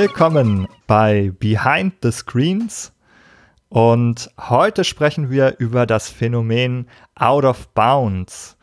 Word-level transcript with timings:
Willkommen 0.00 0.68
bei 0.86 1.32
Behind 1.40 1.92
the 2.02 2.12
Screens. 2.12 2.92
Und 3.68 4.30
heute 4.38 4.84
sprechen 4.84 5.28
wir 5.28 5.56
über 5.58 5.86
das 5.86 6.08
Phänomen 6.08 6.86
Out 7.16 7.44
of 7.44 7.66
Bounds. 7.70 8.56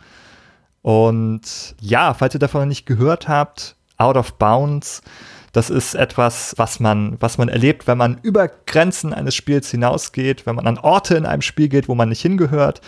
Und 0.82 1.76
ja, 1.82 2.14
falls 2.14 2.36
ihr 2.36 2.40
davon 2.40 2.70
nicht 2.70 2.86
gehört 2.86 3.28
habt, 3.28 3.76
Out 3.98 4.16
of 4.16 4.36
Bounds, 4.36 5.02
das 5.52 5.70
ist 5.70 5.94
etwas, 5.96 6.54
was 6.56 6.80
man, 6.80 7.18
was 7.20 7.38
man 7.38 7.50
erlebt, 7.50 7.86
wenn 7.86 7.98
man 7.98 8.18
über 8.22 8.48
Grenzen 8.48 9.14
eines 9.14 9.36
Spiels 9.36 9.70
hinausgeht, 9.70 10.46
wenn 10.46 10.56
man 10.56 10.68
an 10.68 10.78
Orte 10.78 11.16
in 11.16 11.26
einem 11.26 11.42
Spiel 11.42 11.68
geht, 11.68 11.90
wo 11.90 11.96
man 11.96 12.08
nicht 12.08 12.22
hingehört. 12.22 12.80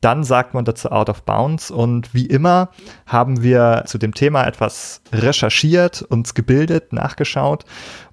Dann 0.00 0.24
sagt 0.24 0.54
man 0.54 0.64
dazu 0.64 0.90
Out 0.90 1.08
of 1.08 1.22
Bounds. 1.22 1.70
Und 1.70 2.14
wie 2.14 2.26
immer 2.26 2.70
haben 3.06 3.42
wir 3.42 3.84
zu 3.86 3.98
dem 3.98 4.14
Thema 4.14 4.44
etwas 4.44 5.02
recherchiert, 5.12 6.02
uns 6.02 6.34
gebildet, 6.34 6.92
nachgeschaut. 6.92 7.64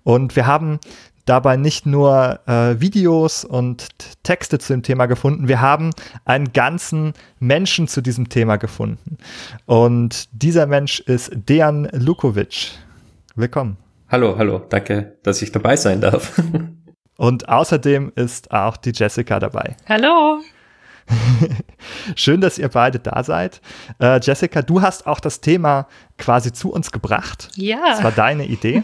Und 0.03 0.35
wir 0.35 0.47
haben 0.47 0.79
dabei 1.25 1.57
nicht 1.57 1.85
nur 1.85 2.39
äh, 2.47 2.79
Videos 2.79 3.43
und 3.43 3.87
Texte 4.23 4.59
zu 4.59 4.73
dem 4.73 4.83
Thema 4.83 5.07
gefunden, 5.07 5.47
wir 5.47 5.59
haben 5.59 5.91
einen 6.23 6.53
ganzen 6.53 7.13
Menschen 7.39 7.87
zu 7.87 8.01
diesem 8.01 8.29
Thema 8.29 8.57
gefunden. 8.57 9.17
Und 9.65 10.29
dieser 10.31 10.67
Mensch 10.67 10.99
ist 11.01 11.31
Dejan 11.33 11.89
Lukovic. 11.91 12.71
Willkommen. 13.35 13.77
Hallo, 14.09 14.37
hallo, 14.37 14.61
danke, 14.69 15.17
dass 15.23 15.41
ich 15.41 15.51
dabei 15.51 15.75
sein 15.75 15.99
darf. 15.99 16.39
und 17.17 17.49
außerdem 17.49 18.11
ist 18.15 18.51
auch 18.51 18.77
die 18.77 18.91
Jessica 18.93 19.39
dabei. 19.39 19.75
Hallo. 19.89 20.41
Schön, 22.15 22.41
dass 22.41 22.57
ihr 22.57 22.69
beide 22.69 22.99
da 22.99 23.23
seid. 23.23 23.61
Äh, 23.99 24.19
Jessica, 24.21 24.61
du 24.61 24.81
hast 24.81 25.07
auch 25.07 25.19
das 25.19 25.41
Thema 25.41 25.87
quasi 26.17 26.51
zu 26.51 26.71
uns 26.71 26.91
gebracht. 26.91 27.49
Ja. 27.55 27.79
Das 27.89 28.03
war 28.03 28.11
deine 28.11 28.45
Idee. 28.45 28.83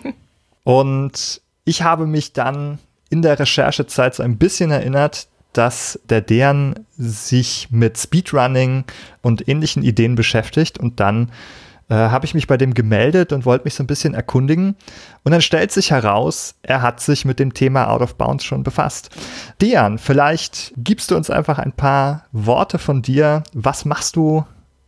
Und 0.64 1.42
ich 1.66 1.82
habe 1.82 2.06
mich 2.06 2.34
dann 2.34 2.80
in 3.10 3.22
der 3.22 3.40
Recherchezeit 3.40 4.16
so 4.16 4.24
ein 4.24 4.38
bisschen 4.38 4.72
erinnert, 4.72 5.28
dass 5.54 6.00
der 6.06 6.22
Dern 6.22 6.86
sich 6.98 7.68
mit 7.72 7.98
Speedrunning 7.98 8.86
und 9.22 9.48
ähnlichen 9.48 9.84
Ideen 9.84 10.16
beschäftigt 10.16 10.78
und 10.78 11.00
dann 11.00 11.32
äh, 11.92 11.96
habe 11.96 12.26
ich 12.26 12.34
mich 12.34 12.48
bei 12.48 12.56
dem 12.56 12.74
gemeldet 12.74 13.34
und 13.34 13.46
wollte 13.46 13.66
mich 13.66 13.74
so 13.74 13.84
ein 13.84 13.88
bisschen 13.88 14.14
erkundigen. 14.14 14.78
Und 15.24 15.34
dann 15.34 15.42
stellt 15.42 15.74
sich 15.74 15.92
heraus, 15.92 16.56
er 16.64 16.82
hat 16.82 17.02
sich 17.02 17.26
mit 17.26 17.38
dem 17.38 17.54
Thema 17.54 17.90
Out 17.90 18.02
of 18.02 18.16
Bounds 18.16 18.46
schon 18.46 18.64
befasst. 18.64 19.10
Dejan, 19.62 19.98
vielleicht 19.98 20.74
gibst 20.78 21.12
du 21.12 21.18
uns 21.18 21.30
einfach 21.30 21.60
ein 21.60 21.74
paar 21.74 22.28
Worte 22.32 22.80
von 22.80 23.02
dir. 23.02 23.44
Was 23.54 23.84
machst 23.84 24.16
du 24.16 24.46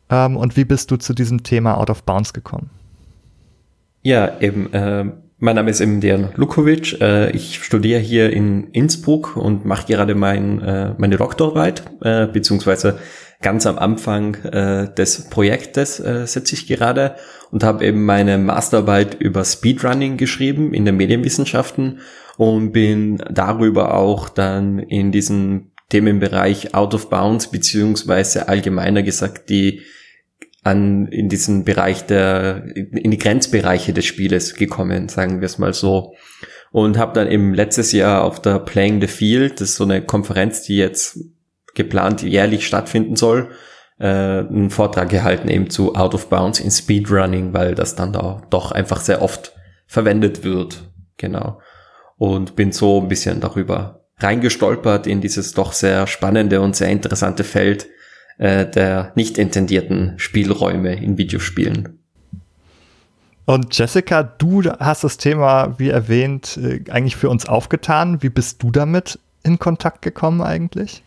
ähm, 0.10 0.38
und 0.38 0.56
wie 0.56 0.64
bist 0.64 0.92
du 0.92 0.96
zu 0.96 1.14
diesem 1.14 1.44
Thema 1.44 1.78
Out 1.78 1.90
of 1.90 2.04
Bounds 2.04 2.32
gekommen? 2.32 2.70
Ja, 4.02 4.40
eben. 4.40 4.72
Äh, 4.72 5.12
mein 5.40 5.58
Name 5.58 5.72
ist 5.72 5.82
eben 5.82 6.00
Dejan 6.00 6.30
Lukovic. 6.36 7.02
Äh, 7.02 7.32
ich 7.32 7.62
studiere 7.62 8.00
hier 8.00 8.32
in 8.32 8.70
Innsbruck 8.72 9.36
und 9.36 9.66
mache 9.66 9.88
gerade 9.88 10.16
mein, 10.16 10.62
äh, 10.62 10.94
meine 10.98 11.18
Doktorarbeit, 11.18 11.84
äh, 12.02 12.28
beziehungsweise 12.28 12.98
ganz 13.44 13.68
am 13.68 13.78
Anfang 13.78 14.36
äh, 14.46 14.92
des 14.96 15.30
Projektes 15.30 16.00
äh, 16.00 16.26
sitze 16.26 16.56
ich 16.56 16.66
gerade 16.66 17.16
und 17.52 17.64
habe 17.64 17.86
eben 17.86 18.04
meine 18.04 18.40
Masterarbeit 18.40 19.22
über 19.22 19.46
Speedrunning 19.46 20.18
geschrieben 20.18 20.74
in 20.74 20.86
den 20.86 20.98
Medienwissenschaften 20.98 22.00
und 22.38 22.72
bin 22.72 23.18
darüber 23.30 23.94
auch 23.94 24.30
dann 24.30 24.80
in 24.80 25.12
diesem 25.12 25.72
Themenbereich 25.90 26.74
Out 26.74 26.96
of 26.96 27.12
Bounds 27.12 27.52
beziehungsweise 27.52 28.48
allgemeiner 28.48 29.04
gesagt 29.04 29.50
die 29.52 29.82
an 30.64 31.08
in 31.08 31.30
diesen 31.30 31.66
Bereich 31.66 32.06
der 32.06 32.64
in 32.76 33.12
die 33.12 33.18
Grenzbereiche 33.18 33.94
des 33.94 34.06
Spieles 34.06 34.56
gekommen, 34.56 35.10
sagen 35.10 35.42
wir 35.42 35.46
es 35.46 35.60
mal 35.60 35.74
so. 35.74 36.16
Und 36.72 36.98
habe 36.98 37.14
dann 37.14 37.30
eben 37.30 37.54
letztes 37.54 37.92
Jahr 37.92 38.24
auf 38.24 38.42
der 38.42 38.58
Playing 38.58 39.00
the 39.00 39.08
Field, 39.08 39.62
das 39.62 39.72
ist 39.72 39.76
so 39.76 39.84
eine 39.84 40.02
Konferenz, 40.02 40.64
die 40.64 40.78
jetzt 40.78 41.20
geplant 41.74 42.22
jährlich 42.22 42.68
stattfinden 42.68 43.16
soll, 43.16 43.50
äh, 44.00 44.06
einen 44.08 44.70
Vortrag 44.70 45.10
gehalten 45.10 45.48
eben 45.48 45.70
zu 45.70 45.96
Out 45.96 46.14
of 46.14 46.30
Bounds 46.30 46.60
in 46.60 46.72
Speedrunning, 46.72 47.54
weil 47.54 47.76
das 47.76 47.96
dann 47.96 48.14
da 48.14 48.42
doch 48.50 48.72
einfach 48.72 49.00
sehr 49.00 49.22
oft 49.22 49.54
verwendet 49.88 50.44
wird. 50.44 50.84
Genau. 51.18 51.60
Und 52.18 52.56
bin 52.56 52.72
so 52.72 53.02
ein 53.02 53.08
bisschen 53.08 53.40
darüber 53.40 54.02
reingestolpert 54.20 55.08
in 55.08 55.22
dieses 55.22 55.54
doch 55.54 55.74
sehr 55.74 56.08
spannende 56.08 56.62
und 56.62 56.76
sehr 56.76 56.90
interessante 56.90 57.44
Feld 57.44 57.88
äh, 58.38 58.66
der 58.70 59.12
nicht 59.16 59.38
intendierten 59.38 60.14
Spielräume 60.18 60.96
in 60.96 61.18
Videospielen. 61.18 62.00
Und 63.46 63.78
Jessica, 63.78 64.24
du 64.24 64.64
hast 64.64 65.04
das 65.04 65.18
Thema, 65.18 65.78
wie 65.78 65.90
erwähnt, 65.90 66.58
äh, 66.58 66.80
eigentlich 66.90 67.16
für 67.16 67.30
uns 67.30 67.48
aufgetan. 67.48 68.24
Wie 68.24 68.30
bist 68.30 68.64
du 68.64 68.72
damit 68.72 69.20
in 69.44 69.60
Kontakt 69.60 70.02
gekommen 70.02 70.42
eigentlich? 70.42 71.04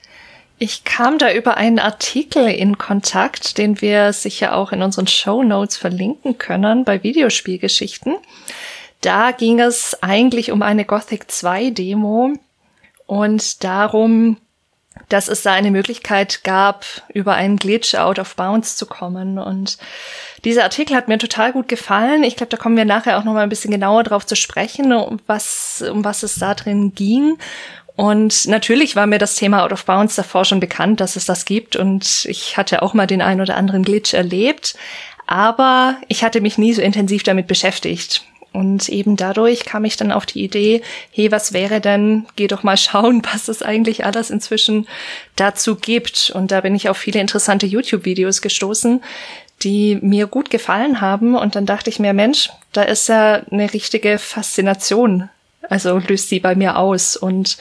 Ich 0.59 0.85
kam 0.85 1.19
da 1.19 1.33
über 1.33 1.59
einen 1.59 1.79
Artikel 1.79 2.49
in 2.49 2.79
Kontakt, 2.79 3.59
den 3.59 3.83
wir 3.83 4.15
sicher 4.15 4.57
auch 4.57 4.73
in 4.73 4.83
unseren 4.83 5.07
Show 5.07 5.43
Notes 5.43 5.77
verlinken 5.77 6.39
können 6.39 6.85
bei 6.85 7.03
Videospielgeschichten. 7.03 8.17
Da 9.03 9.33
ging 9.33 9.61
es 9.61 10.03
eigentlich 10.03 10.53
um 10.53 10.63
eine 10.63 10.87
Gothic 10.87 11.31
2 11.31 11.71
Demo 11.71 12.33
und 13.05 13.63
darum, 13.65 14.39
dass 15.11 15.29
es 15.29 15.43
da 15.43 15.53
eine 15.53 15.71
Möglichkeit 15.71 16.43
gab, 16.43 16.87
über 17.13 17.35
einen 17.35 17.59
Glitch 17.59 17.95
out 17.95 18.19
of 18.19 18.35
bounds 18.35 18.77
zu 18.77 18.87
kommen. 18.87 19.39
Und 19.39 19.77
dieser 20.45 20.65
Artikel 20.65 20.97
hat 20.97 21.07
mir 21.07 21.19
total 21.19 21.53
gut 21.53 21.69
gefallen. 21.69 22.25
Ich 22.25 22.37
glaube, 22.37 22.51
da 22.51 22.57
kommen 22.57 22.79
wir 22.79 22.87
nachher 22.87 23.19
auch 23.19 23.25
noch 23.25 23.35
mal 23.35 23.43
ein 23.43 23.51
bisschen 23.51 23.71
genauer 23.71 24.05
drauf 24.05 24.25
zu 24.25 24.37
sprechen, 24.37 24.95
um 24.95 25.21
was, 25.27 25.85
um 25.89 26.03
was 26.03 26.23
es 26.23 26.37
da 26.37 26.55
drin 26.55 26.95
ging. 26.95 27.37
Und 27.97 28.47
natürlich 28.47 28.95
war 28.95 29.07
mir 29.07 29.19
das 29.19 29.37
Thema 29.37 29.65
Out 29.65 29.73
of 29.73 29.87
Bounds 29.87 30.17
davor 30.17 30.45
schon 30.45 30.61
bekannt, 30.61 31.01
dass 31.01 31.17
es 31.17 31.25
das 31.25 31.47
gibt. 31.47 31.77
Und 31.77 32.27
ich 32.27 32.59
hatte 32.59 32.83
auch 32.83 32.93
mal 32.93 33.07
den 33.07 33.23
ein 33.23 33.41
oder 33.41 33.57
anderen 33.57 33.83
Glitch 33.83 34.13
erlebt. 34.13 34.77
Aber 35.27 35.97
ich 36.09 36.23
hatte 36.23 36.43
mich 36.43 36.59
nie 36.59 36.75
so 36.75 36.83
intensiv 36.83 37.23
damit 37.23 37.47
beschäftigt. 37.47 38.23
Und 38.53 38.89
eben 38.89 39.17
dadurch 39.17 39.65
kam 39.65 39.85
ich 39.85 39.97
dann 39.97 40.13
auf 40.13 40.25
die 40.25 40.43
Idee, 40.43 40.83
hey, 41.11 41.31
was 41.33 41.53
wäre 41.53 41.81
denn, 41.81 42.27
geh 42.37 42.47
doch 42.47 42.63
mal 42.63 42.77
schauen, 42.77 43.23
was 43.33 43.49
es 43.49 43.63
eigentlich 43.63 44.05
alles 44.05 44.31
inzwischen 44.31 44.87
dazu 45.35 45.77
gibt. 45.77 46.31
Und 46.35 46.51
da 46.51 46.61
bin 46.61 46.75
ich 46.75 46.91
auf 46.91 46.99
viele 46.99 47.21
interessante 47.21 47.67
YouTube-Videos 47.67 48.43
gestoßen, 48.43 49.03
die 49.63 49.99
mir 50.03 50.27
gut 50.27 50.51
gefallen 50.51 51.01
haben. 51.01 51.35
Und 51.35 51.57
dann 51.57 51.65
dachte 51.65 51.89
ich 51.89 51.99
mir, 51.99 52.13
Mensch, 52.13 52.51
da 52.73 52.83
ist 52.83 53.09
ja 53.09 53.43
eine 53.51 53.73
richtige 53.73 54.19
Faszination 54.19 55.31
also 55.69 55.99
löst 55.99 56.29
sie 56.29 56.41
bei 56.41 56.55
mir 56.55 56.77
aus 56.77 57.17
und 57.17 57.59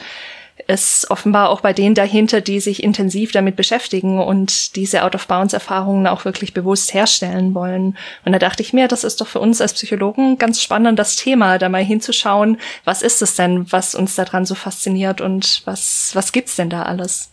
es 0.68 1.06
offenbar 1.10 1.50
auch 1.50 1.60
bei 1.60 1.72
denen 1.72 1.94
dahinter, 1.94 2.40
die 2.40 2.60
sich 2.60 2.82
intensiv 2.82 3.30
damit 3.32 3.56
beschäftigen 3.56 4.20
und 4.20 4.74
diese 4.74 5.04
Out-of-Bounds-Erfahrungen 5.04 6.06
auch 6.06 6.24
wirklich 6.24 6.54
bewusst 6.54 6.94
herstellen 6.94 7.54
wollen. 7.54 7.96
Und 8.24 8.32
da 8.32 8.38
dachte 8.38 8.62
ich 8.62 8.72
mir, 8.72 8.88
das 8.88 9.04
ist 9.04 9.20
doch 9.20 9.26
für 9.26 9.40
uns 9.40 9.60
als 9.60 9.74
Psychologen 9.74 10.38
ganz 10.38 10.62
spannend, 10.62 10.98
das 10.98 11.16
Thema, 11.16 11.58
da 11.58 11.68
mal 11.68 11.84
hinzuschauen, 11.84 12.58
was 12.84 13.02
ist 13.02 13.20
es 13.20 13.36
denn, 13.36 13.70
was 13.70 13.94
uns 13.94 14.14
daran 14.14 14.46
so 14.46 14.54
fasziniert 14.54 15.20
und 15.20 15.62
was, 15.66 16.12
was 16.14 16.32
gibt's 16.32 16.56
denn 16.56 16.70
da 16.70 16.82
alles? 16.82 17.30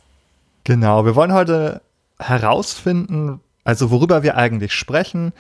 Genau, 0.66 1.06
wir 1.06 1.16
wollen 1.16 1.34
heute 1.34 1.82
herausfinden, 2.20 3.40
also 3.64 3.90
worüber 3.90 4.24
wir 4.24 4.36
eigentlich 4.36 4.74
sprechen, 4.74 5.34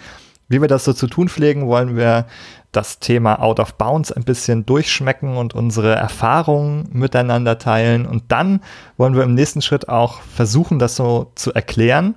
wie 0.47 0.62
wir 0.62 0.68
das 0.68 0.86
so 0.86 0.94
zu 0.94 1.07
tun 1.07 1.29
pflegen, 1.29 1.68
wollen 1.68 1.95
wir 1.95 2.27
das 2.73 2.99
Thema 2.99 3.39
Out 3.41 3.59
of 3.59 3.75
Bounds 3.75 4.11
ein 4.11 4.23
bisschen 4.23 4.65
durchschmecken 4.65 5.37
und 5.37 5.53
unsere 5.55 5.95
Erfahrungen 5.95 6.89
miteinander 6.91 7.57
teilen. 7.57 8.05
Und 8.05 8.25
dann 8.27 8.61
wollen 8.97 9.15
wir 9.15 9.23
im 9.23 9.35
nächsten 9.35 9.61
Schritt 9.61 9.87
auch 9.87 10.21
versuchen, 10.21 10.79
das 10.79 10.95
so 10.95 11.31
zu 11.35 11.53
erklären. 11.53 12.15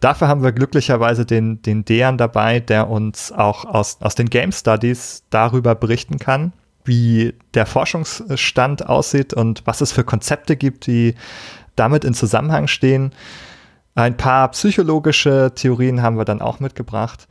Dafür 0.00 0.28
haben 0.28 0.44
wir 0.44 0.52
glücklicherweise 0.52 1.26
den, 1.26 1.60
den 1.62 1.84
Dejan 1.84 2.18
dabei, 2.18 2.60
der 2.60 2.88
uns 2.88 3.32
auch 3.32 3.64
aus, 3.64 3.98
aus 4.00 4.14
den 4.14 4.30
Game 4.30 4.52
Studies 4.52 5.24
darüber 5.30 5.74
berichten 5.74 6.18
kann, 6.18 6.52
wie 6.84 7.34
der 7.54 7.66
Forschungsstand 7.66 8.88
aussieht 8.88 9.34
und 9.34 9.62
was 9.66 9.80
es 9.80 9.90
für 9.90 10.04
Konzepte 10.04 10.56
gibt, 10.56 10.86
die 10.86 11.14
damit 11.74 12.04
in 12.04 12.14
Zusammenhang 12.14 12.68
stehen. 12.68 13.12
Ein 13.94 14.16
paar 14.16 14.48
psychologische 14.52 15.52
Theorien 15.54 16.02
haben 16.02 16.18
wir 16.18 16.24
dann 16.24 16.40
auch 16.40 16.60
mitgebracht. 16.60 17.26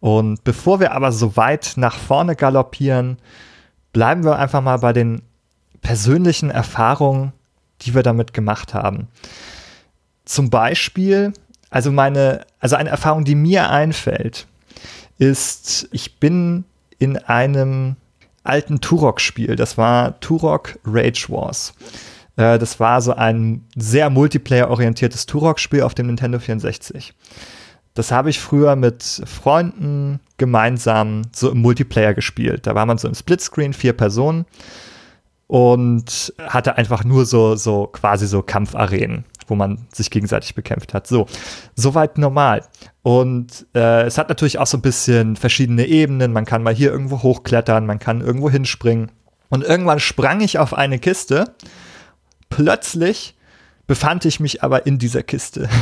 Und 0.00 0.44
bevor 0.44 0.80
wir 0.80 0.92
aber 0.92 1.12
so 1.12 1.36
weit 1.36 1.72
nach 1.76 1.96
vorne 1.96 2.36
galoppieren, 2.36 3.18
bleiben 3.92 4.24
wir 4.24 4.38
einfach 4.38 4.60
mal 4.60 4.78
bei 4.78 4.92
den 4.92 5.22
persönlichen 5.80 6.50
Erfahrungen, 6.50 7.32
die 7.82 7.94
wir 7.94 8.02
damit 8.02 8.32
gemacht 8.32 8.74
haben. 8.74 9.08
Zum 10.24 10.50
Beispiel, 10.50 11.32
also 11.70 11.90
meine, 11.90 12.44
also 12.60 12.76
eine 12.76 12.90
Erfahrung, 12.90 13.24
die 13.24 13.34
mir 13.34 13.70
einfällt, 13.70 14.46
ist, 15.18 15.88
ich 15.90 16.20
bin 16.20 16.64
in 16.98 17.16
einem 17.16 17.96
alten 18.44 18.80
Turok-Spiel, 18.80 19.56
das 19.56 19.78
war 19.78 20.18
Turok 20.20 20.78
Rage 20.84 21.26
Wars. 21.28 21.74
Äh, 22.36 22.58
das 22.58 22.80
war 22.80 23.02
so 23.02 23.12
ein 23.12 23.64
sehr 23.76 24.10
multiplayer-orientiertes 24.10 25.26
Turok-Spiel 25.26 25.82
auf 25.82 25.94
dem 25.94 26.06
Nintendo 26.06 26.38
64. 26.38 27.12
das 27.98 28.12
habe 28.12 28.30
ich 28.30 28.38
früher 28.38 28.76
mit 28.76 29.02
Freunden 29.26 30.20
gemeinsam 30.36 31.22
so 31.34 31.50
im 31.50 31.58
Multiplayer 31.58 32.14
gespielt. 32.14 32.64
Da 32.68 32.76
war 32.76 32.86
man 32.86 32.96
so 32.96 33.08
im 33.08 33.14
Splitscreen, 33.14 33.72
vier 33.72 33.92
Personen 33.92 34.46
und 35.48 36.32
hatte 36.38 36.76
einfach 36.76 37.02
nur 37.02 37.26
so, 37.26 37.56
so 37.56 37.88
quasi 37.88 38.28
so 38.28 38.40
Kampfarenen, 38.42 39.24
wo 39.48 39.56
man 39.56 39.88
sich 39.92 40.12
gegenseitig 40.12 40.54
bekämpft 40.54 40.94
hat. 40.94 41.08
So, 41.08 41.26
soweit 41.74 42.18
normal. 42.18 42.62
Und 43.02 43.66
äh, 43.74 44.02
es 44.02 44.16
hat 44.16 44.28
natürlich 44.28 44.60
auch 44.60 44.68
so 44.68 44.78
ein 44.78 44.82
bisschen 44.82 45.34
verschiedene 45.34 45.84
Ebenen. 45.86 46.32
Man 46.32 46.44
kann 46.44 46.62
mal 46.62 46.74
hier 46.74 46.92
irgendwo 46.92 47.24
hochklettern, 47.24 47.84
man 47.84 47.98
kann 47.98 48.20
irgendwo 48.20 48.48
hinspringen. 48.48 49.10
Und 49.48 49.64
irgendwann 49.64 49.98
sprang 49.98 50.40
ich 50.40 50.60
auf 50.60 50.72
eine 50.72 51.00
Kiste. 51.00 51.52
Plötzlich 52.48 53.34
befand 53.88 54.24
ich 54.24 54.38
mich 54.38 54.62
aber 54.62 54.86
in 54.86 54.98
dieser 54.98 55.24
Kiste. 55.24 55.68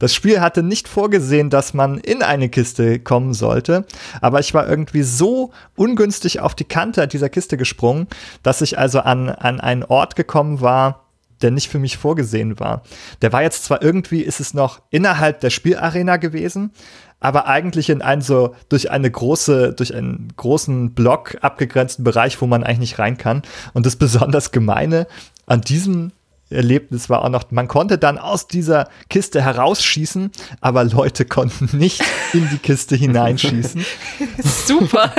Das 0.00 0.14
Spiel 0.14 0.40
hatte 0.40 0.64
nicht 0.64 0.88
vorgesehen, 0.88 1.50
dass 1.50 1.74
man 1.74 1.98
in 1.98 2.22
eine 2.22 2.48
Kiste 2.48 2.98
kommen 2.98 3.34
sollte, 3.34 3.84
aber 4.20 4.40
ich 4.40 4.52
war 4.54 4.68
irgendwie 4.68 5.02
so 5.02 5.52
ungünstig 5.76 6.40
auf 6.40 6.56
die 6.56 6.64
Kante 6.64 7.06
dieser 7.06 7.28
Kiste 7.28 7.56
gesprungen, 7.56 8.08
dass 8.42 8.62
ich 8.62 8.78
also 8.78 9.00
an, 9.00 9.28
an 9.28 9.60
einen 9.60 9.84
Ort 9.84 10.16
gekommen 10.16 10.62
war, 10.62 11.04
der 11.42 11.50
nicht 11.50 11.68
für 11.68 11.78
mich 11.78 11.98
vorgesehen 11.98 12.58
war. 12.58 12.82
Der 13.22 13.32
war 13.32 13.42
jetzt 13.42 13.64
zwar 13.64 13.82
irgendwie, 13.82 14.22
ist 14.22 14.40
es 14.40 14.54
noch 14.54 14.80
innerhalb 14.90 15.40
der 15.40 15.50
Spielarena 15.50 16.16
gewesen, 16.16 16.72
aber 17.20 17.46
eigentlich 17.46 17.90
in 17.90 18.00
einen 18.00 18.22
so 18.22 18.54
durch 18.70 18.90
eine 18.90 19.10
große, 19.10 19.74
durch 19.74 19.94
einen 19.94 20.32
großen 20.36 20.94
Block 20.94 21.36
abgegrenzten 21.42 22.04
Bereich, 22.04 22.40
wo 22.40 22.46
man 22.46 22.64
eigentlich 22.64 22.78
nicht 22.78 22.98
rein 22.98 23.18
kann. 23.18 23.42
Und 23.74 23.84
das 23.84 23.96
besonders 23.96 24.50
Gemeine 24.50 25.06
an 25.44 25.60
diesem 25.60 26.12
Erlebnis 26.50 27.08
war 27.08 27.24
auch 27.24 27.28
noch, 27.28 27.50
man 27.50 27.68
konnte 27.68 27.98
dann 27.98 28.18
aus 28.18 28.48
dieser 28.48 28.88
Kiste 29.08 29.42
herausschießen, 29.42 30.30
aber 30.60 30.84
Leute 30.84 31.24
konnten 31.24 31.76
nicht 31.76 32.02
in 32.32 32.48
die 32.50 32.58
Kiste 32.58 32.96
hineinschießen. 32.96 33.84
super. 34.66 35.12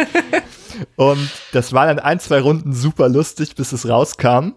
Und 0.96 1.30
das 1.54 1.74
war 1.74 1.88
dann 1.88 2.00
ein, 2.00 2.20
zwei 2.20 2.42
Runden 2.42 2.74
super 2.74 3.10
lustig, 3.10 3.56
bis 3.56 3.72
es 3.72 3.88
rauskam. 3.88 4.54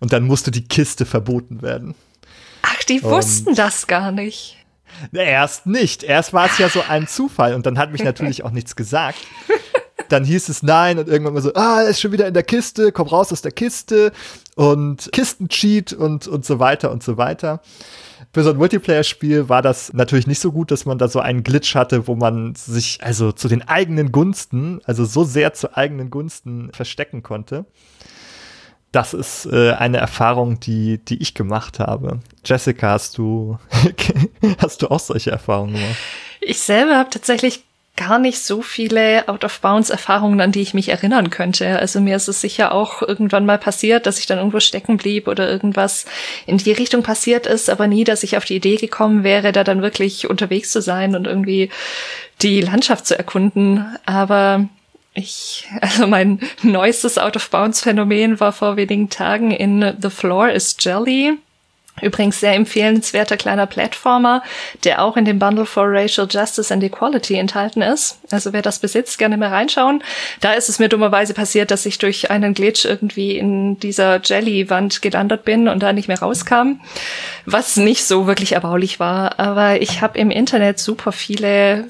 Und 0.00 0.12
dann 0.12 0.24
musste 0.24 0.50
die 0.50 0.66
Kiste 0.66 1.04
verboten 1.04 1.62
werden. 1.62 1.94
Ach, 2.62 2.82
die 2.84 3.00
und 3.00 3.10
wussten 3.10 3.54
das 3.54 3.86
gar 3.86 4.10
nicht. 4.10 4.56
Erst 5.12 5.66
nicht. 5.66 6.02
Erst 6.02 6.32
war 6.32 6.46
es 6.46 6.56
ja 6.58 6.70
so 6.70 6.82
ein 6.88 7.06
Zufall 7.06 7.54
und 7.54 7.66
dann 7.66 7.78
hat 7.78 7.92
mich 7.92 8.02
natürlich 8.02 8.42
auch 8.42 8.50
nichts 8.50 8.74
gesagt 8.74 9.18
dann 10.08 10.24
hieß 10.24 10.48
es 10.48 10.62
nein 10.62 10.98
und 10.98 11.08
irgendwann 11.08 11.34
mal 11.34 11.42
so, 11.42 11.52
ah, 11.54 11.82
er 11.82 11.88
ist 11.88 12.00
schon 12.00 12.12
wieder 12.12 12.26
in 12.26 12.34
der 12.34 12.42
Kiste, 12.42 12.92
komm 12.92 13.08
raus 13.08 13.32
aus 13.32 13.42
der 13.42 13.52
Kiste 13.52 14.12
und 14.56 15.10
Kistencheat 15.12 15.92
und, 15.92 16.26
und 16.26 16.44
so 16.44 16.58
weiter 16.58 16.90
und 16.90 17.02
so 17.02 17.18
weiter. 17.18 17.60
Für 18.32 18.42
so 18.42 18.50
ein 18.50 18.56
Multiplayer-Spiel 18.56 19.50
war 19.50 19.60
das 19.60 19.92
natürlich 19.92 20.26
nicht 20.26 20.40
so 20.40 20.50
gut, 20.50 20.70
dass 20.70 20.86
man 20.86 20.98
da 20.98 21.08
so 21.08 21.20
einen 21.20 21.44
Glitch 21.44 21.74
hatte, 21.74 22.08
wo 22.08 22.16
man 22.16 22.54
sich 22.54 22.98
also 23.02 23.32
zu 23.32 23.48
den 23.48 23.68
eigenen 23.68 24.12
Gunsten, 24.12 24.80
also 24.84 25.04
so 25.04 25.24
sehr 25.24 25.52
zu 25.52 25.76
eigenen 25.76 26.10
Gunsten 26.10 26.70
verstecken 26.72 27.22
konnte. 27.22 27.66
Das 28.92 29.12
ist 29.12 29.44
äh, 29.44 29.72
eine 29.72 29.98
Erfahrung, 29.98 30.58
die, 30.58 31.04
die 31.04 31.20
ich 31.20 31.34
gemacht 31.34 31.78
habe. 31.78 32.20
Jessica, 32.42 32.92
hast 32.92 33.18
du, 33.18 33.58
hast 34.58 34.80
du 34.80 34.90
auch 34.90 35.00
solche 35.00 35.32
Erfahrungen 35.32 35.74
gemacht? 35.74 35.96
Ich 36.40 36.60
selber 36.60 36.96
habe 36.96 37.10
tatsächlich 37.10 37.64
gar 37.96 38.18
nicht 38.18 38.42
so 38.42 38.62
viele 38.62 39.26
Out-of-Bounds-Erfahrungen, 39.26 40.40
an 40.40 40.52
die 40.52 40.60
ich 40.60 40.74
mich 40.74 40.90
erinnern 40.90 41.30
könnte. 41.30 41.78
Also 41.78 42.00
mir 42.00 42.16
ist 42.16 42.28
es 42.28 42.40
sicher 42.40 42.72
auch 42.72 43.02
irgendwann 43.02 43.46
mal 43.46 43.58
passiert, 43.58 44.06
dass 44.06 44.18
ich 44.18 44.26
dann 44.26 44.38
irgendwo 44.38 44.60
stecken 44.60 44.98
blieb 44.98 45.28
oder 45.28 45.50
irgendwas 45.50 46.04
in 46.46 46.58
die 46.58 46.72
Richtung 46.72 47.02
passiert 47.02 47.46
ist, 47.46 47.70
aber 47.70 47.86
nie, 47.86 48.04
dass 48.04 48.22
ich 48.22 48.36
auf 48.36 48.44
die 48.44 48.56
Idee 48.56 48.76
gekommen 48.76 49.24
wäre, 49.24 49.52
da 49.52 49.64
dann 49.64 49.82
wirklich 49.82 50.28
unterwegs 50.28 50.70
zu 50.70 50.82
sein 50.82 51.16
und 51.16 51.26
irgendwie 51.26 51.70
die 52.42 52.60
Landschaft 52.60 53.06
zu 53.06 53.16
erkunden. 53.16 53.86
Aber 54.04 54.68
ich, 55.14 55.66
also 55.80 56.06
mein 56.06 56.40
neuestes 56.62 57.18
Out-of-Bounds-Phänomen 57.18 58.38
war 58.40 58.52
vor 58.52 58.76
wenigen 58.76 59.08
Tagen 59.08 59.50
in 59.50 59.96
The 60.00 60.10
Floor 60.10 60.50
is 60.50 60.76
Jelly. 60.78 61.38
Übrigens 62.02 62.40
sehr 62.40 62.54
empfehlenswerter 62.54 63.38
kleiner 63.38 63.66
Plattformer, 63.66 64.42
der 64.84 65.02
auch 65.02 65.16
in 65.16 65.24
dem 65.24 65.38
Bundle 65.38 65.64
for 65.64 65.86
Racial 65.88 66.28
Justice 66.30 66.72
and 66.72 66.82
Equality 66.82 67.36
enthalten 67.36 67.80
ist. 67.80 68.18
Also 68.30 68.52
wer 68.52 68.60
das 68.60 68.78
besitzt, 68.78 69.16
gerne 69.18 69.38
mal 69.38 69.48
reinschauen. 69.48 70.02
Da 70.40 70.52
ist 70.52 70.68
es 70.68 70.78
mir 70.78 70.90
dummerweise 70.90 71.32
passiert, 71.32 71.70
dass 71.70 71.86
ich 71.86 71.96
durch 71.96 72.30
einen 72.30 72.52
Glitch 72.52 72.84
irgendwie 72.84 73.38
in 73.38 73.80
dieser 73.80 74.20
Jelly-Wand 74.22 75.00
gelandet 75.00 75.44
bin 75.44 75.68
und 75.68 75.82
da 75.82 75.94
nicht 75.94 76.08
mehr 76.08 76.20
rauskam, 76.20 76.80
was 77.46 77.76
nicht 77.76 78.04
so 78.04 78.26
wirklich 78.26 78.52
erbaulich 78.52 79.00
war. 79.00 79.38
Aber 79.38 79.80
ich 79.80 80.02
habe 80.02 80.18
im 80.18 80.30
Internet 80.30 80.78
super 80.78 81.12
viele 81.12 81.88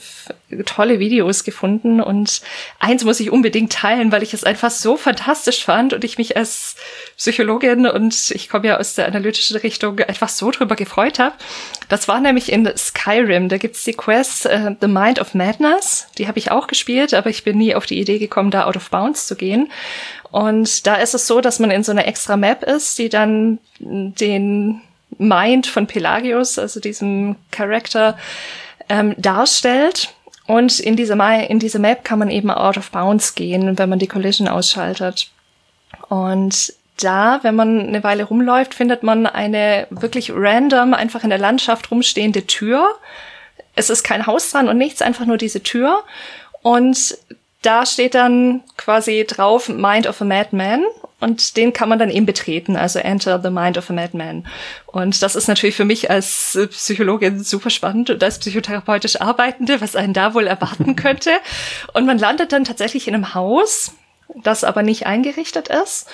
tolle 0.65 0.99
Videos 1.01 1.43
gefunden 1.45 2.01
und 2.01 2.41
eins 2.79 3.05
muss 3.05 3.19
ich 3.19 3.31
unbedingt 3.31 3.73
teilen, 3.73 4.13
weil 4.13 4.23
ich 4.23 4.33
es 4.33 4.45
einfach 4.45 4.71
so 4.71 4.97
fantastisch 4.97 5.65
fand 5.65 5.93
und 5.93 6.05
ich 6.05 6.19
mich 6.19 6.37
als 6.37 6.77
Psychologin 7.17 7.87
und 7.87 8.31
ich 8.31 8.49
komme 8.49 8.69
ja 8.69 8.79
aus 8.79 8.95
der 8.95 9.07
analytischen 9.07 9.57
Richtung 9.57 9.99
einfach 10.01 10.29
so 10.29 10.51
drüber 10.51 10.77
gefreut 10.77 11.19
habe. 11.19 11.35
Das 11.89 12.07
war 12.07 12.21
nämlich 12.21 12.53
in 12.53 12.71
Skyrim, 12.77 13.49
da 13.49 13.59
gibt's 13.59 13.83
die 13.85 13.95
Quest 13.95 14.47
uh, 14.47 14.77
The 14.81 14.89
Mind 14.89 15.21
of 15.21 15.35
Madness, 15.35 16.07
die 16.19 16.29
habe 16.29 16.39
ich 16.39 16.51
auch 16.51 16.69
gespielt, 16.69 17.13
aber 17.13 17.31
ich 17.31 17.43
bin 17.43 17.59
nie 17.59 17.75
auf 17.75 17.87
die 17.87 17.99
Idee 18.01 18.19
gekommen, 18.19 18.51
da 18.51 18.67
out 18.67 18.77
of 18.77 18.91
bounds 18.91 19.27
zu 19.27 19.35
gehen. 19.35 19.71
Und 20.31 20.87
da 20.87 20.97
ist 20.97 21.15
es 21.15 21.27
so, 21.27 21.41
dass 21.41 21.59
man 21.59 21.71
in 21.71 21.83
so 21.83 21.93
einer 21.93 22.07
extra 22.07 22.37
Map 22.37 22.63
ist, 22.63 22.99
die 22.99 23.09
dann 23.09 23.59
den 23.79 24.83
Mind 25.19 25.67
von 25.67 25.87
Pelagius, 25.87 26.59
also 26.59 26.81
diesem 26.81 27.37
Charakter, 27.51 28.19
ähm, 28.89 29.15
darstellt. 29.19 30.15
Und 30.47 30.79
in 30.79 30.97
diese, 30.97 31.15
in 31.49 31.59
diese 31.59 31.79
Map 31.79 32.05
kann 32.05 32.19
man 32.19 32.31
eben 32.31 32.51
out 32.51 32.79
of 32.79 32.91
bounds 32.91 33.35
gehen, 33.35 33.79
wenn 33.79 33.89
man 33.89 33.99
die 33.99 34.07
Collision 34.07 34.49
ausschaltet. 34.49 35.31
Und 36.09 36.73
da, 36.99 37.41
wenn 37.43 37.55
man 37.55 37.89
eine 37.89 38.03
Weile 38.05 38.25
rumläuft, 38.25 38.75
findet 38.75 39.03
man 39.03 39.27
eine 39.27 39.87
wirklich 39.91 40.31
random, 40.33 40.95
einfach 40.95 41.25
in 41.25 41.31
der 41.31 41.39
Landschaft 41.39 41.91
rumstehende 41.91 42.47
Tür. 42.47 42.89
Es 43.75 43.91
ist 43.91 44.03
kein 44.03 44.27
Haus 44.27 44.51
dran 44.51 44.69
und 44.69 44.79
nichts, 44.79 45.03
einfach 45.03 45.27
nur 45.27 45.37
diese 45.37 45.63
Tür. 45.63 46.05
Und 46.63 47.19
da 47.63 47.85
steht 47.85 48.15
dann 48.15 48.63
quasi 48.77 49.25
drauf 49.27 49.69
Mind 49.69 50.07
of 50.07 50.21
a 50.23 50.25
Madman 50.25 50.85
und 51.19 51.57
den 51.57 51.73
kann 51.73 51.89
man 51.89 51.99
dann 51.99 52.11
eben 52.11 52.27
betreten, 52.27 52.77
also 52.77 52.99
Enter 52.99 53.41
the 53.43 53.51
Mind 53.51 53.79
of 53.79 53.89
a 53.89 53.93
Madman. 53.93 54.47
Und 54.85 55.23
das 55.23 55.35
ist 55.35 55.49
natürlich 55.49 55.75
für 55.75 55.87
mich 55.87 56.11
als 56.11 56.59
Psychologin 56.71 57.43
super 57.43 57.71
spannend 57.71 58.11
und 58.11 58.23
als 58.23 58.39
psychotherapeutisch 58.39 59.21
Arbeitende, 59.21 59.81
was 59.81 59.97
einen 59.97 60.13
da 60.13 60.35
wohl 60.35 60.47
erwarten 60.47 60.95
könnte. 60.97 61.31
Und 61.95 62.05
man 62.05 62.19
landet 62.19 62.53
dann 62.53 62.65
tatsächlich 62.65 63.09
in 63.09 63.15
einem 63.15 63.35
Haus, 63.35 63.93
das 64.35 64.63
aber 64.63 64.83
nicht 64.83 65.07
eingerichtet 65.07 65.69
ist. 65.69 66.07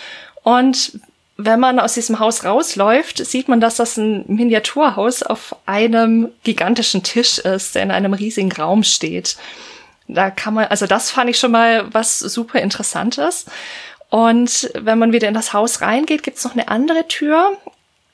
Und 0.45 1.01
wenn 1.37 1.59
man 1.59 1.81
aus 1.81 1.95
diesem 1.95 2.21
Haus 2.21 2.45
rausläuft, 2.45 3.25
sieht 3.27 3.49
man, 3.49 3.61
dass 3.61 3.77
das 3.77 3.97
ein 3.97 4.25
Miniaturhaus 4.29 5.25
auf 5.25 5.57
einem 5.67 6.29
gigantischen 6.45 7.03
Tisch 7.03 7.39
ist, 7.39 7.75
der 7.75 7.83
in 7.83 7.91
einem 7.91 8.15
riesigen 8.15 8.53
Raum 8.53 8.85
steht. 8.85 9.37
Da 10.09 10.31
kann 10.31 10.55
man, 10.55 10.67
also 10.67 10.87
das 10.87 11.11
fand 11.11 11.31
ich 11.31 11.39
schon 11.39 11.53
mal 11.53 11.93
was 11.93 12.19
super 12.19 12.61
Interessantes. 12.61 13.47
Und 14.13 14.71
wenn 14.75 14.99
man 14.99 15.15
wieder 15.15 15.27
in 15.27 15.33
das 15.33 15.55
Haus 15.55 15.81
reingeht, 15.81 16.23
gibt's 16.23 16.45
noch 16.45 16.53
eine 16.53 16.69
andere 16.69 17.09
Tür, 17.09 17.57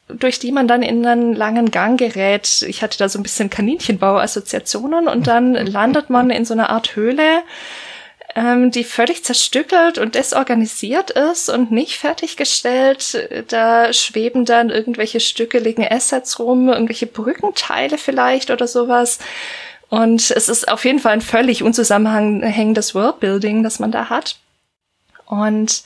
durch 0.06 0.38
die 0.38 0.52
man 0.52 0.68
dann 0.68 0.84
in 0.84 1.04
einen 1.04 1.34
langen 1.34 1.72
Gang 1.72 1.98
gerät. 1.98 2.62
Ich 2.68 2.82
hatte 2.82 2.98
da 2.98 3.08
so 3.08 3.18
ein 3.18 3.24
bisschen 3.24 3.50
Kaninchenbau-Assoziationen 3.50 5.08
und 5.08 5.26
dann 5.26 5.54
landet 5.66 6.08
man 6.08 6.30
in 6.30 6.44
so 6.44 6.54
einer 6.54 6.70
Art 6.70 6.94
Höhle, 6.94 7.42
ähm, 8.36 8.70
die 8.70 8.84
völlig 8.84 9.24
zerstückelt 9.24 9.98
und 9.98 10.14
desorganisiert 10.14 11.10
ist 11.10 11.48
und 11.48 11.72
nicht 11.72 11.96
fertiggestellt. 11.96 13.28
Da 13.48 13.92
schweben 13.92 14.44
dann 14.44 14.70
irgendwelche 14.70 15.18
stückeligen 15.18 15.84
Assets 15.84 16.38
rum, 16.38 16.68
irgendwelche 16.68 17.06
Brückenteile 17.08 17.98
vielleicht 17.98 18.52
oder 18.52 18.68
sowas. 18.68 19.18
Und 19.88 20.30
es 20.30 20.48
ist 20.48 20.68
auf 20.68 20.84
jeden 20.84 21.00
Fall 21.00 21.14
ein 21.14 21.22
völlig 21.22 21.64
unzusammenhängendes 21.64 22.94
Worldbuilding, 22.94 23.64
das 23.64 23.80
man 23.80 23.90
da 23.90 24.08
hat. 24.10 24.36
Und 25.28 25.82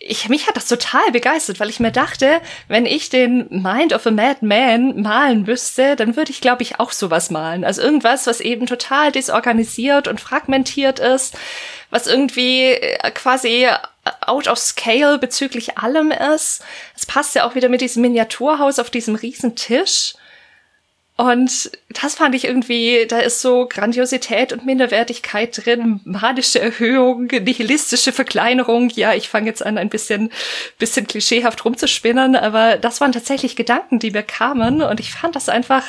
ich, 0.00 0.28
mich 0.28 0.46
hat 0.46 0.56
das 0.56 0.68
total 0.68 1.10
begeistert, 1.10 1.58
weil 1.58 1.68
ich 1.68 1.80
mir 1.80 1.90
dachte, 1.90 2.40
wenn 2.68 2.86
ich 2.86 3.10
den 3.10 3.46
Mind 3.50 3.92
of 3.92 4.06
a 4.06 4.12
Madman 4.12 5.02
malen 5.02 5.42
müsste, 5.42 5.96
dann 5.96 6.14
würde 6.14 6.30
ich, 6.30 6.40
glaube 6.40 6.62
ich, 6.62 6.78
auch 6.78 6.92
sowas 6.92 7.30
malen. 7.30 7.64
Also 7.64 7.82
irgendwas, 7.82 8.26
was 8.28 8.40
eben 8.40 8.66
total 8.66 9.10
desorganisiert 9.10 10.06
und 10.06 10.20
fragmentiert 10.20 11.00
ist, 11.00 11.36
was 11.90 12.06
irgendwie 12.06 12.70
äh, 12.70 13.10
quasi 13.10 13.68
out 14.20 14.46
of 14.46 14.58
scale 14.58 15.18
bezüglich 15.18 15.78
allem 15.78 16.12
ist. 16.12 16.62
Es 16.96 17.04
passt 17.04 17.34
ja 17.34 17.46
auch 17.46 17.56
wieder 17.56 17.68
mit 17.68 17.80
diesem 17.80 18.02
Miniaturhaus 18.02 18.78
auf 18.78 18.90
diesem 18.90 19.16
riesen 19.16 19.56
Tisch. 19.56 20.14
Und 21.18 21.72
das 21.88 22.14
fand 22.14 22.36
ich 22.36 22.44
irgendwie, 22.44 23.04
da 23.08 23.18
ist 23.18 23.42
so 23.42 23.66
Grandiosität 23.68 24.52
und 24.52 24.64
Minderwertigkeit 24.64 25.66
drin, 25.66 25.98
manische 26.04 26.60
Erhöhung, 26.60 27.26
nihilistische 27.26 28.12
Verkleinerung. 28.12 28.88
Ja, 28.90 29.14
ich 29.14 29.28
fange 29.28 29.48
jetzt 29.48 29.66
an, 29.66 29.78
ein 29.78 29.88
bisschen, 29.88 30.30
bisschen 30.78 31.08
klischeehaft 31.08 31.64
rumzuspinnen, 31.64 32.36
aber 32.36 32.76
das 32.76 33.00
waren 33.00 33.10
tatsächlich 33.10 33.56
Gedanken, 33.56 33.98
die 33.98 34.12
mir 34.12 34.22
kamen 34.22 34.80
und 34.80 35.00
ich 35.00 35.12
fand 35.12 35.34
das 35.34 35.48
einfach 35.48 35.82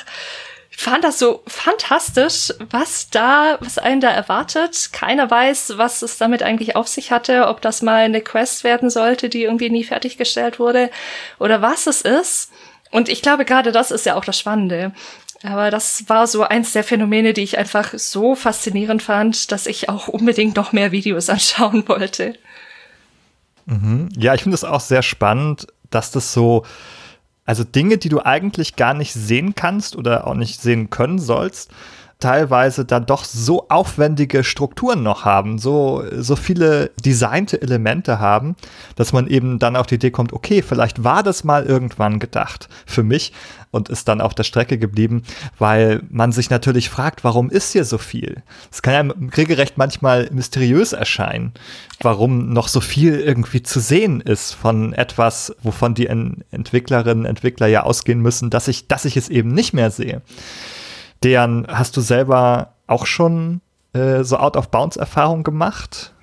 fand 0.71 1.03
das 1.03 1.19
so 1.19 1.43
fantastisch, 1.45 2.53
was 2.69 3.09
da, 3.09 3.57
was 3.59 3.77
einen 3.77 3.99
da 3.99 4.11
erwartet. 4.11 4.91
Keiner 4.93 5.29
weiß, 5.29 5.73
was 5.75 6.01
es 6.01 6.17
damit 6.17 6.41
eigentlich 6.41 6.77
auf 6.77 6.87
sich 6.87 7.11
hatte, 7.11 7.47
ob 7.49 7.61
das 7.61 7.81
mal 7.81 8.05
eine 8.05 8.21
Quest 8.21 8.63
werden 8.63 8.89
sollte, 8.89 9.27
die 9.27 9.43
irgendwie 9.43 9.69
nie 9.69 9.83
fertiggestellt 9.83 10.57
wurde 10.57 10.89
oder 11.37 11.61
was 11.61 11.85
es 11.85 12.01
ist. 12.01 12.49
Und 12.91 13.09
ich 13.09 13.21
glaube, 13.21 13.45
gerade 13.45 13.71
das 13.71 13.91
ist 13.91 14.05
ja 14.05 14.15
auch 14.15 14.25
das 14.25 14.39
Spannende. 14.39 14.91
Aber 15.43 15.71
das 15.71 16.03
war 16.07 16.27
so 16.27 16.43
eins 16.43 16.73
der 16.73 16.83
Phänomene, 16.83 17.33
die 17.33 17.43
ich 17.43 17.57
einfach 17.57 17.93
so 17.95 18.35
faszinierend 18.35 19.01
fand, 19.01 19.51
dass 19.51 19.67
ich 19.67 19.87
auch 19.87 20.07
unbedingt 20.07 20.55
noch 20.55 20.73
mehr 20.73 20.91
Videos 20.91 21.29
anschauen 21.29 21.87
wollte. 21.87 22.35
Mhm. 23.65 24.09
Ja, 24.17 24.33
ich 24.33 24.43
finde 24.43 24.55
es 24.55 24.63
auch 24.63 24.81
sehr 24.81 25.01
spannend, 25.01 25.67
dass 25.89 26.11
das 26.11 26.33
so, 26.33 26.65
also 27.45 27.63
Dinge, 27.63 27.97
die 27.97 28.09
du 28.09 28.21
eigentlich 28.21 28.75
gar 28.75 28.93
nicht 28.93 29.13
sehen 29.13 29.55
kannst 29.55 29.95
oder 29.95 30.27
auch 30.27 30.33
nicht 30.33 30.61
sehen 30.61 30.89
können 30.89 31.19
sollst, 31.19 31.71
teilweise 32.19 32.83
dann 32.83 33.05
doch 33.05 33.23
so 33.23 33.67
aufwendige 33.69 34.43
Strukturen 34.43 35.03
noch 35.03 35.23
haben, 35.23 35.57
so, 35.57 36.03
so 36.17 36.35
viele 36.35 36.91
designte 36.99 37.61
Elemente 37.61 38.19
haben, 38.19 38.57
dass 38.97 39.13
man 39.13 39.25
eben 39.27 39.57
dann 39.57 39.77
auf 39.77 39.87
die 39.87 39.95
Idee 39.95 40.11
kommt, 40.11 40.33
okay, 40.33 40.61
vielleicht 40.61 41.05
war 41.05 41.23
das 41.23 41.45
mal 41.45 41.65
irgendwann 41.65 42.19
gedacht 42.19 42.67
für 42.85 43.03
mich 43.03 43.31
und 43.71 43.87
ist 43.87 44.09
dann 44.09 44.19
auf 44.19 44.35
der 44.35 44.43
Strecke 44.43 44.77
geblieben, 44.77 45.23
weil 45.59 46.01
man 46.09 46.33
sich 46.33 46.49
natürlich 46.49 46.89
fragt, 46.89 47.23
warum 47.23 47.49
ist 47.49 47.71
hier 47.71 47.85
so 47.85 47.97
viel? 47.97 48.43
Es 48.69 48.81
kann 48.81 49.07
ja 49.07 49.13
regelrecht 49.37 49.77
manchmal 49.77 50.27
mysteriös 50.33 50.91
erscheinen, 50.91 51.53
warum 52.01 52.51
noch 52.51 52.67
so 52.67 52.81
viel 52.81 53.17
irgendwie 53.17 53.63
zu 53.63 53.79
sehen 53.79 54.19
ist 54.19 54.53
von 54.53 54.91
etwas, 54.91 55.55
wovon 55.63 55.93
die 55.93 56.07
Entwicklerinnen, 56.07 57.23
Entwickler 57.23 57.67
ja 57.67 57.83
ausgehen 57.83 58.19
müssen, 58.19 58.49
dass 58.49 58.67
ich, 58.67 58.87
dass 58.89 59.05
ich 59.05 59.15
es 59.15 59.29
eben 59.29 59.53
nicht 59.53 59.73
mehr 59.73 59.89
sehe. 59.89 60.21
Deren, 61.23 61.67
hast 61.67 61.97
du 61.97 62.01
selber 62.01 62.75
auch 62.87 63.05
schon 63.05 63.61
äh, 63.93 64.23
so 64.23 64.37
Out-of-Bounds-Erfahrung 64.37 65.43
gemacht? 65.43 66.13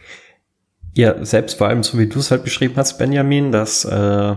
Ja, 0.94 1.24
selbst 1.24 1.58
vor 1.58 1.68
allem, 1.68 1.82
so 1.82 1.98
wie 1.98 2.06
du 2.06 2.18
es 2.18 2.30
halt 2.30 2.44
beschrieben 2.44 2.74
hast, 2.76 2.96
Benjamin, 2.96 3.52
dass 3.52 3.84
äh, 3.84 4.36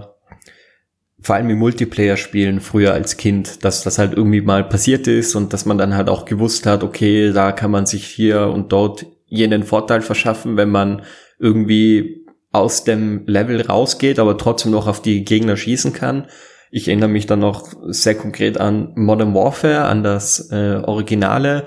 vor 1.22 1.36
allem 1.36 1.50
im 1.50 1.60
Multiplayer-Spielen 1.60 2.62
früher 2.62 2.94
als 2.94 3.18
Kind, 3.18 3.64
dass 3.64 3.84
das 3.84 3.98
halt 3.98 4.14
irgendwie 4.14 4.42
mal 4.42 4.64
passiert 4.64 5.08
ist 5.08 5.36
und 5.36 5.54
dass 5.54 5.66
man 5.66 5.78
dann 5.78 5.96
halt 5.96 6.10
auch 6.10 6.26
gewusst 6.26 6.66
hat, 6.66 6.84
okay, 6.84 7.32
da 7.32 7.52
kann 7.52 7.72
man 7.72 7.86
sich 7.86 8.06
hier 8.06 8.48
und 8.48 8.72
dort 8.72 9.06
jenen 9.28 9.64
Vorteil 9.64 10.02
verschaffen, 10.02 10.58
wenn 10.58 10.70
man 10.70 11.04
irgendwie 11.40 12.26
aus 12.52 12.84
dem 12.84 13.26
Level 13.28 13.62
rausgeht, 13.62 14.20
aber 14.20 14.38
trotzdem 14.38 14.72
noch 14.72 14.88
auf 14.88 15.02
die 15.02 15.24
Gegner 15.24 15.56
schießen 15.56 15.94
kann. 15.94 16.28
Ich 16.72 16.88
erinnere 16.88 17.10
mich 17.10 17.26
dann 17.26 17.40
noch 17.40 17.68
sehr 17.88 18.16
konkret 18.16 18.60
an 18.60 18.92
Modern 18.96 19.34
Warfare, 19.34 19.86
an 19.86 20.04
das 20.04 20.52
äh, 20.52 20.82
Originale, 20.84 21.66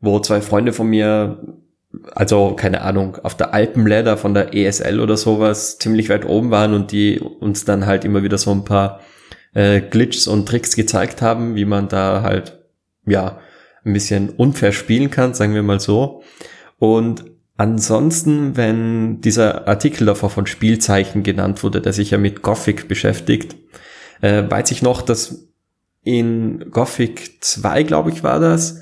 wo 0.00 0.20
zwei 0.20 0.40
Freunde 0.40 0.72
von 0.72 0.88
mir, 0.88 1.58
also 2.12 2.54
keine 2.54 2.82
Ahnung, 2.82 3.16
auf 3.22 3.36
der 3.36 3.54
Alpenladder 3.54 4.16
von 4.16 4.34
der 4.34 4.54
ESL 4.54 5.00
oder 5.00 5.16
sowas 5.16 5.78
ziemlich 5.78 6.10
weit 6.10 6.26
oben 6.26 6.50
waren 6.50 6.74
und 6.74 6.92
die 6.92 7.18
uns 7.18 7.64
dann 7.64 7.86
halt 7.86 8.04
immer 8.04 8.22
wieder 8.22 8.36
so 8.36 8.50
ein 8.50 8.64
paar 8.64 9.00
äh, 9.54 9.80
Glitches 9.80 10.26
und 10.26 10.46
Tricks 10.46 10.76
gezeigt 10.76 11.22
haben, 11.22 11.54
wie 11.54 11.64
man 11.64 11.88
da 11.88 12.22
halt, 12.22 12.58
ja, 13.06 13.38
ein 13.84 13.92
bisschen 13.92 14.30
unfair 14.30 14.72
spielen 14.72 15.10
kann, 15.10 15.34
sagen 15.34 15.54
wir 15.54 15.62
mal 15.62 15.80
so. 15.80 16.22
Und 16.78 17.24
ansonsten, 17.56 18.56
wenn 18.56 19.20
dieser 19.20 19.68
Artikel 19.68 20.06
davor 20.06 20.30
von 20.30 20.46
Spielzeichen 20.46 21.22
genannt 21.22 21.62
wurde, 21.62 21.80
der 21.80 21.92
sich 21.92 22.10
ja 22.10 22.18
mit 22.18 22.42
Gothic 22.42 22.88
beschäftigt, 22.88 23.56
äh, 24.24 24.50
weiß 24.50 24.70
ich 24.70 24.80
noch, 24.80 25.02
dass 25.02 25.48
in 26.02 26.70
Gothic 26.70 27.44
2, 27.44 27.82
glaube 27.82 28.10
ich, 28.10 28.24
war 28.24 28.40
das, 28.40 28.80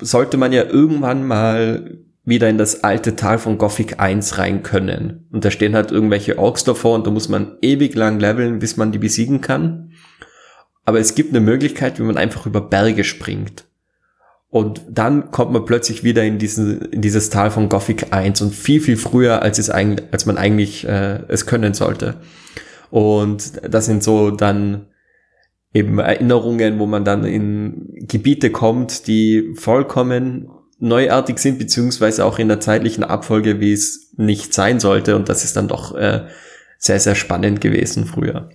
sollte 0.00 0.38
man 0.38 0.52
ja 0.52 0.64
irgendwann 0.64 1.26
mal 1.26 1.98
wieder 2.24 2.48
in 2.48 2.56
das 2.56 2.82
alte 2.82 3.14
Tal 3.14 3.38
von 3.38 3.58
Gothic 3.58 4.00
1 4.00 4.38
rein 4.38 4.62
können. 4.62 5.26
Und 5.30 5.44
da 5.44 5.50
stehen 5.50 5.74
halt 5.74 5.90
irgendwelche 5.90 6.38
Orks 6.38 6.64
davor 6.64 6.94
und 6.94 7.06
da 7.06 7.10
muss 7.10 7.28
man 7.28 7.58
ewig 7.60 7.94
lang 7.94 8.20
leveln, 8.20 8.58
bis 8.58 8.78
man 8.78 8.90
die 8.90 8.98
besiegen 8.98 9.42
kann. 9.42 9.92
Aber 10.86 10.98
es 10.98 11.14
gibt 11.14 11.30
eine 11.30 11.40
Möglichkeit, 11.40 11.98
wie 11.98 12.04
man 12.04 12.16
einfach 12.16 12.46
über 12.46 12.62
Berge 12.62 13.04
springt. 13.04 13.66
Und 14.48 14.80
dann 14.88 15.30
kommt 15.30 15.52
man 15.52 15.66
plötzlich 15.66 16.04
wieder 16.04 16.24
in, 16.24 16.38
diesen, 16.38 16.80
in 16.86 17.02
dieses 17.02 17.28
Tal 17.28 17.50
von 17.50 17.68
Gothic 17.68 18.14
1 18.14 18.40
und 18.40 18.54
viel, 18.54 18.80
viel 18.80 18.96
früher, 18.96 19.42
als, 19.42 19.58
es 19.58 19.68
eigentlich, 19.68 20.06
als 20.10 20.24
man 20.24 20.38
eigentlich 20.38 20.88
äh, 20.88 21.20
es 21.28 21.44
können 21.44 21.74
sollte. 21.74 22.16
Und 22.90 23.60
das 23.68 23.86
sind 23.86 24.02
so 24.02 24.30
dann 24.30 24.86
eben 25.74 25.98
Erinnerungen, 25.98 26.78
wo 26.78 26.86
man 26.86 27.04
dann 27.04 27.24
in 27.24 27.92
Gebiete 28.08 28.50
kommt, 28.50 29.06
die 29.06 29.52
vollkommen 29.54 30.48
neuartig 30.78 31.38
sind, 31.38 31.58
beziehungsweise 31.58 32.24
auch 32.24 32.38
in 32.38 32.48
der 32.48 32.60
zeitlichen 32.60 33.04
Abfolge, 33.04 33.60
wie 33.60 33.72
es 33.72 34.12
nicht 34.16 34.54
sein 34.54 34.80
sollte. 34.80 35.16
Und 35.16 35.28
das 35.28 35.44
ist 35.44 35.56
dann 35.56 35.68
doch 35.68 35.94
äh, 35.94 36.26
sehr, 36.78 37.00
sehr 37.00 37.14
spannend 37.14 37.60
gewesen 37.60 38.06
früher. 38.06 38.48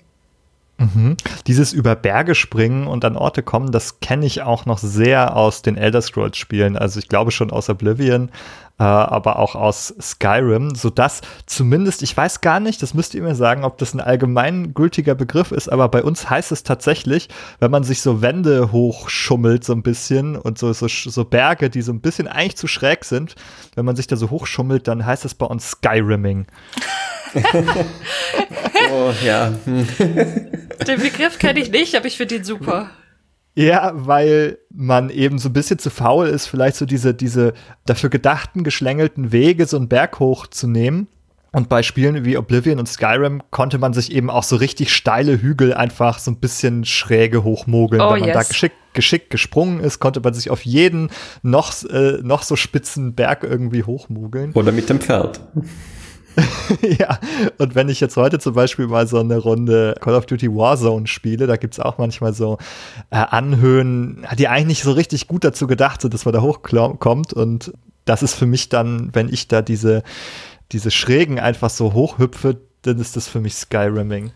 Mhm. 0.84 1.18
Dieses 1.48 1.74
über 1.74 1.96
Berge 1.96 2.36
springen 2.36 2.88
und 2.88 3.06
an 3.06 3.16
Orte 3.16 3.44
kommen, 3.44 3.72
das 3.72 4.00
kenne 4.00 4.26
ich 4.26 4.42
auch 4.42 4.66
noch 4.66 4.78
sehr 4.78 5.36
aus 5.36 5.62
den 5.62 5.78
Elder 5.78 6.02
Scrolls 6.02 6.38
Spielen. 6.38 6.78
Also 6.78 7.00
ich 7.00 7.08
glaube 7.08 7.32
schon 7.32 7.52
aus 7.52 7.70
Oblivion, 7.70 8.30
äh, 8.80 8.84
aber 8.84 9.40
auch 9.40 9.56
aus 9.56 9.94
Skyrim, 10.02 10.76
sodass 10.76 11.22
zumindest, 11.46 12.02
ich 12.02 12.16
weiß 12.16 12.42
gar 12.42 12.60
nicht, 12.60 12.82
das 12.82 12.94
müsst 12.94 13.14
ihr 13.14 13.22
mir 13.22 13.36
sagen, 13.36 13.64
ob 13.64 13.78
das 13.78 13.94
ein 13.94 14.02
allgemeingültiger 14.02 15.16
Begriff 15.16 15.52
ist, 15.52 15.70
aber 15.70 15.88
bei 15.90 16.04
uns 16.04 16.30
heißt 16.30 16.52
es 16.52 16.64
tatsächlich, 16.64 17.30
wenn 17.60 17.72
man 17.72 17.84
sich 17.84 18.02
so 18.02 18.22
Wände 18.22 18.72
hochschummelt 18.72 19.64
so 19.64 19.74
ein 19.74 19.84
bisschen 19.84 20.36
und 20.36 20.58
so, 20.58 20.74
so, 20.74 20.88
so 20.88 21.24
Berge, 21.24 21.70
die 21.70 21.82
so 21.82 21.94
ein 21.94 22.02
bisschen 22.02 22.28
eigentlich 22.28 22.58
zu 22.58 22.68
schräg 22.68 23.06
sind, 23.06 23.36
wenn 23.76 23.86
man 23.86 23.96
sich 23.96 24.08
da 24.08 24.16
so 24.16 24.30
hochschummelt, 24.30 24.88
dann 24.88 25.06
heißt 25.06 25.24
es 25.24 25.36
bei 25.36 25.46
uns 25.46 25.72
Skyrimming. 25.72 26.48
oh 28.92 29.12
ja. 29.24 29.52
Den 29.66 31.02
Begriff 31.02 31.40
kenne 31.40 31.60
ich 31.60 31.72
nicht, 31.72 31.96
aber 31.96 32.06
ich 32.06 32.18
finde 32.18 32.36
ihn 32.36 32.44
super. 32.44 32.90
Ja, 33.56 33.92
weil 33.94 34.58
man 34.72 35.10
eben 35.10 35.38
so 35.38 35.50
ein 35.50 35.54
bisschen 35.54 35.78
zu 35.78 35.90
faul 35.90 36.28
ist, 36.28 36.48
vielleicht 36.48 36.76
so 36.76 36.86
diese, 36.86 37.14
diese 37.14 37.54
dafür 37.86 38.10
gedachten, 38.10 38.64
geschlängelten 38.64 39.32
Wege 39.32 39.68
so 39.68 39.78
einen 39.78 39.90
Berg 39.90 40.20
hoch 40.20 40.48
zu 40.48 40.68
nehmen. 40.68 41.08
Und 41.52 41.70
bei 41.70 41.84
Spielen 41.84 42.26
wie 42.26 42.36
Oblivion 42.36 42.80
und 42.80 42.88
Skyrim 42.88 43.44
konnte 43.52 43.78
man 43.78 43.94
sich 43.94 44.12
eben 44.12 44.32
auch 44.32 44.42
so 44.42 44.56
richtig 44.56 44.92
steile 44.92 45.40
Hügel 45.40 45.72
einfach 45.76 46.18
so 46.18 46.32
ein 46.32 46.38
bisschen 46.38 46.84
schräge 46.84 47.44
hochmogeln. 47.44 48.02
Oh, 48.02 48.14
Wenn 48.14 48.22
man 48.22 48.30
yes. 48.30 48.38
da 48.38 48.44
geschickt, 48.44 48.76
geschickt 48.94 49.30
gesprungen 49.30 49.80
ist, 49.80 50.00
konnte 50.00 50.20
man 50.20 50.34
sich 50.34 50.50
auf 50.50 50.66
jeden 50.66 51.12
noch, 51.44 51.72
äh, 51.84 52.18
noch 52.24 52.42
so 52.42 52.56
spitzen 52.56 53.14
Berg 53.14 53.44
irgendwie 53.44 53.84
hochmogeln. 53.84 54.54
Oder 54.54 54.72
mit 54.72 54.90
dem 54.90 55.00
Pferd. 55.00 55.42
ja, 56.82 57.20
und 57.58 57.76
wenn 57.76 57.90
ich 57.90 58.00
jetzt 58.00 58.18
heute 58.18 58.40
zum 58.40 58.54
Beispiel 58.54 58.88
mal 58.88 59.08
so 59.08 59.20
eine 59.20 59.38
Runde 59.38 59.96
Call 60.00 60.16
of 60.16 60.26
Duty 60.26 60.50
Warzone 60.50 61.08
spiele, 61.08 61.48
da 61.48 61.58
gibt 61.58 61.76
es 61.76 61.80
auch 61.80 61.98
manchmal 61.98 62.34
so 62.34 62.58
äh, 63.10 63.18
Anhöhen, 63.18 64.26
die 64.38 64.48
eigentlich 64.48 64.68
nicht 64.68 64.84
so 64.84 64.92
richtig 64.92 65.28
gut 65.28 65.44
dazu 65.44 65.68
gedacht 65.68 66.02
sind, 66.02 66.14
dass 66.14 66.26
man 66.26 66.34
da 66.34 66.42
hochkommt. 66.42 67.34
Und 67.34 67.74
das 68.06 68.24
ist 68.24 68.36
für 68.36 68.46
mich 68.46 68.70
dann, 68.70 69.10
wenn 69.14 69.30
ich 69.30 69.48
da 69.48 69.62
diese, 69.62 70.04
diese 70.72 70.92
Schrägen 70.92 71.40
einfach 71.40 71.70
so 71.70 71.94
hochhüpfe, 71.94 72.58
dann 72.82 73.00
ist 73.00 73.16
das 73.16 73.28
für 73.28 73.40
mich 73.40 73.56
Skyrimming. 73.56 74.32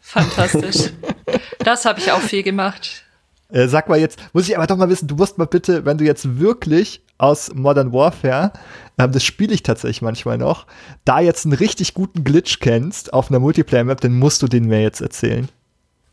Fantastisch. 0.00 0.92
das 1.60 1.84
habe 1.84 2.00
ich 2.00 2.12
auch 2.12 2.20
viel 2.20 2.42
gemacht. 2.42 3.04
Äh, 3.48 3.68
sag 3.68 3.88
mal 3.88 3.98
jetzt, 3.98 4.18
muss 4.32 4.48
ich 4.48 4.56
aber 4.56 4.66
doch 4.66 4.76
mal 4.76 4.88
wissen, 4.88 5.08
du 5.08 5.14
musst 5.14 5.38
mal 5.38 5.46
bitte, 5.46 5.84
wenn 5.84 5.98
du 5.98 6.04
jetzt 6.04 6.38
wirklich 6.40 7.02
aus 7.18 7.54
Modern 7.54 7.92
Warfare, 7.92 8.52
ähm, 8.98 9.12
das 9.12 9.24
spiele 9.24 9.54
ich 9.54 9.62
tatsächlich 9.62 10.02
manchmal 10.02 10.38
noch, 10.38 10.66
da 11.04 11.20
jetzt 11.20 11.44
einen 11.44 11.54
richtig 11.54 11.94
guten 11.94 12.24
Glitch 12.24 12.60
kennst 12.60 13.12
auf 13.12 13.30
einer 13.30 13.40
Multiplayer-Map, 13.40 14.00
dann 14.00 14.18
musst 14.18 14.42
du 14.42 14.48
den 14.48 14.66
mir 14.66 14.82
jetzt 14.82 15.00
erzählen. 15.00 15.48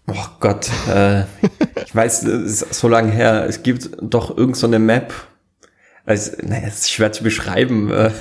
Oh 0.07 0.25
Gott, 0.39 0.69
äh, 0.89 1.21
ich 1.85 1.95
weiß, 1.95 2.23
es 2.23 2.61
ist 2.61 2.73
so 2.73 2.87
lange 2.87 3.11
her, 3.11 3.45
es 3.47 3.63
gibt 3.63 3.91
doch 4.01 4.37
irgend 4.37 4.57
so 4.57 4.67
eine 4.67 4.79
Map, 4.79 5.13
also, 6.05 6.31
naja, 6.41 6.67
es 6.67 6.81
ist 6.81 6.91
schwer 6.91 7.11
zu 7.11 7.23
beschreiben. 7.23 7.91
Äh. 7.91 8.11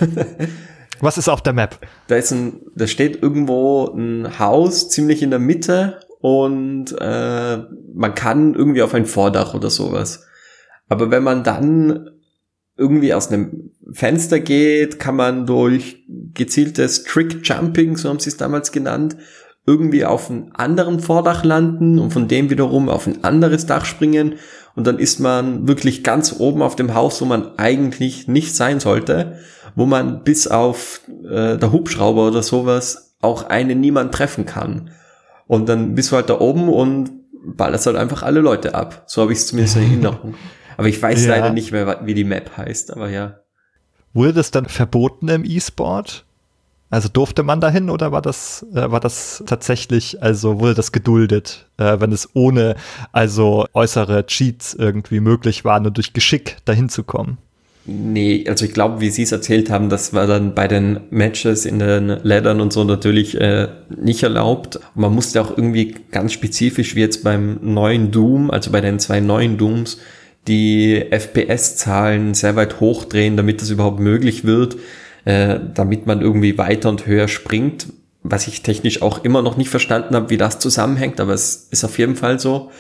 Was 1.01 1.19
ist 1.19 1.29
auf 1.29 1.43
der 1.43 1.53
Map? 1.53 1.79
Da 2.07 2.17
ist 2.17 2.31
ein, 2.31 2.61
da 2.77 2.87
steht 2.87 3.23
irgendwo 3.23 3.87
ein 3.87 4.39
Haus 4.39 4.89
ziemlich 4.89 5.23
in 5.23 5.31
der 5.31 5.41
Mitte 5.41 6.01
und 6.21 6.93
äh, 7.01 7.57
man 7.95 8.15
kann 8.15 8.55
irgendwie 8.55 8.83
auf 8.83 8.95
ein 8.95 9.07
Vordach 9.07 9.55
oder 9.55 9.69
sowas. 9.69 10.27
Aber 10.89 11.11
wenn 11.11 11.25
man 11.25 11.43
dann 11.43 12.11
irgendwie 12.83 13.15
aus 13.15 13.29
einem 13.29 13.71
Fenster 13.93 14.41
geht, 14.41 14.99
kann 14.99 15.17
man 15.17 15.47
durch 15.47 16.05
gezieltes 16.35 17.05
Trick 17.05 17.41
Jumping, 17.43 17.97
so 17.97 18.09
haben 18.09 18.19
sie 18.19 18.31
es 18.31 18.37
damals 18.37 18.73
genannt, 18.73 19.17
irgendwie 19.67 20.05
auf 20.05 20.31
einen 20.31 20.53
anderen 20.53 21.01
Vordach 21.01 21.45
landen 21.45 21.99
und 21.99 22.13
von 22.13 22.29
dem 22.29 22.51
wiederum 22.51 22.89
auf 22.89 23.07
ein 23.07 23.23
anderes 23.23 23.67
Dach 23.67 23.85
springen 23.85 24.35
und 24.75 24.87
dann 24.87 24.99
ist 24.99 25.21
man 25.21 25.69
wirklich 25.69 26.03
ganz 26.03 26.37
oben 26.39 26.63
auf 26.63 26.77
dem 26.77 26.95
Haus, 26.95 27.21
wo 27.21 27.25
man 27.25 27.59
eigentlich 27.59 28.29
nicht 28.29 28.55
sein 28.55 28.81
sollte, 28.81 29.39
wo 29.75 29.87
man 29.87 30.25
bis 30.25 30.47
auf 30.49 31.03
äh, 31.25 31.59
der 31.59 31.73
Hubschrauber 31.73 32.29
oder 32.29 32.43
sowas 32.43 33.15
auch 33.21 33.45
einen 33.49 33.81
niemand 33.81 34.13
treffen 34.13 34.47
kann. 34.47 34.91
Und 35.47 35.69
dann 35.69 35.95
bist 35.95 36.11
du 36.11 36.17
halt 36.17 36.31
da 36.31 36.41
oben 36.41 36.69
und 36.69 37.11
ballerst 37.45 37.87
halt 37.87 37.97
einfach 37.97 38.23
alle 38.23 38.41
Leute 38.41 38.75
ab. 38.75 39.05
So 39.07 39.23
habe 39.23 39.33
ich 39.33 39.39
es 39.39 39.49
zumindest 39.49 39.77
in 39.77 39.83
Erinnerung. 39.83 40.35
Aber 40.83 40.89
ich 40.89 41.01
weiß 41.01 41.27
ja. 41.27 41.31
leider 41.31 41.51
nicht 41.51 41.71
mehr, 41.71 42.01
wie 42.03 42.15
die 42.15 42.25
Map 42.25 42.57
heißt, 42.57 42.93
aber 42.93 43.09
ja. 43.09 43.39
Wurde 44.13 44.33
das 44.33 44.51
dann 44.51 44.67
verboten 44.67 45.29
im 45.29 45.45
E-Sport? 45.45 46.25
Also 46.91 47.09
durfte 47.09 47.45
man 47.45 47.61
dahin 47.61 47.89
oder 47.89 48.11
war 48.11 48.21
das, 48.21 48.67
äh, 48.75 48.91
war 48.91 48.99
das 48.99 49.45
tatsächlich, 49.47 50.21
also 50.21 50.59
wurde 50.59 50.75
das 50.75 50.91
geduldet, 50.91 51.69
äh, 51.79 52.01
wenn 52.01 52.11
es 52.11 52.31
ohne 52.35 52.75
also 53.13 53.65
äußere 53.75 54.27
Cheats 54.27 54.75
irgendwie 54.75 55.21
möglich 55.21 55.65
war, 55.65 55.79
nur 55.79 55.93
durch 55.93 56.15
Geschick 56.15 56.57
dahin 56.65 56.89
zu 56.89 57.05
kommen? 57.05 57.39
Nee, 57.85 58.45
also 58.49 58.65
ich 58.65 58.75
glaube, 58.75 59.01
wie 59.01 59.11
Sie 59.11 59.23
es 59.23 59.31
erzählt 59.31 59.71
haben, 59.71 59.89
das 59.89 60.15
war 60.15 60.27
dann 60.27 60.57
bei 60.57 60.67
den 60.67 60.99
Matches 61.11 61.65
in 61.65 61.79
den 61.79 62.09
Lädern 62.09 62.61
und 62.61 62.73
so 62.73 62.83
natürlich 62.83 63.41
äh, 63.41 63.69
nicht 63.89 64.25
erlaubt. 64.25 64.81
Man 64.97 65.15
musste 65.15 65.41
auch 65.41 65.57
irgendwie 65.57 65.95
ganz 66.11 66.33
spezifisch, 66.33 66.97
wie 66.97 67.01
jetzt 67.03 67.23
beim 67.23 67.61
neuen 67.63 68.11
Doom, 68.11 68.51
also 68.51 68.73
bei 68.73 68.81
den 68.81 68.99
zwei 68.99 69.21
neuen 69.21 69.59
Dooms, 69.59 69.99
die 70.49 71.05
FPS-Zahlen 71.11 72.35
sehr 72.35 72.57
weit 72.57 72.81
hochdrehen, 72.81 73.37
damit 73.37 73.63
das 73.63 73.71
überhaupt 73.71 74.01
möglich 74.01 74.45
wird 74.45 74.77
äh, 75.25 75.61
damit 75.75 76.07
man 76.07 76.21
irgendwie 76.21 76.59
weiter 76.59 76.89
und 76.89 77.07
höher 77.07 77.29
springt, 77.29 77.89
was 78.23 78.47
ich 78.47 78.63
technisch 78.63 79.03
auch 79.03 79.25
immer 79.25 79.43
noch 79.43 79.57
nicht 79.57 79.71
verstanden 79.71 80.15
habe, 80.15 80.31
wie 80.31 80.37
das 80.37 80.59
zusammenhängt, 80.59 81.21
aber 81.21 81.33
es 81.33 81.69
ist 81.71 81.85
auf 81.85 81.99
jeden 81.99 82.17
Fall 82.17 82.39
so. 82.39 82.71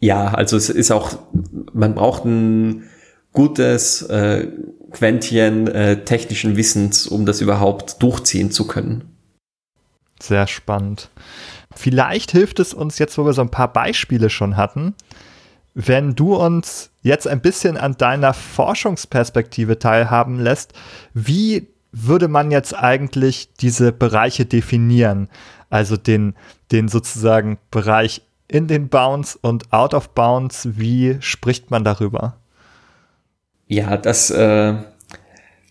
Ja, 0.00 0.34
also 0.34 0.56
es 0.56 0.68
ist 0.68 0.90
auch, 0.90 1.18
man 1.72 1.94
braucht 1.94 2.24
ein 2.24 2.84
gutes 3.32 4.02
äh, 4.02 4.48
Quäntchen 4.90 5.66
äh, 5.68 6.04
technischen 6.04 6.56
Wissens, 6.56 7.06
um 7.06 7.26
das 7.26 7.40
überhaupt 7.40 8.02
durchziehen 8.02 8.50
zu 8.50 8.66
können. 8.66 9.04
Sehr 10.20 10.46
spannend. 10.46 11.10
Vielleicht 11.74 12.30
hilft 12.30 12.60
es 12.60 12.72
uns 12.72 12.98
jetzt, 12.98 13.18
wo 13.18 13.24
wir 13.24 13.32
so 13.32 13.42
ein 13.42 13.50
paar 13.50 13.72
Beispiele 13.72 14.30
schon 14.30 14.56
hatten, 14.56 14.94
wenn 15.74 16.14
du 16.14 16.36
uns 16.36 16.90
jetzt 17.02 17.26
ein 17.26 17.40
bisschen 17.40 17.76
an 17.76 17.96
deiner 17.96 18.32
Forschungsperspektive 18.32 19.78
teilhaben 19.78 20.38
lässt, 20.38 20.72
wie 21.12 21.68
würde 21.92 22.28
man 22.28 22.50
jetzt 22.50 22.74
eigentlich 22.74 23.52
diese 23.54 23.92
Bereiche 23.92 24.46
definieren? 24.46 25.28
Also 25.70 25.96
den, 25.96 26.34
den 26.72 26.88
sozusagen 26.88 27.58
Bereich 27.70 28.22
in 28.48 28.68
den 28.68 28.88
Bounds 28.88 29.36
und 29.36 29.72
out 29.72 29.94
of 29.94 30.10
Bounds, 30.10 30.68
wie 30.78 31.16
spricht 31.20 31.70
man 31.70 31.82
darüber? 31.84 32.36
Ja, 33.66 33.96
das 33.96 34.30
äh, 34.30 34.74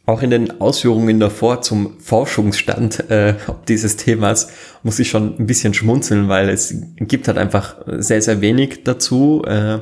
auch 0.06 0.22
in 0.22 0.30
den 0.30 0.60
Ausführungen 0.60 1.20
davor 1.20 1.62
zum 1.62 2.00
Forschungsstand 2.00 3.10
äh, 3.10 3.36
dieses 3.68 3.96
Themas 3.96 4.50
muss 4.84 5.00
ich 5.00 5.10
schon 5.10 5.40
ein 5.40 5.48
bisschen 5.48 5.74
schmunzeln, 5.74 6.28
weil 6.28 6.50
es 6.50 6.76
gibt 6.98 7.28
halt 7.28 7.38
einfach 7.38 7.78
sehr, 7.88 8.22
sehr 8.22 8.42
wenig 8.42 8.84
dazu, 8.84 9.44
äh, 9.46 9.80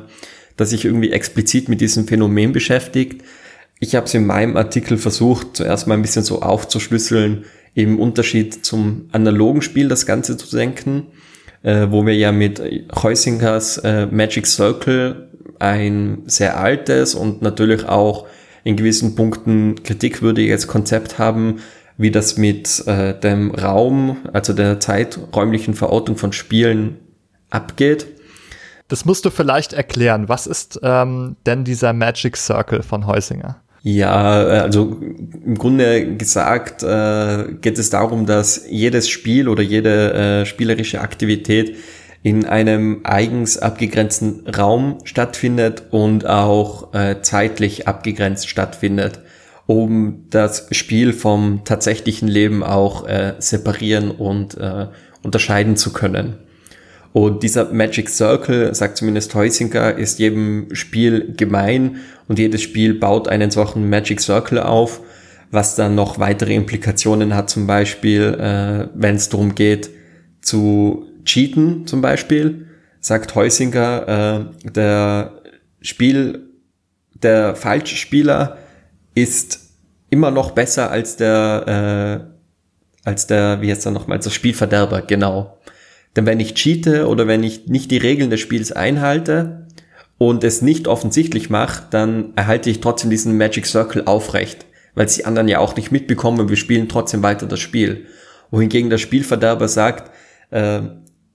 dass 0.56 0.70
sich 0.70 0.84
irgendwie 0.84 1.10
explizit 1.10 1.68
mit 1.68 1.80
diesem 1.80 2.06
Phänomen 2.06 2.52
beschäftigt. 2.52 3.22
Ich 3.80 3.96
habe 3.96 4.06
es 4.06 4.14
in 4.14 4.24
meinem 4.24 4.56
Artikel 4.56 4.96
versucht, 4.96 5.56
zuerst 5.56 5.88
mal 5.88 5.94
ein 5.94 6.02
bisschen 6.02 6.22
so 6.22 6.40
aufzuschlüsseln, 6.40 7.44
im 7.74 7.98
Unterschied 7.98 8.64
zum 8.64 9.08
analogen 9.12 9.62
Spiel 9.62 9.88
das 9.88 10.06
Ganze 10.06 10.36
zu 10.36 10.46
senken, 10.46 11.08
äh, 11.62 11.88
wo 11.90 12.06
wir 12.06 12.14
ja 12.14 12.30
mit 12.30 12.62
Heusingers 13.02 13.78
äh, 13.78 14.06
Magic 14.06 14.46
Circle 14.46 15.30
ein 15.58 16.22
sehr 16.26 16.60
altes 16.60 17.14
und 17.14 17.42
natürlich 17.42 17.86
auch 17.86 18.26
in 18.64 18.76
gewissen 18.76 19.14
Punkten 19.14 19.82
kritikwürdiges 19.82 20.66
Konzept 20.66 21.18
haben, 21.18 21.60
wie 21.98 22.10
das 22.10 22.36
mit 22.36 22.86
äh, 22.86 23.18
dem 23.18 23.50
Raum, 23.52 24.18
also 24.32 24.52
der 24.52 24.80
zeiträumlichen 24.80 25.74
Verortung 25.74 26.16
von 26.16 26.32
Spielen 26.32 26.98
abgeht. 27.50 28.06
Das 28.88 29.04
musst 29.04 29.24
du 29.24 29.30
vielleicht 29.30 29.72
erklären. 29.72 30.28
Was 30.28 30.46
ist 30.46 30.80
ähm, 30.82 31.36
denn 31.46 31.64
dieser 31.64 31.92
Magic 31.92 32.36
Circle 32.36 32.82
von 32.82 33.06
Heusinger? 33.06 33.62
Ja, 33.84 34.12
also 34.12 35.00
im 35.00 35.58
Grunde 35.58 36.16
gesagt 36.16 36.84
äh, 36.84 37.52
geht 37.60 37.78
es 37.78 37.90
darum, 37.90 38.26
dass 38.26 38.64
jedes 38.68 39.08
Spiel 39.08 39.48
oder 39.48 39.62
jede 39.62 40.12
äh, 40.12 40.46
spielerische 40.46 41.00
Aktivität 41.00 41.76
in 42.22 42.44
einem 42.44 43.00
eigens 43.04 43.58
abgegrenzten 43.58 44.46
Raum 44.48 44.98
stattfindet 45.04 45.84
und 45.90 46.26
auch 46.26 46.94
äh, 46.94 47.20
zeitlich 47.22 47.88
abgegrenzt 47.88 48.48
stattfindet, 48.48 49.20
um 49.66 50.26
das 50.30 50.68
Spiel 50.70 51.12
vom 51.12 51.62
tatsächlichen 51.64 52.28
Leben 52.28 52.62
auch 52.62 53.06
äh, 53.08 53.34
separieren 53.38 54.10
und 54.12 54.56
äh, 54.56 54.86
unterscheiden 55.22 55.76
zu 55.76 55.92
können. 55.92 56.36
Und 57.12 57.42
dieser 57.42 57.72
Magic 57.72 58.08
Circle, 58.08 58.74
sagt 58.74 58.96
zumindest 58.96 59.34
Heusinger, 59.34 59.96
ist 59.98 60.18
jedem 60.18 60.74
Spiel 60.74 61.34
gemein 61.36 61.96
und 62.26 62.38
jedes 62.38 62.62
Spiel 62.62 62.94
baut 62.94 63.28
einen 63.28 63.50
solchen 63.50 63.90
Magic 63.90 64.20
Circle 64.20 64.60
auf, 64.60 65.02
was 65.50 65.74
dann 65.74 65.94
noch 65.94 66.18
weitere 66.18 66.54
Implikationen 66.54 67.34
hat, 67.34 67.50
zum 67.50 67.66
Beispiel, 67.66 68.34
äh, 68.40 68.88
wenn 68.94 69.16
es 69.16 69.28
darum 69.28 69.54
geht, 69.54 69.90
zu 70.40 71.06
cheaten 71.24 71.86
zum 71.86 72.00
Beispiel, 72.00 72.66
sagt 73.00 73.34
Heusinger, 73.34 74.48
äh, 74.64 74.70
der 74.70 75.42
Spiel, 75.80 76.48
der 77.22 77.54
Falschspieler 77.56 78.58
ist 79.14 79.60
immer 80.10 80.30
noch 80.30 80.52
besser 80.52 80.90
als 80.90 81.16
der, 81.16 82.26
äh, 83.04 83.08
als 83.08 83.26
der, 83.26 83.60
wie 83.60 83.70
heißt 83.70 83.86
er 83.86 83.92
nochmal, 83.92 84.18
der 84.18 84.30
Spielverderber, 84.30 85.02
genau. 85.02 85.58
Denn 86.14 86.26
wenn 86.26 86.40
ich 86.40 86.54
cheate 86.54 87.08
oder 87.08 87.26
wenn 87.26 87.42
ich 87.42 87.66
nicht 87.66 87.90
die 87.90 87.96
Regeln 87.96 88.30
des 88.30 88.40
Spiels 88.40 88.70
einhalte 88.72 89.66
und 90.18 90.44
es 90.44 90.62
nicht 90.62 90.86
offensichtlich 90.86 91.50
mache, 91.50 91.84
dann 91.90 92.32
erhalte 92.36 92.70
ich 92.70 92.80
trotzdem 92.80 93.10
diesen 93.10 93.36
Magic 93.38 93.66
Circle 93.66 94.04
aufrecht, 94.04 94.66
weil 94.94 95.06
es 95.06 95.14
die 95.14 95.24
anderen 95.24 95.48
ja 95.48 95.58
auch 95.58 95.74
nicht 95.74 95.90
mitbekommen 95.90 96.40
und 96.40 96.48
wir 96.50 96.56
spielen 96.56 96.88
trotzdem 96.88 97.22
weiter 97.22 97.46
das 97.46 97.60
Spiel. 97.60 98.06
Wohingegen 98.50 98.90
der 98.90 98.98
Spielverderber 98.98 99.66
sagt, 99.66 100.10
äh, 100.50 100.82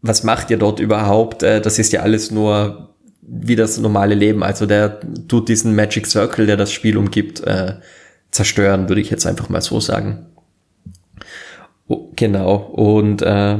was 0.08 0.24
macht 0.24 0.50
ihr 0.50 0.58
dort 0.58 0.80
überhaupt? 0.80 1.44
Äh, 1.44 1.62
das 1.62 1.80
ist 1.80 1.94
ja 1.94 2.02
alles 2.02 2.32
nur 2.32 2.96
wie 3.22 3.56
das 3.56 3.78
normale 3.78 4.16
Leben. 4.16 4.44
Also 4.44 4.66
der 4.66 5.00
tut 5.28 5.50
diesen 5.50 5.76
Magic 5.76 6.08
Circle, 6.08 6.46
der 6.46 6.58
das 6.58 6.72
Spiel 6.72 6.98
umgibt, 6.98 7.42
äh, 7.42 7.76
zerstören, 8.32 8.90
würde 8.90 9.02
ich 9.02 9.10
jetzt 9.10 9.26
einfach 9.26 9.50
mal 9.50 9.62
so 9.62 9.80
sagen. 9.80 10.28
Oh, 11.88 12.10
genau. 12.16 12.56
Und 12.56 13.22
äh, 13.22 13.58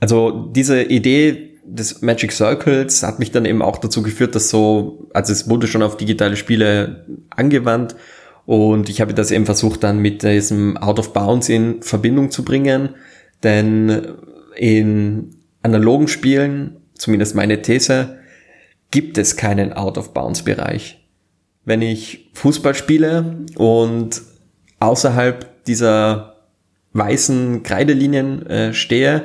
also 0.00 0.50
diese 0.54 0.82
Idee 0.82 1.58
des 1.64 2.02
Magic 2.02 2.30
Circles 2.30 3.02
hat 3.02 3.18
mich 3.18 3.32
dann 3.32 3.44
eben 3.44 3.62
auch 3.62 3.78
dazu 3.78 4.02
geführt, 4.02 4.34
dass 4.36 4.50
so, 4.50 5.08
also 5.12 5.32
es 5.32 5.48
wurde 5.48 5.66
schon 5.66 5.82
auf 5.82 5.96
digitale 5.96 6.36
Spiele 6.36 7.06
angewandt 7.30 7.96
und 8.44 8.88
ich 8.88 9.00
habe 9.00 9.14
das 9.14 9.32
eben 9.32 9.46
versucht 9.46 9.82
dann 9.82 9.98
mit 9.98 10.22
diesem 10.22 10.76
Out 10.76 11.00
of 11.00 11.12
Bounds 11.12 11.48
in 11.48 11.82
Verbindung 11.82 12.30
zu 12.30 12.44
bringen 12.44 12.90
denn 13.42 14.16
in 14.56 15.36
analogen 15.62 16.08
Spielen, 16.08 16.76
zumindest 16.94 17.34
meine 17.34 17.62
These, 17.62 18.18
gibt 18.90 19.18
es 19.18 19.36
keinen 19.36 19.72
Out-of-Bounds-Bereich. 19.72 21.04
Wenn 21.64 21.82
ich 21.82 22.30
Fußball 22.34 22.74
spiele 22.74 23.44
und 23.56 24.22
außerhalb 24.78 25.64
dieser 25.64 26.36
weißen 26.92 27.62
Kreidelinien 27.62 28.46
äh, 28.46 28.72
stehe, 28.72 29.24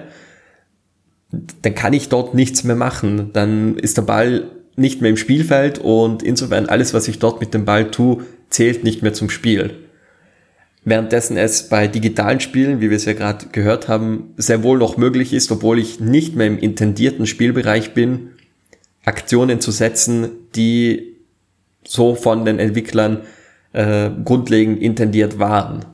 dann 1.62 1.76
kann 1.76 1.94
ich 1.94 2.10
dort 2.10 2.34
nichts 2.34 2.64
mehr 2.64 2.76
machen. 2.76 3.30
Dann 3.34 3.78
ist 3.78 3.98
der 3.98 4.02
Ball 4.02 4.50
nicht 4.76 5.02
mehr 5.02 5.10
im 5.10 5.18
Spielfeld 5.18 5.80
und 5.80 6.24
insofern 6.24 6.68
alles, 6.68 6.94
was 6.94 7.08
ich 7.08 7.20
dort 7.20 7.40
mit 7.40 7.54
dem 7.54 7.66
Ball 7.66 7.92
tue, 7.92 8.24
zählt 8.50 8.84
nicht 8.84 9.02
mehr 9.02 9.14
zum 9.14 9.30
Spiel. 9.30 9.88
Währenddessen 10.84 11.38
es 11.38 11.70
bei 11.70 11.88
digitalen 11.88 12.40
Spielen, 12.40 12.82
wie 12.82 12.90
wir 12.90 12.98
es 12.98 13.06
ja 13.06 13.14
gerade 13.14 13.48
gehört 13.52 13.88
haben, 13.88 14.34
sehr 14.38 14.64
wohl 14.64 14.80
noch 14.80 14.98
möglich 14.98 15.32
ist, 15.32 15.52
obwohl 15.52 15.78
ich 15.78 16.00
nicht 16.00 16.36
mehr 16.36 16.48
im 16.48 16.58
intendierten 16.58 17.28
Spielbereich 17.28 17.94
bin, 17.94 18.32
Aktionen 19.06 19.62
zu 19.62 19.72
setzen, 19.72 20.30
die 20.56 21.18
so 21.84 22.16
von 22.16 22.46
den 22.46 22.58
Entwicklern 22.58 23.22
äh, 23.74 24.10
grundlegend 24.26 24.82
intendiert 24.82 25.38
waren. 25.38 25.86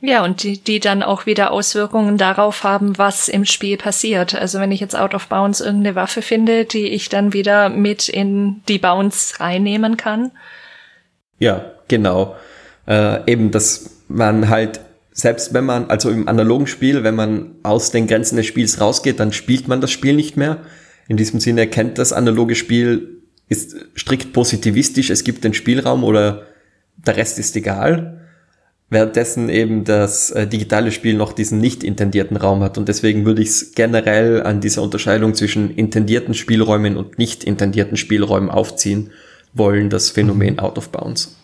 Ja, 0.00 0.24
und 0.24 0.42
die, 0.42 0.58
die 0.58 0.80
dann 0.80 1.02
auch 1.02 1.24
wieder 1.24 1.50
Auswirkungen 1.50 2.18
darauf 2.18 2.62
haben, 2.62 2.96
was 2.98 3.28
im 3.28 3.44
Spiel 3.46 3.76
passiert. 3.76 4.34
Also 4.34 4.58
wenn 4.58 4.72
ich 4.72 4.80
jetzt 4.80 4.96
out 4.96 5.14
of 5.14 5.28
bounds 5.28 5.60
irgendeine 5.60 5.96
Waffe 5.96 6.22
finde, 6.22 6.64
die 6.64 6.88
ich 6.88 7.08
dann 7.08 7.32
wieder 7.32 7.68
mit 7.68 8.08
in 8.08 8.62
die 8.68 8.78
Bounds 8.78 9.40
reinnehmen 9.40 9.96
kann. 9.96 10.30
Ja, 11.38 11.64
genau 11.88 12.36
äh, 12.86 13.30
eben, 13.30 13.50
dass 13.50 13.90
man 14.08 14.48
halt, 14.48 14.80
selbst 15.12 15.54
wenn 15.54 15.64
man, 15.64 15.86
also 15.90 16.10
im 16.10 16.28
analogen 16.28 16.66
Spiel, 16.66 17.04
wenn 17.04 17.14
man 17.14 17.52
aus 17.62 17.90
den 17.90 18.06
Grenzen 18.06 18.36
des 18.36 18.46
Spiels 18.46 18.80
rausgeht, 18.80 19.20
dann 19.20 19.32
spielt 19.32 19.68
man 19.68 19.80
das 19.80 19.90
Spiel 19.90 20.14
nicht 20.14 20.36
mehr. 20.36 20.58
In 21.08 21.16
diesem 21.16 21.40
Sinne 21.40 21.62
erkennt 21.62 21.98
das 21.98 22.12
analoge 22.12 22.54
Spiel, 22.54 23.20
ist 23.48 23.76
strikt 23.94 24.32
positivistisch, 24.32 25.10
es 25.10 25.24
gibt 25.24 25.44
den 25.44 25.54
Spielraum 25.54 26.02
oder 26.04 26.46
der 26.96 27.16
Rest 27.16 27.38
ist 27.38 27.56
egal. 27.56 28.20
währenddessen 28.90 29.48
eben 29.48 29.84
das 29.84 30.30
äh, 30.30 30.46
digitale 30.46 30.92
Spiel 30.92 31.14
noch 31.14 31.32
diesen 31.32 31.58
nicht 31.58 31.82
intendierten 31.82 32.36
Raum 32.36 32.62
hat. 32.62 32.78
Und 32.78 32.88
deswegen 32.88 33.24
würde 33.24 33.42
ich 33.42 33.48
es 33.48 33.72
generell 33.74 34.42
an 34.42 34.60
dieser 34.60 34.82
Unterscheidung 34.82 35.34
zwischen 35.34 35.74
intendierten 35.74 36.34
Spielräumen 36.34 36.96
und 36.96 37.18
nicht 37.18 37.44
intendierten 37.44 37.96
Spielräumen 37.96 38.50
aufziehen 38.50 39.10
wollen, 39.52 39.90
das 39.90 40.10
Phänomen 40.10 40.54
mhm. 40.54 40.58
Out 40.60 40.78
of 40.78 40.90
Bounds. 40.90 41.36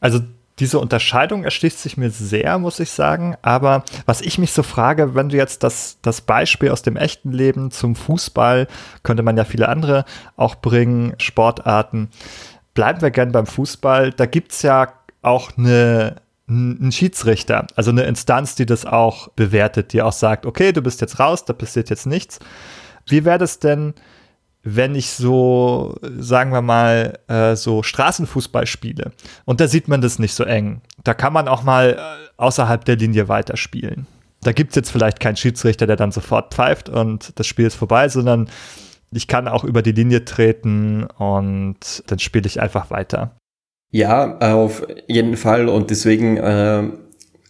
Also 0.00 0.20
diese 0.58 0.78
Unterscheidung 0.78 1.44
erschließt 1.44 1.82
sich 1.82 1.96
mir 1.96 2.10
sehr, 2.10 2.58
muss 2.58 2.80
ich 2.80 2.90
sagen. 2.90 3.36
Aber 3.42 3.84
was 4.06 4.22
ich 4.22 4.38
mich 4.38 4.52
so 4.52 4.62
frage, 4.62 5.14
wenn 5.14 5.28
du 5.28 5.36
jetzt 5.36 5.62
das, 5.62 5.98
das 6.02 6.22
Beispiel 6.22 6.70
aus 6.70 6.82
dem 6.82 6.96
echten 6.96 7.32
Leben 7.32 7.70
zum 7.70 7.94
Fußball, 7.94 8.66
könnte 9.02 9.22
man 9.22 9.36
ja 9.36 9.44
viele 9.44 9.68
andere 9.68 10.04
auch 10.36 10.54
bringen, 10.56 11.14
Sportarten. 11.18 12.08
Bleiben 12.74 13.02
wir 13.02 13.10
gern 13.10 13.32
beim 13.32 13.46
Fußball. 13.46 14.12
Da 14.12 14.26
gibt 14.26 14.52
es 14.52 14.62
ja 14.62 14.92
auch 15.20 15.56
eine, 15.58 16.16
einen 16.48 16.92
Schiedsrichter, 16.92 17.66
also 17.74 17.90
eine 17.90 18.04
Instanz, 18.04 18.54
die 18.54 18.66
das 18.66 18.86
auch 18.86 19.28
bewertet, 19.28 19.92
die 19.92 20.00
auch 20.00 20.12
sagt, 20.12 20.46
okay, 20.46 20.72
du 20.72 20.80
bist 20.80 21.00
jetzt 21.00 21.18
raus, 21.18 21.44
da 21.44 21.52
passiert 21.52 21.90
jetzt 21.90 22.06
nichts. 22.06 22.38
Wie 23.06 23.24
wäre 23.24 23.38
das 23.38 23.58
denn, 23.58 23.94
wenn 24.68 24.96
ich 24.96 25.10
so, 25.10 25.94
sagen 26.18 26.50
wir 26.50 26.60
mal, 26.60 27.20
äh, 27.28 27.54
so 27.54 27.84
Straßenfußball 27.84 28.66
spiele. 28.66 29.12
Und 29.44 29.60
da 29.60 29.68
sieht 29.68 29.86
man 29.86 30.00
das 30.00 30.18
nicht 30.18 30.34
so 30.34 30.42
eng. 30.42 30.80
Da 31.04 31.14
kann 31.14 31.32
man 31.32 31.46
auch 31.46 31.62
mal 31.62 31.92
äh, 31.92 31.98
außerhalb 32.36 32.84
der 32.84 32.96
Linie 32.96 33.28
weiterspielen. 33.28 34.08
Da 34.42 34.50
gibt 34.50 34.70
es 34.70 34.76
jetzt 34.76 34.90
vielleicht 34.90 35.20
keinen 35.20 35.36
Schiedsrichter, 35.36 35.86
der 35.86 35.94
dann 35.94 36.10
sofort 36.10 36.52
pfeift 36.52 36.88
und 36.88 37.38
das 37.38 37.46
Spiel 37.46 37.66
ist 37.66 37.76
vorbei, 37.76 38.08
sondern 38.08 38.48
ich 39.12 39.28
kann 39.28 39.46
auch 39.46 39.62
über 39.62 39.82
die 39.82 39.92
Linie 39.92 40.24
treten 40.24 41.04
und 41.04 42.02
dann 42.08 42.18
spiele 42.18 42.46
ich 42.46 42.60
einfach 42.60 42.90
weiter. 42.90 43.36
Ja, 43.92 44.36
auf 44.38 44.84
jeden 45.06 45.36
Fall. 45.36 45.68
Und 45.68 45.90
deswegen 45.90 46.38
äh, 46.38 46.82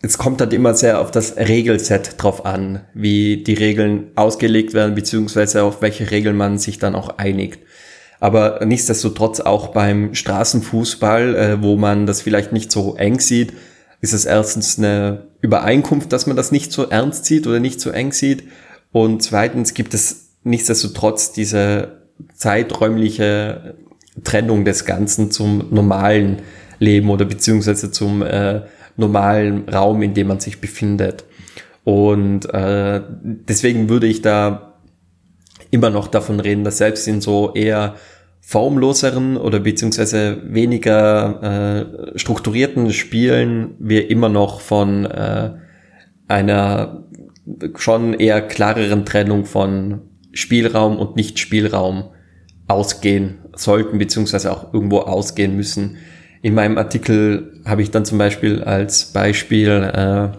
es 0.06 0.18
kommt 0.18 0.40
halt 0.40 0.52
immer 0.52 0.74
sehr 0.74 1.00
auf 1.00 1.10
das 1.10 1.36
Regelset 1.36 2.14
drauf 2.16 2.46
an, 2.46 2.82
wie 2.94 3.42
die 3.42 3.54
Regeln 3.54 4.12
ausgelegt 4.14 4.72
werden, 4.72 4.94
beziehungsweise 4.94 5.64
auf 5.64 5.82
welche 5.82 6.10
Regeln 6.10 6.36
man 6.36 6.58
sich 6.58 6.78
dann 6.78 6.94
auch 6.94 7.18
einigt. 7.18 7.60
Aber 8.20 8.64
nichtsdestotrotz 8.64 9.40
auch 9.40 9.68
beim 9.68 10.14
Straßenfußball, 10.14 11.34
äh, 11.34 11.62
wo 11.62 11.76
man 11.76 12.06
das 12.06 12.22
vielleicht 12.22 12.52
nicht 12.52 12.70
so 12.72 12.96
eng 12.96 13.20
sieht, 13.20 13.52
ist 14.00 14.14
es 14.14 14.24
erstens 14.24 14.78
eine 14.78 15.26
Übereinkunft, 15.40 16.12
dass 16.12 16.26
man 16.26 16.36
das 16.36 16.52
nicht 16.52 16.72
so 16.72 16.88
ernst 16.88 17.24
sieht 17.24 17.46
oder 17.46 17.60
nicht 17.60 17.80
so 17.80 17.90
eng 17.90 18.12
sieht. 18.12 18.44
Und 18.92 19.22
zweitens 19.22 19.74
gibt 19.74 19.92
es 19.92 20.28
nichtsdestotrotz 20.44 21.32
diese 21.32 22.02
zeiträumliche 22.34 23.74
Trennung 24.24 24.64
des 24.64 24.84
Ganzen 24.84 25.30
zum 25.30 25.66
normalen 25.70 26.42
Leben 26.78 27.10
oder 27.10 27.24
beziehungsweise 27.24 27.90
zum 27.90 28.22
äh, 28.22 28.62
normalen 28.96 29.68
Raum, 29.68 30.02
in 30.02 30.14
dem 30.14 30.28
man 30.28 30.40
sich 30.40 30.60
befindet. 30.60 31.24
Und 31.84 32.52
äh, 32.52 33.00
deswegen 33.22 33.88
würde 33.88 34.06
ich 34.06 34.22
da 34.22 34.74
immer 35.70 35.90
noch 35.90 36.08
davon 36.08 36.40
reden, 36.40 36.64
dass 36.64 36.78
selbst 36.78 37.06
in 37.06 37.20
so 37.20 37.54
eher 37.54 37.94
formloseren 38.40 39.36
oder 39.36 39.60
beziehungsweise 39.60 40.40
weniger 40.44 42.12
äh, 42.14 42.18
strukturierten 42.18 42.92
Spielen 42.92 43.74
wir 43.78 44.08
immer 44.10 44.28
noch 44.28 44.60
von 44.60 45.04
äh, 45.04 45.50
einer 46.28 47.04
schon 47.76 48.14
eher 48.14 48.40
klareren 48.42 49.04
Trennung 49.04 49.44
von 49.44 50.02
Spielraum 50.32 50.98
und 50.98 51.16
Nicht-Spielraum 51.16 52.10
ausgehen 52.68 53.38
sollten, 53.54 53.98
beziehungsweise 53.98 54.52
auch 54.52 54.72
irgendwo 54.72 55.00
ausgehen 55.00 55.56
müssen. 55.56 55.96
In 56.42 56.54
meinem 56.54 56.78
Artikel 56.78 57.60
habe 57.64 57.82
ich 57.82 57.90
dann 57.90 58.04
zum 58.04 58.18
Beispiel 58.18 58.62
als 58.62 59.06
Beispiel 59.06 59.68
äh, 59.70 60.36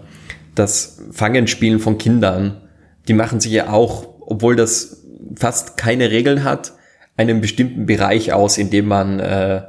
das 0.56 1.00
Fangenspielen 1.12 1.80
von 1.80 1.98
Kindern. 1.98 2.62
Die 3.08 3.14
machen 3.14 3.40
sich 3.40 3.52
ja 3.52 3.70
auch, 3.70 4.08
obwohl 4.22 4.56
das 4.56 5.06
fast 5.36 5.78
keine 5.78 6.12
Regeln 6.12 6.44
hat, 6.44 6.74
einen 7.16 7.42
bestimmten 7.42 7.86
Bereich 7.86 8.34
aus, 8.34 8.58
in 8.58 8.70
dem 8.70 8.88
man 8.88 9.20
äh, 9.20 9.64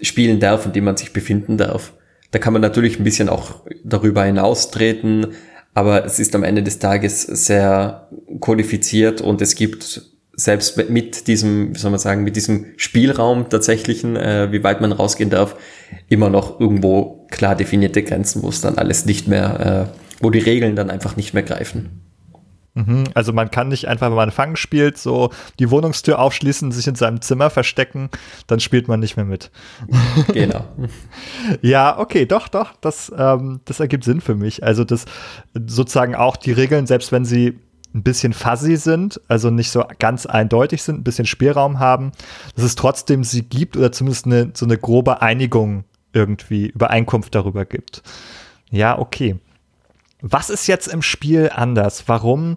spielen 0.00 0.40
darf, 0.40 0.66
in 0.66 0.72
dem 0.72 0.84
man 0.84 0.96
sich 0.96 1.12
befinden 1.12 1.58
darf. 1.58 1.92
Da 2.30 2.38
kann 2.38 2.52
man 2.52 2.62
natürlich 2.62 2.98
ein 2.98 3.04
bisschen 3.04 3.28
auch 3.28 3.62
darüber 3.84 4.24
hinaustreten, 4.24 5.28
aber 5.74 6.04
es 6.04 6.18
ist 6.18 6.34
am 6.34 6.44
Ende 6.44 6.62
des 6.62 6.78
Tages 6.78 7.22
sehr 7.22 8.08
kodifiziert 8.40 9.20
und 9.20 9.42
es 9.42 9.54
gibt 9.54 10.11
selbst 10.44 10.90
mit 10.90 11.26
diesem, 11.26 11.74
wie 11.74 11.78
soll 11.78 11.90
man 11.90 12.00
sagen, 12.00 12.24
mit 12.24 12.36
diesem 12.36 12.66
Spielraum 12.76 13.48
tatsächlichen, 13.48 14.16
äh, 14.16 14.50
wie 14.50 14.64
weit 14.64 14.80
man 14.80 14.92
rausgehen 14.92 15.30
darf, 15.30 15.56
immer 16.08 16.30
noch 16.30 16.58
irgendwo 16.60 17.26
klar 17.30 17.54
definierte 17.54 18.02
Grenzen, 18.02 18.42
wo 18.42 18.48
es 18.48 18.60
dann 18.60 18.78
alles 18.78 19.06
nicht 19.06 19.28
mehr, 19.28 19.88
äh, 19.90 19.98
wo 20.20 20.30
die 20.30 20.38
Regeln 20.38 20.76
dann 20.76 20.90
einfach 20.90 21.16
nicht 21.16 21.34
mehr 21.34 21.42
greifen. 21.42 22.02
Mhm, 22.74 23.04
also 23.12 23.34
man 23.34 23.50
kann 23.50 23.68
nicht 23.68 23.86
einfach, 23.86 24.08
wenn 24.08 24.16
man 24.16 24.30
Fang 24.30 24.56
spielt, 24.56 24.96
so 24.96 25.30
die 25.58 25.70
Wohnungstür 25.70 26.18
aufschließen, 26.18 26.72
sich 26.72 26.86
in 26.86 26.94
seinem 26.94 27.20
Zimmer 27.20 27.50
verstecken, 27.50 28.08
dann 28.46 28.60
spielt 28.60 28.88
man 28.88 29.00
nicht 29.00 29.16
mehr 29.16 29.26
mit. 29.26 29.50
Genau. 30.32 30.64
ja, 31.62 31.98
okay, 31.98 32.24
doch, 32.24 32.48
doch, 32.48 32.74
das, 32.80 33.12
ähm, 33.16 33.60
das 33.66 33.80
ergibt 33.80 34.04
Sinn 34.04 34.20
für 34.20 34.34
mich. 34.34 34.64
Also 34.64 34.84
das 34.84 35.04
sozusagen 35.54 36.14
auch 36.14 36.36
die 36.36 36.52
Regeln, 36.52 36.86
selbst 36.86 37.12
wenn 37.12 37.24
sie 37.24 37.58
ein 37.94 38.02
bisschen 38.02 38.32
fuzzy 38.32 38.76
sind, 38.76 39.20
also 39.28 39.50
nicht 39.50 39.70
so 39.70 39.84
ganz 39.98 40.26
eindeutig 40.26 40.82
sind, 40.82 41.00
ein 41.00 41.04
bisschen 41.04 41.26
Spielraum 41.26 41.78
haben, 41.78 42.12
dass 42.54 42.64
es 42.64 42.74
trotzdem 42.74 43.24
sie 43.24 43.42
gibt 43.42 43.76
oder 43.76 43.92
zumindest 43.92 44.26
eine, 44.26 44.50
so 44.54 44.64
eine 44.64 44.78
grobe 44.78 45.22
Einigung 45.22 45.84
irgendwie, 46.12 46.66
Übereinkunft 46.66 47.34
darüber 47.34 47.64
gibt. 47.64 48.02
Ja, 48.70 48.98
okay. 48.98 49.36
Was 50.20 50.50
ist 50.50 50.66
jetzt 50.66 50.86
im 50.86 51.02
Spiel 51.02 51.50
anders? 51.54 52.04
Warum? 52.06 52.56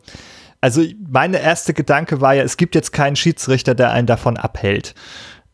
Also 0.61 0.83
meine 1.09 1.39
erste 1.39 1.73
Gedanke 1.73 2.21
war 2.21 2.33
ja, 2.33 2.43
es 2.43 2.57
gibt 2.57 2.75
jetzt 2.75 2.91
keinen 2.91 3.15
Schiedsrichter, 3.15 3.75
der 3.75 3.91
einen 3.91 4.07
davon 4.07 4.37
abhält, 4.37 4.95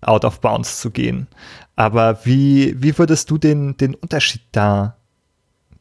out 0.02 0.26
of 0.26 0.42
bounds 0.42 0.80
zu 0.80 0.92
gehen. 0.92 1.28
Aber 1.76 2.26
wie, 2.26 2.76
wie 2.82 2.98
würdest 2.98 3.30
du 3.32 3.38
den, 3.38 3.78
den 3.78 3.96
Unterschied 3.96 4.44
da 4.52 4.98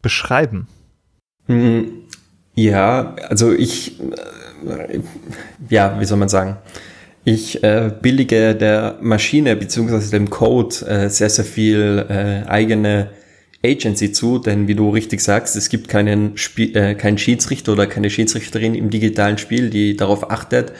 beschreiben? 0.03 0.69
Hm, 1.47 1.93
ja, 2.55 3.15
also 3.29 3.53
ich, 3.53 4.01
äh, 4.01 5.01
ja, 5.69 5.99
wie 6.01 6.05
soll 6.05 6.19
man 6.19 6.29
sagen? 6.29 6.57
Ich 7.25 7.63
äh, 7.63 7.93
billige 8.01 8.55
der 8.55 8.99
Maschine 9.01 9.55
beziehungsweise 9.57 10.11
dem 10.11 10.31
Code 10.31 10.75
äh, 10.87 11.09
sehr, 11.11 11.31
sehr 11.31 11.45
viel 11.45 12.07
äh, 12.09 12.49
eigene 12.49 13.11
Agency 13.65 14.11
zu, 14.13 14.39
denn 14.39 14.69
wie 14.69 14.75
du 14.75 14.89
richtig 14.89 15.21
sagst, 15.21 15.55
es 15.55 15.69
gibt 15.69 15.89
keinen, 15.89 16.37
Spiel, 16.39 16.75
äh, 16.75 16.95
keinen 16.95 17.19
Schiedsrichter 17.19 17.73
oder 17.73 17.87
keine 17.87 18.09
Schiedsrichterin 18.09 18.75
im 18.75 18.89
digitalen 18.89 19.37
Spiel, 19.37 19.69
die 19.69 19.97
darauf 19.97 20.31
achtet. 20.31 20.73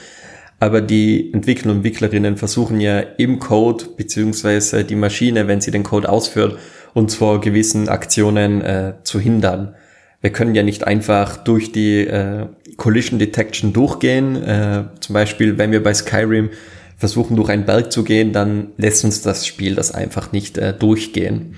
Aber 0.59 0.81
die 0.81 1.31
Entwickler 1.33 1.71
und 1.71 1.77
Entwicklerinnen 1.77 2.37
versuchen 2.37 2.79
ja 2.81 2.99
im 2.99 3.39
Code 3.39 3.85
beziehungsweise 3.97 4.83
die 4.83 4.95
Maschine, 4.95 5.47
wenn 5.47 5.61
sie 5.61 5.71
den 5.71 5.83
Code 5.83 6.09
ausführt, 6.09 6.57
uns 6.93 7.15
vor 7.15 7.39
gewissen 7.39 7.87
Aktionen 7.87 8.61
äh, 8.61 8.93
zu 9.03 9.19
hindern 9.19 9.75
wir 10.21 10.31
können 10.31 10.55
ja 10.55 10.63
nicht 10.63 10.85
einfach 10.85 11.37
durch 11.37 11.71
die 11.71 12.05
äh, 12.05 12.45
Collision 12.77 13.19
Detection 13.19 13.73
durchgehen. 13.73 14.41
Äh, 14.41 14.83
zum 14.99 15.13
Beispiel, 15.13 15.57
wenn 15.57 15.71
wir 15.71 15.83
bei 15.83 15.93
Skyrim 15.93 16.51
versuchen, 16.97 17.35
durch 17.35 17.49
einen 17.49 17.65
Berg 17.65 17.91
zu 17.91 18.03
gehen, 18.03 18.31
dann 18.31 18.69
lässt 18.77 19.03
uns 19.03 19.23
das 19.23 19.47
Spiel 19.47 19.75
das 19.75 19.91
einfach 19.91 20.31
nicht 20.31 20.57
äh, 20.59 20.73
durchgehen. 20.73 21.55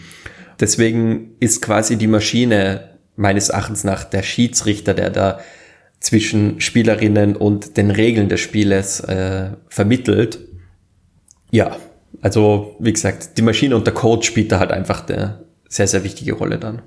Deswegen 0.60 1.36
ist 1.40 1.62
quasi 1.62 1.98
die 1.98 2.08
Maschine 2.08 2.98
meines 3.18 3.50
Erachtens 3.50 3.84
nach 3.84 4.06
der 4.06 4.24
Schiedsrichter, 4.24 4.94
der 4.94 5.10
da 5.10 5.40
zwischen 6.00 6.62
Spielerinnen 6.62 7.36
und 7.36 7.76
den 7.78 7.92
Regeln 7.92 8.30
des 8.30 8.40
Spieles 8.40 9.02
äh, 9.02 9.52
vermittelt. 9.68 10.40
Ja, 11.52 11.78
also 12.22 12.76
wie 12.80 12.94
gesagt, 12.94 13.38
die 13.38 13.42
Maschine 13.42 13.76
und 13.76 13.86
der 13.86 13.94
Code 13.94 14.24
spielt 14.24 14.52
da 14.52 14.60
halt 14.60 14.72
einfach 14.72 15.08
eine 15.10 15.44
sehr, 15.68 15.88
sehr 15.88 16.04
wichtige 16.04 16.34
Rolle 16.34 16.60
dann 16.60 16.82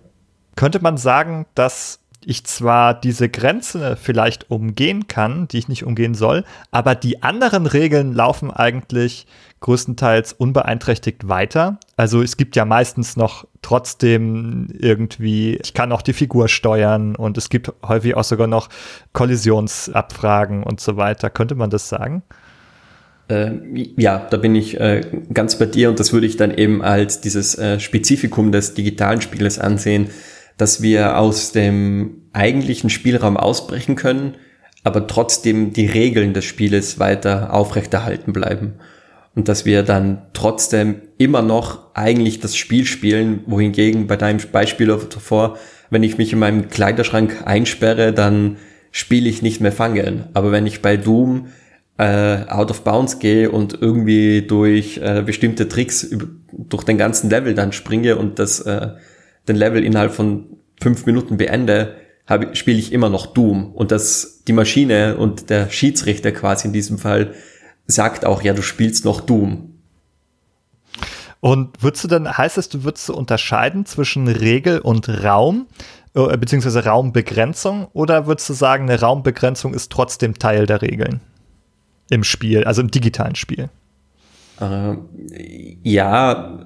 könnte 0.57 0.81
man 0.81 0.97
sagen, 0.97 1.47
dass 1.55 2.01
ich 2.29 2.42
zwar 2.45 2.92
diese 2.92 3.29
Grenze 3.29 3.97
vielleicht 3.97 4.51
umgehen 4.51 5.07
kann, 5.07 5.47
die 5.47 5.59
ich 5.59 5.69
nicht 5.69 5.85
umgehen 5.85 6.14
soll, 6.14 6.45
aber 6.73 6.97
die 6.97 7.23
anderen 7.23 7.66
Regeln 7.66 8.12
laufen 8.12 8.51
eigentlich 8.51 9.29
größtenteils 9.61 10.33
unbeeinträchtigt 10.33 11.29
weiter. 11.29 11.79
Also 11.97 12.23
es 12.23 12.37
gibt 12.37 12.57
ja 12.57 12.64
meistens 12.64 13.16
noch 13.16 13.47
trotzdem 13.62 14.69
irgendwie, 14.77 15.57
ich 15.57 15.73
kann 15.73 15.92
auch 15.92 16.03
die 16.03 16.12
Figur 16.12 16.49
steuern 16.49 17.14
und 17.14 17.38
es 17.38 17.49
gibt 17.49 17.73
häufig 17.87 18.16
auch 18.16 18.25
sogar 18.25 18.49
noch 18.49 18.69
Kollisionsabfragen 19.12 20.64
und 20.64 20.81
so 20.81 20.97
weiter. 20.97 21.31
Könnte 21.31 21.55
man 21.55 21.71
das 21.71 21.88
sagen? 21.88 22.23
Äh, 23.29 23.53
ja, 23.97 24.27
da 24.31 24.37
bin 24.37 24.55
ich 24.55 24.79
äh, 24.79 25.01
ganz 25.33 25.59
bei 25.59 25.66
dir 25.66 25.90
und 25.90 25.99
das 25.99 26.12
würde 26.12 26.27
ich 26.27 26.37
dann 26.37 26.53
eben 26.53 26.83
als 26.83 27.21
dieses 27.21 27.57
äh, 27.57 27.81
Spezifikum 27.81 28.53
des 28.53 28.75
digitalen 28.75 29.21
Spieles 29.21 29.59
ansehen, 29.59 30.11
dass 30.57 30.83
wir 30.83 31.19
aus 31.19 31.53
dem 31.53 32.23
eigentlichen 32.33 32.90
Spielraum 32.90 33.37
ausbrechen 33.37 33.97
können, 33.97 34.37
aber 34.85 35.07
trotzdem 35.07 35.73
die 35.73 35.87
Regeln 35.87 36.33
des 36.33 36.45
Spieles 36.45 36.99
weiter 36.99 37.53
aufrechterhalten 37.53 38.33
bleiben. 38.33 38.75
und 39.35 39.49
dass 39.49 39.66
wir 39.66 39.83
dann 39.83 40.23
trotzdem 40.33 41.03
immer 41.19 41.42
noch 41.42 41.95
eigentlich 41.95 42.40
das 42.40 42.57
Spiel 42.57 42.87
spielen, 42.87 43.40
wohingegen 43.47 44.07
bei 44.07 44.16
deinem 44.16 44.40
Beispiel 44.51 44.87
davor, 44.87 45.59
wenn 45.90 46.03
ich 46.03 46.16
mich 46.16 46.33
in 46.33 46.38
meinem 46.38 46.69
Kleiderschrank 46.69 47.42
einsperre, 47.45 48.14
dann 48.14 48.57
spiele 48.90 49.29
ich 49.29 49.42
nicht 49.42 49.61
mehr 49.61 49.73
Fangen. 49.73 50.25
Aber 50.33 50.53
wenn 50.53 50.66
ich 50.66 50.81
bei 50.81 50.97
Doom 50.97 51.49
äh, 51.99 52.47
out 52.49 52.71
of 52.71 52.83
bounds 52.83 53.19
gehe 53.19 53.51
und 53.51 53.79
irgendwie 53.81 54.42
durch 54.42 54.99
äh, 54.99 55.23
bestimmte 55.23 55.69
Tricks 55.69 56.03
über, 56.03 56.29
durch 56.53 56.85
den 56.85 56.97
ganzen 56.97 57.29
Level 57.29 57.55
dann 57.55 57.73
springe 57.73 58.16
und 58.16 58.38
das 58.38 58.61
äh, 58.61 58.88
den 59.49 59.57
Level 59.57 59.85
innerhalb 59.85 60.13
von 60.13 60.47
fünf 60.81 61.07
Minuten 61.07 61.37
beende, 61.37 61.97
spiele 62.53 62.79
ich 62.79 62.93
immer 62.93 63.09
noch 63.09 63.27
Doom. 63.27 63.73
Und 63.73 63.93
das 63.93 64.43
die 64.47 64.53
Maschine 64.53 65.17
und 65.17 65.51
der 65.51 65.71
Schiedsrichter 65.71 66.33
quasi 66.33 66.67
in 66.67 66.73
diesem 66.73 66.99
Fall 66.99 67.35
sagt 67.87 68.25
auch, 68.25 68.43
ja, 68.43 68.53
du 68.53 68.63
spielst 68.63 69.05
noch 69.05 69.21
Doom. 69.21 69.73
Und 71.41 71.83
würdest 71.83 72.03
du 72.03 72.09
dann, 72.09 72.37
heißt 72.37 72.59
es, 72.59 72.69
du 72.69 72.83
würdest 72.83 73.09
unterscheiden 73.11 73.87
zwischen 73.87 74.27
Regel 74.27 74.81
und 74.81 75.09
Raum, 75.09 75.67
äh, 76.15 76.37
beziehungsweise 76.37 76.85
Raumbegrenzung, 76.85 77.87
oder 77.93 78.27
würdest 78.27 78.49
du 78.49 78.55
sagen, 78.55 78.91
eine 78.91 79.01
Raumbegrenzung 79.01 79.75
ist 79.75 79.93
trotzdem 79.93 80.39
Teil 80.39 80.67
der 80.67 80.83
Regeln 80.83 81.21
im 82.11 82.25
Spiel, 82.25 82.65
also 82.65 82.81
im 82.81 82.91
digitalen 82.91 83.37
Spiel? 83.37 83.69
Äh, 84.61 84.97
ja, 85.83 86.59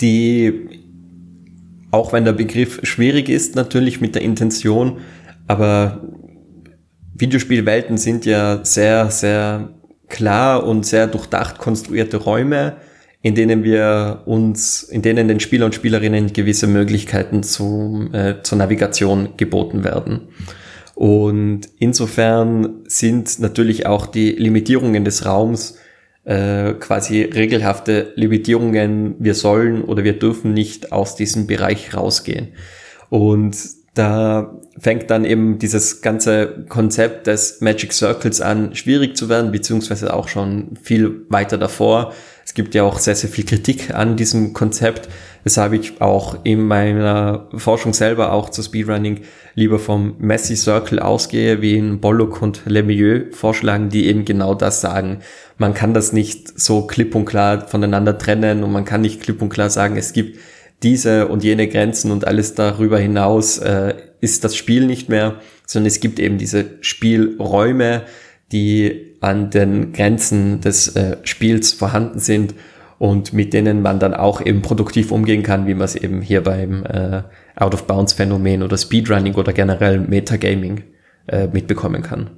die, 0.00 0.85
auch 1.90 2.12
wenn 2.12 2.24
der 2.24 2.32
Begriff 2.32 2.80
schwierig 2.82 3.28
ist, 3.28 3.54
natürlich 3.54 4.00
mit 4.00 4.14
der 4.14 4.22
Intention, 4.22 4.98
aber 5.46 6.02
Videospielwelten 7.14 7.96
sind 7.96 8.26
ja 8.26 8.64
sehr, 8.64 9.10
sehr 9.10 9.70
klar 10.08 10.66
und 10.66 10.84
sehr 10.86 11.06
durchdacht 11.06 11.58
konstruierte 11.58 12.18
Räume, 12.18 12.76
in 13.22 13.34
denen 13.34 13.64
wir 13.64 14.22
uns, 14.26 14.82
in 14.82 15.02
denen 15.02 15.28
den 15.28 15.40
Spieler 15.40 15.66
und 15.66 15.74
Spielerinnen 15.74 16.32
gewisse 16.32 16.66
Möglichkeiten 16.66 17.42
zum, 17.42 18.14
äh, 18.14 18.42
zur 18.42 18.58
Navigation 18.58 19.30
geboten 19.36 19.82
werden. 19.82 20.28
Und 20.94 21.62
insofern 21.78 22.82
sind 22.86 23.38
natürlich 23.40 23.86
auch 23.86 24.06
die 24.06 24.30
Limitierungen 24.30 25.04
des 25.04 25.26
Raums 25.26 25.76
äh, 26.26 26.74
quasi 26.74 27.22
regelhafte 27.22 28.12
Limitierungen. 28.16 29.14
Wir 29.18 29.34
sollen 29.34 29.82
oder 29.82 30.04
wir 30.04 30.18
dürfen 30.18 30.52
nicht 30.52 30.92
aus 30.92 31.16
diesem 31.16 31.46
Bereich 31.46 31.94
rausgehen. 31.94 32.48
Und 33.08 33.56
da 33.94 34.60
fängt 34.78 35.10
dann 35.10 35.24
eben 35.24 35.58
dieses 35.58 36.02
ganze 36.02 36.66
Konzept 36.68 37.28
des 37.28 37.60
Magic 37.60 37.92
Circles 37.92 38.40
an, 38.40 38.74
schwierig 38.74 39.16
zu 39.16 39.28
werden, 39.28 39.52
beziehungsweise 39.52 40.12
auch 40.12 40.28
schon 40.28 40.76
viel 40.82 41.24
weiter 41.30 41.56
davor. 41.56 42.12
Es 42.46 42.54
gibt 42.54 42.76
ja 42.76 42.84
auch 42.84 43.00
sehr, 43.00 43.16
sehr 43.16 43.28
viel 43.28 43.44
Kritik 43.44 43.92
an 43.92 44.16
diesem 44.16 44.52
Konzept, 44.52 45.08
weshalb 45.42 45.72
ich 45.72 46.00
auch 46.00 46.38
in 46.44 46.62
meiner 46.62 47.48
Forschung 47.56 47.92
selber 47.92 48.32
auch 48.32 48.50
zu 48.50 48.62
Speedrunning 48.62 49.22
lieber 49.56 49.80
vom 49.80 50.14
Messi 50.20 50.54
Circle 50.54 51.00
ausgehe, 51.00 51.60
wie 51.60 51.76
in 51.76 52.00
Bollock 52.00 52.40
und 52.40 52.62
Lemieux 52.64 53.36
vorschlagen, 53.36 53.88
die 53.88 54.06
eben 54.06 54.24
genau 54.24 54.54
das 54.54 54.80
sagen. 54.80 55.18
Man 55.58 55.74
kann 55.74 55.92
das 55.92 56.12
nicht 56.12 56.58
so 56.58 56.86
klipp 56.86 57.16
und 57.16 57.24
klar 57.24 57.66
voneinander 57.66 58.16
trennen 58.16 58.62
und 58.62 58.70
man 58.70 58.84
kann 58.84 59.00
nicht 59.00 59.20
klipp 59.20 59.42
und 59.42 59.48
klar 59.48 59.68
sagen, 59.68 59.96
es 59.96 60.12
gibt 60.12 60.38
diese 60.84 61.26
und 61.26 61.42
jene 61.42 61.66
Grenzen 61.66 62.12
und 62.12 62.28
alles 62.28 62.54
darüber 62.54 63.00
hinaus 63.00 63.58
äh, 63.58 63.94
ist 64.20 64.44
das 64.44 64.54
Spiel 64.54 64.86
nicht 64.86 65.08
mehr, 65.08 65.40
sondern 65.66 65.88
es 65.88 65.98
gibt 65.98 66.20
eben 66.20 66.38
diese 66.38 66.76
Spielräume, 66.80 68.02
die 68.52 69.16
an 69.20 69.50
den 69.50 69.92
Grenzen 69.92 70.60
des 70.60 70.94
äh, 70.94 71.16
Spiels 71.24 71.72
vorhanden 71.72 72.18
sind 72.18 72.54
und 72.98 73.32
mit 73.32 73.52
denen 73.52 73.82
man 73.82 73.98
dann 73.98 74.14
auch 74.14 74.40
eben 74.40 74.62
produktiv 74.62 75.10
umgehen 75.10 75.42
kann, 75.42 75.66
wie 75.66 75.74
man 75.74 75.84
es 75.84 75.96
eben 75.96 76.22
hier 76.22 76.42
beim 76.42 76.84
äh, 76.84 77.22
Out-of-Bounds-Phänomen 77.56 78.62
oder 78.62 78.78
Speedrunning 78.78 79.34
oder 79.34 79.52
generell 79.52 80.00
Metagaming 80.00 80.84
äh, 81.26 81.48
mitbekommen 81.48 82.02
kann. 82.02 82.30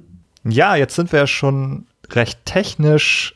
Ja, 0.43 0.75
jetzt 0.75 0.95
sind 0.95 1.11
wir 1.11 1.27
schon 1.27 1.85
recht 2.11 2.39
technisch 2.45 3.35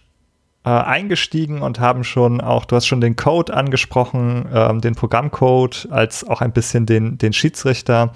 äh, 0.65 0.69
eingestiegen 0.69 1.61
und 1.61 1.79
haben 1.79 2.03
schon 2.03 2.41
auch, 2.41 2.65
du 2.65 2.75
hast 2.75 2.87
schon 2.87 3.01
den 3.01 3.15
Code 3.15 3.53
angesprochen, 3.53 4.47
ähm, 4.53 4.81
den 4.81 4.95
Programmcode, 4.95 5.87
als 5.91 6.25
auch 6.25 6.41
ein 6.41 6.53
bisschen 6.53 6.85
den, 6.85 7.17
den 7.17 7.33
Schiedsrichter 7.33 8.13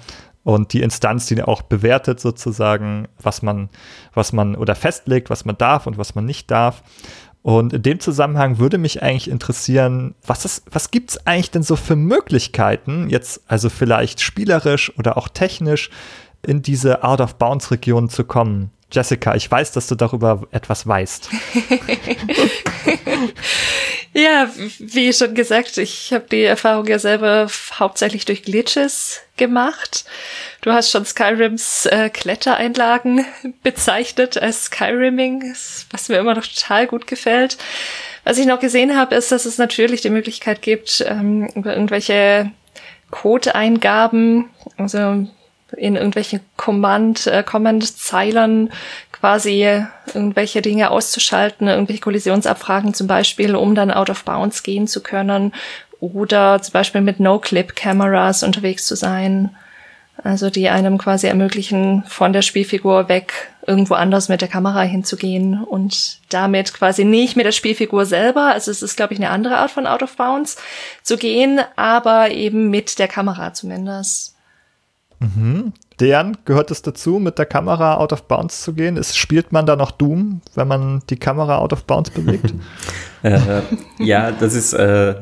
und 0.48 0.72
die 0.72 0.80
Instanz, 0.80 1.26
die 1.26 1.42
auch 1.42 1.60
bewertet 1.60 2.20
sozusagen, 2.20 3.06
was 3.20 3.42
man, 3.42 3.68
was 4.14 4.32
man 4.32 4.56
oder 4.56 4.74
festlegt, 4.74 5.28
was 5.28 5.44
man 5.44 5.58
darf 5.58 5.86
und 5.86 5.98
was 5.98 6.14
man 6.14 6.24
nicht 6.24 6.50
darf. 6.50 6.82
Und 7.42 7.74
in 7.74 7.82
dem 7.82 8.00
Zusammenhang 8.00 8.58
würde 8.58 8.78
mich 8.78 9.02
eigentlich 9.02 9.30
interessieren, 9.30 10.14
was, 10.26 10.62
was 10.70 10.90
gibt 10.90 11.10
es 11.10 11.26
eigentlich 11.26 11.50
denn 11.50 11.62
so 11.62 11.76
für 11.76 11.96
Möglichkeiten, 11.96 13.10
jetzt 13.10 13.42
also 13.46 13.68
vielleicht 13.68 14.22
spielerisch 14.22 14.90
oder 14.98 15.18
auch 15.18 15.28
technisch, 15.28 15.90
in 16.46 16.62
diese 16.62 17.04
Out-of-Bounds-Region 17.04 18.08
zu 18.08 18.24
kommen? 18.24 18.70
Jessica, 18.90 19.34
ich 19.34 19.50
weiß, 19.50 19.72
dass 19.72 19.86
du 19.86 19.94
darüber 19.94 20.46
etwas 20.50 20.86
weißt. 20.86 21.28
ja, 24.14 24.48
wie 24.78 25.12
schon 25.12 25.34
gesagt, 25.34 25.76
ich 25.76 26.12
habe 26.12 26.24
die 26.30 26.44
Erfahrung 26.44 26.86
ja 26.86 26.98
selber 26.98 27.48
hauptsächlich 27.78 28.24
durch 28.24 28.42
Glitches 28.42 29.20
gemacht. 29.36 30.06
Du 30.62 30.72
hast 30.72 30.90
schon 30.90 31.04
Skyrims 31.04 31.84
äh, 31.86 32.08
Klettereinlagen 32.08 33.26
bezeichnet 33.62 34.40
als 34.40 34.66
Skyrimming, 34.66 35.54
was 35.90 36.08
mir 36.08 36.18
immer 36.18 36.34
noch 36.34 36.46
total 36.46 36.86
gut 36.86 37.06
gefällt. 37.06 37.58
Was 38.24 38.38
ich 38.38 38.46
noch 38.46 38.60
gesehen 38.60 38.96
habe, 38.96 39.14
ist, 39.14 39.32
dass 39.32 39.44
es 39.44 39.58
natürlich 39.58 40.00
die 40.00 40.10
Möglichkeit 40.10 40.62
gibt, 40.62 41.04
ähm, 41.06 41.46
über 41.54 41.74
irgendwelche 41.74 42.52
Codeingaben, 43.10 44.48
also 44.76 45.26
in 45.76 45.96
irgendwelchen 45.96 46.40
Command, 46.56 47.26
äh, 47.26 47.42
Command-Zeilern 47.42 48.70
quasi 49.12 49.82
irgendwelche 50.14 50.62
Dinge 50.62 50.90
auszuschalten, 50.90 51.68
irgendwelche 51.68 52.02
Kollisionsabfragen 52.02 52.94
zum 52.94 53.06
Beispiel, 53.06 53.54
um 53.56 53.74
dann 53.74 53.90
out 53.90 54.10
of 54.10 54.24
bounds 54.24 54.62
gehen 54.62 54.86
zu 54.86 55.02
können 55.02 55.52
oder 56.00 56.62
zum 56.62 56.72
Beispiel 56.72 57.00
mit 57.00 57.20
No-Clip-Cameras 57.20 58.42
unterwegs 58.42 58.86
zu 58.86 58.94
sein. 58.94 59.54
Also 60.24 60.50
die 60.50 60.68
einem 60.68 60.98
quasi 60.98 61.28
ermöglichen, 61.28 62.02
von 62.08 62.32
der 62.32 62.42
Spielfigur 62.42 63.08
weg 63.08 63.50
irgendwo 63.66 63.94
anders 63.94 64.28
mit 64.28 64.40
der 64.40 64.48
Kamera 64.48 64.82
hinzugehen 64.82 65.62
und 65.62 66.18
damit 66.30 66.74
quasi 66.74 67.04
nicht 67.04 67.36
mit 67.36 67.46
der 67.46 67.52
Spielfigur 67.52 68.04
selber, 68.04 68.46
also 68.46 68.70
es 68.70 68.82
ist, 68.82 68.96
glaube 68.96 69.12
ich, 69.12 69.20
eine 69.20 69.30
andere 69.30 69.58
Art 69.58 69.70
von 69.70 69.86
Out 69.86 70.02
of 70.02 70.16
Bounds 70.16 70.56
zu 71.02 71.18
gehen, 71.18 71.60
aber 71.76 72.30
eben 72.30 72.70
mit 72.70 72.98
der 72.98 73.08
Kamera 73.08 73.52
zumindest. 73.52 74.37
Mhm. 75.20 75.72
Deren 76.00 76.36
gehört 76.44 76.70
es 76.70 76.82
dazu, 76.82 77.18
mit 77.18 77.38
der 77.38 77.46
Kamera 77.46 77.96
out 77.96 78.12
of 78.12 78.24
bounds 78.24 78.62
zu 78.62 78.72
gehen? 78.72 78.96
Ist, 78.96 79.18
spielt 79.18 79.52
man 79.52 79.66
da 79.66 79.74
noch 79.74 79.90
Doom, 79.90 80.40
wenn 80.54 80.68
man 80.68 81.02
die 81.10 81.16
Kamera 81.16 81.58
out 81.58 81.72
of 81.72 81.84
bounds 81.84 82.10
bewegt? 82.10 82.54
äh, 83.22 83.38
ja, 83.98 84.30
das 84.30 84.54
ist 84.54 84.74
äh, 84.74 85.14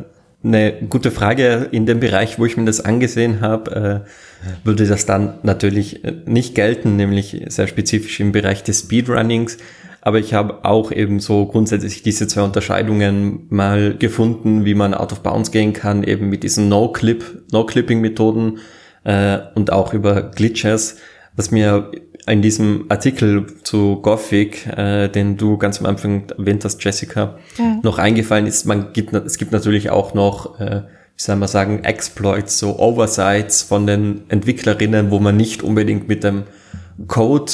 eine 0.44 0.74
gute 0.88 1.10
Frage. 1.10 1.68
In 1.70 1.86
dem 1.86 2.00
Bereich, 2.00 2.38
wo 2.38 2.44
ich 2.44 2.56
mir 2.56 2.66
das 2.66 2.82
angesehen 2.82 3.40
habe, 3.40 4.04
äh, 4.04 4.66
würde 4.66 4.86
das 4.86 5.06
dann 5.06 5.38
natürlich 5.42 6.04
äh, 6.04 6.14
nicht 6.26 6.54
gelten, 6.54 6.96
nämlich 6.96 7.44
sehr 7.48 7.66
spezifisch 7.66 8.20
im 8.20 8.32
Bereich 8.32 8.62
des 8.62 8.80
Speedrunnings. 8.80 9.56
Aber 10.02 10.18
ich 10.18 10.34
habe 10.34 10.64
auch 10.64 10.92
eben 10.92 11.18
so 11.18 11.46
grundsätzlich 11.46 12.02
diese 12.02 12.28
zwei 12.28 12.42
Unterscheidungen 12.42 13.46
mal 13.48 13.96
gefunden, 13.96 14.64
wie 14.64 14.74
man 14.74 14.94
out 14.94 15.12
of 15.12 15.20
bounds 15.20 15.50
gehen 15.50 15.72
kann, 15.72 16.04
eben 16.04 16.28
mit 16.28 16.44
diesen 16.44 16.68
No-Clip, 16.68 17.24
No-Clipping-Methoden 17.50 18.58
äh, 19.06 19.38
und 19.54 19.72
auch 19.72 19.94
über 19.94 20.20
Glitches, 20.20 20.96
was 21.36 21.50
mir 21.50 21.92
in 22.26 22.42
diesem 22.42 22.86
Artikel 22.88 23.46
zu 23.62 24.02
Gothic, 24.02 24.66
äh, 24.66 25.08
den 25.08 25.36
du 25.36 25.58
ganz 25.58 25.78
am 25.78 25.86
Anfang 25.86 26.24
erwähnt 26.36 26.64
hast, 26.64 26.82
Jessica, 26.82 27.38
ja. 27.56 27.78
noch 27.84 27.98
eingefallen 27.98 28.46
ist, 28.46 28.66
man 28.66 28.92
gibt, 28.92 29.12
es 29.12 29.38
gibt 29.38 29.52
natürlich 29.52 29.90
auch 29.90 30.12
noch, 30.12 30.58
äh, 30.58 30.82
wie 31.16 31.22
soll 31.22 31.36
man 31.36 31.48
sagen, 31.48 31.84
Exploits, 31.84 32.58
so 32.58 32.80
Oversights 32.80 33.62
von 33.62 33.86
den 33.86 34.24
Entwicklerinnen, 34.28 35.12
wo 35.12 35.20
man 35.20 35.36
nicht 35.36 35.62
unbedingt 35.62 36.08
mit 36.08 36.24
dem 36.24 36.44
Code 37.06 37.52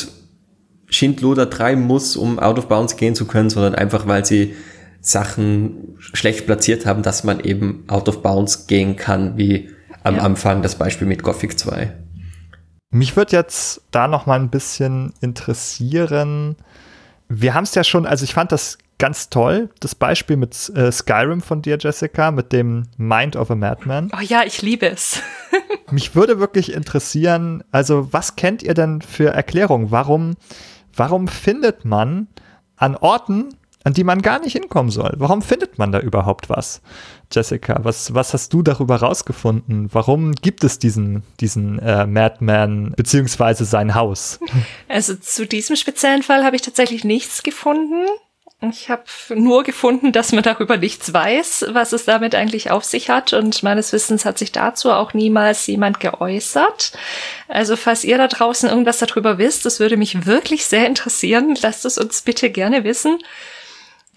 Schindluder 0.87 1.51
treiben 1.51 1.83
muss, 1.83 2.17
um 2.17 2.38
out 2.38 2.59
of 2.59 2.69
bounds 2.69 2.97
gehen 2.97 3.15
zu 3.15 3.27
können, 3.27 3.51
sondern 3.51 3.75
einfach, 3.75 4.07
weil 4.07 4.25
sie 4.25 4.55
Sachen 5.03 5.97
schlecht 5.99 6.47
platziert 6.47 6.87
haben, 6.87 7.03
dass 7.03 7.25
man 7.25 7.41
eben 7.41 7.85
out 7.88 8.09
of 8.09 8.23
bounds 8.23 8.67
gehen 8.69 8.97
kann, 8.97 9.37
wie 9.37 9.69
am 10.05 10.17
ja. 10.17 10.23
Anfang 10.23 10.62
das 10.62 10.77
Beispiel 10.77 11.07
mit 11.07 11.23
Gothic 11.23 11.59
2. 11.59 11.93
Mich 12.91 13.17
wird 13.17 13.33
jetzt 13.33 13.83
da 13.91 14.07
noch 14.07 14.27
mal 14.27 14.38
ein 14.38 14.51
bisschen 14.51 15.15
interessieren. 15.21 16.57
Wir 17.29 17.55
haben 17.55 17.65
es 17.65 17.75
ja 17.75 17.85
schon, 17.85 18.05
also 18.05 18.25
ich 18.25 18.35
fand 18.35 18.53
das 18.53 18.77
ganz 18.99 19.31
toll, 19.31 19.71
das 19.81 19.95
Beispiel 19.95 20.37
mit 20.37 20.71
äh, 20.77 20.93
Skyrim 20.93 21.41
von 21.41 21.62
dir, 21.62 21.79
Jessica, 21.81 22.31
mit 22.31 22.53
dem 22.53 22.85
Mind 22.99 23.35
of 23.35 23.51
a 23.51 23.55
Madman. 23.55 24.12
Oh 24.17 24.21
ja, 24.21 24.43
ich 24.45 24.62
liebe 24.62 24.87
es. 24.88 25.21
Mich 25.91 26.15
würde 26.15 26.38
wirklich 26.38 26.73
interessieren, 26.73 27.65
also 27.73 28.12
was 28.12 28.37
kennt 28.37 28.62
ihr 28.62 28.75
denn 28.75 29.03
für 29.03 29.31
Erklärungen? 29.31 29.91
Warum, 29.91 30.35
warum 30.95 31.27
findet 31.27 31.85
man 31.85 32.29
an 32.77 32.95
Orten, 32.95 33.55
an 33.85 33.95
die 33.95 34.05
man 34.05 34.23
gar 34.23 34.40
nicht 34.40 34.53
hinkommen 34.53 34.90
soll. 34.90 35.12
Warum 35.16 35.42
findet 35.42 35.79
man 35.79 35.92
da 35.92 36.01
überhaupt 36.01 36.49
was? 36.49 36.83
Jessica, 37.33 37.81
was, 37.83 38.14
was 38.14 38.35
hast 38.35 38.53
du 38.53 38.62
darüber 38.62 38.97
rausgefunden? 38.97 39.88
Warum 39.92 40.33
gibt 40.33 40.64
es 40.64 40.79
diesen, 40.79 41.23
diesen 41.40 41.79
äh, 41.79 42.07
Madman 42.07 42.92
beziehungsweise 42.97 43.64
sein 43.64 43.95
Haus? 43.95 44.38
Also 44.88 45.14
zu 45.14 45.47
diesem 45.47 45.77
speziellen 45.77 46.23
Fall 46.23 46.45
habe 46.45 46.55
ich 46.55 46.62
tatsächlich 46.62 47.05
nichts 47.05 47.42
gefunden. 47.42 48.07
Ich 48.71 48.88
habe 48.88 49.03
nur 49.35 49.64
gefunden, 49.64 50.12
dass 50.12 50.31
man 50.31 50.45
darüber 50.45 50.77
nichts 50.77 51.12
weiß, 51.12 51.66
was 51.71 51.92
es 51.92 52.05
damit 52.05 52.37
eigentlich 52.37 52.71
auf 52.71 52.85
sich 52.85 53.11
hat. 53.11 53.33
Und 53.33 53.64
meines 53.64 53.92
Wissens 53.92 54.25
hat 54.25 54.38
sich 54.38 54.53
dazu 54.53 54.92
auch 54.92 55.14
niemals 55.14 55.66
jemand 55.66 55.99
geäußert. 55.99 56.92
Also 57.49 57.75
falls 57.75 58.05
ihr 58.05 58.18
da 58.18 58.29
draußen 58.29 58.68
irgendwas 58.68 58.99
darüber 58.99 59.38
wisst, 59.38 59.66
das 59.66 59.81
würde 59.81 59.97
mich 59.97 60.27
wirklich 60.27 60.64
sehr 60.66 60.87
interessieren. 60.87 61.57
Lasst 61.61 61.85
es 61.85 61.99
uns 61.99 62.23
bitte 62.23 62.51
gerne 62.51 62.85
wissen. 62.85 63.18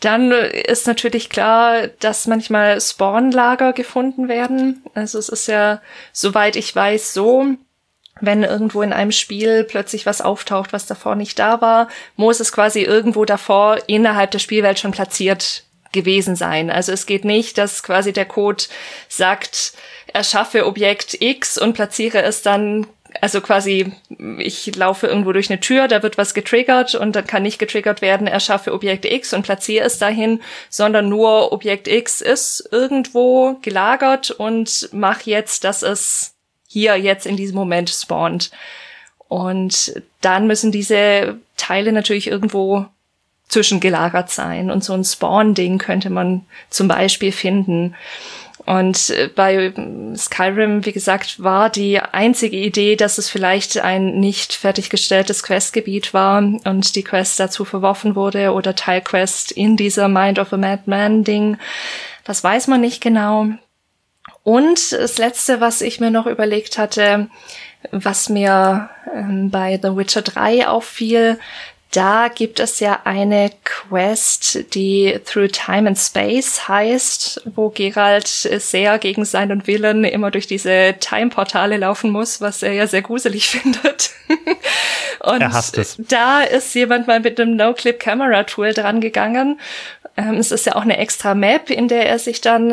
Dann 0.05 0.31
ist 0.31 0.85
natürlich 0.85 1.31
klar, 1.31 1.87
dass 1.99 2.27
manchmal 2.27 2.79
Spawnlager 2.79 3.73
gefunden 3.73 4.27
werden. 4.27 4.83
Also 4.93 5.17
es 5.17 5.29
ist 5.29 5.47
ja, 5.47 5.81
soweit 6.13 6.55
ich 6.57 6.75
weiß, 6.75 7.15
so, 7.15 7.47
wenn 8.21 8.43
irgendwo 8.43 8.83
in 8.83 8.93
einem 8.93 9.11
Spiel 9.11 9.63
plötzlich 9.63 10.05
was 10.05 10.21
auftaucht, 10.21 10.73
was 10.73 10.85
davor 10.85 11.15
nicht 11.15 11.39
da 11.39 11.59
war, 11.59 11.87
muss 12.17 12.39
es 12.39 12.51
quasi 12.51 12.81
irgendwo 12.83 13.25
davor 13.25 13.79
innerhalb 13.87 14.29
der 14.29 14.37
Spielwelt 14.37 14.77
schon 14.77 14.91
platziert 14.91 15.63
gewesen 15.91 16.35
sein. 16.35 16.69
Also 16.69 16.91
es 16.91 17.07
geht 17.07 17.25
nicht, 17.25 17.57
dass 17.57 17.81
quasi 17.81 18.13
der 18.13 18.25
Code 18.25 18.65
sagt, 19.09 19.73
erschaffe 20.13 20.67
Objekt 20.67 21.19
X 21.19 21.57
und 21.57 21.73
platziere 21.73 22.21
es 22.21 22.43
dann 22.43 22.85
also 23.21 23.41
quasi, 23.41 23.91
ich 24.37 24.75
laufe 24.75 25.07
irgendwo 25.07 25.31
durch 25.31 25.49
eine 25.49 25.59
Tür, 25.59 25.87
da 25.87 26.03
wird 26.03 26.17
was 26.17 26.33
getriggert 26.33 26.95
und 26.95 27.15
dann 27.15 27.27
kann 27.27 27.43
nicht 27.43 27.59
getriggert 27.59 28.01
werden, 28.01 28.27
erschaffe 28.27 28.73
Objekt 28.73 29.05
X 29.05 29.33
und 29.33 29.43
platziere 29.43 29.85
es 29.85 29.97
dahin, 29.97 30.41
sondern 30.69 31.09
nur 31.09 31.51
Objekt 31.51 31.87
X 31.87 32.21
ist 32.21 32.67
irgendwo 32.71 33.57
gelagert 33.61 34.31
und 34.31 34.89
mach 34.91 35.21
jetzt, 35.21 35.63
dass 35.63 35.81
es 35.83 36.33
hier 36.67 36.95
jetzt 36.97 37.25
in 37.25 37.37
diesem 37.37 37.55
Moment 37.55 37.89
spawnt. 37.89 38.51
Und 39.27 40.01
dann 40.21 40.47
müssen 40.47 40.71
diese 40.71 41.39
Teile 41.57 41.91
natürlich 41.91 42.27
irgendwo 42.27 42.85
zwischengelagert 43.47 44.29
sein. 44.29 44.71
Und 44.71 44.83
so 44.83 44.93
ein 44.93 45.03
Spawn-Ding 45.03 45.77
könnte 45.77 46.09
man 46.09 46.45
zum 46.69 46.87
Beispiel 46.87 47.31
finden. 47.31 47.95
Und 48.65 49.11
äh, 49.11 49.29
bei 49.33 49.73
Skyrim, 50.15 50.85
wie 50.85 50.91
gesagt, 50.91 51.43
war 51.43 51.69
die 51.69 51.99
einzige 51.99 52.57
Idee, 52.57 52.95
dass 52.95 53.17
es 53.17 53.29
vielleicht 53.29 53.77
ein 53.77 54.19
nicht 54.19 54.53
fertiggestelltes 54.53 55.43
Questgebiet 55.43 56.13
war 56.13 56.39
und 56.39 56.95
die 56.95 57.03
Quest 57.03 57.39
dazu 57.39 57.63
verworfen 57.63 58.15
wurde 58.15 58.53
oder 58.53 58.75
Teilquest 58.75 59.51
in 59.51 59.77
dieser 59.77 60.07
Mind 60.07 60.39
of 60.39 60.51
a 60.51 60.57
Madman 60.57 61.23
Ding. 61.23 61.57
Das 62.23 62.43
weiß 62.43 62.67
man 62.67 62.81
nicht 62.81 63.01
genau. 63.01 63.49
Und 64.43 64.91
das 64.91 65.17
letzte, 65.17 65.61
was 65.61 65.81
ich 65.81 65.99
mir 65.99 66.11
noch 66.11 66.25
überlegt 66.25 66.77
hatte, 66.77 67.29
was 67.91 68.29
mir 68.29 68.89
ähm, 69.13 69.51
bei 69.51 69.79
The 69.81 69.95
Witcher 69.95 70.21
3 70.23 70.67
auffiel, 70.67 71.39
da 71.95 72.27
gibt 72.27 72.59
es 72.59 72.81
ja 72.81 73.01
eine 73.05 73.51
Quest, 73.63 74.73
die 74.73 75.17
Through 75.25 75.47
Time 75.53 75.87
and 75.87 75.97
Space 75.97 76.67
heißt, 76.67 77.43
wo 77.55 77.69
Geralt 77.69 78.27
sehr 78.27 78.99
gegen 78.99 79.23
seinen 79.23 79.65
Willen 79.65 80.03
immer 80.03 80.29
durch 80.29 80.45
diese 80.45 80.95
Time-Portale 80.99 81.77
laufen 81.77 82.11
muss, 82.11 82.41
was 82.41 82.63
er 82.63 82.73
ja 82.73 82.87
sehr 82.87 83.01
gruselig 83.01 83.49
findet. 83.49 84.11
Und 85.21 85.41
er 85.41 85.53
hasst 85.53 85.77
es. 85.77 85.95
da 85.97 86.41
ist 86.41 86.75
jemand 86.75 87.07
mal 87.07 87.21
mit 87.21 87.39
einem 87.39 87.55
No-Clip-Camera-Tool 87.55 88.73
dran 88.73 88.99
gegangen. 88.99 89.59
Ähm, 90.17 90.35
es 90.35 90.51
ist 90.51 90.65
ja 90.65 90.75
auch 90.75 90.81
eine 90.81 90.97
extra 90.97 91.33
Map, 91.33 91.69
in 91.69 91.87
der 91.87 92.07
er 92.07 92.19
sich 92.19 92.41
dann 92.41 92.71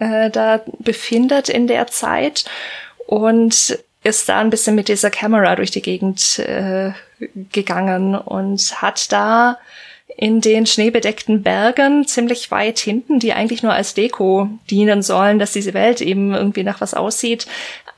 äh, 0.00 0.30
da 0.30 0.60
befindet 0.80 1.48
in 1.48 1.68
der 1.68 1.86
Zeit. 1.86 2.44
Und 3.06 3.78
ist 4.02 4.28
da 4.28 4.40
ein 4.40 4.50
bisschen 4.50 4.74
mit 4.74 4.88
dieser 4.88 5.10
Kamera 5.10 5.56
durch 5.56 5.70
die 5.70 5.82
Gegend 5.82 6.38
äh, 6.40 6.92
gegangen 7.52 8.14
und 8.14 8.82
hat 8.82 9.12
da 9.12 9.58
in 10.16 10.40
den 10.40 10.66
schneebedeckten 10.66 11.42
Bergen 11.42 12.06
ziemlich 12.06 12.50
weit 12.50 12.78
hinten, 12.78 13.18
die 13.18 13.32
eigentlich 13.32 13.62
nur 13.62 13.72
als 13.72 13.94
Deko 13.94 14.48
dienen 14.70 15.02
sollen, 15.02 15.38
dass 15.38 15.52
diese 15.52 15.74
Welt 15.74 16.00
eben 16.00 16.32
irgendwie 16.32 16.62
nach 16.62 16.80
was 16.80 16.94
aussieht, 16.94 17.46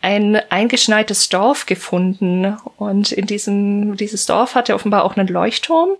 ein 0.00 0.36
eingeschneites 0.50 1.28
Dorf 1.28 1.66
gefunden. 1.66 2.56
Und 2.76 3.12
in 3.12 3.26
diesem, 3.26 3.96
dieses 3.96 4.26
Dorf 4.26 4.54
hatte 4.54 4.74
offenbar 4.74 5.04
auch 5.04 5.16
einen 5.16 5.28
Leuchtturm. 5.28 5.90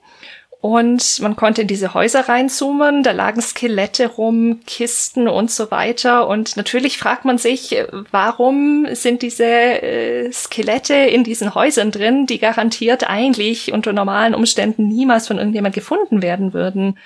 Und 0.61 1.21
man 1.21 1.37
konnte 1.37 1.62
in 1.62 1.68
diese 1.68 1.94
Häuser 1.94 2.29
reinzoomen, 2.29 3.05
da 3.05 3.12
lagen 3.12 3.40
Skelette 3.40 4.09
rum, 4.09 4.59
Kisten 4.66 5.29
und 5.29 5.53
so 5.53 5.71
weiter. 5.71 6.27
Und 6.27 6.57
natürlich 6.57 6.99
fragt 6.99 7.25
man 7.25 7.38
sich, 7.38 7.77
warum 8.11 8.88
sind 8.92 9.23
diese 9.23 9.44
äh, 9.44 10.33
Skelette 10.33 10.94
in 10.94 11.23
diesen 11.23 11.55
Häusern 11.55 11.92
drin, 11.92 12.27
die 12.27 12.40
garantiert 12.40 13.09
eigentlich 13.09 13.73
unter 13.73 13.92
normalen 13.92 14.35
Umständen 14.35 14.88
niemals 14.88 15.29
von 15.29 15.38
irgendjemand 15.38 15.77
gefunden 15.77 16.23
werden 16.23 16.53
würden. 16.53 16.99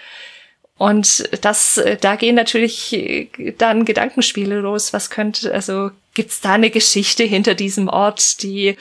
Und 0.78 1.28
das, 1.44 1.76
äh, 1.76 1.98
da 2.00 2.16
gehen 2.16 2.34
natürlich 2.34 2.94
äh, 2.94 3.52
dann 3.58 3.84
Gedankenspiele 3.84 4.60
los. 4.60 4.94
Was 4.94 5.10
könnte, 5.10 5.52
also 5.52 5.90
Gibt's 6.14 6.42
da 6.42 6.52
eine 6.52 6.68
Geschichte 6.68 7.24
hinter 7.24 7.54
diesem 7.54 7.88
Ort, 7.88 8.42
die 8.42 8.76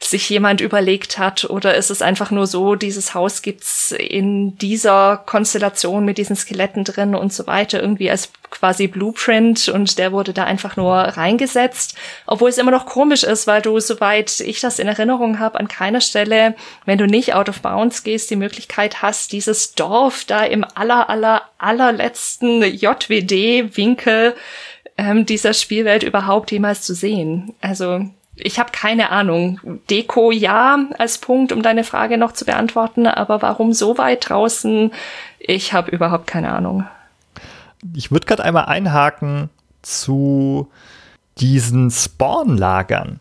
sich 0.00 0.28
jemand 0.28 0.60
überlegt 0.60 1.16
hat? 1.16 1.44
Oder 1.44 1.76
ist 1.76 1.90
es 1.90 2.02
einfach 2.02 2.30
nur 2.30 2.46
so, 2.46 2.74
dieses 2.74 3.14
Haus 3.14 3.40
gibt's 3.40 3.92
in 3.92 4.58
dieser 4.58 5.16
Konstellation 5.24 6.04
mit 6.04 6.18
diesen 6.18 6.36
Skeletten 6.36 6.84
drin 6.84 7.14
und 7.14 7.32
so 7.32 7.46
weiter, 7.46 7.80
irgendwie 7.80 8.10
als 8.10 8.30
quasi 8.50 8.86
Blueprint 8.86 9.68
und 9.68 9.96
der 9.98 10.12
wurde 10.12 10.34
da 10.34 10.44
einfach 10.44 10.76
nur 10.76 10.94
reingesetzt? 10.94 11.96
Obwohl 12.26 12.50
es 12.50 12.58
immer 12.58 12.70
noch 12.70 12.84
komisch 12.84 13.22
ist, 13.22 13.46
weil 13.46 13.62
du, 13.62 13.80
soweit 13.80 14.40
ich 14.40 14.60
das 14.60 14.78
in 14.78 14.86
Erinnerung 14.86 15.38
habe, 15.38 15.58
an 15.58 15.68
keiner 15.68 16.02
Stelle, 16.02 16.54
wenn 16.84 16.98
du 16.98 17.06
nicht 17.06 17.34
out 17.34 17.48
of 17.48 17.62
bounds 17.62 18.02
gehst, 18.02 18.30
die 18.30 18.36
Möglichkeit 18.36 19.00
hast, 19.00 19.32
dieses 19.32 19.72
Dorf 19.72 20.24
da 20.24 20.44
im 20.44 20.64
aller, 20.74 21.08
aller, 21.08 21.42
allerletzten 21.56 22.62
JWD-Winkel 22.62 24.34
ähm, 24.96 25.26
dieser 25.26 25.54
Spielwelt 25.54 26.02
überhaupt 26.02 26.50
jemals 26.52 26.82
zu 26.82 26.94
sehen. 26.94 27.54
Also 27.60 28.08
ich 28.36 28.58
habe 28.58 28.70
keine 28.72 29.10
Ahnung. 29.10 29.60
Deko 29.90 30.30
ja 30.30 30.78
als 30.98 31.18
Punkt, 31.18 31.52
um 31.52 31.62
deine 31.62 31.84
Frage 31.84 32.18
noch 32.18 32.32
zu 32.32 32.44
beantworten, 32.44 33.06
aber 33.06 33.42
warum 33.42 33.72
so 33.72 33.98
weit 33.98 34.28
draußen? 34.28 34.92
Ich 35.38 35.72
habe 35.72 35.90
überhaupt 35.90 36.26
keine 36.26 36.52
Ahnung. 36.52 36.86
Ich 37.94 38.10
würde 38.10 38.26
gerade 38.26 38.44
einmal 38.44 38.64
einhaken 38.64 39.50
zu 39.82 40.70
diesen 41.38 41.90
Spawn-Lagern, 41.90 43.20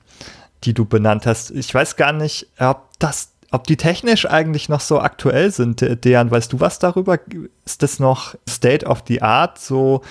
die 0.64 0.74
du 0.74 0.86
benannt 0.86 1.26
hast. 1.26 1.52
Ich 1.52 1.74
weiß 1.74 1.96
gar 1.96 2.14
nicht, 2.14 2.48
ob 2.60 2.90
das 3.00 3.30
ob 3.52 3.68
die 3.68 3.78
technisch 3.78 4.28
eigentlich 4.28 4.68
noch 4.68 4.80
so 4.80 5.00
aktuell 5.00 5.52
sind, 5.52 5.80
Dejan, 6.04 6.32
weißt 6.32 6.52
du 6.52 6.60
was 6.60 6.80
darüber? 6.80 7.20
Ist 7.66 7.84
das 7.84 8.00
noch 8.00 8.34
State 8.50 8.84
of 8.84 9.04
the 9.08 9.22
Art, 9.22 9.60
so 9.60 10.02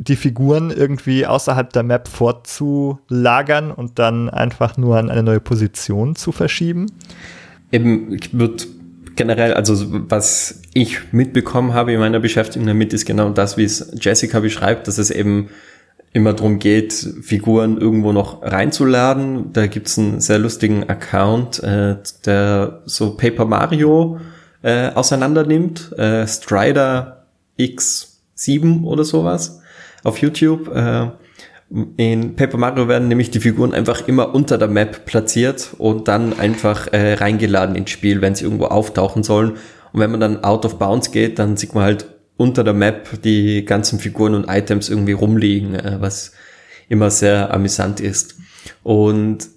die 0.00 0.16
Figuren 0.16 0.70
irgendwie 0.70 1.26
außerhalb 1.26 1.72
der 1.74 1.82
Map 1.82 2.08
vorzulagern 2.08 3.70
und 3.70 3.98
dann 3.98 4.30
einfach 4.30 4.78
nur 4.78 4.96
an 4.96 5.10
eine 5.10 5.22
neue 5.22 5.40
Position 5.40 6.16
zu 6.16 6.32
verschieben? 6.32 6.86
Eben, 7.70 8.14
ich 8.14 8.32
würde 8.32 8.64
generell, 9.14 9.52
also 9.52 9.84
was 10.08 10.62
ich 10.72 11.12
mitbekommen 11.12 11.74
habe 11.74 11.92
in 11.92 12.00
meiner 12.00 12.18
Beschäftigung 12.18 12.66
damit, 12.66 12.94
ist 12.94 13.04
genau 13.04 13.28
das, 13.28 13.58
wie 13.58 13.64
es 13.64 13.92
Jessica 14.00 14.40
beschreibt, 14.40 14.88
dass 14.88 14.96
es 14.96 15.10
eben 15.10 15.50
immer 16.14 16.32
darum 16.32 16.58
geht, 16.58 16.94
Figuren 17.20 17.76
irgendwo 17.76 18.12
noch 18.12 18.42
reinzuladen. 18.42 19.52
Da 19.52 19.66
gibt's 19.66 19.98
einen 19.98 20.20
sehr 20.20 20.38
lustigen 20.38 20.88
Account, 20.88 21.62
äh, 21.62 21.96
der 22.24 22.80
so 22.86 23.16
Paper 23.16 23.44
Mario 23.44 24.18
äh, 24.62 24.88
auseinander 24.88 25.44
nimmt, 25.44 25.92
äh, 25.98 26.26
Strider 26.26 27.26
X7 27.58 28.84
oder 28.84 29.04
sowas 29.04 29.59
auf 30.02 30.18
YouTube. 30.18 30.68
Äh, 30.74 31.08
in 31.96 32.34
Paper 32.34 32.58
Mario 32.58 32.88
werden 32.88 33.08
nämlich 33.08 33.30
die 33.30 33.38
Figuren 33.38 33.72
einfach 33.72 34.08
immer 34.08 34.34
unter 34.34 34.58
der 34.58 34.68
Map 34.68 35.04
platziert 35.06 35.70
und 35.78 36.08
dann 36.08 36.38
einfach 36.38 36.88
äh, 36.92 37.14
reingeladen 37.14 37.76
ins 37.76 37.90
Spiel, 37.90 38.20
wenn 38.20 38.34
sie 38.34 38.44
irgendwo 38.44 38.66
auftauchen 38.66 39.22
sollen. 39.22 39.52
Und 39.92 40.00
wenn 40.00 40.10
man 40.10 40.20
dann 40.20 40.42
out 40.42 40.64
of 40.64 40.78
bounds 40.78 41.12
geht, 41.12 41.38
dann 41.38 41.56
sieht 41.56 41.74
man 41.74 41.84
halt 41.84 42.06
unter 42.36 42.64
der 42.64 42.74
Map 42.74 43.22
die 43.22 43.64
ganzen 43.64 44.00
Figuren 44.00 44.34
und 44.34 44.48
Items 44.48 44.88
irgendwie 44.88 45.12
rumliegen, 45.12 45.74
äh, 45.74 45.98
was 46.00 46.32
immer 46.88 47.10
sehr 47.10 47.54
amüsant 47.54 48.00
ist. 48.00 48.36
Und 48.82 49.48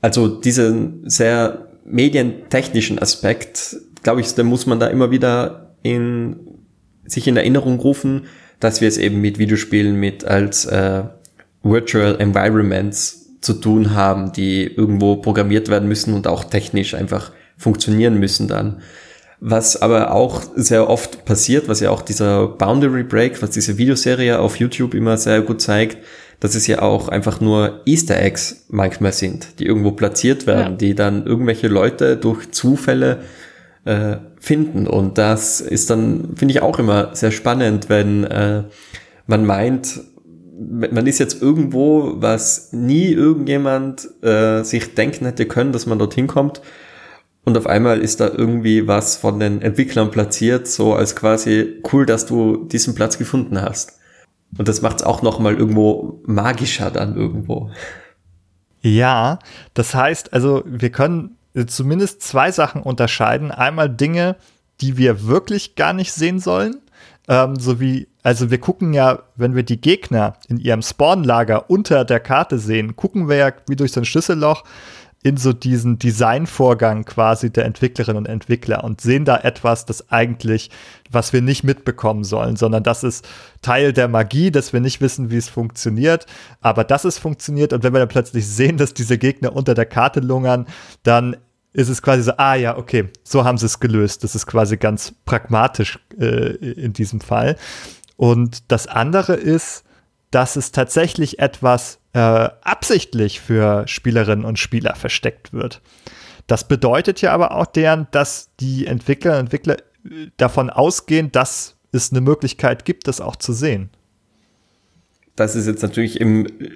also 0.00 0.28
diesen 0.28 1.08
sehr 1.08 1.66
medientechnischen 1.84 2.98
Aspekt, 3.00 3.76
glaube 4.02 4.20
ich, 4.20 4.34
den 4.34 4.46
muss 4.46 4.66
man 4.66 4.78
da 4.78 4.86
immer 4.86 5.10
wieder 5.10 5.74
in, 5.82 6.36
sich 7.06 7.26
in 7.26 7.36
Erinnerung 7.36 7.80
rufen, 7.80 8.26
dass 8.60 8.80
wir 8.80 8.88
es 8.88 8.98
eben 8.98 9.20
mit 9.20 9.38
Videospielen 9.38 9.96
mit 9.96 10.24
als 10.24 10.64
äh, 10.66 11.02
Virtual 11.62 12.20
Environments 12.20 13.38
zu 13.40 13.54
tun 13.54 13.94
haben, 13.94 14.32
die 14.32 14.64
irgendwo 14.64 15.16
programmiert 15.16 15.68
werden 15.68 15.88
müssen 15.88 16.14
und 16.14 16.26
auch 16.26 16.44
technisch 16.44 16.94
einfach 16.94 17.32
funktionieren 17.56 18.18
müssen 18.18 18.48
dann. 18.48 18.82
Was 19.38 19.80
aber 19.80 20.12
auch 20.12 20.42
sehr 20.54 20.88
oft 20.88 21.24
passiert, 21.26 21.68
was 21.68 21.80
ja 21.80 21.90
auch 21.90 22.02
dieser 22.02 22.48
Boundary 22.48 23.02
Break, 23.02 23.42
was 23.42 23.50
diese 23.50 23.76
Videoserie 23.76 24.38
auf 24.38 24.56
YouTube 24.56 24.94
immer 24.94 25.18
sehr 25.18 25.42
gut 25.42 25.60
zeigt, 25.60 25.98
dass 26.40 26.54
es 26.54 26.66
ja 26.66 26.82
auch 26.82 27.08
einfach 27.08 27.40
nur 27.40 27.82
Easter 27.86 28.20
Eggs 28.20 28.66
manchmal 28.68 29.12
sind, 29.12 29.58
die 29.58 29.66
irgendwo 29.66 29.92
platziert 29.92 30.46
werden, 30.46 30.72
ja. 30.72 30.76
die 30.78 30.94
dann 30.94 31.26
irgendwelche 31.26 31.68
Leute 31.68 32.16
durch 32.16 32.50
Zufälle 32.50 33.20
äh, 33.84 34.16
finden. 34.46 34.86
Und 34.86 35.18
das 35.18 35.60
ist 35.60 35.90
dann, 35.90 36.36
finde 36.36 36.52
ich, 36.52 36.62
auch 36.62 36.78
immer 36.78 37.14
sehr 37.16 37.32
spannend, 37.32 37.88
wenn 37.88 38.22
äh, 38.22 38.62
man 39.26 39.44
meint, 39.44 40.00
man 40.58 41.06
ist 41.06 41.18
jetzt 41.18 41.42
irgendwo, 41.42 42.14
was 42.16 42.72
nie 42.72 43.06
irgendjemand 43.06 44.08
äh, 44.22 44.62
sich 44.62 44.94
denken 44.94 45.26
hätte 45.26 45.46
können, 45.46 45.72
dass 45.72 45.86
man 45.86 45.98
dorthin 45.98 46.28
kommt. 46.28 46.62
Und 47.44 47.58
auf 47.58 47.66
einmal 47.66 48.00
ist 48.00 48.20
da 48.20 48.28
irgendwie 48.28 48.86
was 48.86 49.16
von 49.16 49.40
den 49.40 49.62
Entwicklern 49.62 50.12
platziert, 50.12 50.68
so 50.68 50.94
als 50.94 51.16
quasi 51.16 51.80
cool, 51.92 52.06
dass 52.06 52.26
du 52.26 52.64
diesen 52.66 52.94
Platz 52.94 53.18
gefunden 53.18 53.60
hast. 53.60 53.98
Und 54.58 54.68
das 54.68 54.80
macht 54.80 55.00
es 55.00 55.02
auch 55.02 55.22
nochmal 55.22 55.56
irgendwo 55.56 56.20
magischer 56.24 56.92
dann 56.92 57.16
irgendwo. 57.16 57.70
Ja, 58.80 59.40
das 59.74 59.94
heißt, 59.94 60.32
also 60.32 60.62
wir 60.66 60.90
können 60.90 61.36
zumindest 61.64 62.22
zwei 62.22 62.52
Sachen 62.52 62.82
unterscheiden. 62.82 63.50
Einmal 63.50 63.88
Dinge, 63.88 64.36
die 64.80 64.98
wir 64.98 65.26
wirklich 65.26 65.74
gar 65.74 65.92
nicht 65.92 66.12
sehen 66.12 66.38
sollen, 66.38 66.76
ähm, 67.28 67.56
so 67.56 67.80
wie 67.80 68.08
also 68.26 68.50
wir 68.50 68.58
gucken 68.58 68.92
ja, 68.92 69.20
wenn 69.36 69.54
wir 69.54 69.62
die 69.62 69.80
Gegner 69.80 70.34
in 70.48 70.58
ihrem 70.58 70.82
Spawnlager 70.82 71.70
unter 71.70 72.04
der 72.04 72.18
Karte 72.18 72.58
sehen, 72.58 72.96
gucken 72.96 73.28
wir 73.28 73.36
ja 73.36 73.52
wie 73.68 73.76
durch 73.76 73.92
so 73.92 74.00
ein 74.00 74.04
Schlüsselloch 74.04 74.64
in 75.22 75.36
so 75.36 75.52
diesen 75.52 76.00
Designvorgang 76.00 77.04
quasi 77.04 77.52
der 77.52 77.66
Entwicklerinnen 77.66 78.18
und 78.18 78.28
Entwickler 78.28 78.82
und 78.82 79.00
sehen 79.00 79.24
da 79.24 79.36
etwas, 79.38 79.86
das 79.86 80.10
eigentlich, 80.10 80.70
was 81.08 81.32
wir 81.32 81.40
nicht 81.40 81.62
mitbekommen 81.62 82.24
sollen, 82.24 82.56
sondern 82.56 82.82
das 82.82 83.04
ist 83.04 83.28
Teil 83.62 83.92
der 83.92 84.08
Magie, 84.08 84.50
dass 84.50 84.72
wir 84.72 84.80
nicht 84.80 85.00
wissen, 85.00 85.30
wie 85.30 85.36
es 85.36 85.48
funktioniert, 85.48 86.26
aber 86.60 86.82
dass 86.82 87.04
es 87.04 87.18
funktioniert 87.18 87.72
und 87.72 87.84
wenn 87.84 87.92
wir 87.92 88.00
dann 88.00 88.08
plötzlich 88.08 88.48
sehen, 88.48 88.76
dass 88.76 88.92
diese 88.92 89.18
Gegner 89.18 89.54
unter 89.54 89.74
der 89.74 89.86
Karte 89.86 90.18
lungern, 90.18 90.66
dann 91.04 91.36
ist 91.76 91.90
es 91.90 92.00
quasi 92.00 92.22
so, 92.22 92.32
ah 92.38 92.54
ja, 92.54 92.78
okay, 92.78 93.10
so 93.22 93.44
haben 93.44 93.58
sie 93.58 93.66
es 93.66 93.80
gelöst. 93.80 94.24
Das 94.24 94.34
ist 94.34 94.46
quasi 94.46 94.78
ganz 94.78 95.12
pragmatisch 95.26 95.98
äh, 96.18 96.54
in 96.56 96.94
diesem 96.94 97.20
Fall. 97.20 97.56
Und 98.16 98.72
das 98.72 98.86
andere 98.86 99.34
ist, 99.34 99.84
dass 100.30 100.56
es 100.56 100.72
tatsächlich 100.72 101.38
etwas 101.38 101.98
äh, 102.14 102.18
absichtlich 102.18 103.42
für 103.42 103.86
Spielerinnen 103.86 104.46
und 104.46 104.58
Spieler 104.58 104.94
versteckt 104.94 105.52
wird. 105.52 105.82
Das 106.46 106.66
bedeutet 106.66 107.20
ja 107.20 107.32
aber 107.32 107.52
auch 107.52 107.66
deren, 107.66 108.06
dass 108.10 108.48
die 108.58 108.86
Entwickler 108.86 109.34
und 109.34 109.40
Entwickler 109.40 109.76
äh, 109.76 110.28
davon 110.38 110.70
ausgehen, 110.70 111.30
dass 111.30 111.76
es 111.92 112.10
eine 112.10 112.22
Möglichkeit 112.22 112.86
gibt, 112.86 113.06
das 113.06 113.20
auch 113.20 113.36
zu 113.36 113.52
sehen. 113.52 113.90
Das 115.34 115.54
ist 115.54 115.66
jetzt 115.66 115.82
natürlich 115.82 116.24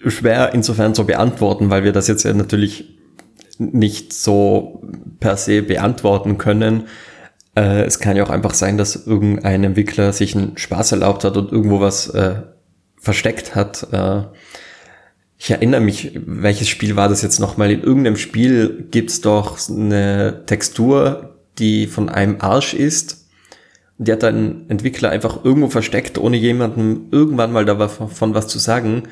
schwer 0.08 0.52
insofern 0.52 0.94
zu 0.94 1.06
beantworten, 1.06 1.70
weil 1.70 1.84
wir 1.84 1.92
das 1.92 2.06
jetzt 2.06 2.24
ja 2.24 2.34
natürlich 2.34 2.99
nicht 3.60 4.12
so 4.12 4.82
per 5.20 5.36
se 5.36 5.62
beantworten 5.62 6.38
können. 6.38 6.84
Äh, 7.54 7.82
es 7.82 7.98
kann 7.98 8.16
ja 8.16 8.24
auch 8.24 8.30
einfach 8.30 8.54
sein, 8.54 8.78
dass 8.78 9.06
irgendein 9.06 9.64
Entwickler 9.64 10.12
sich 10.12 10.34
einen 10.34 10.56
Spaß 10.56 10.92
erlaubt 10.92 11.24
hat 11.24 11.36
und 11.36 11.52
irgendwo 11.52 11.80
was 11.80 12.08
äh, 12.08 12.42
versteckt 12.96 13.54
hat. 13.54 13.86
Äh, 13.92 14.22
ich 15.38 15.50
erinnere 15.50 15.80
mich, 15.80 16.18
welches 16.26 16.68
Spiel 16.68 16.96
war 16.96 17.08
das 17.08 17.22
jetzt 17.22 17.38
nochmal? 17.38 17.70
In 17.70 17.82
irgendeinem 17.82 18.16
Spiel 18.16 18.86
gibt's 18.90 19.20
doch 19.20 19.58
eine 19.68 20.42
Textur, 20.46 21.36
die 21.58 21.86
von 21.86 22.08
einem 22.08 22.36
Arsch 22.40 22.74
ist. 22.74 23.28
Die 23.98 24.12
hat 24.12 24.24
ein 24.24 24.68
Entwickler 24.68 25.10
einfach 25.10 25.44
irgendwo 25.44 25.68
versteckt, 25.68 26.18
ohne 26.18 26.36
jemandem 26.36 27.08
irgendwann 27.10 27.52
mal 27.52 27.66
davon 27.66 28.34
was 28.34 28.48
zu 28.48 28.58
sagen, 28.58 29.04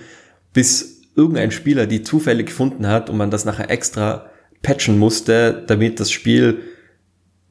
bis 0.54 1.02
irgendein 1.14 1.50
Spieler 1.50 1.86
die 1.86 2.02
zufällig 2.02 2.46
gefunden 2.46 2.86
hat 2.86 3.10
und 3.10 3.16
man 3.16 3.30
das 3.30 3.44
nachher 3.44 3.70
extra 3.70 4.26
patchen 4.62 4.98
musste, 4.98 5.64
damit 5.66 6.00
das 6.00 6.10
Spiel 6.10 6.58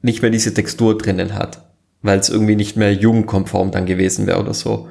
nicht 0.02 0.22
mehr 0.22 0.30
diese 0.30 0.54
Textur 0.54 0.96
drinnen 0.96 1.34
hat, 1.34 1.68
weil 2.02 2.18
es 2.18 2.28
irgendwie 2.28 2.56
nicht 2.56 2.76
mehr 2.76 2.92
jugendkonform 2.92 3.70
dann 3.70 3.86
gewesen 3.86 4.26
wäre 4.26 4.40
oder 4.40 4.54
so. 4.54 4.88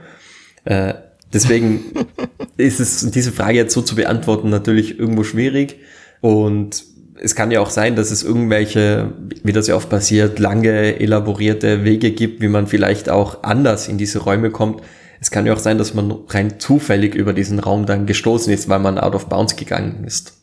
Äh, 0.66 0.96
deswegen 1.34 1.86
ist 2.58 2.80
es 2.80 3.10
diese 3.12 3.32
Frage 3.32 3.58
jetzt 3.58 3.74
so 3.74 3.82
zu 3.82 3.96
beantworten 3.96 4.50
natürlich 4.50 5.00
irgendwo 5.00 5.24
schwierig 5.24 5.78
und 6.22 6.84
es 7.20 7.36
kann 7.36 7.52
ja 7.52 7.62
auch 7.62 7.70
sein, 7.70 7.96
dass 7.96 8.12
es 8.12 8.24
irgendwelche, 8.24 9.14
wie 9.44 9.54
das 9.54 9.68
ja 9.68 9.76
oft 9.76 9.90
passiert, 9.90 10.40
lange 10.40 11.00
elaborierte 11.00 11.84
Wege 11.84 12.12
gibt, 12.12 12.42
wie 12.42 12.48
man 12.48 12.68
vielleicht 12.68 13.10
auch 13.10 13.44
anders 13.44 13.88
in 13.88 13.98
diese 13.98 14.20
Räume 14.20 14.52
kommt. 14.52 14.82
Es 15.20 15.32
kann 15.32 15.46
ja 15.46 15.54
auch 15.54 15.60
sein, 15.60 15.80
dass 15.80 15.96
man 15.96 16.12
rein 16.28 16.60
zufällig 16.60 17.16
über 17.16 17.34
diesen 17.34 17.60
Raum 17.60 17.88
dann 17.88 18.06
gestoßen 18.06 18.54
ist, 18.54 18.70
weil 18.70 18.80
man 18.80 19.00
out 19.00 19.16
of 19.16 19.30
bounds 19.30 19.56
gegangen 19.56 20.04
ist. 20.06 20.37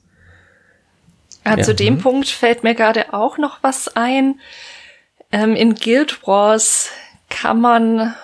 Ja, 1.46 1.60
zu 1.60 1.74
dem 1.74 1.94
mhm. 1.94 1.98
Punkt 1.98 2.28
fällt 2.28 2.64
mir 2.64 2.74
gerade 2.74 3.12
auch 3.12 3.38
noch 3.38 3.58
was 3.62 3.96
ein. 3.96 4.40
Ähm, 5.30 5.54
in 5.56 5.74
Guild 5.74 6.26
Wars 6.26 6.90
kann 7.28 7.60
man, 7.60 8.14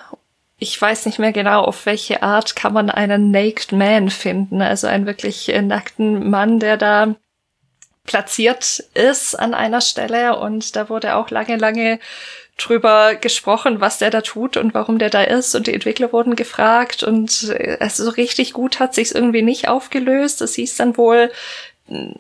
ich 0.58 0.80
weiß 0.80 1.06
nicht 1.06 1.18
mehr 1.18 1.32
genau, 1.32 1.62
auf 1.62 1.86
welche 1.86 2.22
Art 2.22 2.56
kann 2.56 2.72
man 2.72 2.88
einen 2.88 3.30
Naked 3.30 3.72
Man 3.72 4.10
finden, 4.10 4.62
also 4.62 4.86
einen 4.86 5.06
wirklich 5.06 5.48
äh, 5.48 5.60
nackten 5.60 6.30
Mann, 6.30 6.60
der 6.60 6.76
da 6.76 7.14
platziert 8.04 8.82
ist 8.94 9.38
an 9.38 9.54
einer 9.54 9.80
Stelle 9.80 10.38
und 10.38 10.74
da 10.74 10.88
wurde 10.88 11.16
auch 11.16 11.30
lange, 11.30 11.56
lange 11.56 12.00
drüber 12.56 13.14
gesprochen, 13.14 13.80
was 13.80 13.98
der 13.98 14.10
da 14.10 14.20
tut 14.20 14.56
und 14.56 14.74
warum 14.74 14.98
der 14.98 15.10
da 15.10 15.22
ist 15.22 15.54
und 15.54 15.66
die 15.66 15.74
Entwickler 15.74 16.12
wurden 16.12 16.36
gefragt 16.36 17.02
und 17.02 17.50
äh, 17.50 17.76
also 17.80 18.04
so 18.04 18.10
richtig 18.10 18.52
gut 18.52 18.80
hat 18.80 18.94
sich's 18.94 19.12
irgendwie 19.12 19.42
nicht 19.42 19.68
aufgelöst. 19.68 20.42
Es 20.42 20.54
hieß 20.54 20.76
dann 20.76 20.96
wohl, 20.96 21.30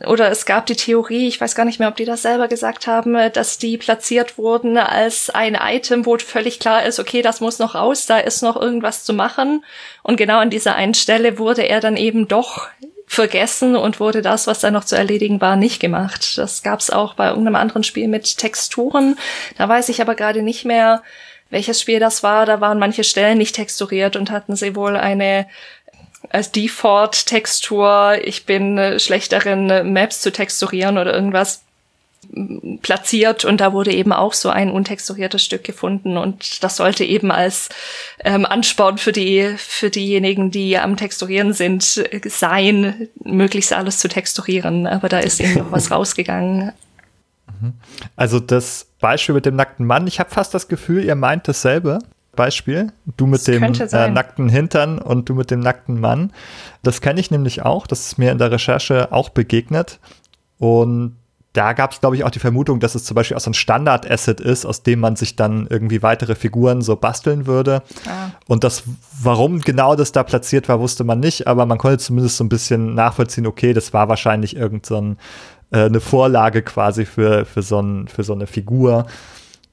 oder 0.06 0.30
es 0.30 0.46
gab 0.46 0.66
die 0.66 0.74
Theorie, 0.74 1.28
ich 1.28 1.40
weiß 1.40 1.54
gar 1.54 1.64
nicht 1.64 1.78
mehr, 1.78 1.88
ob 1.88 1.96
die 1.96 2.04
das 2.04 2.22
selber 2.22 2.48
gesagt 2.48 2.88
haben, 2.88 3.16
dass 3.32 3.58
die 3.58 3.78
platziert 3.78 4.36
wurden 4.36 4.76
als 4.76 5.30
ein 5.30 5.54
Item, 5.54 6.06
wo 6.06 6.18
völlig 6.18 6.58
klar 6.58 6.84
ist, 6.84 6.98
okay, 6.98 7.22
das 7.22 7.40
muss 7.40 7.60
noch 7.60 7.76
raus, 7.76 8.06
da 8.06 8.18
ist 8.18 8.42
noch 8.42 8.56
irgendwas 8.56 9.04
zu 9.04 9.12
machen. 9.12 9.64
Und 10.02 10.16
genau 10.16 10.38
an 10.38 10.50
dieser 10.50 10.74
einen 10.74 10.94
Stelle 10.94 11.38
wurde 11.38 11.62
er 11.62 11.80
dann 11.80 11.96
eben 11.96 12.26
doch 12.26 12.66
vergessen 13.06 13.76
und 13.76 14.00
wurde 14.00 14.22
das, 14.22 14.46
was 14.46 14.60
da 14.60 14.70
noch 14.70 14.84
zu 14.84 14.96
erledigen 14.96 15.40
war, 15.40 15.56
nicht 15.56 15.80
gemacht. 15.80 16.36
Das 16.38 16.62
gab 16.62 16.80
es 16.80 16.90
auch 16.90 17.14
bei 17.14 17.28
irgendeinem 17.28 17.56
anderen 17.56 17.84
Spiel 17.84 18.08
mit 18.08 18.38
Texturen. 18.38 19.18
Da 19.56 19.68
weiß 19.68 19.88
ich 19.88 20.00
aber 20.00 20.14
gerade 20.14 20.42
nicht 20.42 20.64
mehr, 20.64 21.02
welches 21.50 21.80
Spiel 21.80 21.98
das 21.98 22.22
war. 22.22 22.46
Da 22.46 22.60
waren 22.60 22.78
manche 22.78 23.04
Stellen 23.04 23.38
nicht 23.38 23.56
texturiert 23.56 24.16
und 24.16 24.30
hatten 24.30 24.56
sie 24.56 24.76
wohl 24.76 24.96
eine 24.96 25.46
als 26.28 26.52
Default-Textur, 26.52 28.18
ich 28.22 28.46
bin 28.46 28.78
äh, 28.78 28.98
schlecht 29.00 29.32
darin, 29.32 29.70
äh, 29.70 29.84
Maps 29.84 30.20
zu 30.20 30.32
texturieren 30.32 30.98
oder 30.98 31.14
irgendwas 31.14 31.62
platziert 32.82 33.44
und 33.44 33.60
da 33.60 33.72
wurde 33.72 33.92
eben 33.92 34.12
auch 34.12 34.34
so 34.34 34.50
ein 34.50 34.70
untexturiertes 34.70 35.42
Stück 35.42 35.64
gefunden 35.64 36.16
und 36.16 36.62
das 36.62 36.76
sollte 36.76 37.02
eben 37.02 37.30
als 37.32 37.70
ähm, 38.24 38.44
Ansporn 38.44 38.98
für 38.98 39.10
die 39.10 39.54
für 39.56 39.90
diejenigen, 39.90 40.50
die 40.50 40.78
am 40.78 40.96
Texturieren 40.96 41.54
sind, 41.54 41.96
äh, 41.96 42.20
sein, 42.28 43.08
möglichst 43.24 43.72
alles 43.72 43.98
zu 43.98 44.08
texturieren. 44.08 44.86
Aber 44.86 45.08
da 45.08 45.18
ist 45.18 45.40
eben 45.40 45.54
noch 45.54 45.72
was 45.72 45.90
rausgegangen. 45.90 46.72
Mhm. 47.60 47.72
Also 48.16 48.38
das 48.38 48.86
Beispiel 49.00 49.34
mit 49.34 49.46
dem 49.46 49.56
nackten 49.56 49.86
Mann, 49.86 50.06
ich 50.06 50.20
habe 50.20 50.30
fast 50.30 50.54
das 50.54 50.68
Gefühl, 50.68 51.04
ihr 51.04 51.16
meint 51.16 51.48
dasselbe. 51.48 52.00
Beispiel. 52.40 52.90
Du 53.18 53.26
mit 53.26 53.40
das 53.40 53.44
dem 53.44 53.62
äh, 53.62 54.08
nackten 54.08 54.48
Hintern 54.48 54.98
und 54.98 55.28
du 55.28 55.34
mit 55.34 55.50
dem 55.50 55.60
nackten 55.60 56.00
Mann. 56.00 56.32
Das 56.82 57.02
kenne 57.02 57.20
ich 57.20 57.30
nämlich 57.30 57.62
auch. 57.62 57.86
Das 57.86 58.06
ist 58.06 58.16
mir 58.16 58.32
in 58.32 58.38
der 58.38 58.50
Recherche 58.50 59.12
auch 59.12 59.28
begegnet. 59.28 60.00
Und 60.58 61.16
da 61.52 61.74
gab 61.74 61.92
es, 61.92 62.00
glaube 62.00 62.16
ich, 62.16 62.24
auch 62.24 62.30
die 62.30 62.38
Vermutung, 62.38 62.80
dass 62.80 62.94
es 62.94 63.04
zum 63.04 63.14
Beispiel 63.14 63.36
auch 63.36 63.42
so 63.42 63.50
ein 63.50 63.54
Standard-Asset 63.54 64.40
ist, 64.40 64.64
aus 64.64 64.82
dem 64.82 65.00
man 65.00 65.16
sich 65.16 65.36
dann 65.36 65.66
irgendwie 65.68 66.02
weitere 66.02 66.34
Figuren 66.34 66.80
so 66.80 66.96
basteln 66.96 67.46
würde. 67.46 67.82
Ah. 68.06 68.30
Und 68.48 68.64
das, 68.64 68.84
warum 69.22 69.60
genau 69.60 69.96
das 69.96 70.12
da 70.12 70.22
platziert 70.22 70.70
war, 70.70 70.80
wusste 70.80 71.04
man 71.04 71.20
nicht, 71.20 71.46
aber 71.46 71.66
man 71.66 71.76
konnte 71.76 71.98
zumindest 71.98 72.38
so 72.38 72.44
ein 72.44 72.48
bisschen 72.48 72.94
nachvollziehen, 72.94 73.46
okay, 73.46 73.74
das 73.74 73.92
war 73.92 74.08
wahrscheinlich 74.08 74.56
irgend 74.56 74.86
so 74.86 74.96
äh, 75.72 75.84
eine 75.84 76.00
Vorlage 76.00 76.62
quasi 76.62 77.04
für, 77.04 77.44
für, 77.44 77.60
so 77.60 77.80
ein, 77.82 78.08
für 78.08 78.22
so 78.22 78.32
eine 78.32 78.46
Figur. 78.46 79.06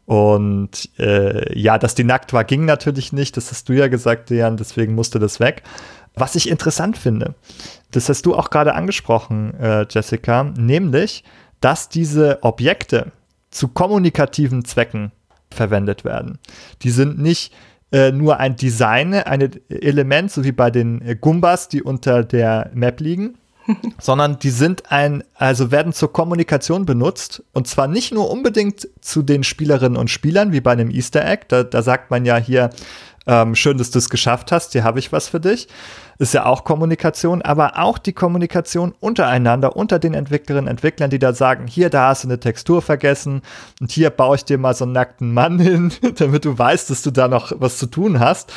Und 0.08 0.90
äh, 1.00 1.60
ja, 1.60 1.78
dass 1.78 1.94
die 1.94 2.06
nackt 2.06 2.32
war, 2.32 2.46
ging 2.46 2.64
natürlich 2.64 3.12
nicht. 3.12 3.36
Das 3.36 3.52
hast 3.52 3.68
du 3.68 3.74
ja 3.74 3.90
gesagt, 3.90 4.30
Jan, 4.30 4.56
deswegen 4.56 4.96
musste 4.96 5.20
das 5.20 5.42
weg. 5.42 5.64
Was 6.16 6.36
ich 6.36 6.50
interessant 6.50 6.98
finde, 6.98 7.36
das 7.92 8.08
hast 8.08 8.26
du 8.26 8.34
auch 8.34 8.50
gerade 8.50 8.74
angesprochen, 8.74 9.54
äh, 9.60 9.86
Jessica, 9.90 10.46
nämlich, 10.46 11.26
dass 11.60 11.90
diese 11.90 12.40
Objekte 12.42 13.12
zu 13.52 13.68
kommunikativen 13.68 14.64
Zwecken 14.64 15.12
verwendet 15.52 16.06
werden. 16.06 16.40
Die 16.84 16.90
sind 16.90 17.20
nicht 17.20 17.54
äh, 17.92 18.14
nur 18.14 18.40
ein 18.40 18.56
Design, 18.56 19.14
ein 19.14 19.60
Element, 19.68 20.32
so 20.32 20.46
wie 20.46 20.54
bei 20.54 20.72
den 20.72 21.02
äh, 21.02 21.18
Gumbas, 21.20 21.68
die 21.68 21.84
unter 21.84 22.24
der 22.24 22.72
Map 22.74 23.02
liegen, 23.02 23.38
sondern 24.00 24.40
die 24.40 24.50
sind 24.50 24.92
ein, 24.92 25.24
also 25.36 25.72
werden 25.72 25.94
zur 25.94 26.12
Kommunikation 26.12 26.86
benutzt. 26.86 27.44
Und 27.54 27.68
zwar 27.68 27.88
nicht 27.88 28.14
nur 28.14 28.30
unbedingt 28.30 28.88
zu 29.02 29.22
den 29.22 29.44
Spielerinnen 29.44 29.98
und 29.98 30.10
Spielern, 30.10 30.52
wie 30.52 30.62
bei 30.62 30.72
einem 30.72 30.90
Easter 30.90 31.26
Egg, 31.26 31.46
da, 31.48 31.64
da 31.64 31.82
sagt 31.82 32.12
man 32.12 32.26
ja 32.26 32.38
hier, 32.38 32.70
ähm, 33.28 33.56
schön, 33.56 33.78
dass 33.78 33.92
du 33.92 34.00
es 34.00 34.10
geschafft 34.10 34.52
hast, 34.52 34.72
hier 34.72 34.84
habe 34.84 35.00
ich 35.00 35.12
was 35.12 35.28
für 35.28 35.40
dich, 35.40 35.68
ist 36.20 36.34
ja 36.34 36.46
auch 36.46 36.64
Kommunikation, 36.64 37.42
aber 37.42 37.78
auch 37.78 37.98
die 37.98 38.14
Kommunikation 38.14 38.94
untereinander, 39.00 39.76
unter 39.76 40.00
den 40.00 40.14
Entwicklerinnen 40.14 40.66
und 40.66 40.72
Entwicklern, 40.72 41.10
die 41.10 41.20
da 41.20 41.34
sagen, 41.34 41.68
hier, 41.68 41.90
da 41.90 42.10
hast 42.10 42.24
du 42.24 42.28
eine 42.28 42.40
Textur 42.40 42.82
vergessen 42.82 43.42
und 43.80 43.92
hier 43.92 44.10
baue 44.10 44.36
ich 44.36 44.46
dir 44.46 44.58
mal 44.58 44.74
so 44.74 44.86
einen 44.86 44.94
nackten 44.94 45.34
Mann 45.34 45.60
hin, 45.68 45.92
damit 46.18 46.46
du 46.46 46.58
weißt, 46.58 46.90
dass 46.90 47.02
du 47.02 47.12
da 47.12 47.28
noch 47.28 47.52
was 47.58 47.78
zu 47.78 47.88
tun 47.88 48.20
hast. 48.20 48.52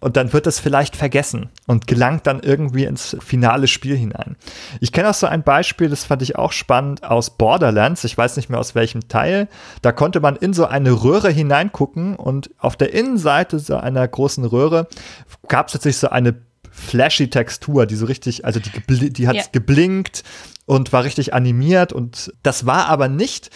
Und 0.00 0.16
dann 0.16 0.32
wird 0.32 0.46
das 0.46 0.60
vielleicht 0.60 0.96
vergessen 0.96 1.50
und 1.66 1.86
gelangt 1.86 2.26
dann 2.26 2.40
irgendwie 2.40 2.84
ins 2.84 3.16
finale 3.20 3.66
Spiel 3.66 3.96
hinein. 3.96 4.36
Ich 4.80 4.92
kenne 4.92 5.10
auch 5.10 5.14
so 5.14 5.26
ein 5.26 5.42
Beispiel, 5.42 5.88
das 5.88 6.04
fand 6.04 6.22
ich 6.22 6.36
auch 6.36 6.52
spannend, 6.52 7.04
aus 7.04 7.30
Borderlands. 7.30 8.04
Ich 8.04 8.16
weiß 8.16 8.36
nicht 8.36 8.48
mehr 8.48 8.60
aus 8.60 8.74
welchem 8.74 9.08
Teil. 9.08 9.48
Da 9.82 9.92
konnte 9.92 10.20
man 10.20 10.36
in 10.36 10.52
so 10.52 10.66
eine 10.66 10.90
Röhre 11.02 11.30
hineingucken 11.30 12.16
und 12.16 12.50
auf 12.58 12.76
der 12.76 12.94
Innenseite 12.94 13.58
so 13.58 13.76
einer 13.76 14.06
großen 14.06 14.44
Röhre 14.44 14.88
gab 15.48 15.66
es 15.66 15.72
tatsächlich 15.72 15.98
so 15.98 16.08
eine 16.08 16.34
flashy 16.70 17.28
Textur, 17.30 17.86
die 17.86 17.96
so 17.96 18.06
richtig, 18.06 18.44
also 18.44 18.60
die, 18.60 19.12
die 19.12 19.28
hat 19.28 19.36
ja. 19.36 19.42
geblinkt 19.52 20.22
und 20.66 20.92
war 20.92 21.04
richtig 21.04 21.34
animiert 21.34 21.92
und 21.92 22.32
das 22.42 22.66
war 22.66 22.86
aber 22.86 23.08
nicht, 23.08 23.50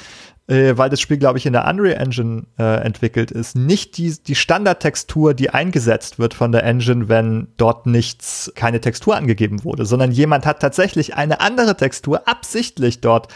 äh, 0.46 0.76
weil 0.76 0.90
das 0.90 1.00
Spiel, 1.00 1.16
glaube 1.16 1.38
ich, 1.38 1.46
in 1.46 1.52
der 1.52 1.66
Unreal 1.66 2.00
Engine 2.00 2.44
äh, 2.58 2.82
entwickelt 2.84 3.30
ist, 3.30 3.56
nicht 3.56 3.96
die, 3.96 4.14
die 4.26 4.34
Standardtextur, 4.34 5.32
die 5.32 5.50
eingesetzt 5.50 6.18
wird 6.18 6.34
von 6.34 6.52
der 6.52 6.64
Engine, 6.64 7.08
wenn 7.08 7.48
dort 7.56 7.86
nichts, 7.86 8.52
keine 8.54 8.80
Textur 8.80 9.16
angegeben 9.16 9.64
wurde, 9.64 9.86
sondern 9.86 10.12
jemand 10.12 10.44
hat 10.44 10.60
tatsächlich 10.60 11.14
eine 11.14 11.40
andere 11.40 11.76
Textur 11.76 12.28
absichtlich 12.28 13.00
dort 13.00 13.28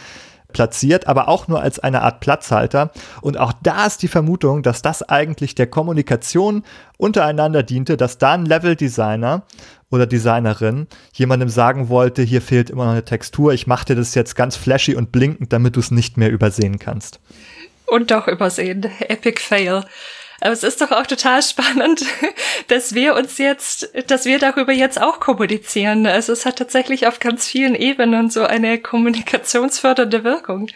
platziert, 0.52 1.06
aber 1.06 1.28
auch 1.28 1.48
nur 1.48 1.60
als 1.60 1.78
eine 1.78 2.02
Art 2.02 2.20
Platzhalter. 2.20 2.90
Und 3.20 3.38
auch 3.38 3.52
da 3.62 3.86
ist 3.86 4.02
die 4.02 4.08
Vermutung, 4.08 4.62
dass 4.62 4.82
das 4.82 5.02
eigentlich 5.02 5.54
der 5.54 5.66
Kommunikation 5.66 6.64
untereinander 6.96 7.62
diente, 7.62 7.96
dass 7.96 8.18
da 8.18 8.32
ein 8.32 8.46
Level-Designer 8.46 9.42
oder 9.90 10.06
Designerin 10.06 10.86
jemandem 11.12 11.48
sagen 11.48 11.88
wollte, 11.88 12.22
hier 12.22 12.42
fehlt 12.42 12.70
immer 12.70 12.84
noch 12.84 12.92
eine 12.92 13.04
Textur, 13.04 13.52
ich 13.52 13.66
mache 13.66 13.86
dir 13.86 13.96
das 13.96 14.14
jetzt 14.14 14.34
ganz 14.34 14.56
flashy 14.56 14.94
und 14.94 15.12
blinkend, 15.12 15.52
damit 15.52 15.76
du 15.76 15.80
es 15.80 15.90
nicht 15.90 16.16
mehr 16.16 16.30
übersehen 16.30 16.78
kannst. 16.78 17.20
Und 17.86 18.10
doch 18.10 18.28
übersehen. 18.28 18.86
Epic 19.00 19.40
Fail. 19.40 19.84
Aber 20.40 20.52
es 20.52 20.62
ist 20.62 20.80
doch 20.80 20.92
auch 20.92 21.06
total 21.06 21.42
spannend, 21.42 22.04
dass 22.68 22.94
wir 22.94 23.16
uns 23.16 23.38
jetzt, 23.38 23.90
dass 24.06 24.24
wir 24.24 24.38
darüber 24.38 24.72
jetzt 24.72 25.00
auch 25.00 25.20
kommunizieren. 25.20 26.06
Also 26.06 26.32
es 26.32 26.46
hat 26.46 26.56
tatsächlich 26.56 27.06
auf 27.06 27.18
ganz 27.18 27.46
vielen 27.46 27.74
Ebenen 27.74 28.30
so 28.30 28.44
eine 28.44 28.78
kommunikationsfördernde 28.78 30.22
Wirkung. 30.24 30.68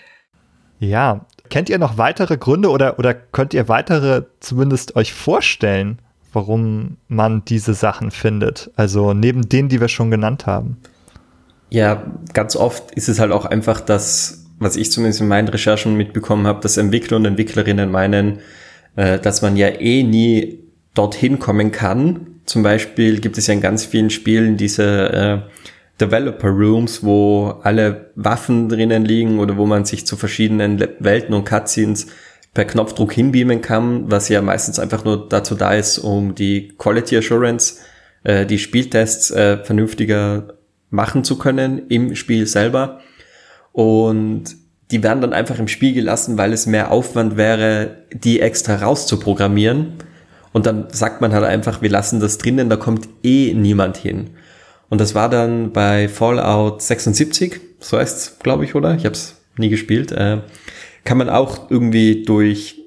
Ja, 0.80 1.26
kennt 1.48 1.68
ihr 1.68 1.78
noch 1.78 1.96
weitere 1.96 2.36
Gründe 2.36 2.70
oder, 2.70 2.98
oder 2.98 3.14
könnt 3.14 3.54
ihr 3.54 3.68
weitere 3.68 4.24
zumindest 4.40 4.96
euch 4.96 5.12
vorstellen, 5.12 6.00
warum 6.32 6.96
man 7.06 7.44
diese 7.44 7.74
Sachen 7.74 8.10
findet? 8.10 8.70
Also 8.74 9.12
neben 9.12 9.48
denen, 9.48 9.68
die 9.68 9.80
wir 9.80 9.88
schon 9.88 10.10
genannt 10.10 10.46
haben. 10.46 10.78
Ja, 11.70 12.02
ganz 12.32 12.56
oft 12.56 12.90
ist 12.92 13.08
es 13.08 13.20
halt 13.20 13.32
auch 13.32 13.44
einfach 13.44 13.80
das, 13.80 14.44
was 14.58 14.76
ich 14.76 14.90
zumindest 14.90 15.20
in 15.20 15.28
meinen 15.28 15.48
Recherchen 15.48 15.96
mitbekommen 15.96 16.46
habe, 16.46 16.60
dass 16.60 16.76
Entwickler 16.76 17.16
und 17.16 17.24
Entwicklerinnen 17.24 17.90
meinen, 17.90 18.40
äh, 18.96 19.18
dass 19.18 19.42
man 19.42 19.56
ja 19.56 19.68
eh 19.68 20.02
nie 20.02 20.60
dorthin 20.94 21.38
kommen 21.38 21.72
kann. 21.72 22.40
Zum 22.44 22.62
Beispiel 22.62 23.20
gibt 23.20 23.38
es 23.38 23.46
ja 23.46 23.54
in 23.54 23.60
ganz 23.60 23.84
vielen 23.84 24.10
Spielen 24.10 24.56
diese 24.56 24.84
äh, 25.12 25.38
Developer 26.00 26.48
Rooms, 26.48 27.04
wo 27.04 27.60
alle 27.62 28.10
Waffen 28.16 28.68
drinnen 28.68 29.04
liegen 29.04 29.38
oder 29.38 29.56
wo 29.56 29.66
man 29.66 29.84
sich 29.84 30.06
zu 30.06 30.16
verschiedenen 30.16 30.80
Welten 30.98 31.34
und 31.34 31.44
Cutscenes 31.44 32.08
per 32.54 32.64
Knopfdruck 32.64 33.12
hinbeamen 33.12 33.62
kann, 33.62 34.10
was 34.10 34.28
ja 34.28 34.42
meistens 34.42 34.78
einfach 34.78 35.04
nur 35.04 35.28
dazu 35.28 35.54
da 35.54 35.72
ist, 35.72 35.98
um 35.98 36.34
die 36.34 36.68
Quality 36.76 37.16
Assurance, 37.16 37.78
äh, 38.24 38.44
die 38.44 38.58
Spieltests 38.58 39.30
äh, 39.30 39.58
vernünftiger 39.64 40.54
machen 40.90 41.24
zu 41.24 41.38
können 41.38 41.88
im 41.88 42.14
Spiel 42.14 42.46
selber. 42.46 43.00
Und 43.72 44.56
die 44.92 45.02
werden 45.02 45.22
dann 45.22 45.32
einfach 45.32 45.58
im 45.58 45.68
Spiel 45.68 45.94
gelassen, 45.94 46.36
weil 46.36 46.52
es 46.52 46.66
mehr 46.66 46.92
Aufwand 46.92 47.38
wäre, 47.38 47.96
die 48.12 48.40
extra 48.40 48.76
rauszuprogrammieren. 48.76 49.94
Und 50.52 50.66
dann 50.66 50.88
sagt 50.90 51.22
man 51.22 51.32
halt 51.32 51.44
einfach, 51.44 51.80
wir 51.80 51.88
lassen 51.88 52.20
das 52.20 52.36
drinnen, 52.36 52.68
da 52.68 52.76
kommt 52.76 53.08
eh 53.22 53.54
niemand 53.54 53.96
hin. 53.96 54.30
Und 54.90 55.00
das 55.00 55.14
war 55.14 55.30
dann 55.30 55.72
bei 55.72 56.08
Fallout 56.08 56.82
76, 56.82 57.58
so 57.80 57.96
heißt 57.96 58.16
es, 58.18 58.38
glaube 58.40 58.66
ich, 58.66 58.74
oder? 58.74 58.94
Ich 58.94 59.06
habe 59.06 59.14
es 59.14 59.40
nie 59.56 59.70
gespielt. 59.70 60.12
Äh, 60.12 60.42
kann 61.04 61.16
man 61.16 61.30
auch 61.30 61.70
irgendwie 61.70 62.24
durch, 62.24 62.78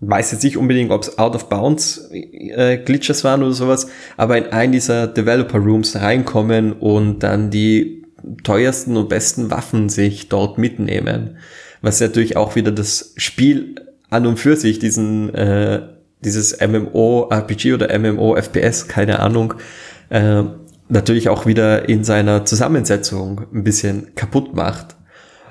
weiß 0.00 0.32
jetzt 0.32 0.44
nicht 0.44 0.58
unbedingt, 0.58 0.90
ob 0.90 1.02
es 1.02 1.18
Out 1.18 1.34
of 1.34 1.48
Bounds 1.48 2.10
äh, 2.12 2.76
Glitches 2.76 3.24
waren 3.24 3.42
oder 3.42 3.54
sowas, 3.54 3.88
aber 4.18 4.36
in 4.36 4.52
einen 4.52 4.72
dieser 4.72 5.06
Developer 5.06 5.58
Rooms 5.58 5.96
reinkommen 5.96 6.74
und 6.74 7.20
dann 7.20 7.50
die 7.50 8.05
teuersten 8.42 8.96
und 8.96 9.08
besten 9.08 9.50
Waffen 9.50 9.88
sich 9.88 10.28
dort 10.28 10.58
mitnehmen. 10.58 11.38
Was 11.82 12.00
natürlich 12.00 12.36
auch 12.36 12.56
wieder 12.56 12.72
das 12.72 13.12
Spiel 13.16 13.76
an 14.10 14.26
und 14.26 14.38
für 14.38 14.56
sich, 14.56 14.78
diesen, 14.78 15.34
äh, 15.34 15.82
dieses 16.20 16.58
MMO-RPG 16.60 17.74
oder 17.74 17.96
MMO-FPS, 17.98 18.88
keine 18.88 19.20
Ahnung, 19.20 19.54
äh, 20.08 20.42
natürlich 20.88 21.28
auch 21.28 21.46
wieder 21.46 21.88
in 21.88 22.04
seiner 22.04 22.44
Zusammensetzung 22.44 23.42
ein 23.52 23.64
bisschen 23.64 24.14
kaputt 24.14 24.54
macht. 24.54 24.96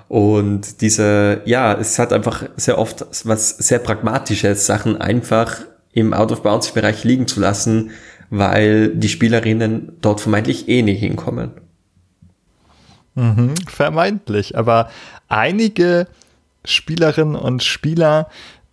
Und 0.08 0.82
diese, 0.82 1.42
ja, 1.46 1.74
es 1.74 2.00
hat 2.00 2.14
einfach 2.14 2.46
sehr 2.56 2.78
oft 2.78 3.06
was 3.26 3.50
sehr 3.50 3.80
pragmatisches, 3.80 4.66
Sachen 4.66 5.02
einfach 5.02 5.62
im 5.94 6.14
Out-of-Bounds-Bereich 6.14 7.04
liegen 7.04 7.28
zu 7.28 7.40
lassen, 7.40 7.92
weil 8.30 8.90
die 8.90 9.10
Spielerinnen 9.10 9.94
dort 10.02 10.22
vermeintlich 10.22 10.68
eh 10.68 10.82
nicht 10.82 11.00
hinkommen. 11.00 11.52
Mhm, 13.16 13.56
vermeintlich. 13.68 14.58
Aber 14.58 14.90
einige 15.28 16.08
Spielerinnen 16.66 17.36
und 17.36 17.64
Spieler, 17.64 18.30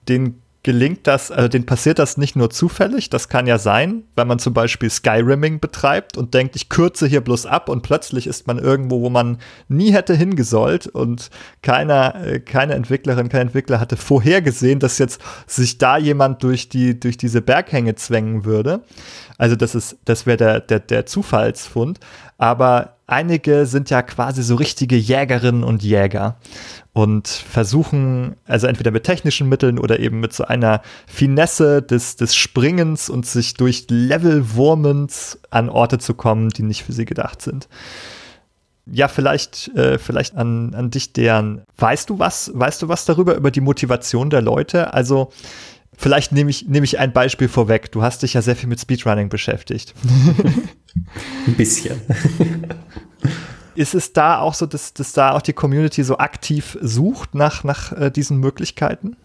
denen 0.09 0.43
gelingt 0.65 1.09
das, 1.09 1.33
also 1.33 1.49
denen 1.49 1.67
passiert 1.67 1.99
das 1.99 2.17
nicht 2.17 2.37
nur 2.37 2.49
zufällig, 2.51 3.11
das 3.11 3.29
kann 3.29 3.49
ja 3.49 3.59
sein, 3.59 4.05
wenn 4.15 4.29
man 4.29 4.39
zum 4.39 4.55
Beispiel 4.55 4.91
Skyrimming 4.91 5.59
betreibt 5.59 6.17
und 6.17 6.35
denkt, 6.35 6.55
ich 6.55 6.69
kürze 6.69 7.09
hier 7.09 7.21
bloß 7.21 7.47
ab 7.47 7.69
und 7.69 7.83
plötzlich 7.83 8.29
ist 8.29 8.47
man 8.47 8.59
irgendwo, 8.59 9.01
wo 9.01 9.11
man 9.11 9.39
nie 9.67 9.93
hätte 9.93 10.15
hingesollt 10.15 10.87
und 10.87 11.31
keiner, 11.63 12.15
äh, 12.25 12.39
keine 12.39 12.75
Entwicklerin, 12.75 13.29
kein 13.29 13.49
Entwickler 13.49 13.81
hatte 13.81 13.97
vorhergesehen, 13.97 14.79
dass 14.79 14.99
jetzt 14.99 15.21
sich 15.49 15.79
da 15.79 15.99
jemand 15.99 16.45
durch 16.45 16.69
die, 16.69 16.99
durch 16.99 17.17
diese 17.17 17.43
Berghänge 17.43 17.97
zwängen 17.97 18.45
würde. 18.45 18.83
Also 19.39 19.57
das 19.57 19.75
ist, 19.75 19.97
das 20.05 20.27
wäre 20.27 20.37
der, 20.37 20.61
der, 20.61 20.79
der 20.79 21.07
Zufallsfund. 21.07 21.99
Aber 22.39 22.99
einige 23.13 23.67
sind 23.67 23.91
ja 23.91 24.01
quasi 24.01 24.43
so 24.43 24.55
richtige 24.55 24.97
Jägerinnen 24.97 25.65
und 25.65 25.83
Jäger 25.83 26.37
und 26.95 27.29
versuchen, 27.29 28.37
also 28.47 28.67
entweder 28.67 28.91
mit 28.91 29.05
technischen 29.05 29.51
Mitteln 29.51 29.79
oder 29.79 30.01
eben 30.01 30.19
mit 30.21 30.33
so 30.33 30.45
einer 30.45 30.81
Finesse 31.07 31.83
des, 31.83 32.17
des 32.17 32.35
Springens 32.35 33.11
und 33.11 33.27
sich 33.27 33.55
durch 33.55 33.87
Levelwurmens 33.91 35.39
an 35.51 35.69
Orte 35.69 35.99
zu 35.99 36.15
kommen, 36.15 36.49
die 36.49 36.63
nicht 36.63 36.85
für 36.85 36.95
sie 36.95 37.05
gedacht 37.05 37.43
sind. 37.43 37.69
Ja, 38.87 39.09
vielleicht, 39.09 39.69
äh, 39.77 39.99
vielleicht 39.99 40.35
an, 40.35 40.75
an 40.75 40.91
dich, 40.91 41.13
deren. 41.13 41.63
Weißt 41.77 42.09
du 42.09 42.19
was, 42.19 42.51
weißt 42.55 42.83
du 42.83 42.89
was 42.89 43.05
darüber, 43.05 43.37
über 43.37 43.51
die 43.51 43.61
Motivation 43.61 44.29
der 44.29 44.41
Leute? 44.41 44.93
Also, 44.93 45.31
vielleicht 45.97 46.33
nehme 46.33 46.51
ich, 46.51 46.67
nehme 46.67 46.85
ich 46.85 46.99
ein 46.99 47.13
Beispiel 47.13 47.49
vorweg. 47.49 47.93
Du 47.93 48.03
hast 48.03 48.23
dich 48.23 48.35
ja 48.35 48.43
sehr 48.43 48.57
viel 48.57 48.69
mit 48.69 48.81
Speedrunning 48.81 49.29
beschäftigt. 49.29 49.95
Ein 51.47 51.55
bisschen. 51.55 52.01
Ist 53.75 53.95
es 53.95 54.13
da 54.13 54.39
auch 54.39 54.55
so, 54.55 54.67
dass, 54.67 54.93
dass 54.93 55.13
da 55.13 55.33
auch 55.33 55.43
die 55.43 55.55
Community 55.55 56.03
so 56.03 56.19
aktiv 56.19 56.77
sucht 56.83 57.35
nach, 57.35 57.65
nach 57.65 57.93
äh, 57.93 58.11
diesen 58.11 58.39
Möglichkeiten? 58.39 59.17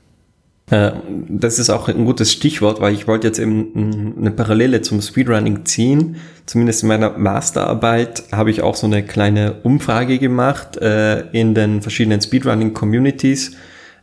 Äh, 0.70 0.92
das 1.30 1.60
ist 1.60 1.70
auch 1.70 1.88
ein 1.88 2.06
gutes 2.06 2.32
Stichwort, 2.32 2.82
weil 2.82 2.94
ich 2.94 3.08
wollte 3.08 3.28
jetzt 3.28 3.40
eben 3.40 4.14
eine 4.18 4.32
Parallele 4.32 4.82
zum 4.82 5.02
Speedrunning 5.02 5.66
ziehen. 5.66 6.18
Zumindest 6.46 6.84
in 6.84 6.90
meiner 6.90 7.18
Masterarbeit 7.18 8.24
habe 8.32 8.52
ich 8.52 8.62
auch 8.62 8.76
so 8.76 8.88
eine 8.88 9.04
kleine 9.04 9.62
Umfrage 9.64 10.20
gemacht 10.20 10.78
äh, 10.78 11.22
in 11.32 11.54
den 11.54 11.82
verschiedenen 11.82 12.22
Speedrunning-Communities, 12.22 13.56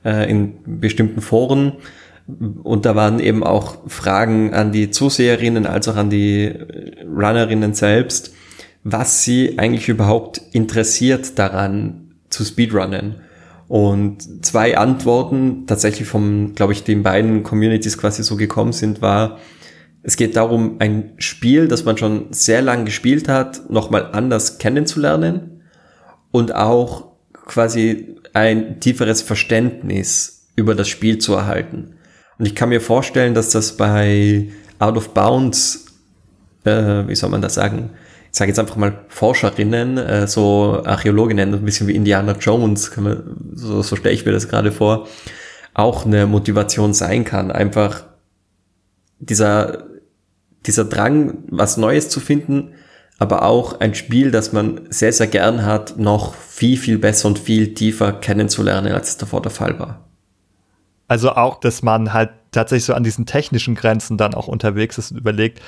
äh, 0.04 0.30
in 0.30 0.54
bestimmten 0.64 1.20
Foren. 1.20 1.72
Und 2.26 2.86
da 2.86 2.96
waren 2.96 3.20
eben 3.20 3.44
auch 3.44 3.88
Fragen 3.88 4.54
an 4.54 4.72
die 4.72 4.90
Zuseherinnen 4.90 5.66
als 5.66 5.88
auch 5.88 5.96
an 5.96 6.10
die 6.10 6.52
Runnerinnen 7.04 7.74
selbst 7.74 8.32
was 8.84 9.24
sie 9.24 9.58
eigentlich 9.58 9.88
überhaupt 9.88 10.40
interessiert 10.52 11.38
daran 11.38 12.14
zu 12.28 12.44
speedrunnen. 12.44 13.16
Und 13.66 14.44
zwei 14.44 14.76
Antworten 14.76 15.66
tatsächlich 15.66 16.06
vom, 16.06 16.54
glaube 16.54 16.74
ich, 16.74 16.84
den 16.84 17.02
beiden 17.02 17.42
Communities 17.42 17.96
quasi 17.96 18.22
so 18.22 18.36
gekommen 18.36 18.72
sind, 18.72 19.00
war, 19.00 19.38
es 20.02 20.16
geht 20.18 20.36
darum, 20.36 20.76
ein 20.80 21.14
Spiel, 21.16 21.66
das 21.66 21.86
man 21.86 21.96
schon 21.96 22.26
sehr 22.30 22.60
lang 22.60 22.84
gespielt 22.84 23.26
hat, 23.26 23.70
nochmal 23.70 24.10
anders 24.12 24.58
kennenzulernen. 24.58 25.62
und 26.30 26.52
auch 26.52 27.12
quasi 27.46 28.16
ein 28.32 28.80
tieferes 28.80 29.22
Verständnis 29.22 30.48
über 30.56 30.74
das 30.74 30.88
Spiel 30.88 31.18
zu 31.18 31.34
erhalten. 31.34 31.94
Und 32.38 32.46
ich 32.46 32.54
kann 32.54 32.68
mir 32.68 32.80
vorstellen, 32.80 33.34
dass 33.34 33.50
das 33.50 33.76
bei 33.76 34.48
Out 34.78 34.96
of 34.96 35.10
Bounds, 35.10 35.86
äh, 36.64 37.06
wie 37.06 37.14
soll 37.14 37.30
man 37.30 37.42
das 37.42 37.54
sagen, 37.54 37.90
ich 38.30 38.38
sage 38.38 38.50
jetzt 38.50 38.58
einfach 38.58 38.76
mal 38.76 39.04
Forscherinnen, 39.08 39.96
äh, 39.96 40.26
so 40.26 40.82
Archäologinnen, 40.84 41.54
ein 41.54 41.64
bisschen 41.64 41.86
wie 41.86 41.94
Indiana 41.94 42.32
Jones, 42.32 42.96
man, 42.96 43.52
so, 43.54 43.82
so 43.82 43.94
stelle 43.94 44.14
ich 44.14 44.26
mir 44.26 44.32
das 44.32 44.48
gerade 44.48 44.72
vor, 44.72 45.06
auch 45.72 46.04
eine 46.04 46.26
Motivation 46.26 46.94
sein 46.94 47.24
kann. 47.24 47.52
Einfach 47.52 48.04
dieser, 49.20 49.84
dieser 50.66 50.84
Drang, 50.84 51.44
was 51.48 51.76
Neues 51.76 52.08
zu 52.08 52.18
finden, 52.18 52.74
aber 53.18 53.44
auch 53.44 53.78
ein 53.80 53.94
Spiel, 53.94 54.30
das 54.32 54.52
man 54.52 54.80
sehr, 54.90 55.12
sehr 55.12 55.28
gern 55.28 55.64
hat, 55.64 55.96
noch 55.98 56.34
viel, 56.34 56.76
viel 56.76 56.98
besser 56.98 57.28
und 57.28 57.38
viel 57.38 57.74
tiefer 57.74 58.12
kennenzulernen, 58.12 58.92
als 58.92 59.10
es 59.10 59.16
davor 59.16 59.42
der 59.42 59.52
Fall 59.52 59.78
war. 59.78 60.08
Also 61.08 61.32
auch, 61.32 61.60
dass 61.60 61.82
man 61.82 62.12
halt 62.12 62.30
tatsächlich 62.52 62.84
so 62.84 62.94
an 62.94 63.04
diesen 63.04 63.26
technischen 63.26 63.74
Grenzen 63.74 64.16
dann 64.16 64.34
auch 64.34 64.48
unterwegs 64.48 64.98
ist 64.98 65.12
und 65.12 65.18
überlegt, 65.18 65.60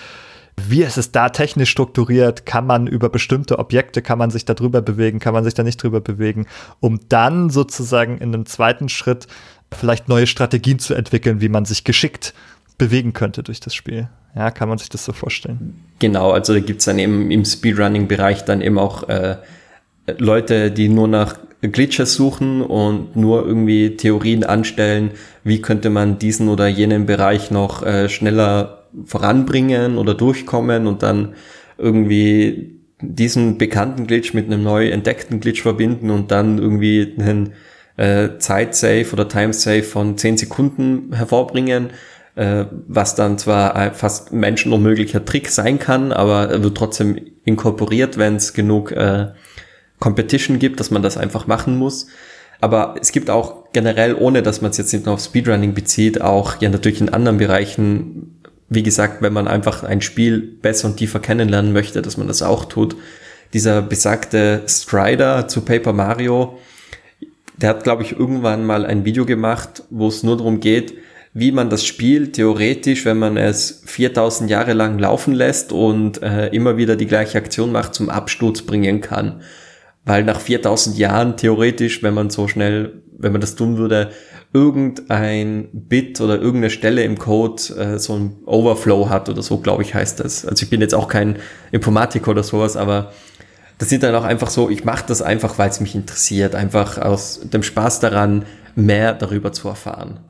wie 0.57 0.82
ist 0.82 0.97
es 0.97 1.12
da 1.12 1.28
technisch 1.28 1.70
strukturiert? 1.70 2.47
Kann 2.47 2.66
man 2.66 2.87
über 2.87 3.11
bestimmte 3.11 3.59
Objekte, 3.59 4.01
kann 4.01 4.18
man 4.18 4.30
sich 4.30 4.47
da 4.47 4.55
drüber 4.55 4.80
bewegen, 4.80 5.18
kann 5.18 5.34
man 5.34 5.45
sich 5.45 5.53
da 5.53 5.62
nicht 5.62 5.82
drüber 5.82 6.01
bewegen, 6.01 6.47
um 6.80 7.01
dann 7.09 7.51
sozusagen 7.51 8.18
in 8.18 8.32
einem 8.32 8.47
zweiten 8.47 8.89
Schritt 8.89 9.26
vielleicht 9.72 10.09
neue 10.09 10.26
Strategien 10.26 10.78
zu 10.78 10.95
entwickeln, 10.95 11.41
wie 11.41 11.49
man 11.49 11.66
sich 11.66 11.84
geschickt 11.84 12.32
bewegen 12.78 13.12
könnte 13.12 13.43
durch 13.43 13.61
das 13.61 13.74
Spiel. 13.74 14.09
Ja, 14.34 14.51
kann 14.51 14.68
man 14.68 14.78
sich 14.78 14.89
das 14.89 15.05
so 15.05 15.12
vorstellen? 15.12 15.82
Genau, 15.99 16.30
also 16.30 16.55
da 16.55 16.61
gibt's 16.61 16.84
dann 16.84 16.99
eben 16.99 17.30
im 17.30 17.45
Speedrunning-Bereich 17.45 18.45
dann 18.45 18.61
eben 18.61 18.78
auch 18.78 19.09
äh, 19.09 19.37
Leute, 20.18 20.70
die 20.70 20.89
nur 20.89 21.09
nach 21.09 21.39
Glitches 21.73 22.14
suchen 22.14 22.62
und 22.62 23.17
nur 23.17 23.47
irgendwie 23.47 23.97
Theorien 23.97 24.45
anstellen, 24.45 25.12
wie 25.45 25.61
könnte 25.61 25.91
man 25.91 26.19
diesen 26.19 26.49
oder 26.49 26.67
jenen 26.69 27.07
Bereich 27.07 27.51
noch 27.51 27.83
äh, 27.83 28.09
schneller 28.09 28.85
voranbringen 29.05 29.99
oder 29.99 30.14
durchkommen 30.14 30.87
und 30.87 31.03
dann 31.03 31.35
irgendwie 31.79 32.81
diesen 33.01 33.59
bekannten 33.59 34.07
Glitch 34.07 34.33
mit 34.33 34.47
einem 34.47 34.62
neu 34.62 34.89
entdeckten 34.89 35.41
Glitch 35.41 35.62
verbinden 35.62 36.11
und 36.11 36.31
dann 36.31 36.59
irgendwie 36.59 37.14
einen 37.19 37.53
äh, 37.97 38.39
Zeit-Save 38.39 39.07
oder 39.12 39.29
Time-Save 39.29 39.83
von 39.83 40.17
10 40.17 40.39
Sekunden 40.39 41.14
hervorbringen 41.14 41.91
äh, 42.37 42.67
was 42.87 43.14
dann 43.14 43.39
zwar 43.39 43.95
fast 43.95 44.33
menschenunmöglicher 44.33 45.25
Trick 45.25 45.49
sein 45.49 45.79
kann, 45.79 46.12
aber 46.12 46.62
wird 46.62 46.77
trotzdem 46.77 47.19
inkorporiert, 47.45 48.19
wenn 48.19 48.37
es 48.37 48.53
genug 48.53 48.93
äh, 48.93 49.29
Competition 50.07 50.61
gibt, 50.61 50.78
dass 50.78 50.92
man 50.92 51.02
das 51.02 51.16
einfach 51.16 51.48
machen 51.48 51.76
muss. 51.78 52.07
Aber 52.61 52.94
es 53.00 53.11
gibt 53.11 53.28
auch 53.28 53.64
generell, 53.72 54.14
ohne 54.14 54.40
dass 54.40 54.61
man 54.61 54.70
es 54.70 54.76
jetzt 54.76 54.92
nicht 54.92 55.04
nur 55.04 55.14
auf 55.14 55.20
Speedrunning 55.20 55.74
bezieht, 55.74 56.20
auch 56.20 56.61
ja 56.61 56.68
natürlich 56.68 57.00
in 57.00 57.09
anderen 57.09 57.38
Bereichen, 57.38 58.40
wie 58.68 58.84
gesagt, 58.84 59.20
wenn 59.20 59.32
man 59.32 59.48
einfach 59.48 59.82
ein 59.82 60.00
Spiel 60.02 60.38
besser 60.62 60.86
und 60.86 60.98
tiefer 60.98 61.18
kennenlernen 61.18 61.72
möchte, 61.72 62.02
dass 62.02 62.16
man 62.16 62.28
das 62.28 62.42
auch 62.42 62.66
tut. 62.66 62.94
Dieser 63.52 63.82
besagte 63.82 64.62
Strider 64.68 65.48
zu 65.48 65.62
Paper 65.62 65.92
Mario, 65.92 66.57
der 67.57 67.70
hat, 67.70 67.82
glaube 67.82 68.04
ich, 68.04 68.12
irgendwann 68.12 68.64
mal 68.64 68.86
ein 68.86 69.04
Video 69.04 69.26
gemacht, 69.26 69.82
wo 69.90 70.07
es 70.07 70.22
nur 70.22 70.36
darum 70.36 70.61
geht, 70.61 70.94
wie 71.34 71.50
man 71.50 71.68
das 71.68 71.84
Spiel 71.84 72.30
theoretisch, 72.30 73.04
wenn 73.04 73.18
man 73.18 73.36
es 73.36 73.82
4000 73.86 74.48
Jahre 74.48 74.72
lang 74.72 75.00
laufen 75.00 75.34
lässt 75.34 75.72
und 75.72 76.22
äh, 76.22 76.46
immer 76.50 76.76
wieder 76.76 76.94
die 76.94 77.07
gleiche 77.07 77.38
Aktion 77.38 77.72
macht, 77.72 77.92
zum 77.94 78.09
Absturz 78.09 78.62
bringen 78.62 79.00
kann. 79.00 79.42
Weil 80.07 80.24
nach 80.24 80.40
4000 80.40 80.96
Jahren 80.96 81.36
theoretisch, 81.36 82.02
wenn 82.02 82.14
man 82.14 82.30
so 82.30 82.48
schnell, 82.48 83.02
wenn 83.18 83.32
man 83.32 83.40
das 83.40 83.57
tun 83.57 83.76
würde, 83.76 84.11
irgendein 84.52 85.68
Bit 85.72 86.20
oder 86.20 86.36
irgendeine 86.36 86.70
Stelle 86.70 87.02
im 87.02 87.18
Code 87.18 87.62
äh, 87.76 87.98
so 87.98 88.14
ein 88.14 88.36
Overflow 88.46 89.11
hat 89.11 89.28
oder 89.28 89.42
so, 89.42 89.59
glaube 89.59 89.82
ich, 89.82 89.94
heißt 89.94 90.20
das. 90.20 90.46
Also 90.46 90.62
ich 90.62 90.70
bin 90.70 90.80
jetzt 90.80 90.94
auch 90.94 91.09
kein 91.09 91.38
Informatiker 91.72 92.30
oder 92.30 92.42
sowas, 92.42 92.76
aber 92.76 93.12
das 93.78 93.90
sind 93.90 94.02
dann 94.02 94.14
auch 94.14 94.24
einfach 94.24 94.48
so, 94.48 94.70
ich 94.70 94.84
mache 94.84 95.04
das 95.07 95.20
einfach, 95.20 95.59
weil 95.59 95.68
es 95.68 95.80
mich 95.80 95.94
interessiert, 95.94 96.54
einfach 96.54 96.98
aus 96.98 97.40
dem 97.42 97.62
Spaß 97.62 98.00
daran, 98.00 98.46
mehr 98.74 99.12
darüber 99.12 99.52
zu 99.52 99.68
erfahren. 99.68 100.20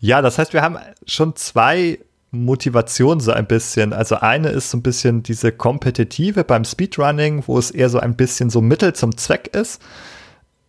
Ja, 0.00 0.22
das 0.22 0.38
heißt, 0.38 0.52
wir 0.52 0.62
haben 0.62 0.78
schon 1.06 1.36
zwei 1.36 1.98
Motivationen 2.34 3.20
so 3.20 3.32
ein 3.32 3.46
bisschen. 3.46 3.92
Also 3.92 4.16
eine 4.16 4.48
ist 4.48 4.70
so 4.70 4.78
ein 4.78 4.82
bisschen 4.82 5.22
diese 5.22 5.52
kompetitive 5.52 6.44
beim 6.44 6.64
Speedrunning, 6.64 7.44
wo 7.46 7.58
es 7.58 7.70
eher 7.70 7.88
so 7.88 8.00
ein 8.00 8.16
bisschen 8.16 8.50
so 8.50 8.60
Mittel 8.60 8.92
zum 8.94 9.16
Zweck 9.16 9.48
ist. 9.54 9.80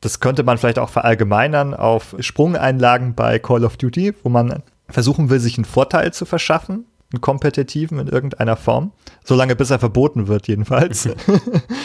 Das 0.02 0.20
könnte 0.20 0.44
man 0.44 0.58
vielleicht 0.58 0.80
auch 0.80 0.90
verallgemeinern 0.90 1.74
auf 1.74 2.16
Sprungeinlagen 2.20 3.16
bei 3.16 3.40
Call 3.40 3.66
of 3.66 3.78
Duty, 3.78 4.14
wo 4.24 4.30
man 4.30 4.62
versuchen 4.90 5.30
will, 5.30 5.40
sich 5.40 5.58
einen 5.58 5.66
Vorteil 5.66 6.14
zu 6.14 6.26
verschaffen 6.26 6.86
einen 7.16 7.22
kompetitiven 7.22 8.00
in 8.00 8.08
irgendeiner 8.08 8.56
Form. 8.56 8.92
Solange 9.24 9.56
bis 9.56 9.72
er 9.72 9.80
verboten 9.80 10.28
wird, 10.28 10.48
jedenfalls. 10.48 11.10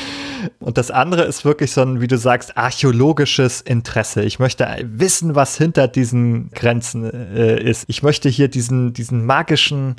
und 0.59 0.77
das 0.77 0.91
andere 0.91 1.23
ist 1.23 1.45
wirklich 1.45 1.73
so 1.73 1.83
ein, 1.83 2.01
wie 2.01 2.07
du 2.07 2.19
sagst, 2.19 2.57
archäologisches 2.57 3.61
Interesse. 3.61 4.23
Ich 4.23 4.39
möchte 4.39 4.67
wissen, 4.83 5.35
was 5.35 5.57
hinter 5.57 5.89
diesen 5.89 6.51
Grenzen 6.51 7.05
äh, 7.05 7.63
ist. 7.63 7.85
Ich 7.89 8.03
möchte 8.03 8.29
hier 8.29 8.49
diesen, 8.49 8.93
diesen 8.93 9.25
magischen 9.25 9.97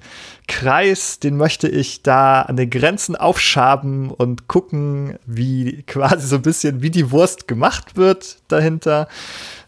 Kreis, 0.48 1.20
den 1.20 1.38
möchte 1.38 1.68
ich 1.68 2.04
da 2.04 2.42
an 2.44 2.58
den 2.58 2.70
Grenzen 2.70 3.16
aufschaben 3.16 4.12
und 4.12 4.48
gucken, 4.48 5.18
wie 5.26 5.84
quasi 5.88 6.28
so 6.28 6.36
ein 6.36 6.42
bisschen 6.44 6.82
wie 6.82 6.92
die 6.92 7.12
Wurst 7.12 7.48
gemacht 7.48 7.98
wird 7.98 8.38
dahinter. 8.50 9.08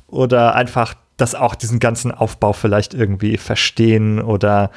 Oder 0.08 0.54
einfach 0.54 0.94
das 1.18 1.36
auch 1.36 1.56
diesen 1.56 1.80
ganzen 1.80 2.12
Aufbau 2.12 2.54
vielleicht 2.54 2.94
irgendwie 2.94 3.38
verstehen 3.38 4.22
oder 4.22 4.72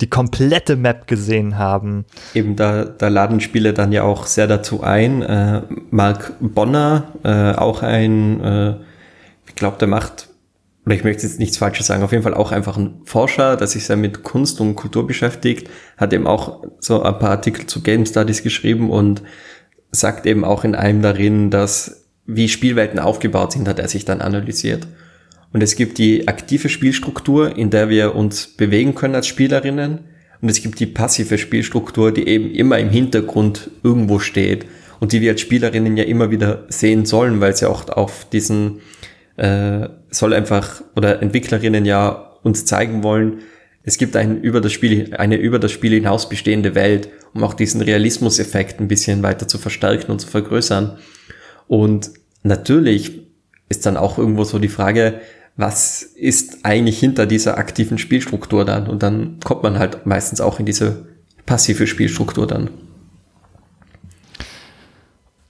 die 0.00 0.08
komplette 0.08 0.76
Map 0.76 1.06
gesehen 1.06 1.58
haben. 1.58 2.04
Eben 2.34 2.56
da, 2.56 2.84
da 2.84 3.08
laden 3.08 3.40
Spiele 3.40 3.72
dann 3.74 3.92
ja 3.92 4.02
auch 4.02 4.26
sehr 4.26 4.46
dazu 4.46 4.82
ein. 4.82 5.22
Äh, 5.22 5.62
Mark 5.90 6.34
Bonner, 6.40 7.08
äh, 7.22 7.52
auch 7.52 7.82
ein, 7.82 8.40
äh, 8.40 8.74
ich 9.46 9.54
glaube, 9.54 9.78
der 9.78 9.88
macht, 9.88 10.28
oder 10.86 10.94
ich 10.94 11.04
möchte 11.04 11.22
jetzt 11.22 11.38
nichts 11.38 11.58
Falsches 11.58 11.86
sagen, 11.86 12.02
auf 12.02 12.12
jeden 12.12 12.22
Fall 12.22 12.34
auch 12.34 12.52
einfach 12.52 12.76
ein 12.76 13.02
Forscher, 13.04 13.56
der 13.56 13.66
sich 13.66 13.84
sehr 13.84 13.96
mit 13.96 14.22
Kunst 14.22 14.60
und 14.60 14.76
Kultur 14.76 15.06
beschäftigt, 15.06 15.68
hat 15.96 16.12
eben 16.12 16.26
auch 16.26 16.64
so 16.80 17.02
ein 17.02 17.18
paar 17.18 17.30
Artikel 17.30 17.66
zu 17.66 17.82
Game 17.82 18.06
Studies 18.06 18.42
geschrieben 18.42 18.90
und 18.90 19.22
sagt 19.92 20.24
eben 20.24 20.44
auch 20.44 20.64
in 20.64 20.74
einem 20.74 21.02
darin, 21.02 21.50
dass 21.50 22.06
wie 22.26 22.48
Spielwelten 22.48 22.98
aufgebaut 22.98 23.52
sind, 23.52 23.68
hat 23.68 23.78
er 23.78 23.88
sich 23.88 24.04
dann 24.04 24.20
analysiert. 24.20 24.86
Und 25.52 25.62
es 25.62 25.74
gibt 25.76 25.98
die 25.98 26.28
aktive 26.28 26.68
Spielstruktur, 26.68 27.56
in 27.56 27.70
der 27.70 27.88
wir 27.88 28.14
uns 28.14 28.46
bewegen 28.46 28.94
können 28.94 29.14
als 29.14 29.26
Spielerinnen. 29.26 30.00
Und 30.40 30.48
es 30.48 30.62
gibt 30.62 30.80
die 30.80 30.86
passive 30.86 31.38
Spielstruktur, 31.38 32.12
die 32.12 32.26
eben 32.26 32.52
immer 32.52 32.78
im 32.78 32.88
Hintergrund 32.88 33.70
irgendwo 33.82 34.18
steht 34.20 34.64
und 35.00 35.12
die 35.12 35.20
wir 35.20 35.32
als 35.32 35.40
Spielerinnen 35.40 35.96
ja 35.96 36.04
immer 36.04 36.30
wieder 36.30 36.64
sehen 36.68 37.04
sollen, 37.04 37.40
weil 37.40 37.56
sie 37.56 37.68
auch 37.68 37.88
auf 37.88 38.26
diesen 38.30 38.80
äh, 39.36 39.88
soll 40.10 40.34
einfach 40.34 40.82
oder 40.96 41.22
Entwicklerinnen 41.22 41.84
ja 41.84 42.36
uns 42.42 42.64
zeigen 42.64 43.02
wollen, 43.02 43.40
es 43.82 43.96
gibt 43.96 44.14
ein 44.16 44.42
über 44.42 44.60
das 44.60 44.72
Spiel, 44.72 45.14
eine 45.16 45.36
über 45.36 45.58
das 45.58 45.72
Spiel 45.72 45.92
hinaus 45.92 46.28
bestehende 46.28 46.74
Welt, 46.74 47.08
um 47.32 47.42
auch 47.42 47.54
diesen 47.54 47.80
Realismuseffekt 47.80 48.78
ein 48.78 48.88
bisschen 48.88 49.22
weiter 49.22 49.48
zu 49.48 49.58
verstärken 49.58 50.10
und 50.12 50.20
zu 50.20 50.28
vergrößern. 50.28 50.98
Und 51.66 52.10
natürlich 52.42 53.22
ist 53.68 53.86
dann 53.86 53.96
auch 53.96 54.18
irgendwo 54.18 54.44
so 54.44 54.58
die 54.58 54.68
Frage, 54.68 55.20
was 55.56 56.02
ist 56.02 56.64
eigentlich 56.64 56.98
hinter 56.98 57.26
dieser 57.26 57.58
aktiven 57.58 57.98
Spielstruktur 57.98 58.64
dann? 58.64 58.86
Und 58.86 59.02
dann 59.02 59.38
kommt 59.44 59.62
man 59.62 59.78
halt 59.78 60.06
meistens 60.06 60.40
auch 60.40 60.58
in 60.58 60.66
diese 60.66 61.06
passive 61.46 61.86
Spielstruktur 61.86 62.46
dann. 62.46 62.70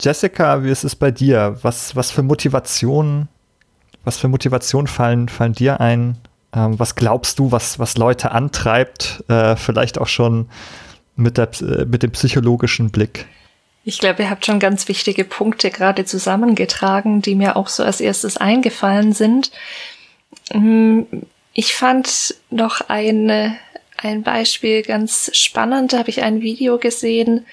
Jessica, 0.01 0.65
wie 0.65 0.71
ist 0.71 0.85
es 0.85 0.97
bei 0.97 1.11
dir? 1.11 1.59
Was, 1.63 1.95
was 1.95 2.11
für 2.11 2.23
Motivationen, 2.23 3.29
was 4.05 4.17
für 4.17 4.29
Motivation 4.29 4.87
fallen, 4.87 5.29
fallen 5.29 5.53
dir 5.53 5.81
ein? 5.81 6.17
Ähm, 6.55 6.79
was 6.79 6.95
glaubst 6.95 7.39
du, 7.39 7.53
was, 7.53 7.79
was 7.79 7.97
Leute 7.97 8.33
antreibt? 8.33 9.23
Äh, 9.29 9.57
vielleicht 9.57 9.99
auch 9.99 10.09
schon 10.09 10.49
mit, 11.17 11.37
der, 11.37 11.51
äh, 11.61 11.85
mit 11.85 12.03
dem 12.03 12.13
psychologischen 12.13 12.91
Blick. 12.91 13.27
Ich 13.85 13.99
glaube, 13.99 14.23
ihr 14.23 14.31
habt 14.31 14.45
schon 14.45 14.59
ganz 14.59 14.89
wichtige 14.89 15.25
Punkte 15.25 15.71
gerade 15.71 16.05
zusammengetragen, 16.05 17.23
die 17.23 17.35
mir 17.35 17.57
auch 17.57 17.69
so 17.69 17.83
als 17.83 18.01
erstes 18.01 18.37
eingefallen 18.37 19.13
sind. 19.13 19.51
Mm, 20.53 21.03
ich 21.53 21.75
fand 21.75 22.35
noch 22.51 22.83
ein, 22.89 23.57
ein 23.97 24.23
Beispiel 24.23 24.83
ganz 24.83 25.31
spannend. 25.35 25.93
Da 25.93 25.99
habe 25.99 26.11
ich 26.11 26.23
ein 26.23 26.41
Video 26.41 26.79
gesehen 26.79 27.47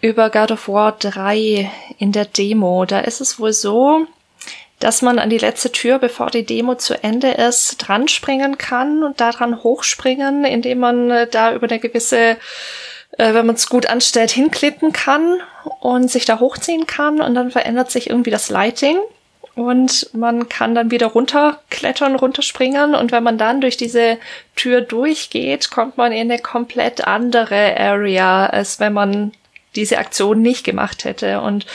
über 0.00 0.30
God 0.30 0.52
of 0.52 0.68
War 0.68 0.92
3 0.98 1.70
in 1.98 2.12
der 2.12 2.24
Demo. 2.24 2.84
Da 2.84 3.00
ist 3.00 3.20
es 3.20 3.38
wohl 3.38 3.52
so, 3.52 4.06
dass 4.78 5.02
man 5.02 5.18
an 5.18 5.30
die 5.30 5.38
letzte 5.38 5.70
Tür, 5.70 5.98
bevor 5.98 6.30
die 6.30 6.44
Demo 6.44 6.74
zu 6.74 7.02
Ende 7.02 7.30
ist, 7.32 7.76
dran 7.76 8.08
springen 8.08 8.58
kann 8.58 9.02
und 9.04 9.20
daran 9.20 9.62
hochspringen, 9.62 10.44
indem 10.44 10.78
man 10.80 11.10
äh, 11.10 11.26
da 11.28 11.54
über 11.54 11.68
eine 11.68 11.78
gewisse 11.78 12.36
äh, 13.18 13.34
wenn 13.34 13.46
man 13.46 13.56
es 13.56 13.68
gut 13.68 13.86
anstellt, 13.86 14.30
hinklippen 14.30 14.92
kann 14.92 15.40
und 15.80 16.10
sich 16.10 16.24
da 16.24 16.40
hochziehen 16.40 16.86
kann 16.86 17.20
und 17.20 17.34
dann 17.34 17.50
verändert 17.50 17.90
sich 17.90 18.10
irgendwie 18.10 18.30
das 18.30 18.50
Lighting 18.50 18.98
und 19.54 20.08
man 20.14 20.48
kann 20.48 20.74
dann 20.74 20.90
wieder 20.90 21.08
runterklettern, 21.08 22.16
runterspringen 22.16 22.94
und 22.94 23.12
wenn 23.12 23.22
man 23.22 23.36
dann 23.36 23.60
durch 23.60 23.76
diese 23.76 24.18
Tür 24.56 24.80
durchgeht, 24.80 25.70
kommt 25.70 25.98
man 25.98 26.12
in 26.12 26.30
eine 26.30 26.40
komplett 26.40 27.06
andere 27.06 27.76
Area, 27.78 28.46
als 28.46 28.80
wenn 28.80 28.94
man 28.94 29.32
diese 29.76 29.98
Aktion 29.98 30.40
nicht 30.42 30.64
gemacht 30.64 31.04
hätte. 31.04 31.40
Und 31.40 31.66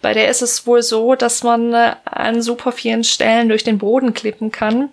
bei 0.00 0.12
der 0.12 0.28
ist 0.28 0.42
es 0.42 0.66
wohl 0.66 0.82
so, 0.82 1.14
dass 1.14 1.42
man 1.42 1.74
an 1.74 2.42
super 2.42 2.72
vielen 2.72 3.04
Stellen 3.04 3.48
durch 3.48 3.64
den 3.64 3.78
Boden 3.78 4.14
klippen 4.14 4.52
kann, 4.52 4.90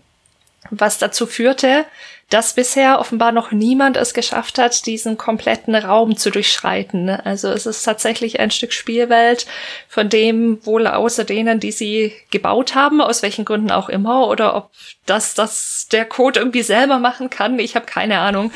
was 0.69 0.97
dazu 0.97 1.25
führte, 1.25 1.85
dass 2.29 2.53
bisher 2.53 2.99
offenbar 2.99 3.31
noch 3.31 3.51
niemand 3.51 3.97
es 3.97 4.13
geschafft 4.13 4.59
hat, 4.59 4.85
diesen 4.85 5.17
kompletten 5.17 5.73
Raum 5.73 6.15
zu 6.15 6.29
durchschreiten. 6.29 7.09
Also 7.09 7.49
es 7.49 7.65
ist 7.65 7.81
tatsächlich 7.83 8.39
ein 8.39 8.51
Stück 8.51 8.71
Spielwelt, 8.71 9.47
von 9.87 10.09
dem 10.09 10.63
wohl 10.65 10.85
außer 10.85 11.23
denen, 11.23 11.59
die 11.59 11.71
sie 11.71 12.13
gebaut 12.29 12.75
haben, 12.75 13.01
aus 13.01 13.23
welchen 13.23 13.45
Gründen 13.45 13.71
auch 13.71 13.89
immer, 13.89 14.27
oder 14.27 14.55
ob 14.55 14.71
das, 15.07 15.33
das 15.33 15.87
der 15.91 16.05
Code 16.05 16.39
irgendwie 16.39 16.61
selber 16.61 16.99
machen 16.99 17.31
kann, 17.31 17.57
ich 17.57 17.75
habe 17.75 17.87
keine 17.87 18.19
Ahnung. 18.19 18.51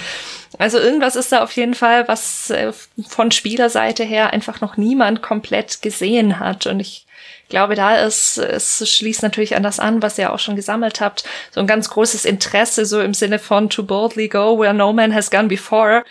Also 0.59 0.77
irgendwas 0.77 1.15
ist 1.15 1.31
da 1.31 1.41
auf 1.41 1.51
jeden 1.53 1.73
Fall, 1.73 2.07
was 2.07 2.51
äh, 2.51 2.73
von 3.07 3.31
Spielerseite 3.31 4.03
her 4.03 4.33
einfach 4.33 4.61
noch 4.61 4.77
niemand 4.77 5.23
komplett 5.23 5.81
gesehen 5.81 6.39
hat. 6.39 6.67
Und 6.67 6.79
ich 6.79 7.07
glaube, 7.53 7.75
da 7.75 7.97
ist, 7.97 8.39
es 8.39 8.89
schließt 8.89 9.21
natürlich 9.21 9.55
an 9.55 9.61
das 9.61 9.79
an, 9.79 10.01
was 10.01 10.17
ihr 10.17 10.33
auch 10.33 10.39
schon 10.39 10.55
gesammelt 10.55 11.01
habt, 11.01 11.23
so 11.51 11.59
ein 11.59 11.67
ganz 11.67 11.87
großes 11.87 12.25
Interesse, 12.25 12.83
so 12.83 12.99
im 12.99 13.13
Sinne 13.13 13.37
von 13.37 13.69
to 13.69 13.83
boldly 13.83 14.27
go 14.27 14.59
where 14.59 14.73
no 14.73 14.91
man 14.91 15.13
has 15.13 15.29
gone 15.29 15.47
before, 15.47 16.03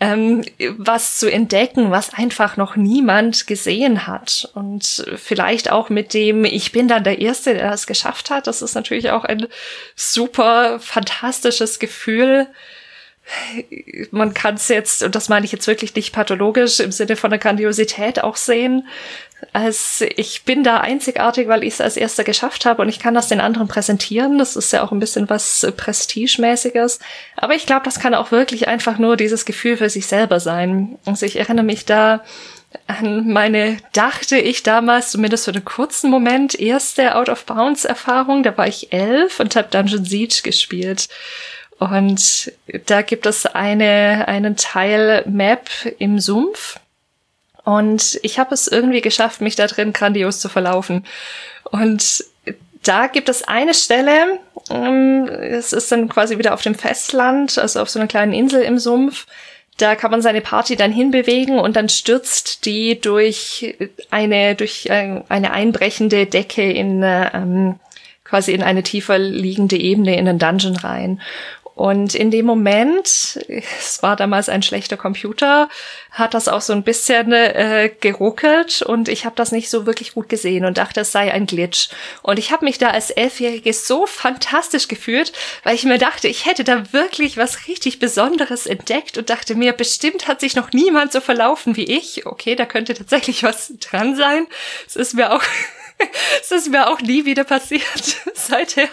ähm, 0.00 0.42
was 0.78 1.20
zu 1.20 1.30
entdecken, 1.30 1.92
was 1.92 2.12
einfach 2.12 2.56
noch 2.56 2.74
niemand 2.74 3.46
gesehen 3.46 4.08
hat. 4.08 4.50
Und 4.54 5.06
vielleicht 5.14 5.70
auch 5.70 5.90
mit 5.90 6.12
dem, 6.12 6.44
ich 6.44 6.72
bin 6.72 6.88
dann 6.88 7.04
der 7.04 7.20
Erste, 7.20 7.54
der 7.54 7.70
das 7.70 7.86
geschafft 7.86 8.28
hat. 8.28 8.48
Das 8.48 8.60
ist 8.60 8.74
natürlich 8.74 9.12
auch 9.12 9.22
ein 9.22 9.46
super 9.94 10.80
fantastisches 10.80 11.78
Gefühl, 11.78 12.48
man 14.10 14.34
kann 14.34 14.56
es 14.56 14.68
jetzt, 14.68 15.02
und 15.02 15.14
das 15.14 15.28
meine 15.28 15.44
ich 15.46 15.52
jetzt 15.52 15.66
wirklich 15.66 15.94
nicht 15.94 16.12
pathologisch, 16.12 16.80
im 16.80 16.92
Sinne 16.92 17.16
von 17.16 17.30
der 17.30 17.38
Grandiosität 17.38 18.22
auch 18.22 18.36
sehen, 18.36 18.86
als 19.52 20.04
ich 20.16 20.44
bin 20.44 20.64
da 20.64 20.78
einzigartig, 20.78 21.48
weil 21.48 21.64
ich 21.64 21.74
es 21.74 21.80
als 21.80 21.96
erster 21.96 22.24
geschafft 22.24 22.66
habe 22.66 22.82
und 22.82 22.88
ich 22.88 22.98
kann 22.98 23.14
das 23.14 23.28
den 23.28 23.40
anderen 23.40 23.68
präsentieren. 23.68 24.38
Das 24.38 24.56
ist 24.56 24.72
ja 24.72 24.82
auch 24.82 24.92
ein 24.92 25.00
bisschen 25.00 25.30
was 25.30 25.66
Prestigemäßiges. 25.76 26.98
Aber 27.36 27.54
ich 27.54 27.66
glaube, 27.66 27.84
das 27.84 28.00
kann 28.00 28.14
auch 28.14 28.32
wirklich 28.32 28.68
einfach 28.68 28.98
nur 28.98 29.16
dieses 29.16 29.44
Gefühl 29.44 29.78
für 29.78 29.88
sich 29.88 30.06
selber 30.06 30.40
sein. 30.40 30.98
Also 31.06 31.24
ich 31.24 31.36
erinnere 31.36 31.64
mich 31.64 31.86
da 31.86 32.22
an 32.86 33.28
meine, 33.28 33.78
dachte 33.92 34.36
ich 34.38 34.62
damals, 34.62 35.10
zumindest 35.10 35.46
für 35.46 35.52
einen 35.52 35.64
kurzen 35.64 36.10
Moment, 36.10 36.54
erste 36.54 37.16
Out-of-Bounds-Erfahrung. 37.16 38.42
Da 38.42 38.56
war 38.56 38.68
ich 38.68 38.92
elf 38.92 39.40
und 39.40 39.56
habe 39.56 39.68
Dungeon 39.70 40.04
Siege 40.04 40.42
gespielt. 40.42 41.08
Und 41.80 42.52
da 42.86 43.00
gibt 43.00 43.24
es 43.24 43.46
eine, 43.46 44.28
einen 44.28 44.54
Teil 44.56 45.24
Map 45.26 45.70
im 45.98 46.20
Sumpf. 46.20 46.78
Und 47.64 48.20
ich 48.22 48.38
habe 48.38 48.54
es 48.54 48.68
irgendwie 48.68 49.00
geschafft, 49.00 49.40
mich 49.40 49.56
da 49.56 49.66
drin 49.66 49.94
grandios 49.94 50.40
zu 50.40 50.50
verlaufen. 50.50 51.06
Und 51.64 52.24
da 52.82 53.06
gibt 53.06 53.30
es 53.30 53.44
eine 53.48 53.72
Stelle, 53.72 54.40
ähm, 54.70 55.26
es 55.26 55.72
ist 55.72 55.90
dann 55.90 56.10
quasi 56.10 56.36
wieder 56.36 56.52
auf 56.52 56.62
dem 56.62 56.74
Festland, 56.74 57.58
also 57.58 57.80
auf 57.80 57.88
so 57.88 57.98
einer 57.98 58.08
kleinen 58.08 58.34
Insel 58.34 58.60
im 58.62 58.78
Sumpf. 58.78 59.26
Da 59.78 59.96
kann 59.96 60.10
man 60.10 60.20
seine 60.20 60.42
Party 60.42 60.76
dann 60.76 60.92
hinbewegen 60.92 61.58
und 61.58 61.76
dann 61.76 61.88
stürzt 61.88 62.66
die 62.66 63.00
durch 63.00 63.74
eine, 64.10 64.54
durch 64.54 64.86
äh, 64.86 65.22
eine 65.30 65.52
einbrechende 65.52 66.26
Decke 66.26 66.70
in, 66.70 67.02
ähm, 67.02 67.80
quasi 68.24 68.52
in 68.52 68.62
eine 68.62 68.82
tiefer 68.82 69.18
liegende 69.18 69.76
Ebene 69.76 70.18
in 70.18 70.26
den 70.26 70.38
Dungeon 70.38 70.76
rein. 70.76 71.22
Und 71.80 72.14
in 72.14 72.30
dem 72.30 72.44
Moment, 72.44 73.06
es 73.48 74.02
war 74.02 74.14
damals 74.14 74.50
ein 74.50 74.60
schlechter 74.60 74.98
Computer, 74.98 75.70
hat 76.10 76.34
das 76.34 76.48
auch 76.48 76.60
so 76.60 76.72
ein 76.72 76.82
bisschen 76.82 77.32
äh, 77.32 77.90
geruckelt 78.00 78.82
und 78.82 79.08
ich 79.08 79.24
habe 79.24 79.36
das 79.36 79.52
nicht 79.52 79.70
so 79.70 79.86
wirklich 79.86 80.14
gut 80.14 80.28
gesehen 80.28 80.64
und 80.64 80.78
dachte, 80.78 81.00
es 81.00 81.12
sei 81.12 81.32
ein 81.32 81.46
Glitch. 81.46 81.88
Und 82.22 82.38
ich 82.38 82.50
habe 82.52 82.64
mich 82.64 82.78
da 82.78 82.90
als 82.90 83.10
Elfjähriges 83.10 83.86
so 83.86 84.06
fantastisch 84.06 84.88
gefühlt, 84.88 85.32
weil 85.62 85.74
ich 85.74 85.84
mir 85.84 85.98
dachte, 85.98 86.28
ich 86.28 86.46
hätte 86.46 86.64
da 86.64 86.92
wirklich 86.92 87.36
was 87.36 87.68
richtig 87.68 87.98
Besonderes 87.98 88.66
entdeckt 88.66 89.18
und 89.18 89.30
dachte 89.30 89.54
mir, 89.54 89.72
bestimmt 89.72 90.26
hat 90.26 90.40
sich 90.40 90.56
noch 90.56 90.72
niemand 90.72 91.12
so 91.12 91.20
verlaufen 91.20 91.76
wie 91.76 91.84
ich. 91.84 92.26
Okay, 92.26 92.56
da 92.56 92.66
könnte 92.66 92.94
tatsächlich 92.94 93.42
was 93.42 93.72
dran 93.78 94.16
sein. 94.16 94.46
Es 94.86 94.96
ist 94.96 95.14
mir 95.14 95.32
auch 95.32 95.42
es 96.40 96.50
ist 96.50 96.70
mir 96.70 96.88
auch 96.88 97.00
nie 97.00 97.24
wieder 97.24 97.44
passiert 97.44 98.16
seither. 98.34 98.88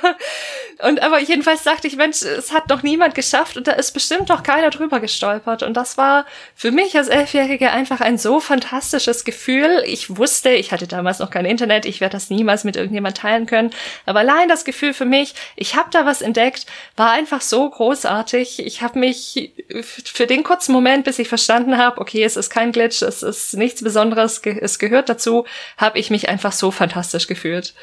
Und 0.79 1.01
aber 1.01 1.19
jedenfalls 1.19 1.63
sagte 1.63 1.87
ich, 1.87 1.95
Mensch, 1.95 2.21
es 2.21 2.51
hat 2.51 2.69
noch 2.69 2.83
niemand 2.83 3.15
geschafft 3.15 3.57
und 3.57 3.67
da 3.67 3.73
ist 3.73 3.91
bestimmt 3.91 4.29
noch 4.29 4.43
keiner 4.43 4.69
drüber 4.69 4.99
gestolpert. 4.99 5.63
Und 5.63 5.75
das 5.75 5.97
war 5.97 6.25
für 6.55 6.71
mich 6.71 6.95
als 7.07 7.15
Elfjährige 7.15 7.71
einfach 7.71 8.01
ein 8.01 8.17
so 8.17 8.39
fantastisches 8.39 9.23
Gefühl. 9.23 9.83
Ich 9.85 10.17
wusste, 10.17 10.49
ich 10.49 10.71
hatte 10.71 10.87
damals 10.87 11.19
noch 11.19 11.29
kein 11.29 11.45
Internet, 11.45 11.85
ich 11.85 12.01
werde 12.01 12.13
das 12.13 12.29
niemals 12.29 12.63
mit 12.63 12.75
irgendjemand 12.75 13.17
teilen 13.17 13.45
können. 13.45 13.71
Aber 14.05 14.19
allein 14.19 14.49
das 14.49 14.65
Gefühl 14.65 14.93
für 14.93 15.05
mich, 15.05 15.33
ich 15.55 15.75
habe 15.75 15.89
da 15.91 16.05
was 16.05 16.21
entdeckt, 16.21 16.65
war 16.95 17.11
einfach 17.11 17.41
so 17.41 17.69
großartig. 17.69 18.65
Ich 18.65 18.81
habe 18.81 18.99
mich 18.99 19.53
für 19.69 20.27
den 20.27 20.43
kurzen 20.43 20.73
Moment, 20.73 21.05
bis 21.05 21.19
ich 21.19 21.29
verstanden 21.29 21.77
habe, 21.77 22.01
okay, 22.01 22.23
es 22.23 22.35
ist 22.35 22.49
kein 22.49 22.71
Glitch, 22.71 23.01
es 23.01 23.23
ist 23.23 23.55
nichts 23.55 23.81
Besonderes, 23.81 24.41
es 24.43 24.79
gehört 24.79 25.09
dazu, 25.09 25.45
habe 25.77 25.99
ich 25.99 26.09
mich 26.09 26.29
einfach 26.29 26.51
so 26.51 26.71
fantastisch 26.71 27.27
gefühlt. 27.27 27.73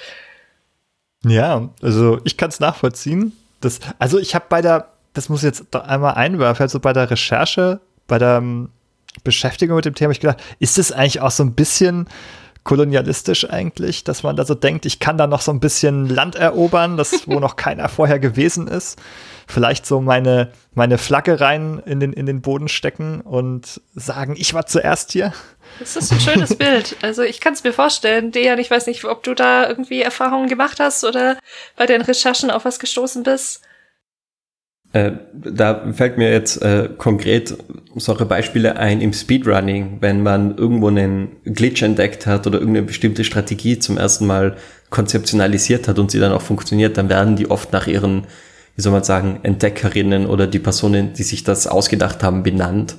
Ja, 1.24 1.70
also 1.80 2.20
ich 2.24 2.36
kann 2.36 2.50
es 2.50 2.60
nachvollziehen. 2.60 3.32
Das, 3.60 3.80
also 3.98 4.18
ich 4.18 4.34
habe 4.34 4.44
bei 4.50 4.60
der, 4.60 4.90
das 5.14 5.30
muss 5.30 5.42
ich 5.42 5.46
jetzt 5.46 5.74
einmal 5.74 6.14
einwerfen, 6.14 6.64
also 6.64 6.80
bei 6.80 6.92
der 6.92 7.10
Recherche, 7.10 7.80
bei 8.06 8.18
der 8.18 8.42
Beschäftigung 9.22 9.76
mit 9.76 9.84
dem 9.84 9.94
Thema, 9.94 10.12
ich 10.12 10.20
gedacht, 10.20 10.42
ist 10.58 10.78
es 10.78 10.92
eigentlich 10.92 11.20
auch 11.20 11.30
so 11.30 11.44
ein 11.44 11.54
bisschen 11.54 12.08
kolonialistisch 12.64 13.48
eigentlich, 13.48 14.04
dass 14.04 14.22
man 14.22 14.36
da 14.36 14.44
so 14.44 14.54
denkt, 14.54 14.86
ich 14.86 14.98
kann 14.98 15.18
da 15.18 15.26
noch 15.26 15.42
so 15.42 15.52
ein 15.52 15.60
bisschen 15.60 16.08
Land 16.08 16.34
erobern, 16.34 16.96
das 16.96 17.28
wo 17.28 17.38
noch 17.38 17.56
keiner 17.56 17.88
vorher 17.90 18.18
gewesen 18.18 18.66
ist. 18.66 18.98
Vielleicht 19.46 19.84
so 19.84 20.00
meine, 20.00 20.50
meine 20.72 20.96
Flagge 20.96 21.40
rein 21.40 21.82
in 21.84 22.00
den, 22.00 22.14
in 22.14 22.24
den 22.24 22.40
Boden 22.40 22.68
stecken 22.68 23.20
und 23.20 23.82
sagen, 23.94 24.34
ich 24.38 24.54
war 24.54 24.64
zuerst 24.64 25.12
hier. 25.12 25.34
Das 25.78 25.96
ist 25.96 26.10
ein 26.10 26.20
schönes 26.20 26.54
Bild. 26.56 26.96
Also 27.02 27.22
ich 27.22 27.40
kann 27.40 27.52
es 27.52 27.62
mir 27.62 27.74
vorstellen. 27.74 28.32
Dejan, 28.32 28.58
ich 28.58 28.70
weiß 28.70 28.86
nicht, 28.86 29.04
ob 29.04 29.22
du 29.22 29.34
da 29.34 29.68
irgendwie 29.68 30.00
Erfahrungen 30.00 30.48
gemacht 30.48 30.80
hast 30.80 31.04
oder 31.04 31.38
bei 31.76 31.84
den 31.84 32.00
Recherchen 32.00 32.50
auf 32.50 32.64
was 32.64 32.78
gestoßen 32.78 33.22
bist. 33.22 33.60
Äh, 34.94 35.10
da 35.34 35.92
fällt 35.92 36.18
mir 36.18 36.30
jetzt 36.30 36.62
äh, 36.62 36.88
konkret 36.96 37.56
solche 37.96 38.26
Beispiele 38.26 38.76
ein 38.76 39.00
im 39.00 39.12
Speedrunning, 39.12 39.96
wenn 40.00 40.22
man 40.22 40.56
irgendwo 40.56 40.86
einen 40.86 41.32
Glitch 41.44 41.82
entdeckt 41.82 42.28
hat 42.28 42.46
oder 42.46 42.60
irgendeine 42.60 42.86
bestimmte 42.86 43.24
Strategie 43.24 43.80
zum 43.80 43.98
ersten 43.98 44.24
Mal 44.24 44.56
konzeptionalisiert 44.90 45.88
hat 45.88 45.98
und 45.98 46.12
sie 46.12 46.20
dann 46.20 46.30
auch 46.30 46.42
funktioniert, 46.42 46.96
dann 46.96 47.08
werden 47.08 47.34
die 47.34 47.50
oft 47.50 47.72
nach 47.72 47.88
ihren, 47.88 48.28
wie 48.76 48.82
soll 48.82 48.92
man 48.92 49.02
sagen, 49.02 49.40
Entdeckerinnen 49.42 50.26
oder 50.26 50.46
die 50.46 50.60
Personen, 50.60 51.12
die 51.12 51.24
sich 51.24 51.42
das 51.42 51.66
ausgedacht 51.66 52.22
haben, 52.22 52.44
benannt. 52.44 52.94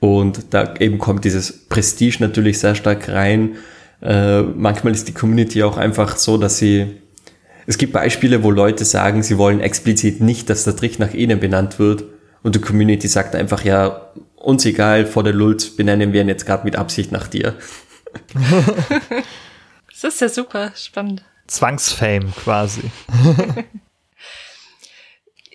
Und 0.00 0.52
da 0.52 0.74
eben 0.78 0.98
kommt 0.98 1.24
dieses 1.24 1.66
Prestige 1.66 2.18
natürlich 2.20 2.58
sehr 2.58 2.74
stark 2.74 3.08
rein. 3.08 3.56
Äh, 4.02 4.42
manchmal 4.42 4.92
ist 4.92 5.08
die 5.08 5.14
Community 5.14 5.62
auch 5.62 5.78
einfach 5.78 6.18
so, 6.18 6.36
dass 6.36 6.58
sie, 6.58 6.98
es 7.68 7.76
gibt 7.76 7.92
Beispiele, 7.92 8.42
wo 8.42 8.50
Leute 8.50 8.86
sagen, 8.86 9.22
sie 9.22 9.36
wollen 9.36 9.60
explizit 9.60 10.22
nicht, 10.22 10.48
dass 10.48 10.64
der 10.64 10.74
Trick 10.74 10.98
nach 10.98 11.12
ihnen 11.12 11.38
benannt 11.38 11.78
wird. 11.78 12.04
Und 12.42 12.54
die 12.54 12.62
Community 12.62 13.06
sagt 13.08 13.34
einfach, 13.34 13.62
ja, 13.62 14.10
uns 14.36 14.64
egal, 14.64 15.04
vor 15.04 15.22
der 15.22 15.34
Lult 15.34 15.76
benennen 15.76 16.14
wir 16.14 16.22
ihn 16.22 16.28
jetzt 16.28 16.46
gerade 16.46 16.64
mit 16.64 16.76
Absicht 16.76 17.12
nach 17.12 17.28
dir. 17.28 17.56
das 19.90 20.02
ist 20.02 20.20
ja 20.22 20.30
super 20.30 20.72
spannend. 20.76 21.22
Zwangsfame 21.46 22.32
quasi. 22.42 22.90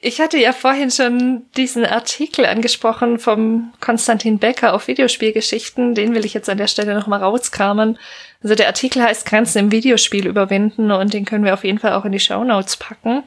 Ich 0.05 0.19
hatte 0.19 0.37
ja 0.37 0.51
vorhin 0.51 0.91
schon 0.91 1.43
diesen 1.55 1.85
Artikel 1.85 2.45
angesprochen 2.45 3.19
vom 3.19 3.71
Konstantin 3.79 4.37
Becker 4.37 4.73
auf 4.73 4.89
Videospielgeschichten. 4.89 5.95
Den 5.95 6.13
will 6.13 6.25
ich 6.25 6.33
jetzt 6.33 6.49
an 6.49 6.57
der 6.57 6.67
Stelle 6.67 6.93
nochmal 6.93 7.23
rauskramen. 7.23 7.97
Also 8.43 8.55
der 8.55 8.67
Artikel 8.67 9.01
heißt 9.01 9.25
Grenzen 9.25 9.57
im 9.57 9.71
Videospiel 9.71 10.27
überwinden 10.27 10.91
und 10.91 11.13
den 11.13 11.23
können 11.25 11.45
wir 11.45 11.53
auf 11.53 11.63
jeden 11.63 11.79
Fall 11.79 11.93
auch 11.93 12.03
in 12.03 12.11
die 12.11 12.19
Show 12.19 12.43
Notes 12.43 12.75
packen. 12.75 13.23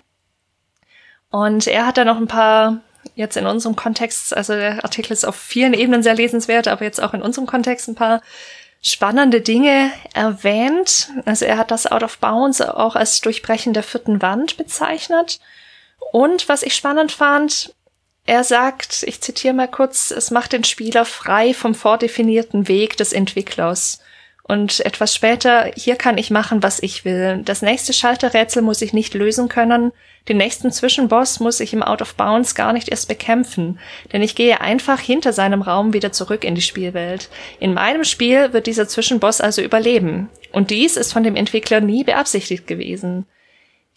Und 1.31 1.67
er 1.67 1.87
hat 1.87 1.97
da 1.97 2.05
noch 2.05 2.19
ein 2.19 2.29
paar, 2.29 2.81
jetzt 3.14 3.37
in 3.37 3.47
unserem 3.47 3.77
Kontext, 3.77 4.37
also 4.37 4.53
der 4.53 4.85
Artikel 4.85 5.12
ist 5.12 5.25
auf 5.25 5.35
vielen 5.35 5.73
Ebenen 5.73 6.03
sehr 6.03 6.14
lesenswert, 6.14 6.69
aber 6.69 6.85
jetzt 6.85 7.03
auch 7.03 7.14
in 7.14 7.23
unserem 7.23 7.47
Kontext 7.47 7.89
ein 7.89 7.95
paar 7.95 8.21
spannende 8.83 9.41
Dinge 9.41 9.91
erwähnt. 10.12 11.11
Also 11.25 11.47
er 11.47 11.57
hat 11.57 11.71
das 11.71 11.91
Out 11.91 12.03
of 12.03 12.19
Bounds 12.19 12.61
auch 12.61 12.95
als 12.95 13.21
Durchbrechen 13.23 13.73
der 13.73 13.83
vierten 13.83 14.21
Wand 14.21 14.59
bezeichnet. 14.59 15.41
Und 16.12 16.49
was 16.49 16.62
ich 16.62 16.75
spannend 16.75 17.11
fand, 17.11 17.75
er 18.27 18.45
sagt, 18.45 19.03
ich 19.05 19.23
zitiere 19.23 19.55
mal 19.55 19.69
kurz, 19.69 20.11
es 20.11 20.31
macht 20.31 20.53
den 20.53 20.64
Spieler 20.64 21.05
frei 21.05 21.55
vom 21.55 21.75
vordefinierten 21.75 22.69
Weg 22.69 22.97
des 22.97 23.12
Entwicklers. 23.12 24.01
Und 24.49 24.78
etwas 24.86 25.12
später, 25.12 25.72
hier 25.74 25.97
kann 25.97 26.18
ich 26.18 26.30
machen, 26.30 26.62
was 26.62 26.80
ich 26.80 27.05
will. 27.05 27.42
Das 27.44 27.62
nächste 27.62 27.92
Schalterrätsel 27.92 28.62
muss 28.62 28.80
ich 28.80 28.92
nicht 28.92 29.12
lösen 29.14 29.49
können. 29.49 29.90
Den 30.28 30.36
nächsten 30.36 30.70
Zwischenboss 30.70 31.40
muss 31.40 31.59
ich 31.59 31.72
im 31.72 31.82
Out 31.82 32.01
of 32.01 32.14
Bounds 32.14 32.55
gar 32.55 32.72
nicht 32.72 32.88
erst 32.88 33.09
bekämpfen, 33.09 33.80
denn 34.12 34.22
ich 34.22 34.36
gehe 34.36 34.61
einfach 34.61 35.01
hinter 35.01 35.32
seinem 35.32 35.62
Raum 35.62 35.92
wieder 35.94 36.12
zurück 36.12 36.44
in 36.44 36.55
die 36.55 36.62
Spielwelt. 36.62 37.28
In 37.59 37.74
meinem 37.74 38.05
Spiel 38.05 38.53
wird 38.53 38.68
dieser 38.68 38.86
Zwischenboss 38.86 39.40
also 39.40 39.62
überleben. 39.62 40.28
Und 40.53 40.70
dies 40.70 40.97
ist 40.97 41.12
von 41.12 41.24
dem 41.24 41.34
Entwickler 41.34 41.80
nie 41.80 42.05
beabsichtigt 42.05 42.68
gewesen. 42.68 43.26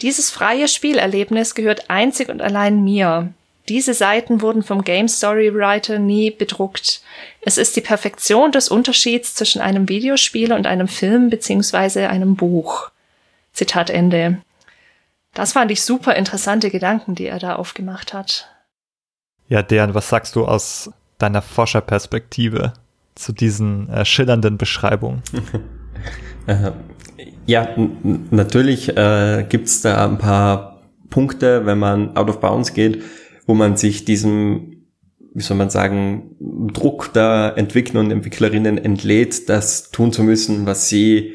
Dieses 0.02 0.32
freie 0.32 0.68
Spielerlebnis 0.68 1.54
gehört 1.54 1.92
einzig 1.92 2.30
und 2.30 2.42
allein 2.42 2.84
mir. 2.84 3.34
Diese 3.70 3.94
Seiten 3.94 4.42
wurden 4.42 4.64
vom 4.64 4.84
Game 4.84 5.08
Story 5.08 5.54
Writer 5.54 6.00
nie 6.00 6.32
bedruckt. 6.32 7.02
Es 7.42 7.60
ist 7.60 7.76
die 7.76 7.82
Perfektion 7.82 8.52
des 8.52 8.68
Unterschieds 8.68 9.36
zwischen 9.36 9.62
einem 9.62 9.88
Videospiel 9.88 10.52
und 10.54 10.66
einem 10.66 10.88
Film 10.88 11.30
bzw. 11.30 12.08
einem 12.08 12.36
Buch. 12.36 12.90
Zitat 13.54 13.92
Ende. 13.92 14.40
Das 15.36 15.54
fand 15.54 15.70
ich 15.70 15.84
super 15.84 16.16
interessante 16.16 16.72
Gedanken, 16.72 17.14
die 17.14 17.28
er 17.28 17.38
da 17.38 17.58
aufgemacht 17.58 18.12
hat. 18.12 18.50
Ja, 19.48 19.62
Dejan, 19.62 19.94
was 19.94 20.10
sagst 20.10 20.36
du 20.36 20.46
aus 20.46 20.90
deiner 21.20 21.44
Forscherperspektive 21.44 22.74
zu 23.14 23.34
diesen 23.34 23.88
äh, 23.90 24.04
schillernden 24.04 24.58
Beschreibungen? 24.58 25.22
Äh, 26.48 26.72
ja, 27.46 27.68
natürlich 28.32 28.96
äh, 28.96 29.46
gibt 29.50 29.68
es 29.68 29.82
da 29.82 30.06
ein 30.08 30.18
paar 30.18 30.80
Punkte, 31.10 31.66
wenn 31.66 31.78
man 31.78 32.16
out 32.16 32.30
of 32.30 32.40
bounds 32.40 32.74
geht, 32.74 33.04
wo 33.50 33.56
man 33.56 33.78
sich 33.78 34.06
diesem, 34.06 34.86
wie 35.34 35.42
soll 35.42 35.58
man 35.58 35.72
sagen, 35.72 36.36
Druck 36.72 37.14
der 37.14 37.56
Entwickler 37.56 38.00
und 38.02 38.12
Entwicklerinnen 38.12 38.78
entlädt, 38.78 39.50
das 39.50 39.90
tun 39.90 40.14
zu 40.14 40.22
müssen, 40.22 40.68
was 40.68 40.88
sie 40.88 41.34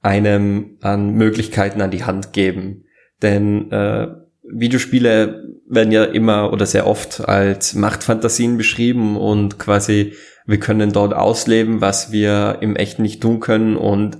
einem 0.00 0.78
an 0.80 1.10
Möglichkeiten 1.10 1.82
an 1.82 1.90
die 1.90 2.04
Hand 2.04 2.32
geben. 2.32 2.86
Denn 3.20 3.70
äh, 3.70 4.08
Videospiele 4.42 5.44
werden 5.68 5.92
ja 5.92 6.04
immer 6.04 6.50
oder 6.50 6.64
sehr 6.64 6.86
oft 6.86 7.28
als 7.28 7.74
Machtfantasien 7.74 8.56
beschrieben 8.56 9.18
und 9.18 9.58
quasi 9.58 10.14
wir 10.46 10.58
können 10.58 10.94
dort 10.94 11.12
ausleben, 11.12 11.82
was 11.82 12.10
wir 12.10 12.56
im 12.62 12.74
Echten 12.74 13.02
nicht 13.02 13.20
tun 13.20 13.40
können 13.40 13.76
und 13.76 14.16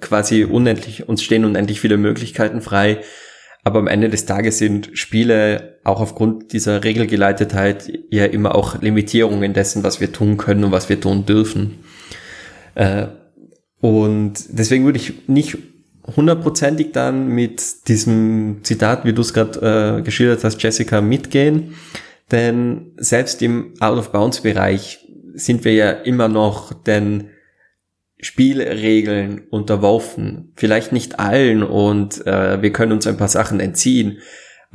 quasi 0.00 0.44
unendlich, 0.44 1.08
uns 1.08 1.20
stehen 1.20 1.44
unendlich 1.44 1.80
viele 1.80 1.96
Möglichkeiten 1.96 2.60
frei, 2.60 3.00
aber 3.64 3.80
am 3.80 3.88
Ende 3.88 4.08
des 4.08 4.24
Tages 4.24 4.58
sind 4.58 4.90
Spiele 4.92 5.73
auch 5.84 6.00
aufgrund 6.00 6.52
dieser 6.52 6.82
Regelgeleitetheit 6.82 7.92
ja 8.10 8.24
immer 8.24 8.54
auch 8.54 8.80
Limitierungen 8.80 9.52
dessen, 9.52 9.84
was 9.84 10.00
wir 10.00 10.12
tun 10.12 10.38
können 10.38 10.64
und 10.64 10.72
was 10.72 10.88
wir 10.88 11.00
tun 11.00 11.26
dürfen. 11.26 11.80
Äh, 12.74 13.06
und 13.80 14.32
deswegen 14.48 14.86
würde 14.86 14.98
ich 14.98 15.28
nicht 15.28 15.58
hundertprozentig 16.16 16.92
dann 16.92 17.28
mit 17.28 17.88
diesem 17.88 18.60
Zitat, 18.62 19.04
wie 19.04 19.12
du 19.12 19.20
es 19.20 19.34
gerade 19.34 19.98
äh, 19.98 20.02
geschildert 20.02 20.42
hast, 20.42 20.62
Jessica, 20.62 21.02
mitgehen. 21.02 21.74
Denn 22.30 22.92
selbst 22.96 23.42
im 23.42 23.74
Out-of-Bounds-Bereich 23.80 25.06
sind 25.34 25.64
wir 25.64 25.74
ja 25.74 25.90
immer 25.90 26.28
noch 26.28 26.72
den 26.72 27.28
Spielregeln 28.20 29.42
unterworfen. 29.50 30.52
Vielleicht 30.56 30.92
nicht 30.92 31.20
allen 31.20 31.62
und 31.62 32.26
äh, 32.26 32.62
wir 32.62 32.72
können 32.72 32.92
uns 32.92 33.06
ein 33.06 33.18
paar 33.18 33.28
Sachen 33.28 33.60
entziehen, 33.60 34.18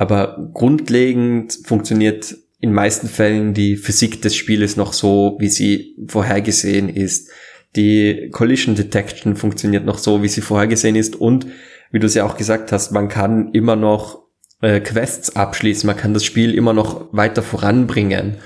aber 0.00 0.48
grundlegend 0.54 1.58
funktioniert 1.64 2.34
in 2.58 2.72
meisten 2.72 3.06
Fällen 3.06 3.52
die 3.52 3.76
Physik 3.76 4.22
des 4.22 4.34
Spieles 4.34 4.78
noch 4.78 4.94
so, 4.94 5.36
wie 5.40 5.50
sie 5.50 5.94
vorhergesehen 6.08 6.88
ist. 6.88 7.28
Die 7.76 8.30
Collision 8.32 8.74
Detection 8.74 9.36
funktioniert 9.36 9.84
noch 9.84 9.98
so, 9.98 10.22
wie 10.22 10.28
sie 10.28 10.40
vorhergesehen 10.40 10.96
ist 10.96 11.16
und 11.16 11.48
wie 11.90 11.98
du 11.98 12.06
es 12.06 12.14
ja 12.14 12.24
auch 12.24 12.38
gesagt 12.38 12.72
hast, 12.72 12.92
man 12.92 13.10
kann 13.10 13.52
immer 13.52 13.76
noch 13.76 14.22
äh, 14.62 14.80
Quests 14.80 15.36
abschließen, 15.36 15.86
man 15.86 15.98
kann 15.98 16.14
das 16.14 16.24
Spiel 16.24 16.54
immer 16.54 16.72
noch 16.72 17.12
weiter 17.12 17.42
voranbringen. 17.42 18.38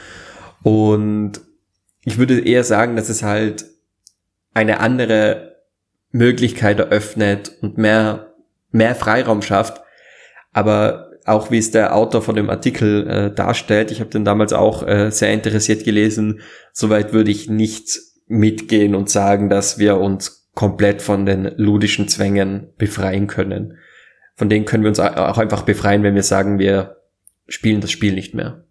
Und 0.64 1.40
ich 2.04 2.18
würde 2.18 2.40
eher 2.40 2.64
sagen, 2.64 2.96
dass 2.96 3.08
es 3.08 3.22
halt 3.22 3.64
eine 4.54 4.80
andere 4.80 5.54
Möglichkeit 6.10 6.80
eröffnet 6.80 7.52
und 7.60 7.78
mehr, 7.78 8.34
mehr 8.72 8.96
Freiraum 8.96 9.40
schafft. 9.40 9.82
Aber 10.52 11.13
auch 11.24 11.50
wie 11.50 11.58
es 11.58 11.70
der 11.70 11.94
Autor 11.94 12.22
von 12.22 12.36
dem 12.36 12.50
Artikel 12.50 13.08
äh, 13.08 13.34
darstellt, 13.34 13.90
ich 13.90 14.00
habe 14.00 14.10
den 14.10 14.24
damals 14.24 14.52
auch 14.52 14.86
äh, 14.86 15.10
sehr 15.10 15.32
interessiert 15.32 15.84
gelesen, 15.84 16.40
soweit 16.72 17.12
würde 17.12 17.30
ich 17.30 17.48
nicht 17.48 17.98
mitgehen 18.26 18.94
und 18.94 19.10
sagen, 19.10 19.48
dass 19.48 19.78
wir 19.78 19.98
uns 19.98 20.50
komplett 20.54 21.02
von 21.02 21.26
den 21.26 21.52
ludischen 21.56 22.08
Zwängen 22.08 22.68
befreien 22.78 23.26
können. 23.26 23.78
Von 24.36 24.48
denen 24.48 24.64
können 24.64 24.84
wir 24.84 24.88
uns 24.88 25.00
auch 25.00 25.38
einfach 25.38 25.62
befreien, 25.62 26.02
wenn 26.02 26.14
wir 26.14 26.22
sagen, 26.22 26.58
wir 26.58 26.96
spielen 27.48 27.80
das 27.80 27.90
Spiel 27.90 28.14
nicht 28.14 28.34
mehr. 28.34 28.64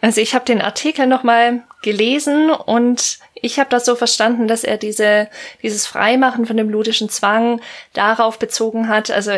Also 0.00 0.20
ich 0.20 0.34
habe 0.34 0.44
den 0.44 0.60
Artikel 0.60 1.06
nochmal 1.06 1.62
gelesen 1.82 2.50
und 2.50 3.18
ich 3.34 3.58
habe 3.58 3.70
das 3.70 3.84
so 3.84 3.94
verstanden, 3.94 4.46
dass 4.46 4.62
er 4.62 4.76
diese, 4.76 5.28
dieses 5.62 5.86
Freimachen 5.86 6.46
von 6.46 6.56
dem 6.56 6.68
ludischen 6.68 7.08
Zwang 7.08 7.60
darauf 7.92 8.38
bezogen 8.38 8.88
hat. 8.88 9.10
Also 9.10 9.32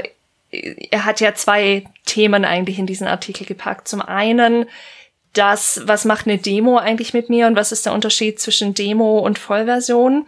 er 0.51 1.05
hat 1.05 1.21
ja 1.21 1.35
zwei 1.35 1.85
Themen 2.07 2.45
eigentlich 2.45 2.79
in 2.79 2.87
diesen 2.87 3.07
Artikel 3.07 3.47
gepackt. 3.47 3.89
Zum 3.89 4.01
einen 4.01 4.67
das, 5.35 5.83
was 5.85 6.05
macht 6.05 6.27
eine 6.27 6.39
Demo 6.39 6.79
eigentlich 6.79 7.15
mit 7.15 7.29
mir 7.29 7.47
und 7.47 7.57
was 7.57 7.71
ist 7.71 7.87
der 7.87 7.93
Unterschied 7.93 8.41
zwischen 8.41 8.75
Demo 8.75 9.19
und 9.19 9.39
Vollversion? 9.39 10.27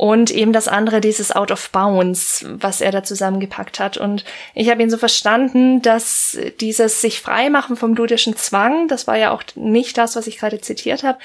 und 0.00 0.30
eben 0.30 0.54
das 0.54 0.66
andere, 0.66 1.02
dieses 1.02 1.30
Out 1.30 1.50
of 1.50 1.68
Bounds, 1.72 2.46
was 2.48 2.80
er 2.80 2.90
da 2.90 3.02
zusammengepackt 3.02 3.78
hat. 3.78 3.98
Und 3.98 4.24
ich 4.54 4.70
habe 4.70 4.82
ihn 4.82 4.88
so 4.88 4.96
verstanden, 4.96 5.82
dass 5.82 6.38
dieses 6.58 7.02
sich 7.02 7.20
freimachen 7.20 7.76
vom 7.76 7.94
ludischen 7.94 8.34
Zwang, 8.34 8.88
das 8.88 9.06
war 9.06 9.18
ja 9.18 9.30
auch 9.30 9.42
nicht 9.56 9.98
das, 9.98 10.16
was 10.16 10.26
ich 10.26 10.38
gerade 10.38 10.58
zitiert 10.58 11.02
habe, 11.02 11.18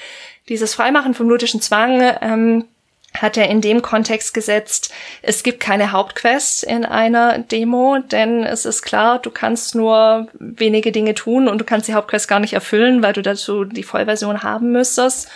dieses 0.50 0.74
Freimachen 0.74 1.14
vom 1.14 1.26
ludischen 1.26 1.62
Zwang 1.62 2.02
ähm, 2.20 2.64
hat 3.22 3.36
er 3.36 3.48
in 3.48 3.60
dem 3.60 3.82
Kontext 3.82 4.34
gesetzt, 4.34 4.92
es 5.22 5.42
gibt 5.42 5.60
keine 5.60 5.92
Hauptquest 5.92 6.64
in 6.64 6.84
einer 6.84 7.38
Demo, 7.38 7.98
denn 7.98 8.44
es 8.44 8.64
ist 8.64 8.82
klar, 8.82 9.18
du 9.18 9.30
kannst 9.30 9.74
nur 9.74 10.28
wenige 10.38 10.92
Dinge 10.92 11.14
tun 11.14 11.48
und 11.48 11.58
du 11.58 11.64
kannst 11.64 11.88
die 11.88 11.94
Hauptquest 11.94 12.28
gar 12.28 12.40
nicht 12.40 12.52
erfüllen, 12.52 13.02
weil 13.02 13.12
du 13.12 13.22
dazu 13.22 13.64
die 13.64 13.82
Vollversion 13.82 14.42
haben 14.42 14.72
müsstest. 14.72 15.28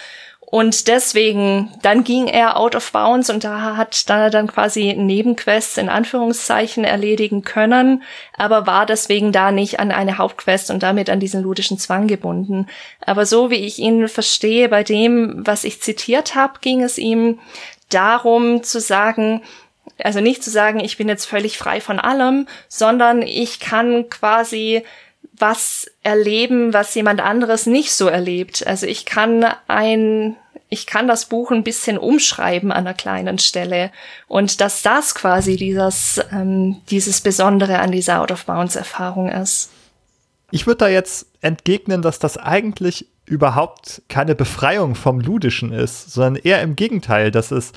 Und 0.50 0.88
deswegen, 0.88 1.70
dann 1.80 2.02
ging 2.02 2.26
er 2.26 2.56
out 2.56 2.74
of 2.74 2.90
bounds 2.90 3.30
und 3.30 3.44
da 3.44 3.76
hat 3.76 4.10
da 4.10 4.30
dann 4.30 4.48
quasi 4.48 4.94
Nebenquests 4.94 5.76
in 5.76 5.88
Anführungszeichen 5.88 6.82
erledigen 6.82 7.42
können, 7.42 8.02
aber 8.36 8.66
war 8.66 8.84
deswegen 8.84 9.30
da 9.30 9.52
nicht 9.52 9.78
an 9.78 9.92
eine 9.92 10.18
Hauptquest 10.18 10.72
und 10.72 10.82
damit 10.82 11.08
an 11.08 11.20
diesen 11.20 11.42
ludischen 11.42 11.78
Zwang 11.78 12.08
gebunden. 12.08 12.66
Aber 13.06 13.26
so 13.26 13.50
wie 13.50 13.64
ich 13.64 13.78
ihn 13.78 14.08
verstehe, 14.08 14.68
bei 14.68 14.82
dem, 14.82 15.46
was 15.46 15.62
ich 15.62 15.80
zitiert 15.80 16.34
habe, 16.34 16.54
ging 16.60 16.82
es 16.82 16.98
ihm 16.98 17.38
darum 17.88 18.64
zu 18.64 18.80
sagen, 18.80 19.42
also 20.02 20.20
nicht 20.20 20.42
zu 20.42 20.50
sagen, 20.50 20.80
ich 20.80 20.96
bin 20.96 21.08
jetzt 21.08 21.26
völlig 21.26 21.58
frei 21.58 21.80
von 21.80 22.00
allem, 22.00 22.48
sondern 22.68 23.22
ich 23.22 23.60
kann 23.60 24.08
quasi 24.08 24.82
was 25.40 25.90
erleben, 26.02 26.72
was 26.72 26.94
jemand 26.94 27.20
anderes 27.20 27.66
nicht 27.66 27.92
so 27.92 28.08
erlebt. 28.08 28.66
Also 28.66 28.86
ich 28.86 29.06
kann 29.06 29.46
ein, 29.68 30.36
ich 30.70 30.86
kann 30.86 31.08
das 31.08 31.26
Buch 31.26 31.50
ein 31.50 31.64
bisschen 31.64 31.98
umschreiben 31.98 32.70
an 32.70 32.86
einer 32.86 32.94
kleinen 32.94 33.38
Stelle 33.38 33.90
und 34.28 34.60
dass 34.60 34.82
das 34.82 35.14
quasi 35.14 35.56
dieses, 35.56 36.20
ähm, 36.32 36.80
dieses 36.90 37.20
Besondere 37.20 37.80
an 37.80 37.90
dieser 37.90 38.20
Out-of-Bounds-Erfahrung 38.20 39.28
ist. 39.28 39.70
Ich 40.52 40.66
würde 40.66 40.78
da 40.78 40.88
jetzt 40.88 41.26
entgegnen, 41.40 42.02
dass 42.02 42.20
das 42.20 42.36
eigentlich 42.36 43.06
überhaupt 43.26 44.02
keine 44.08 44.34
Befreiung 44.34 44.94
vom 44.94 45.20
Ludischen 45.20 45.72
ist, 45.72 46.12
sondern 46.12 46.42
eher 46.42 46.62
im 46.62 46.76
Gegenteil, 46.76 47.30
dass 47.30 47.50
es 47.50 47.72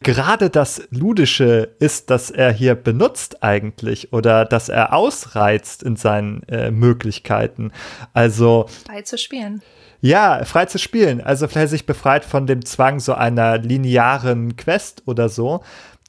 gerade 0.00 0.50
das 0.50 0.82
Ludische 0.90 1.74
ist, 1.78 2.10
das 2.10 2.30
er 2.30 2.52
hier 2.52 2.74
benutzt 2.74 3.42
eigentlich 3.42 4.12
oder 4.12 4.44
das 4.44 4.68
er 4.68 4.92
ausreizt 4.92 5.82
in 5.82 5.96
seinen 5.96 6.42
äh, 6.44 6.70
Möglichkeiten. 6.70 7.72
Also 8.12 8.66
frei 8.86 9.02
zu 9.02 9.16
spielen. 9.16 9.62
Ja, 10.00 10.44
frei 10.44 10.66
zu 10.66 10.78
spielen. 10.78 11.20
Also 11.20 11.48
vielleicht 11.48 11.70
sich 11.70 11.86
befreit 11.86 12.24
von 12.24 12.46
dem 12.46 12.64
Zwang 12.64 13.00
so 13.00 13.14
einer 13.14 13.58
linearen 13.58 14.56
Quest 14.56 15.02
oder 15.06 15.28
so, 15.28 15.62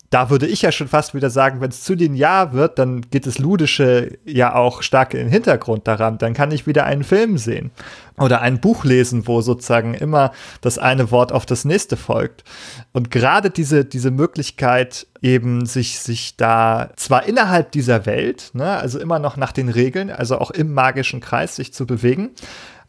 da 0.09 0.29
würde 0.29 0.47
ich 0.47 0.61
ja 0.61 0.71
schon 0.71 0.87
fast 0.87 1.13
wieder 1.13 1.29
sagen, 1.29 1.59
wenn 1.59 1.69
es 1.69 1.83
zu 1.83 1.93
linear 1.93 2.53
wird, 2.53 2.79
dann 2.79 3.01
geht 3.01 3.27
das 3.27 3.39
Ludische 3.39 4.17
ja 4.23 4.55
auch 4.55 4.81
stark 4.81 5.13
in 5.13 5.19
den 5.19 5.29
Hintergrund 5.29 5.85
daran. 5.85 6.17
Dann 6.17 6.33
kann 6.33 6.51
ich 6.51 6.65
wieder 6.65 6.85
einen 6.85 7.03
Film 7.03 7.37
sehen 7.37 7.71
oder 8.17 8.41
ein 8.41 8.61
Buch 8.61 8.85
lesen, 8.85 9.27
wo 9.27 9.41
sozusagen 9.41 9.93
immer 9.93 10.31
das 10.61 10.77
eine 10.77 11.11
Wort 11.11 11.33
auf 11.33 11.45
das 11.45 11.65
nächste 11.65 11.97
folgt. 11.97 12.45
Und 12.93 13.11
gerade 13.11 13.49
diese, 13.49 13.83
diese 13.83 14.11
Möglichkeit, 14.11 15.07
eben 15.21 15.65
sich, 15.65 15.99
sich 15.99 16.37
da 16.37 16.89
zwar 16.95 17.25
innerhalb 17.25 17.73
dieser 17.73 18.05
Welt, 18.05 18.51
ne, 18.53 18.77
also 18.77 18.99
immer 18.99 19.19
noch 19.19 19.35
nach 19.35 19.51
den 19.51 19.67
Regeln, 19.67 20.09
also 20.09 20.39
auch 20.39 20.51
im 20.51 20.73
magischen 20.73 21.19
Kreis 21.19 21.57
sich 21.57 21.73
zu 21.73 21.85
bewegen, 21.85 22.29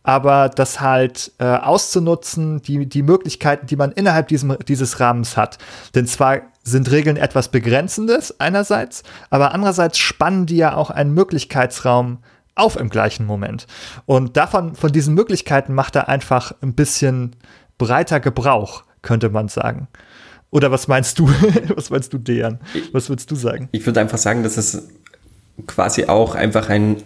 aber 0.02 0.48
das 0.48 0.80
halt 0.80 1.32
äh, 1.38 1.44
auszunutzen, 1.44 2.62
die, 2.62 2.86
die 2.86 3.02
Möglichkeiten, 3.02 3.66
die 3.66 3.76
man 3.76 3.92
innerhalb 3.92 4.28
diesem, 4.28 4.56
dieses 4.66 5.00
Rahmens 5.00 5.36
hat. 5.36 5.58
Denn 5.94 6.06
zwar 6.06 6.40
sind 6.62 6.90
Regeln 6.90 7.16
etwas 7.16 7.48
Begrenzendes 7.48 8.38
einerseits, 8.40 9.02
aber 9.30 9.52
andererseits 9.52 9.98
spannen 9.98 10.46
die 10.46 10.56
ja 10.56 10.74
auch 10.74 10.90
einen 10.90 11.12
Möglichkeitsraum 11.12 12.18
auf 12.54 12.76
im 12.76 12.90
gleichen 12.90 13.26
Moment. 13.26 13.66
Und 14.06 14.36
davon, 14.36 14.74
von 14.74 14.92
diesen 14.92 15.14
Möglichkeiten 15.14 15.74
macht 15.74 15.96
er 15.96 16.08
einfach 16.08 16.52
ein 16.60 16.74
bisschen 16.74 17.36
breiter 17.78 18.20
Gebrauch, 18.20 18.84
könnte 19.02 19.30
man 19.30 19.48
sagen. 19.48 19.88
Oder 20.50 20.70
was 20.70 20.88
meinst 20.88 21.18
du? 21.18 21.28
was 21.74 21.90
meinst 21.90 22.12
du, 22.12 22.18
Dejan? 22.18 22.60
Was 22.92 23.08
würdest 23.08 23.30
du 23.30 23.36
sagen? 23.36 23.68
Ich 23.72 23.84
würde 23.86 24.00
einfach 24.00 24.18
sagen, 24.18 24.42
dass 24.42 24.56
es 24.56 24.88
quasi 25.66 26.06
auch 26.06 26.34
einfach 26.34 26.68
ein 26.68 27.02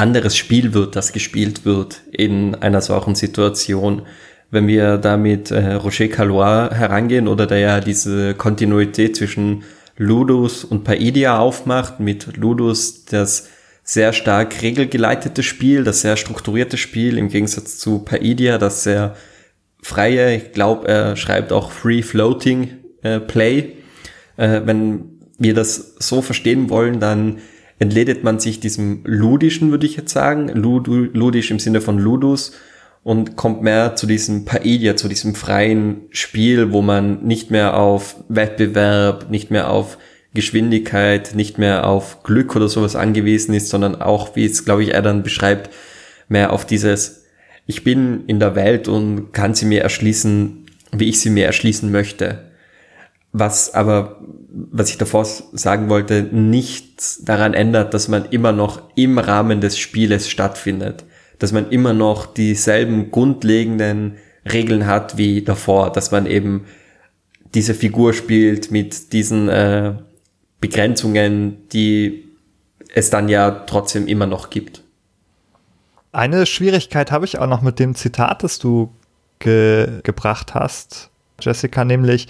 anderes 0.00 0.36
Spiel 0.36 0.74
wird, 0.74 0.96
das 0.96 1.12
gespielt 1.12 1.64
wird 1.64 2.02
in 2.10 2.54
einer 2.56 2.80
solchen 2.80 3.14
Situation. 3.14 4.02
Wenn 4.50 4.66
wir 4.66 4.96
da 4.96 5.16
mit 5.16 5.50
äh, 5.50 5.74
Roger 5.74 6.08
Calois 6.08 6.70
herangehen 6.72 7.28
oder 7.28 7.46
der 7.46 7.58
ja 7.58 7.80
diese 7.80 8.34
Kontinuität 8.34 9.16
zwischen 9.16 9.62
Ludus 9.96 10.64
und 10.64 10.82
Paidia 10.82 11.38
aufmacht, 11.38 12.00
mit 12.00 12.36
Ludus 12.36 13.04
das 13.04 13.48
sehr 13.84 14.12
stark 14.12 14.62
regelgeleitete 14.62 15.42
Spiel, 15.42 15.84
das 15.84 16.00
sehr 16.00 16.16
strukturierte 16.16 16.78
Spiel, 16.78 17.18
im 17.18 17.28
Gegensatz 17.28 17.78
zu 17.78 18.00
Paidia, 18.00 18.58
das 18.58 18.82
sehr 18.82 19.14
freie, 19.82 20.34
ich 20.34 20.52
glaube, 20.52 20.88
er 20.88 21.16
schreibt 21.16 21.52
auch 21.52 21.70
Free 21.70 22.02
Floating 22.02 22.70
äh, 23.02 23.20
Play. 23.20 23.76
Äh, 24.36 24.62
wenn 24.64 25.20
wir 25.38 25.54
das 25.54 25.96
so 25.98 26.22
verstehen 26.22 26.70
wollen, 26.70 27.00
dann 27.00 27.38
entledet 27.80 28.22
man 28.22 28.38
sich 28.38 28.60
diesem 28.60 29.00
Ludischen, 29.04 29.72
würde 29.72 29.86
ich 29.86 29.96
jetzt 29.96 30.12
sagen, 30.12 30.48
Ludu, 30.48 31.08
Ludisch 31.12 31.50
im 31.50 31.58
Sinne 31.58 31.80
von 31.80 31.98
Ludus 31.98 32.52
und 33.02 33.36
kommt 33.36 33.62
mehr 33.62 33.96
zu 33.96 34.06
diesem 34.06 34.44
Paidia, 34.44 34.94
zu 34.94 35.08
diesem 35.08 35.34
freien 35.34 36.02
Spiel, 36.10 36.72
wo 36.72 36.82
man 36.82 37.24
nicht 37.24 37.50
mehr 37.50 37.76
auf 37.76 38.16
Wettbewerb, 38.28 39.30
nicht 39.30 39.50
mehr 39.50 39.70
auf 39.70 39.98
Geschwindigkeit, 40.34 41.34
nicht 41.34 41.58
mehr 41.58 41.86
auf 41.86 42.22
Glück 42.22 42.54
oder 42.54 42.68
sowas 42.68 42.94
angewiesen 42.94 43.54
ist, 43.54 43.70
sondern 43.70 44.00
auch, 44.00 44.36
wie 44.36 44.44
es, 44.44 44.64
glaube 44.64 44.84
ich, 44.84 44.94
er 44.94 45.02
dann 45.02 45.22
beschreibt, 45.22 45.70
mehr 46.28 46.52
auf 46.52 46.66
dieses, 46.66 47.24
ich 47.66 47.82
bin 47.82 48.24
in 48.26 48.38
der 48.38 48.54
Welt 48.54 48.88
und 48.88 49.32
kann 49.32 49.54
sie 49.54 49.64
mir 49.64 49.80
erschließen, 49.82 50.66
wie 50.92 51.08
ich 51.08 51.20
sie 51.20 51.30
mir 51.30 51.46
erschließen 51.46 51.90
möchte. 51.90 52.50
Was 53.32 53.72
aber, 53.74 54.20
was 54.52 54.90
ich 54.90 54.98
davor 54.98 55.24
sagen 55.24 55.88
wollte, 55.88 56.22
nichts 56.22 57.24
daran 57.24 57.54
ändert, 57.54 57.94
dass 57.94 58.08
man 58.08 58.26
immer 58.26 58.52
noch 58.52 58.82
im 58.96 59.18
Rahmen 59.18 59.60
des 59.60 59.78
Spieles 59.78 60.28
stattfindet. 60.28 61.04
Dass 61.38 61.52
man 61.52 61.70
immer 61.70 61.92
noch 61.92 62.26
dieselben 62.26 63.10
grundlegenden 63.10 64.16
Regeln 64.50 64.86
hat 64.86 65.16
wie 65.16 65.42
davor, 65.42 65.92
dass 65.92 66.10
man 66.10 66.26
eben 66.26 66.66
diese 67.54 67.74
Figur 67.74 68.12
spielt 68.12 68.70
mit 68.70 69.12
diesen 69.12 69.48
äh, 69.48 69.94
Begrenzungen, 70.60 71.68
die 71.72 72.28
es 72.94 73.10
dann 73.10 73.28
ja 73.28 73.50
trotzdem 73.50 74.06
immer 74.06 74.26
noch 74.26 74.50
gibt. 74.50 74.82
Eine 76.12 76.44
Schwierigkeit 76.46 77.12
habe 77.12 77.24
ich 77.24 77.38
auch 77.38 77.46
noch 77.46 77.62
mit 77.62 77.78
dem 77.78 77.94
Zitat, 77.94 78.42
das 78.42 78.58
du 78.58 78.92
ge 79.38 80.00
gebracht 80.02 80.54
hast, 80.54 81.10
Jessica, 81.40 81.84
nämlich, 81.84 82.28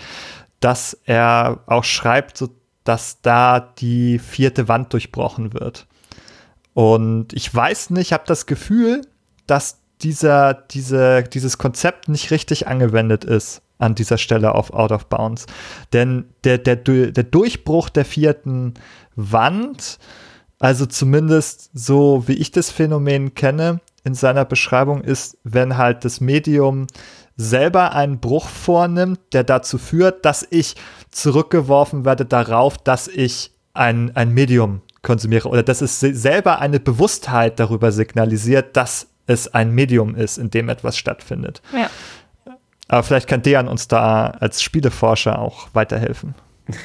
dass 0.60 0.98
er 1.04 1.60
auch 1.66 1.84
schreibt, 1.84 2.36
so, 2.36 2.50
dass 2.84 3.20
da 3.22 3.60
die 3.60 4.18
vierte 4.18 4.68
Wand 4.68 4.92
durchbrochen 4.92 5.54
wird. 5.54 5.86
Und 6.74 7.32
ich 7.32 7.52
weiß 7.52 7.90
nicht, 7.90 8.08
ich 8.08 8.12
habe 8.12 8.24
das 8.26 8.46
Gefühl, 8.46 9.02
dass 9.46 9.78
dieser, 10.02 10.54
diese, 10.54 11.24
dieses 11.24 11.58
Konzept 11.58 12.08
nicht 12.08 12.30
richtig 12.30 12.66
angewendet 12.66 13.24
ist 13.24 13.62
an 13.78 13.94
dieser 13.94 14.18
Stelle 14.18 14.54
auf 14.54 14.72
Out 14.72 14.92
of 14.92 15.06
Bounds. 15.06 15.46
Denn 15.92 16.26
der, 16.44 16.58
der, 16.58 16.76
der 16.76 17.24
Durchbruch 17.24 17.88
der 17.88 18.04
vierten 18.04 18.74
Wand, 19.16 19.98
also 20.58 20.86
zumindest 20.86 21.70
so 21.72 22.24
wie 22.26 22.34
ich 22.34 22.50
das 22.50 22.70
Phänomen 22.70 23.34
kenne, 23.34 23.80
in 24.04 24.14
seiner 24.14 24.44
Beschreibung 24.44 25.02
ist, 25.02 25.38
wenn 25.44 25.76
halt 25.76 26.04
das 26.04 26.20
Medium 26.20 26.86
selber 27.36 27.94
einen 27.94 28.20
Bruch 28.20 28.48
vornimmt, 28.48 29.20
der 29.32 29.44
dazu 29.44 29.78
führt, 29.78 30.24
dass 30.24 30.46
ich 30.50 30.76
zurückgeworfen 31.10 32.04
werde 32.04 32.24
darauf, 32.26 32.78
dass 32.78 33.08
ich 33.08 33.52
ein, 33.72 34.14
ein 34.14 34.32
Medium 34.32 34.82
konsumiere 35.02 35.48
oder 35.48 35.62
dass 35.62 35.80
es 35.80 36.00
selber 36.00 36.60
eine 36.60 36.80
Bewusstheit 36.80 37.58
darüber 37.58 37.92
signalisiert, 37.92 38.76
dass 38.76 39.06
es 39.26 39.52
ein 39.54 39.74
Medium 39.74 40.14
ist, 40.14 40.38
in 40.38 40.50
dem 40.50 40.68
etwas 40.68 40.98
stattfindet. 40.98 41.62
Ja. 41.72 41.88
Aber 42.88 43.02
vielleicht 43.04 43.28
kann 43.28 43.42
Dejan 43.42 43.68
uns 43.68 43.86
da 43.86 44.26
als 44.26 44.62
Spieleforscher 44.62 45.38
auch 45.38 45.68
weiterhelfen. 45.72 46.34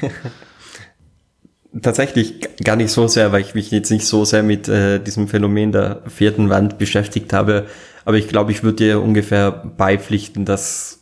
Tatsächlich 1.82 2.40
gar 2.64 2.76
nicht 2.76 2.90
so 2.90 3.08
sehr, 3.08 3.32
weil 3.32 3.42
ich 3.42 3.54
mich 3.54 3.70
jetzt 3.70 3.90
nicht 3.90 4.06
so 4.06 4.24
sehr 4.24 4.42
mit 4.42 4.68
äh, 4.68 4.98
diesem 5.00 5.28
Phänomen 5.28 5.72
der 5.72 6.02
vierten 6.06 6.48
Wand 6.48 6.78
beschäftigt 6.78 7.32
habe. 7.32 7.66
Aber 8.06 8.16
ich 8.16 8.28
glaube, 8.28 8.52
ich 8.52 8.62
würde 8.62 8.76
dir 8.76 9.02
ungefähr 9.02 9.50
beipflichten, 9.50 10.44
dass 10.44 11.00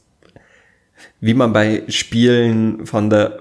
wie 1.20 1.34
man 1.34 1.52
bei 1.52 1.84
Spielen 1.88 2.86
von 2.86 3.10
der 3.10 3.38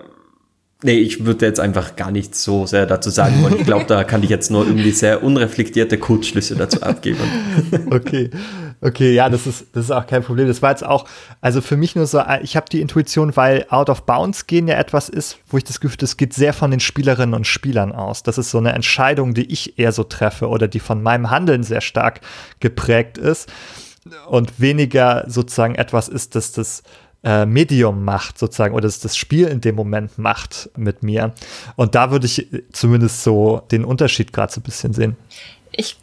Nee, 0.86 0.99
ich 0.99 1.26
würde 1.26 1.45
jetzt 1.45 1.61
einfach 1.61 1.95
gar 1.95 2.11
nicht 2.11 2.36
so 2.36 2.66
sehr 2.66 2.86
dazu 2.86 3.09
sagen 3.09 3.41
wollen. 3.41 3.55
Ich 3.57 3.66
glaube, 3.66 3.86
da 3.88 4.03
kann 4.03 4.22
ich 4.22 4.30
jetzt 4.30 4.51
nur 4.51 4.68
irgendwie 4.68 4.91
sehr 4.91 5.24
unreflektierte 5.24 5.97
Kurzschlüsse 5.97 6.57
dazu 6.57 6.82
abgeben. 6.84 7.20
Okay. 7.89 8.30
Okay, 8.86 9.13
ja, 9.13 9.29
das 9.29 9.47
ist, 9.47 9.67
das 9.71 9.86
ist 9.86 9.91
auch 9.91 10.05
kein 10.05 10.23
Problem. 10.23 10.45
Das 10.45 10.61
war 10.61 10.71
jetzt 10.71 10.86
auch, 10.86 11.05
also 11.39 11.61
für 11.61 11.77
mich 11.77 11.95
nur 11.95 12.05
so, 12.05 12.21
ich 12.41 12.57
habe 12.57 12.65
die 12.69 12.81
Intuition, 12.81 13.34
weil 13.38 13.65
Out 13.69 13.89
of 13.89 14.03
Bounds 14.03 14.45
gehen 14.45 14.67
ja 14.67 14.75
etwas 14.75 15.07
ist, 15.07 15.38
wo 15.47 15.57
ich 15.57 15.63
das 15.63 15.79
Gefühl, 15.79 15.95
das 15.97 16.17
geht 16.17 16.34
sehr 16.34 16.51
von 16.51 16.69
den 16.69 16.81
Spielerinnen 16.81 17.34
und 17.34 17.47
Spielern 17.47 17.93
aus. 17.93 18.23
Das 18.23 18.38
ist 18.38 18.51
so 18.51 18.57
eine 18.57 18.73
Entscheidung, 18.73 19.34
die 19.34 19.49
ich 19.49 19.79
eher 19.79 19.93
so 19.93 20.03
treffe 20.03 20.49
oder 20.49 20.67
die 20.67 20.81
von 20.81 21.01
meinem 21.01 21.29
Handeln 21.29 21.63
sehr 21.63 21.79
stark 21.79 22.19
geprägt 22.59 23.17
ist 23.17 23.49
und 24.27 24.59
weniger 24.59 25.23
sozusagen 25.27 25.75
etwas 25.75 26.09
ist, 26.09 26.36
das 26.36 26.51
das 26.51 26.84
äh, 27.23 27.45
Medium 27.45 28.03
macht, 28.03 28.38
sozusagen, 28.38 28.73
oder 28.73 28.84
das, 28.84 28.99
das 28.99 29.15
Spiel 29.15 29.47
in 29.47 29.61
dem 29.61 29.75
Moment 29.75 30.17
macht 30.17 30.69
mit 30.75 31.03
mir. 31.03 31.34
Und 31.77 31.95
da 31.95 32.11
würde 32.11 32.25
ich 32.25 32.49
zumindest 32.73 33.23
so 33.23 33.61
den 33.71 33.86
Unterschied 33.86 34.34
gerade 34.34 34.51
so 34.51 34.59
ein 34.59 34.63
bisschen 34.63 34.93
sehen. 34.93 35.15
Ich, 35.71 35.95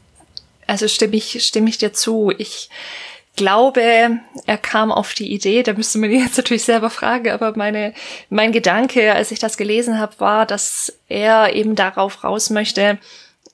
also 0.71 0.87
stimme 0.89 1.17
ich, 1.17 1.45
stimme 1.45 1.69
ich 1.69 1.79
dir 1.79 1.93
zu. 1.93 2.33
Ich 2.39 2.71
glaube, 3.37 3.83
er 4.47 4.59
kam 4.59 4.93
auf 4.93 5.15
die 5.15 5.33
Idee, 5.33 5.63
da 5.63 5.73
müsste 5.73 5.99
man 5.99 6.11
ihn 6.11 6.23
jetzt 6.23 6.37
natürlich 6.37 6.65
selber 6.65 6.91
fragen, 6.91 7.31
aber 7.31 7.57
meine, 7.57 7.93
mein 8.29 8.53
Gedanke, 8.53 9.13
als 9.13 9.31
ich 9.31 9.39
das 9.39 9.57
gelesen 9.57 9.99
habe, 9.99 10.19
war, 10.19 10.47
dass 10.47 10.93
er 11.09 11.55
eben 11.55 11.75
darauf 11.75 12.23
raus 12.23 12.51
möchte, 12.51 12.99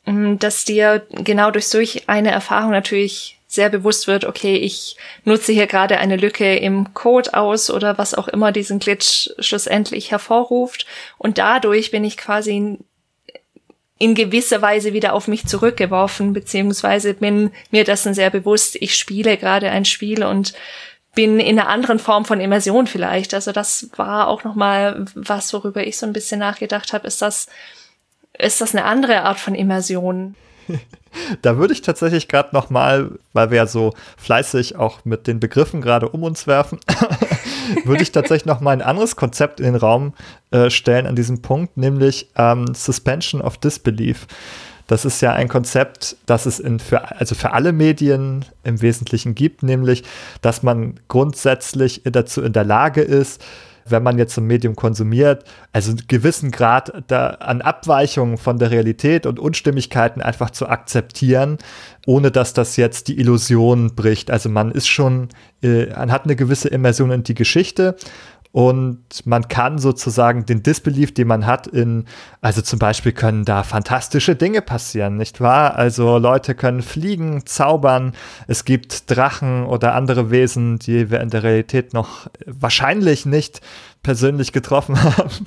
mm, 0.05 0.37
dass 0.39 0.64
dir 0.64 1.07
genau 1.11 1.51
durch 1.51 1.69
solch 1.69 2.09
eine 2.09 2.31
Erfahrung 2.31 2.71
natürlich 2.71 3.39
sehr 3.49 3.71
bewusst 3.71 4.07
wird, 4.09 4.25
okay, 4.25 4.57
ich 4.57 4.97
nutze 5.25 5.53
hier 5.53 5.67
gerade 5.67 5.99
eine 5.99 6.17
Lücke 6.17 6.57
im 6.57 6.93
Code 6.93 7.33
aus 7.33 7.71
oder 7.71 7.97
was 7.97 8.12
auch 8.12 8.29
immer 8.29 8.53
diesen 8.53 8.79
Glitch 8.81 9.31
schlussendlich 9.39 10.11
hervorruft. 10.11 10.85
Und 11.17 11.39
dadurch 11.39 11.91
bin 11.93 12.05
ich 12.05 12.17
quasi 12.17 12.79
in, 13.99 14.15
gewisser 14.15 14.63
Weise 14.63 14.93
wieder 14.93 15.13
auf 15.15 15.29
mich 15.29 15.47
zurückgeworfen, 15.47 16.33
beziehungsweise 16.33 17.15
bin 17.15 17.51
mir 17.71 17.85
dessen 17.85 18.15
sehr 18.15 18.31
bewusst, 18.31 18.77
ich 18.77 18.97
spiele 18.97 19.37
gerade 19.37 19.71
ein 19.71 19.85
Spiel 19.85 20.25
und 20.25 20.55
bin 21.15 21.41
in 21.41 21.59
einer 21.59 21.69
anderen 21.69 21.99
Form 21.99 22.25
von 22.25 22.41
Immersion 22.41 22.87
vielleicht. 22.87 23.33
Also 23.33 23.51
das 23.51 23.89
war 23.97 24.29
auch 24.29 24.45
nochmal 24.45 25.07
was, 25.15 25.53
worüber 25.53 25.87
ich 25.87 25.97
so 25.97 26.07
ein 26.07 26.13
bisschen 26.13 26.39
nachgedacht 26.39 26.93
habe. 26.93 27.07
Ist 27.07 27.23
das, 27.23 27.47
ist 28.39 28.61
das 28.61 28.75
eine 28.75 28.85
andere 28.85 29.23
Art 29.23 29.41
von 29.41 29.55
Immersion? 29.55 30.35
da 31.43 31.57
würde 31.57 31.73
ich 31.73 31.81
tatsächlich 31.81 32.29
gerade 32.29 32.51
noch 32.53 32.71
mal, 32.71 33.13
weil 33.33 33.51
wir 33.51 33.57
ja 33.57 33.67
so 33.67 33.95
fleißig 34.19 34.77
auch 34.77 35.05
mit 35.05 35.27
den 35.27 35.41
Begriffen 35.41 35.81
gerade 35.81 36.09
um 36.09 36.23
uns 36.23 36.47
werfen, 36.47 36.81
würde 37.85 38.03
ich 38.03 38.12
tatsächlich 38.12 38.47
noch 38.47 38.61
mal 38.61 38.73
ein 38.73 38.83
anderes 38.83 39.17
Konzept 39.17 39.61
in 39.61 39.67
den 39.67 39.77
Raum 39.77 40.14
äh, 40.51 40.71
stellen 40.71 41.07
an 41.07 41.17
diesem 41.17 41.43
Punkt, 41.43 41.77
nämlich 41.77 42.29
ähm, 42.37 42.75
Suspension 42.75 43.41
of 43.41 43.59
Disbelief. 43.59 44.27
Das 44.87 45.05
ist 45.05 45.21
ja 45.21 45.33
ein 45.33 45.49
Konzept, 45.49 46.17
das 46.27 46.47
es 46.47 46.61
in 46.61 46.79
für, 46.79 47.19
also 47.19 47.35
für 47.35 47.53
alle 47.53 47.73
Medien 47.73 48.45
im 48.62 48.81
Wesentlichen 48.83 49.35
gibt, 49.35 49.62
nämlich, 49.62 50.05
dass 50.43 50.62
man 50.62 51.01
grundsätzlich 51.09 52.03
dazu 52.05 52.43
in 52.43 52.53
der 52.53 52.64
Lage 52.64 53.03
ist, 53.03 53.43
wenn 53.89 54.03
man 54.03 54.18
jetzt 54.18 54.37
ein 54.37 54.47
Medium 54.47 54.76
konsumiert, 54.76 55.45
also 55.72 55.91
einen 55.91 56.07
gewissen 56.09 56.51
Grad 56.51 57.05
da 57.07 57.28
an 57.28 57.62
Abweichungen 57.62 58.37
von 58.37 58.59
der 58.59 58.70
Realität 58.70 59.26
und 59.26 59.39
Unstimmigkeiten 59.39 60.20
einfach 60.20 60.51
zu 60.51 60.68
akzeptieren, 60.68 61.59
ohne 62.07 62.30
dass 62.30 62.53
das 62.53 62.76
jetzt 62.76 63.09
die 63.09 63.18
Illusion 63.18 63.95
bricht. 63.95 64.30
Also 64.30 64.49
man 64.49 64.70
ist 64.70 64.89
schon, 64.89 65.28
äh, 65.62 65.87
man 65.87 66.12
hat 66.12 66.24
eine 66.24 66.37
gewisse 66.37 66.68
Immersion 66.68 67.11
in 67.11 67.22
die 67.22 67.34
Geschichte 67.34 67.97
und 68.53 69.01
man 69.25 69.49
kann 69.49 69.79
sozusagen 69.79 70.47
den 70.47 70.63
Disbelief, 70.63 71.13
den 71.13 71.29
man 71.29 71.47
hat, 71.47 71.67
in, 71.67 72.07
also 72.41 72.63
zum 72.63 72.79
Beispiel 72.79 73.13
können 73.13 73.45
da 73.45 73.63
fantastische 73.63 74.37
Dinge 74.37 74.63
passieren, 74.63 75.17
nicht 75.17 75.41
wahr? 75.41 75.77
Also 75.77 76.19
Leute 76.19 76.55
können 76.55 76.83
fliegen, 76.83 77.45
zaubern, 77.47 78.15
es 78.47 78.65
gibt 78.65 79.11
Drachen 79.11 79.67
oder 79.67 79.95
andere 79.95 80.31
Wesen, 80.31 80.79
die 80.79 81.11
wir 81.11 81.21
in 81.21 81.31
der 81.31 81.43
Realität 81.43 81.93
noch 81.93 82.29
wahrscheinlich 82.47 83.27
nicht 83.27 83.61
persönlich 84.03 84.53
getroffen 84.53 85.03
haben. 85.17 85.47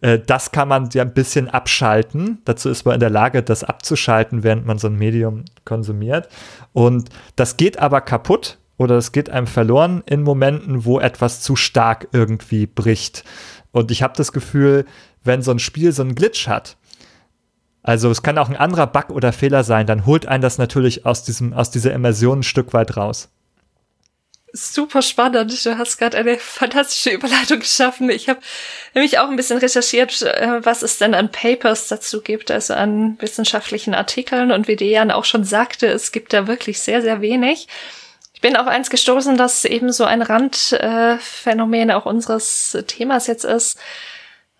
Äh, 0.00 0.18
das 0.18 0.52
kann 0.52 0.68
man 0.68 0.88
ja 0.92 1.02
ein 1.02 1.14
bisschen 1.14 1.48
abschalten. 1.48 2.38
Dazu 2.44 2.70
ist 2.70 2.84
man 2.84 2.94
in 2.94 3.00
der 3.00 3.10
Lage, 3.10 3.42
das 3.42 3.64
abzuschalten, 3.64 4.42
während 4.42 4.66
man 4.66 4.78
so 4.78 4.86
ein 4.86 4.96
Medium 4.96 5.44
konsumiert. 5.64 6.28
Und 6.72 7.10
das 7.36 7.56
geht 7.56 7.78
aber 7.78 8.00
kaputt, 8.00 8.58
oder 8.76 8.96
es 8.96 9.12
geht 9.12 9.30
einem 9.30 9.46
verloren 9.46 10.02
in 10.06 10.22
Momenten, 10.22 10.84
wo 10.84 11.00
etwas 11.00 11.40
zu 11.40 11.56
stark 11.56 12.08
irgendwie 12.12 12.66
bricht. 12.66 13.24
Und 13.70 13.90
ich 13.90 14.02
habe 14.02 14.14
das 14.16 14.32
Gefühl, 14.32 14.84
wenn 15.24 15.42
so 15.42 15.50
ein 15.50 15.58
Spiel 15.58 15.92
so 15.92 16.02
einen 16.02 16.14
Glitch 16.14 16.48
hat, 16.48 16.76
also 17.82 18.10
es 18.10 18.22
kann 18.22 18.38
auch 18.38 18.48
ein 18.48 18.56
anderer 18.56 18.86
Bug 18.86 19.10
oder 19.10 19.32
Fehler 19.32 19.64
sein, 19.64 19.86
dann 19.86 20.06
holt 20.06 20.26
einen 20.26 20.42
das 20.42 20.58
natürlich 20.58 21.04
aus, 21.04 21.24
diesem, 21.24 21.52
aus 21.52 21.70
dieser 21.70 21.92
Immersion 21.92 22.40
ein 22.40 22.44
Stück 22.44 22.72
weit 22.72 22.96
raus. 22.96 23.28
Super 24.54 25.00
spannend. 25.00 25.64
Du 25.64 25.78
hast 25.78 25.96
gerade 25.96 26.18
eine 26.18 26.38
fantastische 26.38 27.10
Überleitung 27.10 27.60
geschaffen. 27.60 28.10
Ich 28.10 28.28
habe 28.28 28.40
nämlich 28.94 29.18
auch 29.18 29.30
ein 29.30 29.36
bisschen 29.36 29.58
recherchiert, 29.58 30.20
äh, 30.20 30.60
was 30.62 30.82
es 30.82 30.98
denn 30.98 31.14
an 31.14 31.32
Papers 31.32 31.88
dazu 31.88 32.20
gibt, 32.20 32.50
also 32.50 32.74
an 32.74 33.16
wissenschaftlichen 33.18 33.94
Artikeln. 33.94 34.52
Und 34.52 34.68
wie 34.68 34.76
Dejan 34.76 35.10
auch 35.10 35.24
schon 35.24 35.44
sagte, 35.44 35.86
es 35.86 36.12
gibt 36.12 36.34
da 36.34 36.46
wirklich 36.46 36.80
sehr, 36.80 37.00
sehr 37.00 37.22
wenig 37.22 37.66
bin 38.42 38.56
auf 38.56 38.66
eins 38.66 38.90
gestoßen, 38.90 39.38
das 39.38 39.64
eben 39.64 39.90
so 39.92 40.04
ein 40.04 40.20
Randphänomen 40.20 41.90
auch 41.90 42.04
unseres 42.04 42.76
Themas 42.86 43.26
jetzt 43.26 43.44
ist. 43.44 43.78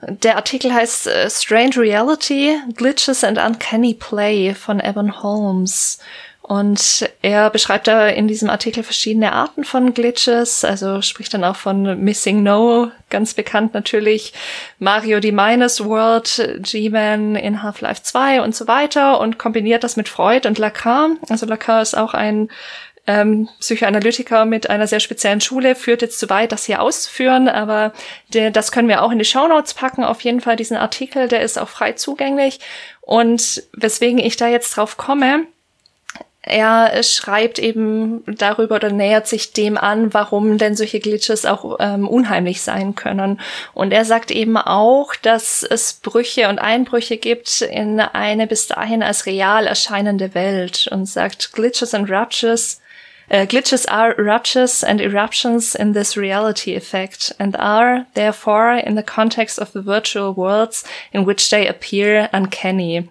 Der 0.00 0.36
Artikel 0.36 0.72
heißt 0.72 1.06
äh, 1.06 1.30
Strange 1.30 1.76
Reality, 1.76 2.56
Glitches 2.74 3.22
and 3.22 3.38
Uncanny 3.38 3.94
Play 3.94 4.54
von 4.54 4.80
Evan 4.80 5.22
Holmes. 5.22 5.98
Und 6.42 7.08
er 7.22 7.50
beschreibt 7.50 7.86
da 7.86 8.08
in 8.08 8.26
diesem 8.26 8.50
Artikel 8.50 8.82
verschiedene 8.82 9.32
Arten 9.32 9.62
von 9.62 9.94
Glitches, 9.94 10.64
also 10.64 11.00
spricht 11.00 11.32
dann 11.32 11.44
auch 11.44 11.54
von 11.54 12.02
Missing 12.02 12.42
No, 12.42 12.90
ganz 13.10 13.34
bekannt 13.34 13.74
natürlich, 13.74 14.32
Mario 14.80 15.20
die 15.20 15.30
Minus 15.30 15.84
World, 15.84 16.58
G-Man 16.58 17.36
in 17.36 17.62
Half-Life 17.62 18.02
2 18.02 18.42
und 18.42 18.56
so 18.56 18.66
weiter 18.66 19.20
und 19.20 19.38
kombiniert 19.38 19.84
das 19.84 19.96
mit 19.96 20.08
Freud 20.08 20.48
und 20.48 20.58
Lacan. 20.58 21.18
Also 21.28 21.46
Lacan 21.46 21.80
ist 21.80 21.96
auch 21.96 22.12
ein 22.12 22.50
ähm, 23.06 23.48
Psychoanalytiker 23.58 24.44
mit 24.44 24.70
einer 24.70 24.86
sehr 24.86 25.00
speziellen 25.00 25.40
Schule 25.40 25.74
führt 25.74 26.02
jetzt 26.02 26.18
zu 26.18 26.30
weit, 26.30 26.52
das 26.52 26.66
hier 26.66 26.80
auszuführen, 26.80 27.48
aber 27.48 27.92
der, 28.32 28.50
das 28.50 28.70
können 28.70 28.88
wir 28.88 29.02
auch 29.02 29.10
in 29.10 29.18
die 29.18 29.24
Shownotes 29.24 29.74
packen. 29.74 30.04
Auf 30.04 30.20
jeden 30.20 30.40
Fall 30.40 30.56
diesen 30.56 30.76
Artikel, 30.76 31.28
der 31.28 31.42
ist 31.42 31.58
auch 31.58 31.68
frei 31.68 31.92
zugänglich. 31.92 32.60
Und 33.00 33.64
weswegen 33.72 34.18
ich 34.18 34.36
da 34.36 34.46
jetzt 34.46 34.76
drauf 34.76 34.96
komme, 34.96 35.46
er 36.44 37.02
schreibt 37.04 37.60
eben 37.60 38.24
darüber 38.26 38.74
oder 38.74 38.90
nähert 38.90 39.28
sich 39.28 39.52
dem 39.52 39.78
an, 39.78 40.12
warum 40.12 40.58
denn 40.58 40.74
solche 40.74 40.98
Glitches 40.98 41.46
auch 41.46 41.76
ähm, 41.78 42.08
unheimlich 42.08 42.62
sein 42.62 42.96
können. 42.96 43.40
Und 43.74 43.92
er 43.92 44.04
sagt 44.04 44.32
eben 44.32 44.56
auch, 44.56 45.14
dass 45.14 45.62
es 45.62 45.94
Brüche 45.94 46.48
und 46.48 46.58
Einbrüche 46.58 47.16
gibt 47.16 47.62
in 47.62 48.00
eine 48.00 48.48
bis 48.48 48.66
dahin 48.66 49.04
als 49.04 49.26
real 49.26 49.68
erscheinende 49.68 50.34
Welt 50.34 50.88
und 50.90 51.06
sagt, 51.06 51.52
Glitches 51.52 51.94
and 51.94 52.10
Ruptures 52.10 52.81
Uh, 53.32 53.46
glitches 53.46 53.86
are 53.88 54.14
ruptures 54.18 54.84
and 54.84 55.00
eruptions 55.00 55.74
in 55.74 55.92
this 55.92 56.18
reality 56.18 56.74
effect 56.74 57.32
and 57.38 57.56
are, 57.56 58.06
therefore, 58.12 58.74
in 58.74 58.94
the 58.94 59.02
context 59.02 59.58
of 59.58 59.72
the 59.72 59.80
virtual 59.80 60.34
worlds 60.34 60.84
in 61.14 61.24
which 61.24 61.48
they 61.48 61.66
appear, 61.66 62.28
uncanny. 62.34 63.08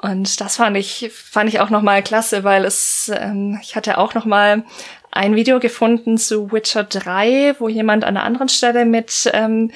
Und 0.00 0.40
das 0.40 0.58
fand 0.58 0.76
ich, 0.76 1.10
fand 1.12 1.48
ich 1.48 1.58
auch 1.58 1.70
nochmal 1.70 2.04
klasse, 2.04 2.44
weil 2.44 2.64
es, 2.64 3.10
ähm, 3.12 3.58
ich 3.60 3.74
hatte 3.74 3.98
auch 3.98 4.14
nochmal 4.14 4.64
ein 5.10 5.34
Video 5.34 5.58
gefunden 5.58 6.18
zu 6.18 6.52
Witcher 6.52 6.84
3, 6.84 7.56
wo 7.58 7.68
jemand 7.68 8.04
an 8.04 8.16
einer 8.16 8.24
anderen 8.24 8.48
Stelle 8.48 8.84
mit 8.84 9.28
ähm, 9.32 9.72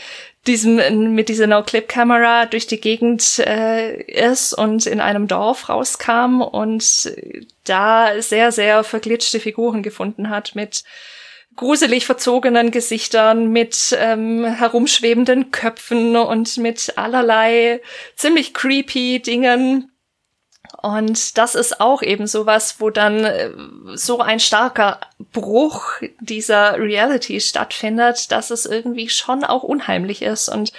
diesem 0.47 1.15
mit 1.15 1.29
dieser 1.29 1.47
No-Clip-Kamera 1.47 2.47
durch 2.47 2.67
die 2.67 2.81
Gegend 2.81 3.39
äh, 3.41 4.03
ist 4.03 4.55
und 4.55 4.87
in 4.87 5.01
einem 5.01 5.29
Dorf 5.29 5.69
rauskam 5.69 6.41
und 6.41 7.13
da 7.65 8.21
sehr, 8.23 8.51
sehr 8.51 8.83
verglitschte 8.83 9.39
Figuren 9.39 9.83
gefunden 9.83 10.31
hat 10.31 10.55
mit 10.55 10.85
gruselig 11.57 12.07
verzogenen 12.07 12.71
Gesichtern, 12.71 13.49
mit 13.49 13.95
ähm, 13.99 14.47
herumschwebenden 14.47 15.51
Köpfen 15.51 16.17
und 16.17 16.57
mit 16.57 16.95
allerlei 16.97 17.83
ziemlich 18.17 18.55
creepy 18.55 19.21
Dingen, 19.21 19.90
und 20.83 21.37
das 21.37 21.55
ist 21.55 21.81
auch 21.81 22.03
eben 22.03 22.27
sowas, 22.27 22.77
wo 22.79 22.91
dann 22.91 23.25
äh, 23.25 23.51
so 23.95 24.21
ein 24.21 24.41
starker 24.41 25.01
Bruch 25.33 26.01
dieser 26.21 26.79
Reality 26.79 27.41
stattfindet, 27.41 28.33
dass 28.33 28.51
es 28.51 28.67
irgendwie 28.67 29.09
schon 29.09 29.45
auch 29.45 29.63
unheimlich 29.63 30.23
ist. 30.23 30.49
Und 30.49 30.73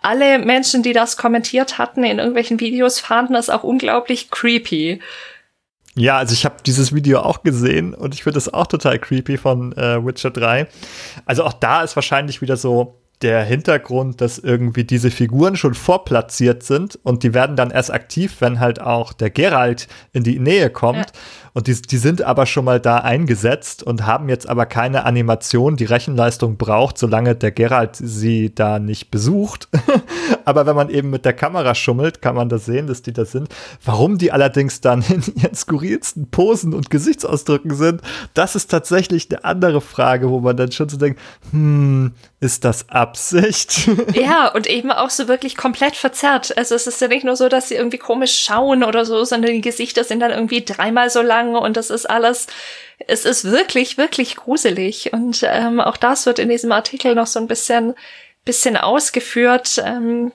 alle 0.00 0.38
Menschen, 0.38 0.82
die 0.82 0.92
das 0.92 1.16
kommentiert 1.16 1.78
hatten 1.78 2.02
in 2.04 2.18
irgendwelchen 2.18 2.60
Videos, 2.60 2.98
fanden 2.98 3.34
das 3.34 3.50
auch 3.50 3.62
unglaublich 3.62 4.30
creepy. 4.30 5.00
Ja, 5.94 6.16
also 6.16 6.32
ich 6.32 6.46
habe 6.46 6.56
dieses 6.64 6.94
Video 6.94 7.20
auch 7.20 7.42
gesehen 7.42 7.92
und 7.92 8.14
ich 8.14 8.22
finde 8.22 8.38
es 8.38 8.52
auch 8.52 8.66
total 8.66 8.98
creepy 8.98 9.36
von 9.36 9.72
äh, 9.72 10.04
Witcher 10.04 10.30
3. 10.30 10.66
Also 11.26 11.44
auch 11.44 11.52
da 11.52 11.82
ist 11.82 11.94
wahrscheinlich 11.96 12.40
wieder 12.40 12.56
so 12.56 13.01
der 13.22 13.44
Hintergrund, 13.44 14.20
dass 14.20 14.38
irgendwie 14.38 14.84
diese 14.84 15.10
Figuren 15.10 15.56
schon 15.56 15.74
vorplatziert 15.74 16.62
sind 16.62 16.98
und 17.02 17.22
die 17.22 17.34
werden 17.34 17.56
dann 17.56 17.70
erst 17.70 17.92
aktiv, 17.92 18.36
wenn 18.40 18.60
halt 18.60 18.80
auch 18.80 19.12
der 19.12 19.30
Geralt 19.30 19.88
in 20.12 20.24
die 20.24 20.38
Nähe 20.38 20.70
kommt. 20.70 21.06
Ja. 21.06 21.06
Und 21.54 21.66
die, 21.66 21.74
die 21.74 21.98
sind 21.98 22.22
aber 22.22 22.46
schon 22.46 22.64
mal 22.64 22.80
da 22.80 22.98
eingesetzt 22.98 23.82
und 23.82 24.06
haben 24.06 24.28
jetzt 24.30 24.48
aber 24.48 24.64
keine 24.64 25.04
Animation, 25.04 25.76
die 25.76 25.84
Rechenleistung 25.84 26.56
braucht, 26.56 26.96
solange 26.96 27.34
der 27.34 27.52
Geralt 27.52 27.96
sie 27.96 28.54
da 28.54 28.78
nicht 28.78 29.10
besucht. 29.10 29.68
aber 30.46 30.64
wenn 30.64 30.76
man 30.76 30.88
eben 30.88 31.10
mit 31.10 31.26
der 31.26 31.34
Kamera 31.34 31.74
schummelt, 31.74 32.22
kann 32.22 32.34
man 32.34 32.48
das 32.48 32.64
sehen, 32.64 32.86
dass 32.86 33.02
die 33.02 33.12
da 33.12 33.26
sind. 33.26 33.48
Warum 33.84 34.16
die 34.16 34.32
allerdings 34.32 34.80
dann 34.80 35.02
in 35.08 35.22
ihren 35.34 35.54
skurrilsten 35.54 36.30
Posen 36.30 36.72
und 36.72 36.88
Gesichtsausdrücken 36.88 37.74
sind, 37.74 38.00
das 38.32 38.56
ist 38.56 38.70
tatsächlich 38.70 39.28
eine 39.30 39.44
andere 39.44 39.80
Frage, 39.82 40.30
wo 40.30 40.40
man 40.40 40.56
dann 40.56 40.72
schon 40.72 40.88
so 40.88 40.96
denkt, 40.96 41.20
hm, 41.50 42.12
ist 42.40 42.64
das 42.64 42.88
Absicht? 42.88 43.88
ja, 44.14 44.50
und 44.52 44.66
eben 44.66 44.90
auch 44.90 45.10
so 45.10 45.28
wirklich 45.28 45.56
komplett 45.56 45.96
verzerrt. 45.96 46.56
Also 46.56 46.74
es 46.74 46.86
ist 46.86 47.00
ja 47.00 47.08
nicht 47.08 47.24
nur 47.24 47.36
so, 47.36 47.48
dass 47.48 47.68
sie 47.68 47.74
irgendwie 47.74 47.98
komisch 47.98 48.42
schauen 48.42 48.82
oder 48.82 49.04
so, 49.04 49.24
sondern 49.24 49.52
die 49.52 49.60
Gesichter 49.60 50.02
sind 50.02 50.20
dann 50.20 50.30
irgendwie 50.30 50.64
dreimal 50.64 51.10
so 51.10 51.20
lang 51.20 51.41
lang 51.42 51.54
und 51.56 51.76
das 51.76 51.90
ist 51.90 52.08
alles, 52.08 52.46
es 53.06 53.24
ist 53.24 53.44
wirklich, 53.44 53.98
wirklich 53.98 54.36
gruselig. 54.36 55.12
Und 55.12 55.44
ähm, 55.46 55.80
auch 55.80 55.96
das 55.96 56.26
wird 56.26 56.38
in 56.38 56.48
diesem 56.48 56.72
Artikel 56.72 57.14
noch 57.14 57.26
so 57.26 57.40
ein 57.40 57.48
bisschen, 57.48 57.94
bisschen 58.44 58.76
ausgeführt, 58.76 59.82
ähm, 59.84 60.32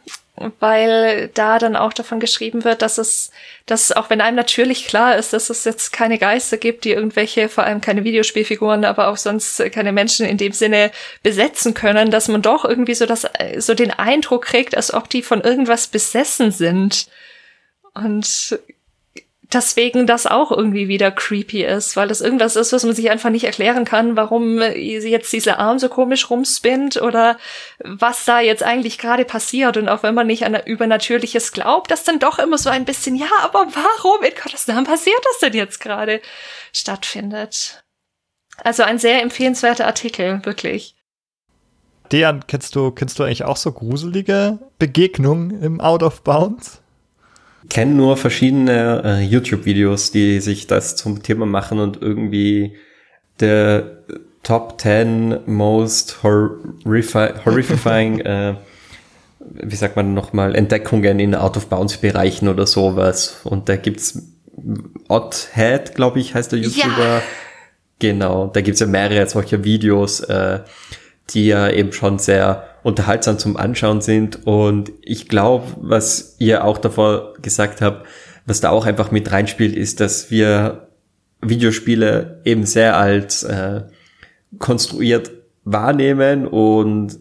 weil 0.59 1.29
da 1.33 1.57
dann 1.57 1.75
auch 1.75 1.93
davon 1.93 2.19
geschrieben 2.19 2.63
wird, 2.63 2.83
dass 2.83 2.99
es, 2.99 3.31
dass 3.65 3.91
auch 3.91 4.11
wenn 4.11 4.21
einem 4.21 4.37
natürlich 4.37 4.85
klar 4.85 5.17
ist, 5.17 5.33
dass 5.33 5.49
es 5.49 5.63
jetzt 5.63 5.91
keine 5.91 6.19
Geister 6.19 6.57
gibt, 6.57 6.85
die 6.85 6.91
irgendwelche, 6.91 7.49
vor 7.49 7.63
allem 7.63 7.81
keine 7.81 8.03
Videospielfiguren, 8.03 8.85
aber 8.85 9.07
auch 9.07 9.17
sonst 9.17 9.63
keine 9.71 9.91
Menschen 9.91 10.27
in 10.27 10.37
dem 10.37 10.51
Sinne 10.51 10.91
besetzen 11.23 11.73
können, 11.73 12.11
dass 12.11 12.27
man 12.27 12.43
doch 12.43 12.65
irgendwie 12.65 12.93
so 12.93 13.07
das, 13.07 13.25
so 13.57 13.73
den 13.73 13.91
Eindruck 13.91 14.45
kriegt, 14.45 14.77
als 14.77 14.93
ob 14.93 15.09
die 15.09 15.23
von 15.23 15.41
irgendwas 15.41 15.87
besessen 15.87 16.51
sind. 16.51 17.07
Und 17.95 18.59
deswegen 19.53 20.07
das 20.07 20.25
auch 20.25 20.51
irgendwie 20.51 20.87
wieder 20.87 21.11
creepy 21.11 21.63
ist, 21.63 21.95
weil 21.95 22.07
das 22.07 22.21
irgendwas 22.21 22.55
ist, 22.55 22.73
was 22.73 22.83
man 22.83 22.95
sich 22.95 23.09
einfach 23.09 23.29
nicht 23.29 23.45
erklären 23.45 23.85
kann, 23.85 24.15
warum 24.17 24.61
jetzt 24.61 25.31
dieser 25.31 25.59
Arm 25.59 25.79
so 25.79 25.89
komisch 25.89 26.29
rumspinnt 26.29 27.01
oder 27.01 27.37
was 27.79 28.25
da 28.25 28.39
jetzt 28.39 28.63
eigentlich 28.63 28.97
gerade 28.97 29.25
passiert. 29.25 29.77
Und 29.77 29.89
auch 29.89 30.03
wenn 30.03 30.15
man 30.15 30.27
nicht 30.27 30.45
an 30.45 30.55
Übernatürliches 30.65 31.51
glaubt, 31.53 31.91
das 31.91 32.03
dann 32.03 32.19
doch 32.19 32.39
immer 32.39 32.57
so 32.57 32.69
ein 32.69 32.85
bisschen, 32.85 33.15
ja, 33.15 33.29
aber 33.41 33.67
warum 33.73 34.23
in 34.23 34.33
Gottes 34.41 34.67
Namen 34.67 34.85
passiert 34.85 35.21
das 35.23 35.39
denn 35.39 35.53
jetzt 35.53 35.79
gerade 35.79 36.21
stattfindet? 36.73 37.83
Also 38.63 38.83
ein 38.83 38.99
sehr 38.99 39.21
empfehlenswerter 39.21 39.85
Artikel, 39.85 40.41
wirklich. 40.43 40.95
Dejan, 42.11 42.47
kennst 42.47 42.75
du, 42.75 42.91
kennst 42.91 43.19
du 43.19 43.23
eigentlich 43.23 43.43
auch 43.43 43.57
so 43.57 43.71
gruselige 43.71 44.59
Begegnungen 44.79 45.61
im 45.61 45.81
Out 45.81 46.03
of 46.03 46.23
Bounds? 46.23 46.81
Kenne 47.69 47.93
nur 47.93 48.17
verschiedene 48.17 49.01
äh, 49.03 49.21
YouTube-Videos, 49.23 50.11
die 50.11 50.39
sich 50.39 50.67
das 50.67 50.95
zum 50.95 51.23
Thema 51.23 51.45
machen 51.45 51.79
und 51.79 52.01
irgendwie 52.01 52.75
der 53.39 54.03
Top 54.43 54.79
10 54.79 55.39
most 55.45 56.23
horrifi 56.23 57.29
horrifying, 57.43 58.19
äh, 58.21 58.55
wie 59.39 59.75
sagt 59.75 59.95
man 59.95 60.13
nochmal, 60.13 60.55
Entdeckungen 60.55 61.19
in 61.19 61.35
Out-of-Bounds-Bereichen 61.35 62.47
oder 62.47 62.65
sowas. 62.65 63.41
Und 63.43 63.69
da 63.69 63.75
gibt's 63.75 64.21
Odd 65.09 65.35
Head, 65.53 65.95
glaube 65.95 66.19
ich, 66.19 66.33
heißt 66.33 66.51
der 66.51 66.59
YouTuber. 66.59 67.15
Ja. 67.15 67.21
Genau, 67.99 68.47
da 68.47 68.61
gibt's 68.61 68.79
ja 68.79 68.87
mehrere 68.87 69.27
solcher 69.27 69.63
Videos, 69.63 70.19
äh, 70.21 70.59
die 71.31 71.47
ja 71.47 71.69
eben 71.69 71.91
schon 71.91 72.19
sehr 72.19 72.76
unterhaltsam 72.87 73.37
zum 73.37 73.57
Anschauen 73.57 73.99
sind. 73.99 74.47
Und 74.47 74.93
ich 75.01 75.27
glaube, 75.27 75.65
was 75.81 76.37
ihr 76.39 76.63
auch 76.63 76.77
davor 76.77 77.33
gesagt 77.41 77.81
habt, 77.81 78.07
was 78.45 78.61
da 78.61 78.69
auch 78.69 78.85
einfach 78.85 79.11
mit 79.11 79.29
reinspielt, 79.29 79.75
ist, 79.75 79.99
dass 79.99 80.31
wir 80.31 80.87
Videospiele 81.41 82.39
eben 82.45 82.65
sehr 82.65 82.95
als 82.95 83.43
äh, 83.43 83.81
konstruiert 84.57 85.31
wahrnehmen 85.65 86.47
und 86.47 87.17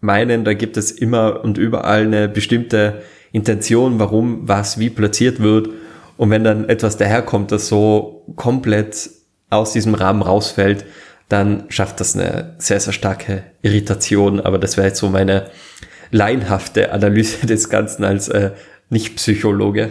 meinen, 0.00 0.46
da 0.46 0.54
gibt 0.54 0.78
es 0.78 0.90
immer 0.90 1.44
und 1.44 1.58
überall 1.58 2.06
eine 2.06 2.26
bestimmte 2.26 3.02
Intention, 3.32 4.00
warum 4.00 4.48
was 4.48 4.78
wie 4.78 4.88
platziert 4.88 5.40
wird. 5.40 5.68
Und 6.16 6.30
wenn 6.30 6.42
dann 6.42 6.70
etwas 6.70 6.96
daherkommt, 6.96 7.52
das 7.52 7.68
so 7.68 8.24
komplett 8.36 9.10
aus 9.50 9.74
diesem 9.74 9.94
Rahmen 9.94 10.22
rausfällt, 10.22 10.86
dann 11.32 11.64
schafft 11.70 11.98
das 12.00 12.14
eine 12.14 12.54
sehr, 12.58 12.78
sehr 12.78 12.92
starke 12.92 13.44
Irritation. 13.62 14.40
Aber 14.40 14.58
das 14.58 14.76
wäre 14.76 14.88
jetzt 14.88 14.98
so 14.98 15.08
meine 15.08 15.46
laienhafte 16.10 16.92
Analyse 16.92 17.46
des 17.46 17.68
Ganzen 17.70 18.04
als 18.04 18.28
äh, 18.28 18.52
Nicht-Psychologe. 18.90 19.90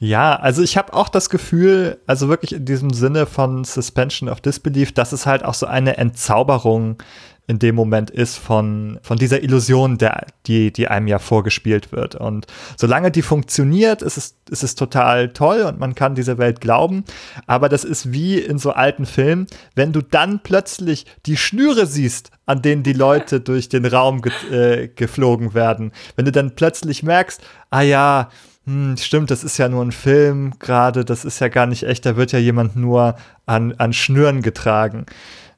Ja, 0.00 0.36
also 0.36 0.62
ich 0.62 0.76
habe 0.76 0.92
auch 0.92 1.08
das 1.08 1.30
Gefühl, 1.30 1.98
also 2.06 2.28
wirklich 2.28 2.52
in 2.52 2.64
diesem 2.64 2.92
Sinne 2.92 3.26
von 3.26 3.64
Suspension 3.64 4.28
of 4.28 4.40
Disbelief, 4.40 4.92
dass 4.92 5.12
es 5.12 5.24
halt 5.24 5.44
auch 5.44 5.54
so 5.54 5.66
eine 5.66 5.96
Entzauberung 5.96 6.98
in 7.46 7.58
dem 7.58 7.74
Moment 7.74 8.10
ist 8.10 8.38
von, 8.38 8.98
von 9.02 9.18
dieser 9.18 9.42
Illusion, 9.42 9.98
der, 9.98 10.26
die, 10.46 10.72
die 10.72 10.88
einem 10.88 11.06
ja 11.06 11.18
vorgespielt 11.18 11.92
wird. 11.92 12.14
Und 12.14 12.46
solange 12.76 13.10
die 13.10 13.20
funktioniert, 13.20 14.00
ist 14.00 14.16
es, 14.16 14.36
ist 14.50 14.62
es 14.62 14.74
total 14.74 15.28
toll 15.28 15.60
und 15.62 15.78
man 15.78 15.94
kann 15.94 16.14
dieser 16.14 16.38
Welt 16.38 16.62
glauben. 16.62 17.04
Aber 17.46 17.68
das 17.68 17.84
ist 17.84 18.12
wie 18.12 18.38
in 18.38 18.58
so 18.58 18.70
alten 18.70 19.04
Filmen, 19.04 19.46
wenn 19.74 19.92
du 19.92 20.00
dann 20.00 20.40
plötzlich 20.42 21.04
die 21.26 21.36
Schnüre 21.36 21.86
siehst, 21.86 22.30
an 22.46 22.62
denen 22.62 22.82
die 22.82 22.94
Leute 22.94 23.40
durch 23.40 23.68
den 23.68 23.84
Raum 23.84 24.22
ge 24.22 24.32
äh, 24.50 24.88
geflogen 24.88 25.52
werden. 25.52 25.92
Wenn 26.16 26.24
du 26.24 26.32
dann 26.32 26.54
plötzlich 26.54 27.02
merkst, 27.02 27.42
ah 27.68 27.82
ja, 27.82 28.30
hm, 28.66 28.96
stimmt, 28.96 29.30
das 29.30 29.44
ist 29.44 29.58
ja 29.58 29.68
nur 29.68 29.84
ein 29.84 29.92
Film 29.92 30.54
gerade, 30.58 31.04
das 31.04 31.26
ist 31.26 31.40
ja 31.40 31.48
gar 31.48 31.66
nicht 31.66 31.82
echt, 31.82 32.06
da 32.06 32.16
wird 32.16 32.32
ja 32.32 32.38
jemand 32.38 32.74
nur 32.74 33.16
an, 33.44 33.74
an 33.74 33.92
Schnüren 33.92 34.40
getragen 34.40 35.04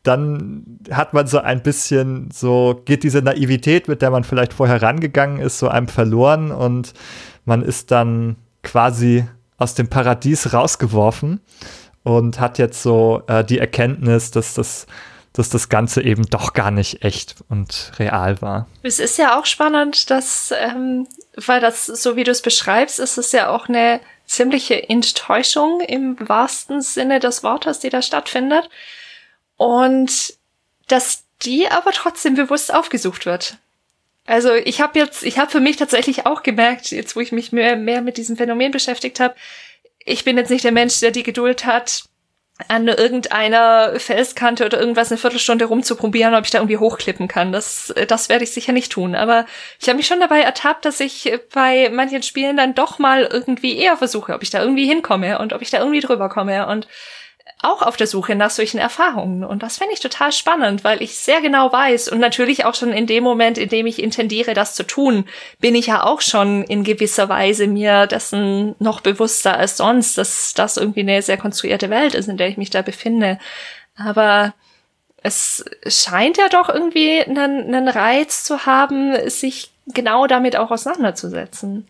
dann 0.06 0.78
hat 0.90 1.14
man 1.14 1.26
so 1.26 1.38
ein 1.38 1.62
bisschen 1.62 2.30
so, 2.32 2.80
geht 2.84 3.02
diese 3.02 3.22
Naivität, 3.22 3.88
mit 3.88 4.02
der 4.02 4.10
man 4.10 4.24
vielleicht 4.24 4.52
vorher 4.52 4.82
rangegangen 4.82 5.40
ist, 5.40 5.58
so 5.58 5.68
einem 5.68 5.88
verloren 5.88 6.52
und 6.52 6.92
man 7.44 7.62
ist 7.62 7.90
dann 7.90 8.36
quasi 8.62 9.24
aus 9.58 9.74
dem 9.74 9.88
Paradies 9.88 10.52
rausgeworfen 10.52 11.40
und 12.02 12.40
hat 12.40 12.58
jetzt 12.58 12.82
so 12.82 13.22
äh, 13.26 13.44
die 13.44 13.58
Erkenntnis, 13.58 14.30
dass 14.30 14.54
das, 14.54 14.86
dass 15.32 15.48
das 15.48 15.68
Ganze 15.68 16.02
eben 16.02 16.24
doch 16.26 16.52
gar 16.52 16.70
nicht 16.70 17.02
echt 17.02 17.36
und 17.48 17.92
real 17.98 18.40
war. 18.42 18.68
Es 18.82 18.98
ist 18.98 19.18
ja 19.18 19.38
auch 19.38 19.46
spannend, 19.46 20.10
dass, 20.10 20.52
ähm, 20.56 21.08
weil 21.36 21.60
das, 21.60 21.86
so 21.86 22.16
wie 22.16 22.24
du 22.24 22.30
es 22.30 22.42
beschreibst, 22.42 23.00
ist 23.00 23.18
es 23.18 23.32
ja 23.32 23.48
auch 23.48 23.68
eine 23.68 24.00
ziemliche 24.26 24.88
Enttäuschung 24.88 25.80
im 25.80 26.16
wahrsten 26.20 26.80
Sinne 26.82 27.20
des 27.20 27.42
Wortes, 27.42 27.78
die 27.78 27.90
da 27.90 28.02
stattfindet. 28.02 28.68
Und 29.56 30.34
dass 30.88 31.24
die 31.42 31.68
aber 31.68 31.92
trotzdem 31.92 32.34
bewusst 32.34 32.72
aufgesucht 32.72 33.26
wird. 33.26 33.56
Also 34.26 34.52
ich 34.54 34.80
habe 34.80 34.98
jetzt, 34.98 35.22
ich 35.22 35.38
habe 35.38 35.50
für 35.50 35.60
mich 35.60 35.76
tatsächlich 35.76 36.26
auch 36.26 36.42
gemerkt, 36.42 36.90
jetzt 36.90 37.14
wo 37.14 37.20
ich 37.20 37.32
mich 37.32 37.52
mehr, 37.52 37.76
mehr 37.76 38.02
mit 38.02 38.16
diesem 38.16 38.36
Phänomen 38.36 38.72
beschäftigt 38.72 39.20
habe, 39.20 39.34
ich 40.04 40.24
bin 40.24 40.36
jetzt 40.36 40.50
nicht 40.50 40.64
der 40.64 40.72
Mensch, 40.72 41.00
der 41.00 41.10
die 41.10 41.22
Geduld 41.22 41.66
hat, 41.66 42.04
an 42.68 42.88
irgendeiner 42.88 44.00
Felskante 44.00 44.64
oder 44.64 44.80
irgendwas 44.80 45.10
eine 45.10 45.18
Viertelstunde 45.18 45.66
rumzuprobieren, 45.66 46.34
ob 46.34 46.44
ich 46.44 46.50
da 46.50 46.58
irgendwie 46.58 46.78
hochklippen 46.78 47.28
kann. 47.28 47.52
Das, 47.52 47.92
das 48.08 48.30
werde 48.30 48.44
ich 48.44 48.52
sicher 48.52 48.72
nicht 48.72 48.90
tun. 48.90 49.14
Aber 49.14 49.44
ich 49.78 49.88
habe 49.88 49.98
mich 49.98 50.06
schon 50.06 50.20
dabei 50.20 50.40
ertappt, 50.40 50.86
dass 50.86 51.00
ich 51.00 51.30
bei 51.52 51.90
manchen 51.90 52.22
Spielen 52.22 52.56
dann 52.56 52.74
doch 52.74 52.98
mal 52.98 53.28
irgendwie 53.30 53.76
eher 53.76 53.98
versuche, 53.98 54.32
ob 54.32 54.42
ich 54.42 54.48
da 54.48 54.62
irgendwie 54.62 54.86
hinkomme 54.86 55.38
und 55.38 55.52
ob 55.52 55.60
ich 55.60 55.70
da 55.70 55.80
irgendwie 55.80 56.00
drüber 56.00 56.30
komme. 56.30 56.66
Und 56.66 56.88
auch 57.62 57.82
auf 57.82 57.96
der 57.96 58.06
Suche 58.06 58.34
nach 58.34 58.50
solchen 58.50 58.78
Erfahrungen. 58.78 59.42
Und 59.42 59.62
das 59.62 59.78
fände 59.78 59.94
ich 59.94 60.00
total 60.00 60.30
spannend, 60.30 60.84
weil 60.84 61.02
ich 61.02 61.16
sehr 61.16 61.40
genau 61.40 61.72
weiß 61.72 62.08
und 62.08 62.18
natürlich 62.18 62.64
auch 62.64 62.74
schon 62.74 62.92
in 62.92 63.06
dem 63.06 63.24
Moment, 63.24 63.56
in 63.56 63.68
dem 63.68 63.86
ich 63.86 64.02
intendiere, 64.02 64.52
das 64.52 64.74
zu 64.74 64.82
tun, 64.82 65.24
bin 65.58 65.74
ich 65.74 65.86
ja 65.86 66.04
auch 66.04 66.20
schon 66.20 66.64
in 66.64 66.84
gewisser 66.84 67.28
Weise 67.28 67.66
mir 67.66 68.06
dessen 68.06 68.74
noch 68.78 69.00
bewusster 69.00 69.56
als 69.56 69.78
sonst, 69.78 70.18
dass 70.18 70.52
das 70.54 70.76
irgendwie 70.76 71.00
eine 71.00 71.22
sehr 71.22 71.38
konstruierte 71.38 71.88
Welt 71.88 72.14
ist, 72.14 72.28
in 72.28 72.36
der 72.36 72.48
ich 72.48 72.58
mich 72.58 72.70
da 72.70 72.82
befinde. 72.82 73.38
Aber 73.96 74.52
es 75.22 75.64
scheint 75.86 76.36
ja 76.36 76.48
doch 76.50 76.68
irgendwie 76.68 77.20
einen, 77.22 77.74
einen 77.74 77.88
Reiz 77.88 78.44
zu 78.44 78.66
haben, 78.66 79.14
sich 79.28 79.72
genau 79.86 80.26
damit 80.26 80.56
auch 80.56 80.70
auseinanderzusetzen. 80.70 81.88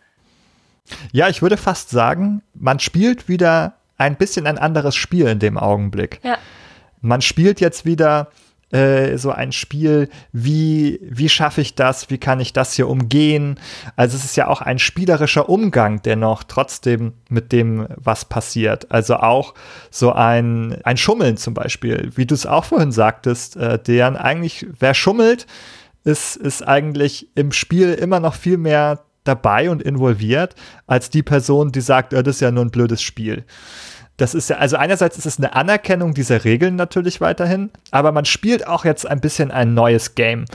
Ja, 1.13 1.29
ich 1.29 1.43
würde 1.43 1.57
fast 1.57 1.91
sagen, 1.91 2.43
man 2.55 2.79
spielt 2.79 3.29
wieder 3.29 3.76
ein 3.99 4.17
bisschen 4.17 4.47
ein 4.47 4.59
anderes 4.59 4.97
Spiel 4.97 5.27
in 5.27 5.39
dem 5.39 5.59
Augenblick. 5.59 6.21
Ja. 6.23 6.39
Man 7.01 7.23
spielt 7.23 7.61
jetzt 7.61 7.85
wieder 7.85 8.31
äh, 8.73 9.17
so 9.17 9.31
ein 9.31 9.53
Spiel, 9.53 10.09
wie, 10.33 10.99
wie 11.03 11.29
schaffe 11.29 11.61
ich 11.61 11.77
das, 11.77 12.11
wie 12.11 12.19
kann 12.19 12.41
ich 12.41 12.53
das 12.53 12.75
hier 12.75 12.89
umgehen. 12.89 13.61
Also 13.95 14.17
es 14.17 14.25
ist 14.25 14.37
ja 14.37 14.49
auch 14.49 14.61
ein 14.61 14.79
spielerischer 14.79 15.49
Umgang 15.49 16.03
dennoch 16.03 16.43
trotzdem 16.43 17.13
mit 17.29 17.53
dem, 17.53 17.87
was 17.97 18.25
passiert. 18.25 18.91
Also 18.91 19.17
auch 19.17 19.55
so 19.91 20.13
ein, 20.13 20.79
ein 20.83 20.97
Schummeln 20.97 21.37
zum 21.37 21.55
Beispiel, 21.55 22.11
wie 22.17 22.27
du 22.27 22.35
es 22.35 22.45
auch 22.45 22.65
vorhin 22.65 22.93
sagtest, 22.93 23.57
äh, 23.57 23.79
deren 23.79 24.17
eigentlich, 24.17 24.67
wer 24.79 24.95
schummelt, 24.95 25.47
ist, 26.03 26.37
ist 26.37 26.67
eigentlich 26.67 27.29
im 27.35 27.53
Spiel 27.53 27.93
immer 27.95 28.19
noch 28.19 28.35
viel 28.35 28.59
mehr 28.59 29.01
dabei 29.27 29.71
und 29.71 29.83
involviert, 29.83 30.55
als 30.87 31.11
die 31.11 31.23
Person, 31.23 31.73
die 31.73 31.81
sagt, 31.81 32.15
oh, 32.15 32.23
das 32.23 32.37
ist 32.37 32.41
ja 32.41 32.51
nur 32.51 32.65
ein 32.65 32.71
blödes 32.71 33.03
Spiel. 33.03 33.45
Das 34.17 34.35
ist 34.35 34.49
ja, 34.49 34.57
also 34.57 34.77
einerseits 34.77 35.19
ist 35.19 35.27
es 35.27 35.39
eine 35.39 35.55
Anerkennung 35.55 36.15
dieser 36.15 36.45
Regeln 36.45 36.77
natürlich 36.77 37.21
weiterhin, 37.21 37.71
aber 37.91 38.13
man 38.13 38.25
spielt 38.25 38.67
auch 38.67 38.85
jetzt 38.85 39.07
ein 39.07 39.21
bisschen 39.21 39.51
ein 39.51 39.75
neues 39.75 40.15
Game. 40.15 40.47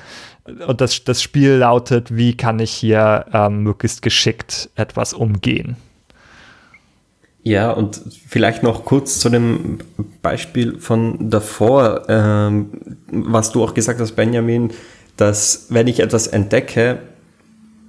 Und 0.68 0.82
das, 0.82 1.04
das 1.04 1.22
Spiel 1.22 1.52
lautet, 1.52 2.16
wie 2.16 2.36
kann 2.36 2.60
ich 2.60 2.72
hier 2.72 3.26
ähm, 3.32 3.62
möglichst 3.62 4.02
geschickt 4.02 4.70
etwas 4.76 5.14
umgehen. 5.14 5.76
Ja, 7.44 7.72
und 7.72 8.02
vielleicht 8.28 8.62
noch 8.64 8.86
kurz 8.86 9.20
zu 9.20 9.30
dem 9.30 9.80
Beispiel 10.22 10.80
von 10.80 11.30
davor, 11.30 12.04
ähm, 12.08 12.98
was 13.12 13.52
du 13.52 13.64
auch 13.64 13.74
gesagt 13.74 14.00
hast, 14.00 14.16
Benjamin, 14.16 14.72
dass 15.18 15.68
wenn 15.70 15.88
ich 15.88 16.00
etwas 16.00 16.28
entdecke, 16.28 17.00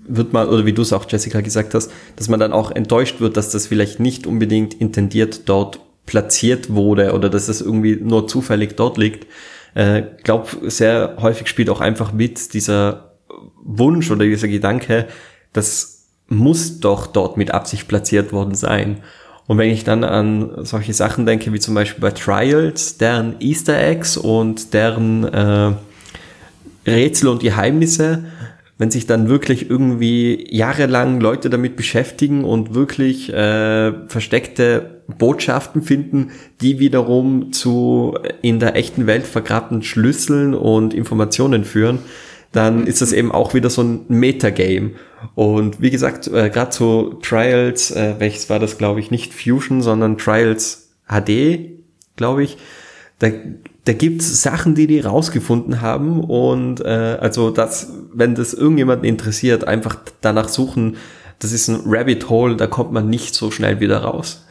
wird 0.05 0.33
man, 0.33 0.49
oder 0.49 0.67
wie 0.67 0.73
du 0.73 0.83
es 0.83 0.93
auch, 0.93 1.07
Jessica, 1.09 1.41
gesagt 1.41 1.75
hast, 1.75 1.91
dass 2.17 2.29
man 2.29 2.41
dann 2.41 2.53
auch 2.53 2.71
enttäuscht 2.71 3.21
wird, 3.21 3.37
dass 3.37 3.51
das 3.51 3.67
vielleicht 3.67 4.01
nicht 4.01 4.27
unbedingt 4.27 4.75
intendiert 4.75 5.49
dort 5.49 5.81
platziert 6.07 6.71
wurde 6.75 7.13
oder 7.13 7.29
dass 7.29 7.49
es 7.49 7.61
irgendwie 7.61 7.97
nur 7.97 8.27
zufällig 8.27 8.77
dort 8.77 8.99
liegt. 8.99 9.27
Äh, 9.75 10.03
glaube, 10.23 10.71
sehr 10.71 11.17
häufig 11.21 11.47
spielt 11.47 11.71
auch 11.71 11.81
einfach 11.81 12.13
mit 12.13 12.53
dieser 12.55 13.13
Wunsch 13.63 14.11
oder 14.11 14.25
dieser 14.25 14.49
Gedanke, 14.49 15.07
das 15.53 16.07
muss 16.29 16.81
doch 16.81 17.07
dort 17.07 17.37
mit 17.37 17.53
Absicht 17.53 17.89
platziert 17.89 18.33
worden 18.33 18.55
sein. 18.55 19.03
Und 19.47 19.59
wenn 19.59 19.71
ich 19.71 19.85
dann 19.85 20.05
an 20.05 20.65
solche 20.65 20.95
Sachen 20.95 21.27
denke, 21.27 21.53
wie 21.53 21.61
zum 21.61 21.75
Beispiel 21.75 22.01
bei 22.01 22.11
Trials, 22.11 22.99
deren 22.99 23.41
Easter 23.41 23.79
Eggs 23.79 24.17
und 24.17 24.73
deren 24.73 25.25
äh, 25.25 25.73
Rätsel 26.87 27.29
und 27.29 27.43
Geheimnisse, 27.43 28.25
wenn 28.79 28.91
sich 28.91 29.07
dann 29.07 29.29
wirklich 29.29 29.71
irgendwie 29.71 30.47
jahrelang 30.51 31.21
Leute 31.21 31.51
damit 31.51 31.77
beschäftigen 31.77 32.45
und 32.45 32.75
wirklich 32.75 33.33
äh, 33.33 33.93
versteckte 34.09 35.03
Botschaften 35.19 35.83
finden, 35.83 36.31
die 36.61 36.79
wiederum 36.79 37.53
zu 37.53 38.19
in 38.41 38.59
der 38.59 38.77
echten 38.77 39.07
Welt 39.07 39.27
vergrabten 39.27 39.83
Schlüsseln 39.83 40.55
und 40.55 40.95
Informationen 40.95 41.65
führen, 41.65 42.01
dann 42.53 42.87
ist 42.87 43.01
das 43.01 43.13
eben 43.13 43.33
auch 43.33 43.55
wieder 43.55 43.71
so 43.71 43.83
ein 43.83 44.05
Metagame. 44.09 44.93
Und 45.35 45.81
wie 45.81 45.91
gesagt, 45.91 46.29
äh, 46.29 46.51
gerade 46.51 46.73
so 46.73 47.15
Trials, 47.23 47.91
äh, 47.91 48.17
welches 48.19 48.51
war 48.51 48.59
das, 48.59 48.79
glaube 48.79 49.01
ich, 49.01 49.11
nicht 49.11 49.33
Fusion, 49.33 49.81
sondern 49.83 50.19
Trials 50.19 50.91
HD, 51.09 51.71
glaube 52.17 52.45
ich, 52.45 52.59
da 53.19 53.29
da 53.85 53.93
gibt's 53.93 54.43
Sachen, 54.43 54.75
die 54.75 54.87
die 54.87 55.01
rausgefunden 55.01 55.81
haben 55.81 56.23
und 56.23 56.81
äh, 56.81 57.19
also 57.21 57.51
das, 57.51 57.93
wenn 58.13 58.35
das 58.35 58.55
irgendjemanden 58.55 59.07
interessiert, 59.07 59.67
einfach 59.67 59.97
danach 60.21 60.49
suchen. 60.49 60.97
Das 61.41 61.51
ist 61.51 61.67
ein 61.67 61.83
Rabbit 61.87 62.29
Hole, 62.29 62.55
da 62.55 62.69
kommt 62.69 62.93
man 62.93 63.11
nicht 63.11 63.35
so 63.35 63.51
schnell 63.51 63.81
wieder 63.81 63.99
raus. 63.99 64.47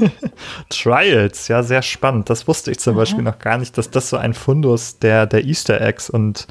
Trials, 0.68 1.46
ja, 1.46 1.62
sehr 1.62 1.82
spannend. 1.82 2.28
Das 2.28 2.48
wusste 2.48 2.72
ich 2.72 2.80
zum 2.80 2.94
mhm. 2.94 2.98
Beispiel 2.98 3.22
noch 3.22 3.38
gar 3.38 3.58
nicht, 3.58 3.78
dass 3.78 3.90
das 3.90 4.10
so 4.10 4.16
ein 4.16 4.34
Fundus 4.34 4.98
der, 4.98 5.26
der 5.26 5.44
Easter 5.44 5.80
Eggs 5.80 6.10
und 6.10 6.48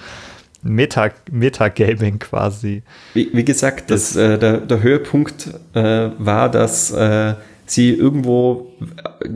Meta, 0.61 1.11
Metagaming 1.29 2.19
quasi. 2.19 2.83
Wie, 3.13 3.29
wie 3.33 3.43
gesagt, 3.43 3.91
das, 3.91 4.15
äh, 4.15 4.39
der, 4.39 4.59
der 4.59 4.81
Höhepunkt 4.81 5.49
äh, 5.73 6.11
war, 6.17 6.49
dass 6.49 6.91
äh, 6.91 7.33
sie 7.65 7.93
irgendwo 7.93 8.71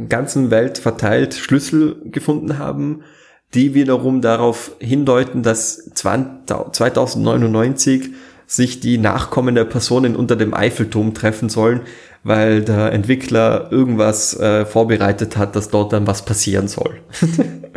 ganzen 0.09 0.51
Welt 0.51 0.77
verteilt 0.77 1.33
Schlüssel 1.33 1.95
gefunden 2.05 2.57
haben, 2.57 3.03
die 3.53 3.73
wiederum 3.73 4.21
darauf 4.21 4.71
hindeuten, 4.79 5.43
dass 5.43 5.89
2099 5.93 8.09
sich 8.45 8.79
die 8.79 8.97
Nachkommen 8.97 9.55
der 9.55 9.65
Personen 9.65 10.15
unter 10.15 10.35
dem 10.35 10.53
Eiffelturm 10.53 11.13
treffen 11.13 11.49
sollen, 11.49 11.81
weil 12.23 12.61
der 12.61 12.93
Entwickler 12.93 13.71
irgendwas 13.71 14.37
äh, 14.39 14.65
vorbereitet 14.65 15.37
hat, 15.37 15.55
dass 15.55 15.69
dort 15.69 15.93
dann 15.93 16.07
was 16.07 16.25
passieren 16.25 16.67
soll. 16.67 16.99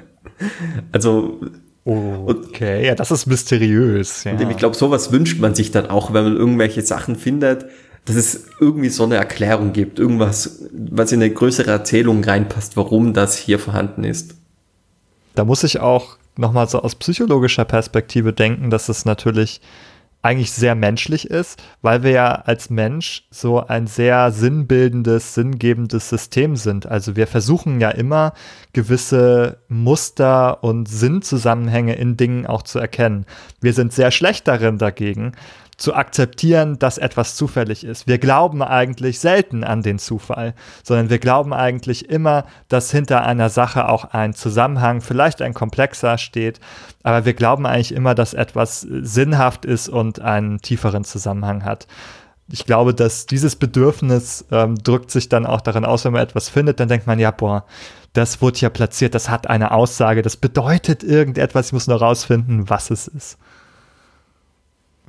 also 0.93 1.41
Okay, 1.85 2.87
ja, 2.87 2.95
das 2.95 3.11
ist 3.11 3.27
mysteriös. 3.27 4.25
Ja. 4.25 4.33
Und 4.33 4.51
ich 4.51 4.57
glaube, 4.57 4.77
sowas 4.77 5.13
wünscht 5.13 5.41
man 5.41 5.55
sich 5.55 5.71
dann 5.71 5.89
auch, 5.89 6.13
wenn 6.13 6.25
man 6.25 6.37
irgendwelche 6.37 6.83
Sachen 6.83 7.17
findet, 7.17 7.67
dass 8.05 8.17
es 8.17 8.47
irgendwie 8.61 8.89
so 8.89 9.05
eine 9.05 9.17
Erklärung 9.17 9.73
gibt, 9.73 9.99
irgendwas, 9.99 10.65
was 10.73 11.13
in 11.13 11.23
eine 11.23 11.33
größere 11.33 11.71
Erzählung 11.71 12.25
reinpasst, 12.25 12.77
warum 12.77 13.13
das 13.13 13.37
hier 13.37 13.59
vorhanden 13.59 14.05
ist. 14.05 14.35
Da 15.35 15.45
muss 15.45 15.65
ich 15.65 15.81
auch 15.81 16.17
nochmal 16.37 16.69
so 16.69 16.83
aus 16.83 16.95
psychologischer 16.95 17.65
Perspektive 17.65 18.33
denken, 18.33 18.71
dass 18.71 18.89
es 18.89 19.05
natürlich 19.05 19.61
eigentlich 20.23 20.53
sehr 20.53 20.75
menschlich 20.75 21.31
ist, 21.31 21.63
weil 21.81 22.03
wir 22.03 22.11
ja 22.11 22.33
als 22.33 22.69
Mensch 22.69 23.27
so 23.31 23.67
ein 23.67 23.87
sehr 23.87 24.31
sinnbildendes, 24.33 25.35
sinngebendes 25.35 26.11
System 26.11 26.57
sind. 26.57 26.85
Also 26.85 27.17
wir 27.17 27.27
versuchen 27.27 27.81
ja 27.81 27.91
immer 27.91 28.35
gewisse 28.75 29.59
Muster 29.69 30.63
und 30.63 30.89
Sinnzusammenhänge 30.89 31.95
in 31.95 32.19
Dingen 32.19 32.47
auch 32.47 32.63
zu 32.63 32.79
erkennen. 32.79 33.25
Wir 33.63 33.73
sind 33.73 33.95
sehr 33.95 34.11
schlecht 34.11 34.47
darin 34.47 34.77
dagegen, 34.77 35.33
zu 35.81 35.95
akzeptieren, 35.95 36.79
dass 36.79 36.99
etwas 36.99 37.37
zufällig 37.37 37.85
ist. 37.85 38.07
Wir 38.07 38.19
glauben 38.19 38.63
eigentlich 38.63 39.19
selten 39.19 39.65
an 39.65 39.83
den 39.83 39.99
Zufall, 39.99 40.55
sondern 40.85 41.09
wir 41.09 41.19
glauben 41.19 41.55
eigentlich 41.55 42.11
immer, 42.11 42.45
dass 42.69 42.91
hinter 42.91 43.25
einer 43.25 43.49
Sache 43.49 43.89
auch 43.89 44.05
ein 44.05 44.35
Zusammenhang, 44.35 45.01
vielleicht 45.01 45.41
ein 45.41 45.55
komplexer 45.55 46.19
steht, 46.19 46.61
aber 47.03 47.25
wir 47.25 47.33
glauben 47.33 47.65
eigentlich 47.65 47.95
immer, 47.95 48.15
dass 48.15 48.35
etwas 48.35 48.83
sinnhaft 48.83 49.65
ist 49.65 49.89
und 49.89 50.21
einen 50.21 50.61
tieferen 50.61 51.05
Zusammenhang 51.05 51.65
hat. 51.65 51.87
Ich 52.53 52.67
glaube, 52.67 52.93
dass 52.93 53.25
dieses 53.25 53.57
Bedürfnis 53.57 54.45
ähm, 54.51 54.75
drückt 54.75 55.11
sich 55.11 55.31
dann 55.31 55.47
auch 55.47 55.63
darin 55.63 55.87
aus, 55.87 56.05
wenn 56.05 56.13
man 56.13 56.23
etwas 56.23 56.51
findet, 56.51 56.79
dann 56.79 56.89
denkt 56.89 57.07
man, 57.07 57.19
ja, 57.19 57.31
boah, 57.31 57.65
das 58.13 58.43
wurde 58.43 58.59
ja 58.59 58.69
platziert, 58.69 59.15
das 59.15 59.31
hat 59.31 59.49
eine 59.49 59.71
Aussage, 59.71 60.21
das 60.21 60.37
bedeutet 60.37 61.03
irgendetwas, 61.03 61.69
ich 61.69 61.73
muss 61.73 61.87
nur 61.87 62.01
rausfinden, 62.01 62.69
was 62.69 62.91
es 62.91 63.09
ist 63.09 63.39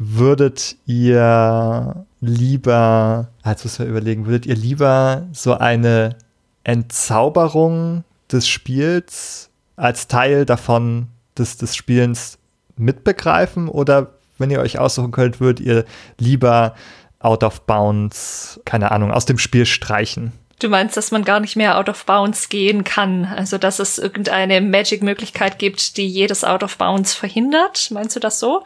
würdet 0.03 0.77
ihr 0.87 2.07
lieber, 2.21 3.27
jetzt 3.45 3.63
muss 3.63 3.77
man 3.77 3.87
überlegen, 3.87 4.25
würdet 4.25 4.47
ihr 4.47 4.55
lieber 4.55 5.27
so 5.31 5.53
eine 5.53 6.15
Entzauberung 6.63 8.03
des 8.31 8.47
Spiels 8.47 9.51
als 9.75 10.07
Teil 10.07 10.45
davon 10.45 11.07
des, 11.37 11.57
des 11.57 11.75
Spielens 11.75 12.39
mitbegreifen 12.77 13.67
oder 13.67 14.13
wenn 14.39 14.49
ihr 14.49 14.59
euch 14.59 14.79
aussuchen 14.79 15.11
könnt, 15.11 15.39
würdet 15.39 15.63
ihr 15.63 15.85
lieber 16.17 16.73
out 17.19 17.43
of 17.43 17.61
bounds, 17.61 18.59
keine 18.65 18.89
Ahnung, 18.89 19.11
aus 19.11 19.27
dem 19.27 19.37
Spiel 19.37 19.67
streichen? 19.67 20.31
Du 20.57 20.69
meinst, 20.69 20.97
dass 20.97 21.11
man 21.11 21.23
gar 21.23 21.39
nicht 21.39 21.55
mehr 21.55 21.77
out 21.77 21.89
of 21.89 22.05
bounds 22.05 22.49
gehen 22.49 22.83
kann? 22.83 23.25
Also, 23.25 23.59
dass 23.59 23.77
es 23.77 23.99
irgendeine 23.99 24.61
Magic-Möglichkeit 24.61 25.59
gibt, 25.59 25.97
die 25.97 26.07
jedes 26.07 26.43
out 26.43 26.63
of 26.63 26.77
bounds 26.77 27.13
verhindert? 27.13 27.89
Meinst 27.91 28.15
du 28.15 28.19
das 28.19 28.39
so? 28.39 28.63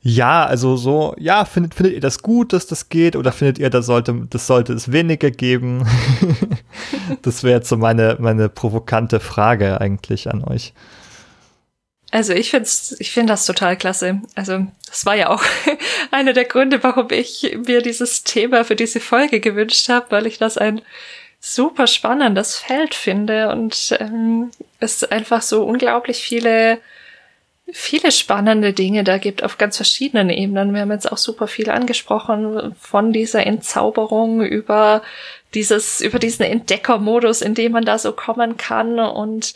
Ja, 0.00 0.46
also 0.46 0.76
so, 0.76 1.14
ja, 1.18 1.44
findet, 1.44 1.74
findet 1.74 1.94
ihr 1.94 2.00
das 2.00 2.22
gut, 2.22 2.52
dass 2.52 2.66
das 2.66 2.88
geht, 2.88 3.16
oder 3.16 3.32
findet 3.32 3.58
ihr, 3.58 3.68
das 3.68 3.86
sollte, 3.86 4.26
das 4.30 4.46
sollte 4.46 4.72
es 4.72 4.92
weniger 4.92 5.30
geben? 5.30 5.84
das 7.22 7.42
wäre 7.42 7.58
jetzt 7.58 7.68
so 7.68 7.76
meine, 7.76 8.16
meine 8.20 8.48
provokante 8.48 9.18
Frage 9.18 9.80
eigentlich 9.80 10.30
an 10.30 10.44
euch. 10.44 10.72
Also 12.10 12.32
ich 12.32 12.50
finde 12.50 12.68
ich 13.00 13.10
finde 13.10 13.32
das 13.32 13.44
total 13.44 13.76
klasse. 13.76 14.22
Also 14.34 14.66
das 14.86 15.04
war 15.04 15.14
ja 15.14 15.28
auch 15.28 15.42
einer 16.10 16.32
der 16.32 16.46
Gründe, 16.46 16.82
warum 16.82 17.08
ich 17.10 17.58
mir 17.66 17.82
dieses 17.82 18.24
Thema 18.24 18.64
für 18.64 18.76
diese 18.76 19.00
Folge 19.00 19.40
gewünscht 19.40 19.88
habe, 19.88 20.06
weil 20.10 20.26
ich 20.26 20.38
das 20.38 20.56
ein 20.56 20.80
super 21.40 21.86
spannendes 21.86 22.56
Feld 22.56 22.94
finde 22.94 23.50
und 23.50 23.96
ähm, 24.00 24.50
es 24.80 25.04
einfach 25.04 25.42
so 25.42 25.64
unglaublich 25.64 26.18
viele 26.18 26.78
viele 27.72 28.12
spannende 28.12 28.72
Dinge 28.72 29.04
da 29.04 29.18
gibt 29.18 29.42
auf 29.42 29.58
ganz 29.58 29.76
verschiedenen 29.76 30.30
Ebenen. 30.30 30.72
Wir 30.72 30.82
haben 30.82 30.90
jetzt 30.90 31.10
auch 31.10 31.18
super 31.18 31.46
viel 31.46 31.70
angesprochen 31.70 32.74
von 32.78 33.12
dieser 33.12 33.46
Entzauberung 33.46 34.42
über 34.42 35.02
dieses, 35.54 36.00
über 36.00 36.18
diesen 36.18 36.44
Entdeckermodus, 36.44 37.42
in 37.42 37.54
dem 37.54 37.72
man 37.72 37.84
da 37.84 37.98
so 37.98 38.12
kommen 38.12 38.56
kann 38.56 38.98
und 38.98 39.54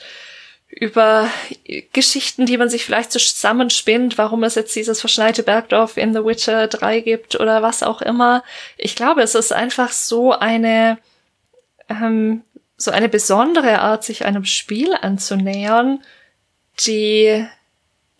über 0.71 1.29
Geschichten, 1.93 2.47
die 2.47 2.57
man 2.57 2.71
sich 2.71 2.85
vielleicht 2.85 3.13
zusammenspinnt, 3.13 4.17
warum 4.17 4.43
es 4.43 4.55
jetzt 4.55 4.75
dieses 4.75 5.01
verschneite 5.01 5.43
Bergdorf 5.43 5.99
in 5.99 6.15
The 6.15 6.25
Witcher 6.25 6.67
3 6.67 7.01
gibt 7.01 7.39
oder 7.39 7.61
was 7.61 7.83
auch 7.83 8.01
immer. 8.01 8.43
Ich 8.79 8.97
glaube, 8.97 9.21
es 9.21 9.35
ist 9.35 9.53
einfach 9.53 9.91
so 9.91 10.33
eine, 10.33 10.99
ähm, 11.91 12.43
so 12.79 12.91
eine 12.91 13.11
besondere 13.11 13.81
Art, 13.81 14.03
sich 14.03 14.25
einem 14.25 14.47
Spiel 14.47 14.95
anzunähern, 14.95 16.03
die 16.87 17.47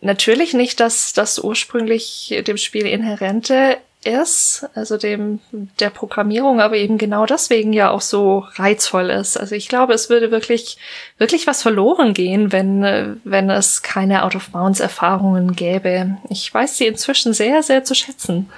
natürlich 0.03 0.53
nicht 0.53 0.79
dass 0.79 1.13
das 1.13 1.39
ursprünglich 1.39 2.43
dem 2.45 2.57
Spiel 2.57 2.85
inhärente 2.85 3.77
ist, 4.05 4.67
also 4.75 4.97
dem 4.97 5.39
der 5.79 5.89
Programmierung, 5.89 6.59
aber 6.59 6.75
eben 6.75 6.97
genau 6.97 7.25
deswegen 7.25 7.73
ja 7.73 7.89
auch 7.89 8.01
so 8.01 8.45
reizvoll 8.55 9.09
ist. 9.09 9.37
Also 9.37 9.55
ich 9.55 9.69
glaube, 9.69 9.93
es 9.93 10.09
würde 10.09 10.29
wirklich 10.29 10.77
wirklich 11.17 11.47
was 11.47 11.61
verloren 11.61 12.13
gehen, 12.13 12.51
wenn 12.51 13.21
wenn 13.23 13.49
es 13.49 13.81
keine 13.81 14.23
Out 14.23 14.35
of 14.35 14.49
Bounds 14.49 14.79
Erfahrungen 14.79 15.55
gäbe. 15.55 16.17
Ich 16.29 16.53
weiß 16.53 16.77
sie 16.77 16.87
inzwischen 16.87 17.33
sehr 17.33 17.63
sehr 17.63 17.83
zu 17.83 17.95
schätzen. 17.95 18.49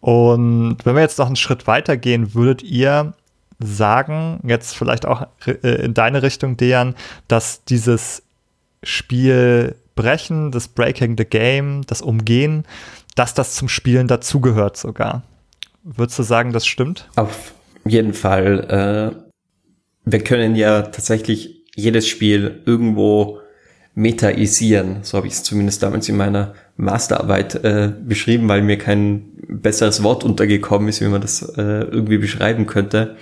Und 0.00 0.78
wenn 0.84 0.94
wir 0.94 1.02
jetzt 1.02 1.18
noch 1.18 1.26
einen 1.26 1.36
Schritt 1.36 1.66
weiter 1.66 1.96
gehen, 1.96 2.34
würdet 2.34 2.62
ihr 2.62 3.14
sagen, 3.58 4.40
jetzt 4.46 4.76
vielleicht 4.76 5.06
auch 5.06 5.26
äh, 5.46 5.84
in 5.84 5.94
deine 5.94 6.22
Richtung, 6.22 6.56
Dejan, 6.56 6.94
dass 7.28 7.64
dieses 7.64 8.22
Spiel 8.82 9.76
Brechen, 9.94 10.50
das 10.50 10.68
Breaking 10.68 11.16
the 11.16 11.24
Game, 11.24 11.82
das 11.86 12.02
Umgehen, 12.02 12.64
dass 13.14 13.34
das 13.34 13.54
zum 13.54 13.68
Spielen 13.68 14.08
dazugehört 14.08 14.76
sogar. 14.76 15.22
Würdest 15.82 16.18
du 16.18 16.22
sagen, 16.22 16.52
das 16.52 16.66
stimmt? 16.66 17.08
Auf 17.16 17.52
jeden 17.84 18.14
Fall. 18.14 19.14
Äh, 19.14 19.24
wir 20.04 20.24
können 20.24 20.56
ja 20.56 20.82
tatsächlich 20.82 21.64
jedes 21.74 22.08
Spiel 22.08 22.62
irgendwo 22.66 23.40
metaisieren. 23.94 24.98
So 25.02 25.16
habe 25.18 25.26
ich 25.26 25.34
es 25.34 25.42
zumindest 25.42 25.82
damals 25.82 26.08
in 26.08 26.16
meiner 26.16 26.54
Masterarbeit 26.76 27.54
äh, 27.64 27.92
beschrieben, 28.04 28.48
weil 28.48 28.62
mir 28.62 28.78
kein 28.78 29.30
besseres 29.48 30.02
Wort 30.02 30.24
untergekommen 30.24 30.88
ist, 30.88 31.00
wie 31.00 31.06
man 31.06 31.20
das 31.20 31.42
äh, 31.56 31.62
irgendwie 31.62 32.18
beschreiben 32.18 32.66
könnte. 32.66 33.16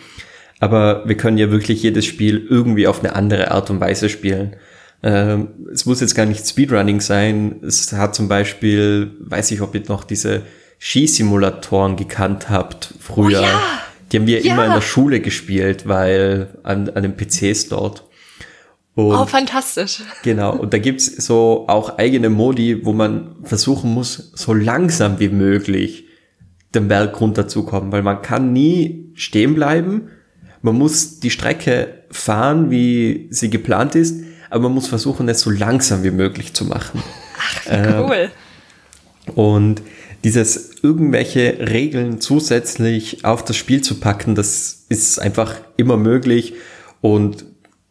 Aber 0.60 1.06
wir 1.06 1.16
können 1.16 1.38
ja 1.38 1.50
wirklich 1.50 1.82
jedes 1.82 2.06
Spiel 2.06 2.46
irgendwie 2.48 2.86
auf 2.86 3.00
eine 3.00 3.14
andere 3.14 3.50
Art 3.50 3.68
und 3.68 3.80
Weise 3.80 4.08
spielen. 4.08 4.56
Ähm, 5.02 5.48
es 5.72 5.84
muss 5.84 6.00
jetzt 6.00 6.14
gar 6.14 6.26
nicht 6.26 6.46
Speedrunning 6.46 7.00
sein. 7.00 7.60
Es 7.66 7.92
hat 7.92 8.14
zum 8.14 8.28
Beispiel, 8.28 9.16
weiß 9.20 9.50
ich, 9.50 9.60
ob 9.60 9.74
ihr 9.74 9.82
noch 9.88 10.04
diese 10.04 10.42
Skisimulatoren 10.78 11.96
gekannt 11.96 12.50
habt 12.50 12.94
früher. 13.00 13.40
Oh 13.40 13.44
ja. 13.44 13.62
Die 14.10 14.18
haben 14.18 14.26
wir 14.26 14.40
ja. 14.42 14.52
immer 14.52 14.66
in 14.66 14.72
der 14.72 14.80
Schule 14.80 15.20
gespielt, 15.20 15.88
weil 15.88 16.58
an, 16.62 16.90
an 16.90 17.02
den 17.02 17.16
PCs 17.16 17.68
dort. 17.68 18.04
Und 18.94 19.14
oh, 19.14 19.24
fantastisch. 19.24 20.02
Genau, 20.22 20.54
und 20.54 20.74
da 20.74 20.78
gibt's 20.78 21.06
so 21.06 21.64
auch 21.66 21.96
eigene 21.96 22.28
Modi, 22.28 22.84
wo 22.84 22.92
man 22.92 23.36
versuchen 23.42 23.94
muss, 23.94 24.32
so 24.34 24.52
langsam 24.52 25.18
wie 25.18 25.30
möglich 25.30 26.04
den 26.74 26.88
Berg 26.88 27.18
runterzukommen, 27.18 27.90
weil 27.90 28.02
man 28.02 28.20
kann 28.20 28.52
nie 28.52 29.10
stehen 29.14 29.54
bleiben. 29.54 30.08
Man 30.60 30.76
muss 30.76 31.20
die 31.20 31.30
Strecke 31.30 32.04
fahren, 32.10 32.70
wie 32.70 33.28
sie 33.30 33.48
geplant 33.48 33.94
ist, 33.94 34.22
aber 34.52 34.64
man 34.64 34.74
muss 34.74 34.86
versuchen, 34.86 35.28
es 35.28 35.40
so 35.40 35.50
langsam 35.50 36.04
wie 36.04 36.10
möglich 36.10 36.52
zu 36.52 36.66
machen. 36.66 37.02
Ach, 37.38 37.66
wie 37.66 38.02
cool. 38.02 38.30
Ähm, 39.26 39.34
und 39.34 39.82
dieses 40.24 40.82
irgendwelche 40.82 41.58
Regeln 41.70 42.20
zusätzlich 42.20 43.24
auf 43.24 43.44
das 43.44 43.56
Spiel 43.56 43.80
zu 43.80 43.98
packen, 43.98 44.34
das 44.34 44.84
ist 44.88 45.18
einfach 45.18 45.54
immer 45.76 45.96
möglich 45.96 46.54
und 47.00 47.44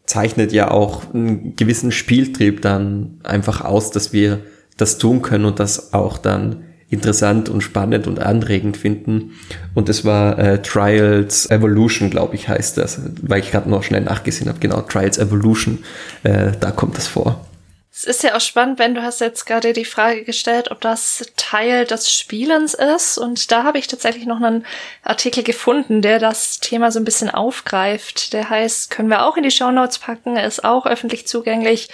zeichnet 0.06 0.52
ja 0.52 0.70
auch 0.70 1.14
einen 1.14 1.56
gewissen 1.56 1.92
Spieltrieb 1.92 2.62
dann 2.62 3.20
einfach 3.24 3.62
aus, 3.62 3.92
dass 3.92 4.14
wir 4.14 4.42
das 4.78 4.98
tun 4.98 5.22
können 5.22 5.46
und 5.46 5.60
das 5.60 5.94
auch 5.94 6.18
dann 6.18 6.64
interessant 6.92 7.50
und 7.50 7.62
spannend 7.62 8.06
und 8.06 8.20
anregend 8.20 8.78
finden. 8.78 9.40
Und 9.74 9.90
es 9.90 10.06
war 10.06 10.38
äh, 10.38 10.62
Trials 10.62 11.50
Evolution, 11.50 12.10
glaube 12.10 12.36
ich, 12.36 12.48
heißt 12.48 12.78
das, 12.78 13.00
weil 13.22 13.40
ich 13.40 13.52
gerade 13.52 13.70
noch 13.70 13.84
schnell 13.84 14.02
nachgesehen 14.02 14.50
habe. 14.50 14.60
Genau, 14.60 14.82
Trials 14.82 15.18
Evolution, 15.18 15.84
äh, 16.24 16.52
da 16.60 16.72
kommt 16.72 16.98
das 16.98 17.08
vor. 17.08 17.46
Es 17.94 18.06
ist 18.06 18.24
ja 18.24 18.36
auch 18.36 18.42
spannend, 18.42 18.80
wenn 18.80 18.96
du 18.96 19.04
hast 19.04 19.22
jetzt 19.22 19.46
gerade 19.46 19.74
die 19.74 19.86
Frage 19.86 20.24
gestellt, 20.24 20.72
ob 20.72 20.82
das 20.82 21.26
Teil 21.36 21.86
des 21.86 22.12
Spielens 22.12 22.74
ist. 22.74 23.18
Und 23.18 23.52
da 23.52 23.64
habe 23.64 23.80
ich 23.80 23.88
tatsächlich 23.88 24.26
noch 24.26 24.42
einen 24.42 24.66
Artikel 25.04 25.44
gefunden, 25.44 26.02
der 26.02 26.18
das 26.18 26.60
Thema 26.60 26.92
so 26.92 27.00
ein 27.00 27.06
bisschen 27.06 27.30
aufgreift. 27.30 28.34
Der 28.34 28.50
heißt, 28.50 28.92
können 28.92 29.10
wir 29.10 29.26
auch 29.26 29.38
in 29.38 29.44
die 29.44 29.52
Show 29.52 29.72
Notes 29.72 30.00
packen, 30.00 30.38
ist 30.38 30.64
auch 30.64 30.86
öffentlich 30.86 31.28
zugänglich. 31.28 31.90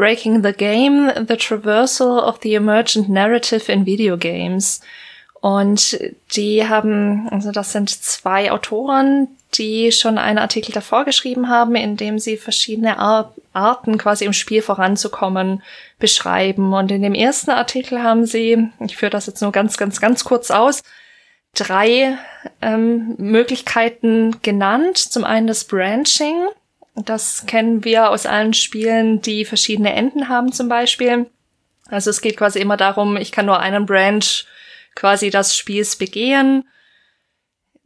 Breaking 0.00 0.42
the 0.42 0.54
Game, 0.54 1.12
The 1.28 1.36
Traversal 1.36 2.20
of 2.20 2.38
the 2.42 2.54
Emergent 2.54 3.10
Narrative 3.10 3.70
in 3.70 3.84
Video 3.84 4.16
Games. 4.16 4.80
Und 5.42 5.98
die 6.34 6.66
haben, 6.66 7.28
also 7.30 7.52
das 7.52 7.72
sind 7.72 7.90
zwei 7.90 8.50
Autoren, 8.50 9.28
die 9.52 9.92
schon 9.92 10.16
einen 10.16 10.38
Artikel 10.38 10.72
davor 10.72 11.04
geschrieben 11.04 11.50
haben, 11.50 11.74
in 11.74 11.98
dem 11.98 12.18
sie 12.18 12.38
verschiedene 12.38 12.98
Ar 12.98 13.34
Arten 13.52 13.98
quasi 13.98 14.24
im 14.24 14.32
Spiel 14.32 14.62
voranzukommen 14.62 15.62
beschreiben. 15.98 16.72
Und 16.72 16.90
in 16.90 17.02
dem 17.02 17.14
ersten 17.14 17.50
Artikel 17.50 18.02
haben 18.02 18.24
sie, 18.24 18.70
ich 18.82 18.96
führe 18.96 19.10
das 19.10 19.26
jetzt 19.26 19.42
nur 19.42 19.52
ganz, 19.52 19.76
ganz, 19.76 20.00
ganz 20.00 20.24
kurz 20.24 20.50
aus, 20.50 20.82
drei 21.54 22.16
ähm, 22.62 23.16
Möglichkeiten 23.18 24.40
genannt. 24.40 24.96
Zum 24.96 25.24
einen 25.24 25.46
das 25.46 25.64
Branching. 25.64 26.46
Das 27.04 27.46
kennen 27.46 27.84
wir 27.84 28.10
aus 28.10 28.26
allen 28.26 28.54
Spielen, 28.54 29.20
die 29.22 29.44
verschiedene 29.44 29.92
Enden 29.92 30.28
haben 30.28 30.52
zum 30.52 30.68
Beispiel. 30.68 31.30
Also 31.88 32.10
es 32.10 32.20
geht 32.20 32.36
quasi 32.36 32.58
immer 32.58 32.76
darum, 32.76 33.16
ich 33.16 33.32
kann 33.32 33.46
nur 33.46 33.60
einen 33.60 33.86
Branch 33.86 34.44
quasi 34.94 35.30
des 35.30 35.56
Spiels 35.56 35.96
begehen 35.96 36.64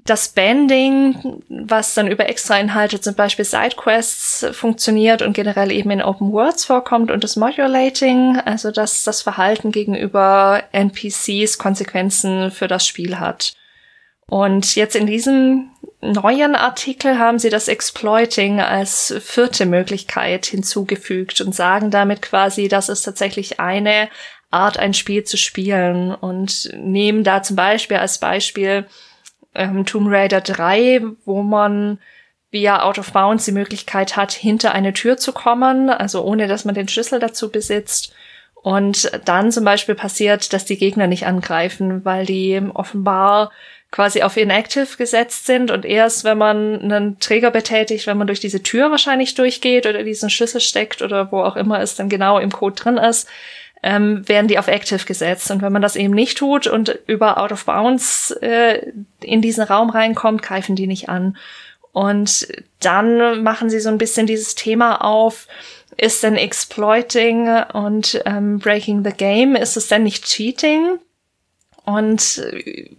das 0.05 0.29
Banding, 0.29 1.43
was 1.49 1.95
dann 1.95 2.09
über 2.09 2.29
extra 2.29 2.59
Inhalte, 2.59 3.01
zum 3.01 3.15
Beispiel 3.15 3.45
Sidequests, 3.45 4.47
funktioniert 4.53 5.23
und 5.23 5.33
generell 5.33 5.73
eben 5.73 5.91
in 5.91 6.03
Open 6.03 6.31
Worlds 6.31 6.67
vorkommt 6.67 7.11
und 7.11 7.25
das 7.25 7.37
Modulating, 7.37 8.39
also 8.45 8.71
dass 8.71 9.03
das 9.05 9.23
Verhalten 9.23 9.73
gegenüber 9.73 10.63
NPCs 10.73 11.57
Konsequenzen 11.57 12.51
für 12.51 12.69
das 12.69 12.87
Spiel 12.87 13.19
hat. 13.19 13.55
Und 14.27 14.75
jetzt 14.75 14.97
in 14.97 15.07
diesem 15.07 15.71
neuen 16.01 16.55
Artikel 16.55 17.19
haben 17.19 17.39
sie 17.39 17.51
das 17.51 17.69
Exploiting 17.69 18.61
als 18.61 19.15
vierte 19.21 19.67
Möglichkeit 19.67 20.47
hinzugefügt 20.47 21.41
und 21.41 21.55
sagen 21.55 21.91
damit 21.91 22.23
quasi, 22.23 22.69
das 22.69 22.89
ist 22.89 23.03
tatsächlich 23.03 23.61
eine 23.61 24.09
Art, 24.51 24.79
ein 24.79 24.95
Spiel 24.95 25.25
zu 25.25 25.37
spielen 25.37 26.15
und 26.15 26.71
nehmen 26.77 27.25
da 27.25 27.43
zum 27.43 27.57
Beispiel 27.57 27.97
als 27.97 28.19
Beispiel 28.19 28.87
ähm, 29.55 29.85
Tomb 29.85 30.09
Raider 30.11 30.41
3, 30.41 31.03
wo 31.25 31.43
man 31.43 31.99
via 32.51 32.83
Out 32.83 32.99
of 32.99 33.13
Bounds 33.13 33.47
die 33.47 33.53
Möglichkeit 33.53 34.17
hat, 34.17 34.33
hinter 34.33 34.73
eine 34.73 34.93
Tür 34.93 35.17
zu 35.17 35.33
kommen, 35.33 35.91
also 35.91 36.23
ohne 36.23 36.47
dass 36.47 36.65
man 36.65 36.75
den 36.75 36.87
Schlüssel 36.87 37.19
dazu 37.19 37.51
besitzt. 37.51 38.15
Und 38.55 39.11
dann 39.25 39.53
zum 39.53 39.65
Beispiel 39.65 39.95
passiert, 39.95 40.53
dass 40.53 40.65
die 40.65 40.79
Gegner 40.79 41.07
nicht 41.07 41.27
angreifen, 41.27 42.05
weil 42.05 42.25
die 42.25 42.63
offenbar 42.73 43.51
quasi 43.95 44.23
auf 44.23 44.37
inactive 44.37 44.97
gesetzt 44.99 45.47
sind 45.47 45.71
und 45.71 45.85
erst 45.85 46.25
wenn 46.25 46.37
man 46.37 46.81
einen 46.81 47.21
Träger 47.21 47.53
betätigt, 47.53 48.09
wenn 48.09 48.19
man 48.19 48.27
durch 48.27 48.41
diese 48.41 48.61
Tür 48.61 48.91
wahrscheinlich 48.91 49.37
durchgeht 49.37 49.87
oder 49.87 50.03
diesen 50.03 50.31
Schlüssel 50.31 50.61
steckt 50.61 51.01
oder 51.01 51.31
wo 51.31 51.43
auch 51.43 51.55
immer 51.55 51.79
es 51.81 51.95
dann 51.95 52.09
genau 52.09 52.41
im 52.41 52.51
Code 52.51 52.75
drin 52.75 52.97
ist, 52.97 53.29
ähm, 53.85 54.29
werden 54.29 54.49
die 54.49 54.59
auf 54.59 54.67
Active 54.67 55.07
gesetzt. 55.07 55.49
Und 55.53 55.63
wenn 55.63 55.73
man 55.73 55.81
das 55.81 55.95
eben 55.95 56.13
nicht 56.13 56.39
tut 56.39 56.67
und 56.67 56.99
über 57.07 57.39
Out 57.39 57.53
of 57.53 57.67
Bounds 57.67 58.33
äh, 58.43 58.85
in 59.21 59.41
diesen 59.41 59.63
Raum 59.63 59.91
reinkommt, 59.91 60.43
greifen 60.43 60.75
die 60.75 60.89
nicht 60.89 61.09
an. 61.09 61.37
Und 61.93 62.49
dann 62.81 63.45
machen 63.45 63.71
sie 63.71 63.79
so 63.79 63.91
ein 63.91 63.99
bisschen 63.99 64.27
dieses 64.27 64.57
Thema 64.57 65.05
auf, 65.05 65.47
ist 65.97 66.25
denn 66.25 66.35
Exploiting 66.35 67.49
und 67.73 68.21
ähm, 68.27 68.59
Breaking 68.59 69.05
the 69.05 69.13
Game, 69.17 69.55
ist 69.55 69.77
es 69.77 69.87
denn 69.87 70.03
nicht 70.03 70.25
Cheating? 70.25 70.99
Und 71.85 72.39
äh, 72.39 72.91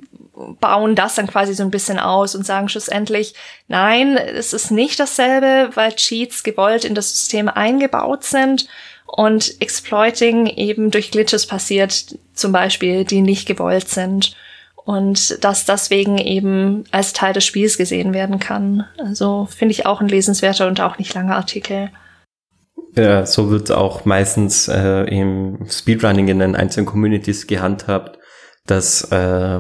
bauen 0.60 0.95
das 0.95 1.16
dann 1.16 1.28
quasi 1.28 1.53
so 1.53 1.64
ein 1.64 1.72
bisschen 1.72 1.99
aus 1.99 2.36
und 2.36 2.45
sagen 2.45 2.70
schlussendlich, 2.70 3.34
nein, 3.68 4.18
es 4.18 4.53
ist 4.53 4.72
nicht 4.72 4.99
dasselbe, 4.99 5.70
weil 5.76 5.94
Cheats 5.94 6.44
gewollt 6.44 6.86
in 6.86 6.95
das 6.95 7.12
System 7.12 7.48
eingebaut 7.48 8.24
sind 8.24 8.68
und 9.06 9.62
Exploiting 9.62 10.48
eben 10.48 10.91
durch 10.91 11.12
Glitches 11.12 11.45
passiert, 11.48 12.18
zum 12.34 12.52
Beispiel, 12.52 13.06
die 13.06 13.22
nicht 13.22 13.48
gewollt 13.48 13.88
sind 13.88 14.36
und 14.86 15.44
dass 15.44 15.66
deswegen 15.66 16.18
eben 16.18 16.84
als 16.91 17.14
Teil 17.14 17.34
des 17.34 17.44
Spiels 17.44 17.78
gesehen 17.78 18.14
werden 18.14 18.40
kann. 18.40 18.86
Also 18.98 19.48
finde 19.49 19.72
ich 19.72 19.86
auch 19.86 19.99
ein 19.99 20.07
lesenswerter 20.07 20.68
und 20.68 20.80
auch 20.80 20.98
nicht 20.99 21.14
langer 21.14 21.36
Artikel. 21.36 21.90
Ja, 22.95 23.26
so 23.26 23.49
wird 23.49 23.72
auch 23.72 24.06
meistens 24.06 24.68
äh, 24.68 25.03
im 25.03 25.66
Speedrunning 25.70 26.28
in 26.28 26.40
den 26.40 26.56
einzelnen 26.56 26.86
Communities 26.86 27.48
gehandhabt, 27.48 28.20
dass, 28.68 29.03
äh, 29.12 29.60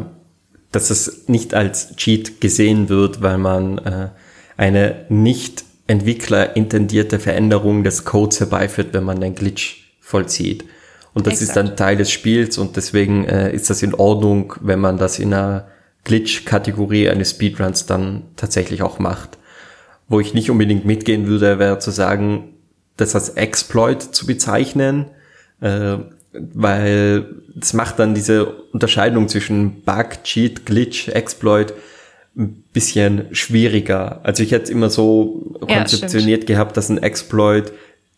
dass 0.75 0.89
es 0.89 1.29
nicht 1.29 1.53
als 1.53 1.95
Cheat 1.95 2.41
gesehen 2.41 2.89
wird, 2.89 3.21
weil 3.21 3.37
man 3.37 3.77
äh, 3.77 4.09
eine 4.57 5.05
nicht 5.07 5.63
Entwickler 5.87 6.55
intendierte 6.55 7.17
Veränderung 7.19 7.83
des 7.83 8.03
Codes 8.03 8.41
herbeiführt, 8.41 8.89
wenn 8.91 9.05
man 9.05 9.23
einen 9.23 9.35
Glitch 9.35 9.95
vollzieht. 10.01 10.65
Und 11.13 11.27
das 11.27 11.35
Exakt. 11.35 11.47
ist 11.47 11.55
dann 11.55 11.77
Teil 11.77 11.95
des 11.95 12.11
Spiels 12.11 12.57
und 12.57 12.75
deswegen 12.75 13.23
äh, 13.23 13.53
ist 13.53 13.69
das 13.69 13.83
in 13.83 13.93
Ordnung, 13.93 14.53
wenn 14.59 14.79
man 14.79 14.97
das 14.97 15.17
in 15.17 15.33
einer 15.33 15.67
Glitch-Kategorie 16.03 17.09
eines 17.09 17.31
Speedruns 17.31 17.85
dann 17.85 18.23
tatsächlich 18.35 18.81
auch 18.81 18.99
macht. 18.99 19.37
Wo 20.09 20.19
ich 20.19 20.33
nicht 20.33 20.51
unbedingt 20.51 20.83
mitgehen 20.83 21.27
würde, 21.27 21.57
wäre 21.57 21.79
zu 21.79 21.91
sagen, 21.91 22.55
das 22.97 23.15
als 23.15 23.29
Exploit 23.29 24.01
zu 24.01 24.25
bezeichnen, 24.25 25.05
äh, 25.61 25.97
weil 26.53 27.25
es 27.59 27.73
macht 27.73 27.99
dann 27.99 28.13
diese 28.13 28.45
Unterscheidung 28.45 29.27
zwischen 29.27 29.81
Bug, 29.81 30.23
Cheat, 30.23 30.65
Glitch, 30.65 31.09
Exploit 31.09 31.73
ein 32.37 32.63
bisschen 32.73 33.27
schwieriger. 33.31 34.19
Also 34.23 34.43
ich 34.43 34.51
hätte 34.51 34.71
immer 34.71 34.89
so 34.89 35.55
konzeptioniert 35.61 36.49
ja, 36.49 36.55
gehabt, 36.55 36.75
dass 36.75 36.89
ein 36.89 36.97
Exploit 37.01 37.71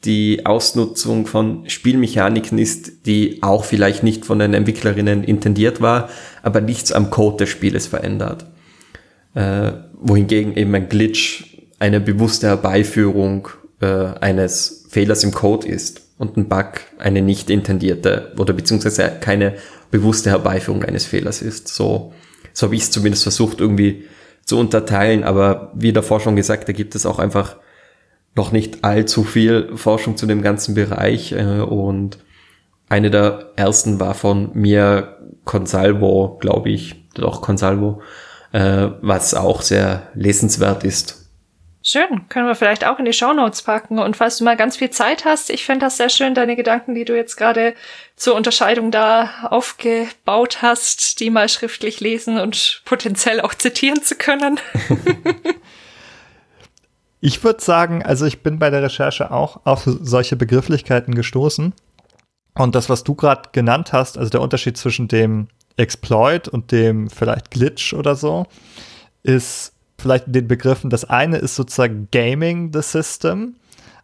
die 0.05 0.45
Ausnutzung 0.45 1.25
von 1.25 1.69
Spielmechaniken 1.69 2.57
ist, 2.57 3.05
die 3.05 3.41
auch 3.41 3.63
vielleicht 3.63 4.03
nicht 4.03 4.25
von 4.25 4.39
den 4.39 4.53
Entwicklerinnen 4.53 5.23
intendiert 5.23 5.81
war, 5.81 6.09
aber 6.43 6.61
nichts 6.61 6.91
am 6.91 7.09
Code 7.09 7.37
des 7.37 7.49
Spieles 7.49 7.87
verändert. 7.87 8.45
Äh, 9.33 9.73
wohingegen 9.99 10.55
eben 10.55 10.73
ein 10.73 10.89
Glitch 10.89 11.57
eine 11.79 11.99
bewusste 11.99 12.47
Herbeiführung 12.47 13.49
äh, 13.81 13.87
eines 13.87 14.85
Fehlers 14.89 15.23
im 15.23 15.31
Code 15.31 15.67
ist 15.67 16.06
und 16.17 16.37
ein 16.37 16.49
Bug 16.49 16.81
eine 16.97 17.21
nicht 17.21 17.49
intendierte 17.49 18.33
oder 18.37 18.53
beziehungsweise 18.53 19.11
keine 19.19 19.55
bewusste 19.91 20.31
Herbeiführung 20.31 20.83
eines 20.83 21.05
Fehlers 21.05 21.41
ist. 21.41 21.67
So 21.67 22.13
so 22.57 22.65
habe 22.65 22.75
ich 22.75 22.81
es 22.81 22.91
zumindest 22.91 23.21
versucht 23.21 23.61
irgendwie 23.61 24.05
zu 24.43 24.57
unterteilen. 24.57 25.23
Aber 25.23 25.71
wie 25.75 25.93
davor 25.93 26.19
schon 26.19 26.35
gesagt, 26.35 26.67
da 26.67 26.73
gibt 26.73 26.95
es 26.95 27.05
auch 27.05 27.19
einfach 27.19 27.57
noch 28.33 28.51
nicht 28.51 28.83
allzu 28.83 29.23
viel 29.23 29.69
Forschung 29.75 30.17
zu 30.17 30.25
dem 30.25 30.41
ganzen 30.41 30.73
Bereich. 30.73 31.33
Äh, 31.33 31.59
und 31.61 32.17
eine 32.89 33.11
der 33.11 33.51
ersten 33.57 33.99
war 33.99 34.15
von 34.15 34.49
mir 34.53 35.17
Consalvo, 35.45 36.39
glaube 36.41 36.71
ich, 36.71 37.05
doch 37.13 37.41
Consalvo, 37.41 38.01
äh, 38.53 38.87
was 39.01 39.35
auch 39.35 39.61
sehr 39.61 40.07
lesenswert 40.15 40.83
ist 40.83 41.26
Schön, 41.89 42.27
können 42.27 42.47
wir 42.47 42.55
vielleicht 42.55 42.85
auch 42.85 42.99
in 42.99 43.05
die 43.05 43.13
Shownotes 43.13 43.61
packen. 43.61 43.97
Und 43.97 44.17
falls 44.17 44.37
du 44.37 44.43
mal 44.43 44.57
ganz 44.57 44.75
viel 44.75 44.89
Zeit 44.89 45.23
hast, 45.23 45.49
ich 45.49 45.63
fände 45.63 45.85
das 45.85 45.95
sehr 45.95 46.09
schön, 46.09 46.35
deine 46.35 46.57
Gedanken, 46.57 46.95
die 46.95 47.05
du 47.05 47.15
jetzt 47.15 47.37
gerade 47.37 47.75
zur 48.17 48.35
Unterscheidung 48.35 48.91
da 48.91 49.47
aufgebaut 49.49 50.61
hast, 50.61 51.21
die 51.21 51.29
mal 51.29 51.47
schriftlich 51.47 52.01
lesen 52.01 52.39
und 52.39 52.81
potenziell 52.83 53.39
auch 53.39 53.53
zitieren 53.53 54.01
zu 54.01 54.15
können. 54.15 54.59
ich 57.21 57.41
würde 57.45 57.63
sagen, 57.63 58.03
also 58.03 58.25
ich 58.25 58.43
bin 58.43 58.59
bei 58.59 58.69
der 58.69 58.83
Recherche 58.83 59.31
auch 59.31 59.61
auf 59.63 59.83
solche 59.85 60.35
Begrifflichkeiten 60.35 61.15
gestoßen. 61.15 61.73
Und 62.55 62.75
das, 62.75 62.89
was 62.89 63.05
du 63.05 63.15
gerade 63.15 63.51
genannt 63.53 63.93
hast, 63.93 64.17
also 64.17 64.29
der 64.29 64.41
Unterschied 64.41 64.75
zwischen 64.75 65.07
dem 65.07 65.47
Exploit 65.77 66.49
und 66.49 66.73
dem 66.73 67.09
vielleicht 67.09 67.49
Glitch 67.49 67.93
oder 67.93 68.17
so, 68.17 68.45
ist 69.23 69.76
vielleicht 69.99 70.25
den 70.27 70.47
Begriffen. 70.47 70.89
Das 70.89 71.05
eine 71.05 71.37
ist 71.37 71.55
sozusagen 71.55 72.07
Gaming 72.11 72.71
the 72.73 72.81
System. 72.81 73.55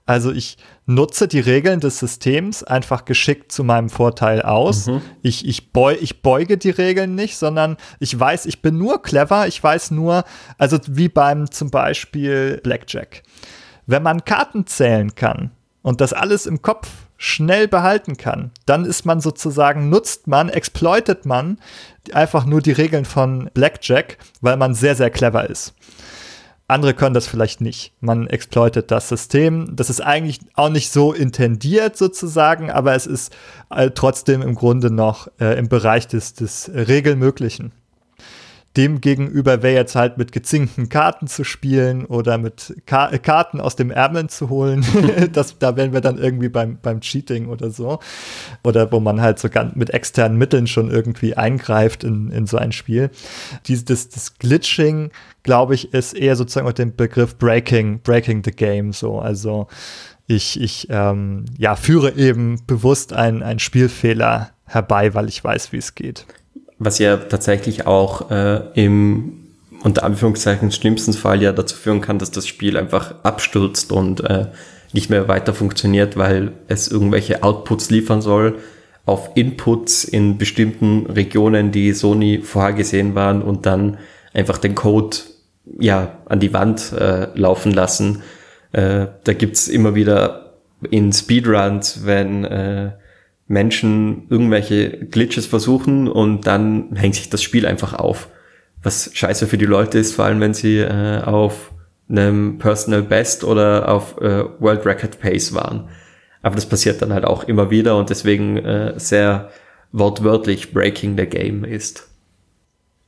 Also 0.05 0.31
ich 0.31 0.57
nutze 0.85 1.29
die 1.29 1.39
Regeln 1.39 1.79
des 1.79 1.99
Systems 1.99 2.61
einfach 2.61 3.05
geschickt 3.05 3.53
zu 3.53 3.63
meinem 3.63 3.89
Vorteil 3.89 4.41
aus. 4.41 4.87
Mhm. 4.87 5.01
Ich, 5.21 5.47
ich, 5.47 5.71
beu, 5.71 5.95
ich 5.99 6.21
beuge 6.21 6.57
die 6.57 6.71
Regeln 6.71 7.15
nicht, 7.15 7.37
sondern 7.37 7.77
ich 7.99 8.19
weiß, 8.19 8.45
ich 8.47 8.61
bin 8.61 8.77
nur 8.77 9.01
clever. 9.01 9.47
Ich 9.47 9.63
weiß 9.63 9.91
nur, 9.91 10.25
also 10.57 10.77
wie 10.89 11.07
beim 11.07 11.49
zum 11.51 11.71
Beispiel 11.71 12.59
Blackjack. 12.63 13.23
Wenn 13.85 14.03
man 14.03 14.25
Karten 14.25 14.67
zählen 14.67 15.15
kann 15.15 15.51
und 15.81 16.01
das 16.01 16.11
alles 16.11 16.47
im 16.47 16.61
Kopf 16.61 16.89
schnell 17.23 17.69
behalten 17.69 18.17
kann, 18.17 18.51
dann 18.65 18.83
ist 18.83 19.05
man 19.05 19.21
sozusagen, 19.21 19.89
nutzt 19.89 20.27
man, 20.27 20.49
exploitet 20.49 21.25
man 21.25 21.57
einfach 22.11 22.45
nur 22.45 22.59
die 22.61 22.73
Regeln 22.73 23.05
von 23.05 23.49
Blackjack, 23.53 24.17
weil 24.41 24.57
man 24.57 24.73
sehr, 24.73 24.95
sehr 24.95 25.09
clever 25.09 25.49
ist. 25.49 25.73
andere 26.67 26.93
können 26.93 27.13
das 27.13 27.25
vielleicht 27.25 27.61
nicht. 27.61 27.93
Man 28.01 28.27
exploitet 28.27 28.91
das 28.91 29.07
System. 29.07 29.73
Das 29.73 29.89
ist 29.89 30.01
eigentlich 30.01 30.41
auch 30.55 30.67
nicht 30.67 30.91
so 30.91 31.13
intendiert 31.13 31.95
sozusagen, 31.95 32.69
aber 32.69 32.93
es 32.93 33.07
ist 33.07 33.33
äh, 33.69 33.91
trotzdem 33.91 34.41
im 34.41 34.55
Grunde 34.55 34.91
noch 34.91 35.29
äh, 35.39 35.57
im 35.57 35.69
Bereich 35.69 36.07
des, 36.09 36.33
des 36.33 36.69
Regelmöglichen. 36.73 37.71
Demgegenüber 38.75 39.61
wäre 39.61 39.75
jetzt 39.75 39.95
halt 39.95 40.17
mit 40.17 40.31
gezinkten 40.31 40.89
Karten 40.89 41.27
zu 41.27 41.43
spielen 41.43 42.05
oder 42.05 42.39
mit 42.39 42.75
Ka 42.87 43.11
äh, 43.11 43.19
Karten 43.19 43.61
aus 43.61 43.75
dem 43.75 43.91
Ärmeln 43.91 44.29
zu 44.29 44.49
holen. 44.49 44.83
das, 45.33 45.59
da 45.59 45.75
wären 45.75 45.93
wir 45.93 46.01
dann 46.01 46.17
irgendwie 46.17 46.49
beim, 46.49 46.79
beim 46.81 46.99
Cheating 46.99 47.49
oder 47.49 47.69
so. 47.69 47.99
Oder 48.63 48.91
wo 48.91 48.99
man 48.99 49.21
halt 49.21 49.37
sogar 49.37 49.71
mit 49.75 49.91
externen 49.91 50.39
Mitteln 50.39 50.65
schon 50.65 50.89
irgendwie 50.89 51.35
eingreift 51.35 52.03
in, 52.03 52.31
in 52.31 52.47
so 52.47 52.57
ein 52.57 52.71
Spiel. 52.71 53.11
Dies, 53.67 53.85
das, 53.85 54.09
das 54.09 54.39
Glitching, 54.39 55.11
glaube 55.43 55.75
ich, 55.75 55.93
ist 55.93 56.13
eher 56.13 56.35
sozusagen 56.35 56.65
mit 56.65 56.79
dem 56.79 56.95
Begriff 56.95 57.37
Breaking, 57.37 57.99
Breaking 57.99 58.41
the 58.43 58.51
Game 58.51 58.91
so. 58.91 59.19
Also 59.19 59.67
ich, 60.25 60.59
ich 60.59 60.87
ähm, 60.89 61.45
ja, 61.59 61.75
führe 61.75 62.13
eben 62.15 62.59
bewusst 62.65 63.13
einen 63.13 63.59
Spielfehler 63.59 64.49
herbei, 64.65 65.13
weil 65.13 65.29
ich 65.29 65.43
weiß, 65.43 65.73
wie 65.73 65.77
es 65.77 65.93
geht 65.93 66.25
was 66.79 66.99
ja 66.99 67.17
tatsächlich 67.17 67.87
auch 67.87 68.31
äh, 68.31 68.61
im 68.75 69.39
unter 69.83 70.03
Anführungszeichen 70.03 70.71
schlimmsten 70.71 71.11
Fall 71.11 71.41
ja 71.41 71.51
dazu 71.51 71.75
führen 71.75 71.99
kann, 71.99 72.17
dass 72.17 72.31
das 72.31 72.47
Spiel 72.47 72.77
einfach 72.77 73.15
abstürzt 73.23 73.91
und 73.91 74.21
äh, 74.21 74.47
nicht 74.93 75.09
mehr 75.09 75.27
weiter 75.27 75.53
funktioniert, 75.53 76.15
weil 76.15 76.53
es 76.69 76.87
irgendwelche 76.87 77.43
Outputs 77.43 77.89
liefern 77.89 78.21
soll 78.21 78.59
auf 79.05 79.31
Inputs 79.35 80.05
in 80.05 80.37
bestimmten 80.37 81.07
Regionen, 81.07 81.71
die 81.71 81.91
so 81.93 82.15
nie 82.15 82.37
vorhergesehen 82.39 83.15
waren 83.15 83.41
und 83.41 83.65
dann 83.65 83.97
einfach 84.33 84.57
den 84.57 84.75
Code 84.75 85.17
ja 85.79 86.19
an 86.25 86.39
die 86.39 86.53
Wand 86.53 86.93
äh, 86.93 87.27
laufen 87.35 87.73
lassen. 87.73 88.23
Äh, 88.71 89.07
da 89.23 89.33
gibt's 89.33 89.67
immer 89.67 89.95
wieder 89.95 90.53
in 90.89 91.11
Speedruns, 91.11 92.05
wenn 92.05 92.45
äh, 92.45 92.91
Menschen 93.47 94.27
irgendwelche 94.29 94.89
Glitches 95.05 95.45
versuchen 95.45 96.07
und 96.07 96.47
dann 96.47 96.95
hängt 96.95 97.15
sich 97.15 97.29
das 97.29 97.43
Spiel 97.43 97.65
einfach 97.65 97.93
auf. 97.93 98.29
Was 98.81 99.11
scheiße 99.13 99.47
für 99.47 99.57
die 99.57 99.65
Leute 99.65 99.99
ist, 99.99 100.15
vor 100.15 100.25
allem 100.25 100.39
wenn 100.39 100.53
sie 100.53 100.79
äh, 100.79 101.21
auf 101.21 101.71
einem 102.09 102.57
Personal 102.57 103.01
Best 103.01 103.43
oder 103.43 103.89
auf 103.89 104.19
äh, 104.21 104.43
World 104.59 104.85
Record 104.85 105.19
Pace 105.19 105.53
waren. 105.53 105.89
Aber 106.41 106.55
das 106.55 106.65
passiert 106.65 107.01
dann 107.01 107.13
halt 107.13 107.25
auch 107.25 107.45
immer 107.45 107.69
wieder 107.71 107.97
und 107.97 108.09
deswegen 108.09 108.57
äh, 108.57 108.93
sehr 108.97 109.49
wortwörtlich 109.91 110.73
Breaking 110.73 111.17
the 111.17 111.25
Game 111.25 111.63
ist. 111.63 112.09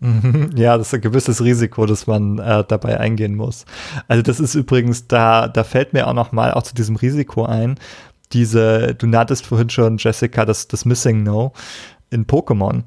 Ja, 0.56 0.78
das 0.78 0.88
ist 0.88 0.94
ein 0.94 1.02
gewisses 1.02 1.44
Risiko, 1.44 1.86
das 1.86 2.06
man 2.06 2.38
äh, 2.38 2.64
dabei 2.68 3.00
eingehen 3.00 3.36
muss. 3.36 3.66
Also 4.08 4.22
das 4.22 4.40
ist 4.40 4.54
übrigens, 4.54 5.08
da, 5.08 5.48
da 5.48 5.64
fällt 5.64 5.94
mir 5.94 6.08
auch 6.08 6.14
noch 6.14 6.32
mal 6.32 6.54
auch 6.54 6.64
zu 6.64 6.76
diesem 6.76 6.96
Risiko 6.96 7.46
ein, 7.46 7.80
diese, 8.34 8.96
du 8.96 9.08
nanntest 9.08 9.46
vorhin 9.46 9.70
schon, 9.70 9.98
Jessica, 9.98 10.46
das, 10.46 10.68
das 10.68 10.86
Missing 10.86 11.24
No 11.24 11.54
in 12.10 12.26
Pokémon. 12.26 12.84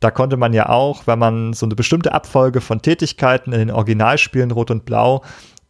Da 0.00 0.10
konnte 0.10 0.36
man 0.36 0.52
ja 0.52 0.68
auch, 0.68 1.06
wenn 1.06 1.18
man 1.18 1.52
so 1.52 1.66
eine 1.66 1.74
bestimmte 1.74 2.12
Abfolge 2.12 2.60
von 2.60 2.82
Tätigkeiten 2.82 3.52
in 3.52 3.58
den 3.58 3.70
Originalspielen 3.70 4.50
Rot 4.50 4.70
und 4.70 4.84
Blau 4.84 5.22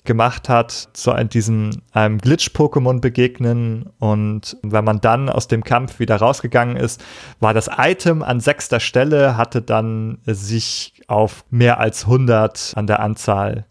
gemacht 0.05 0.49
hat, 0.49 0.89
zu 0.95 1.13
diesem 1.25 1.71
einem 1.93 2.19
Glitch-Pokémon 2.19 3.01
begegnen 3.01 3.91
und 3.99 4.57
wenn 4.63 4.85
man 4.85 5.01
dann 5.01 5.29
aus 5.29 5.49
dem 5.49 5.63
Kampf 5.63 5.99
wieder 5.99 6.17
rausgegangen 6.17 6.77
ist, 6.77 7.05
war 7.41 7.53
das 7.53 7.69
Item 7.77 8.23
an 8.23 8.41
sechster 8.41 8.81
Stelle, 8.81 9.37
hatte 9.37 9.61
dann 9.61 10.19
sich 10.25 10.95
auf 11.09 11.45
mehr 11.51 11.79
als 11.79 12.05
100 12.05 12.73
an 12.77 12.87
der 12.87 13.01
Anzahl 13.01 13.67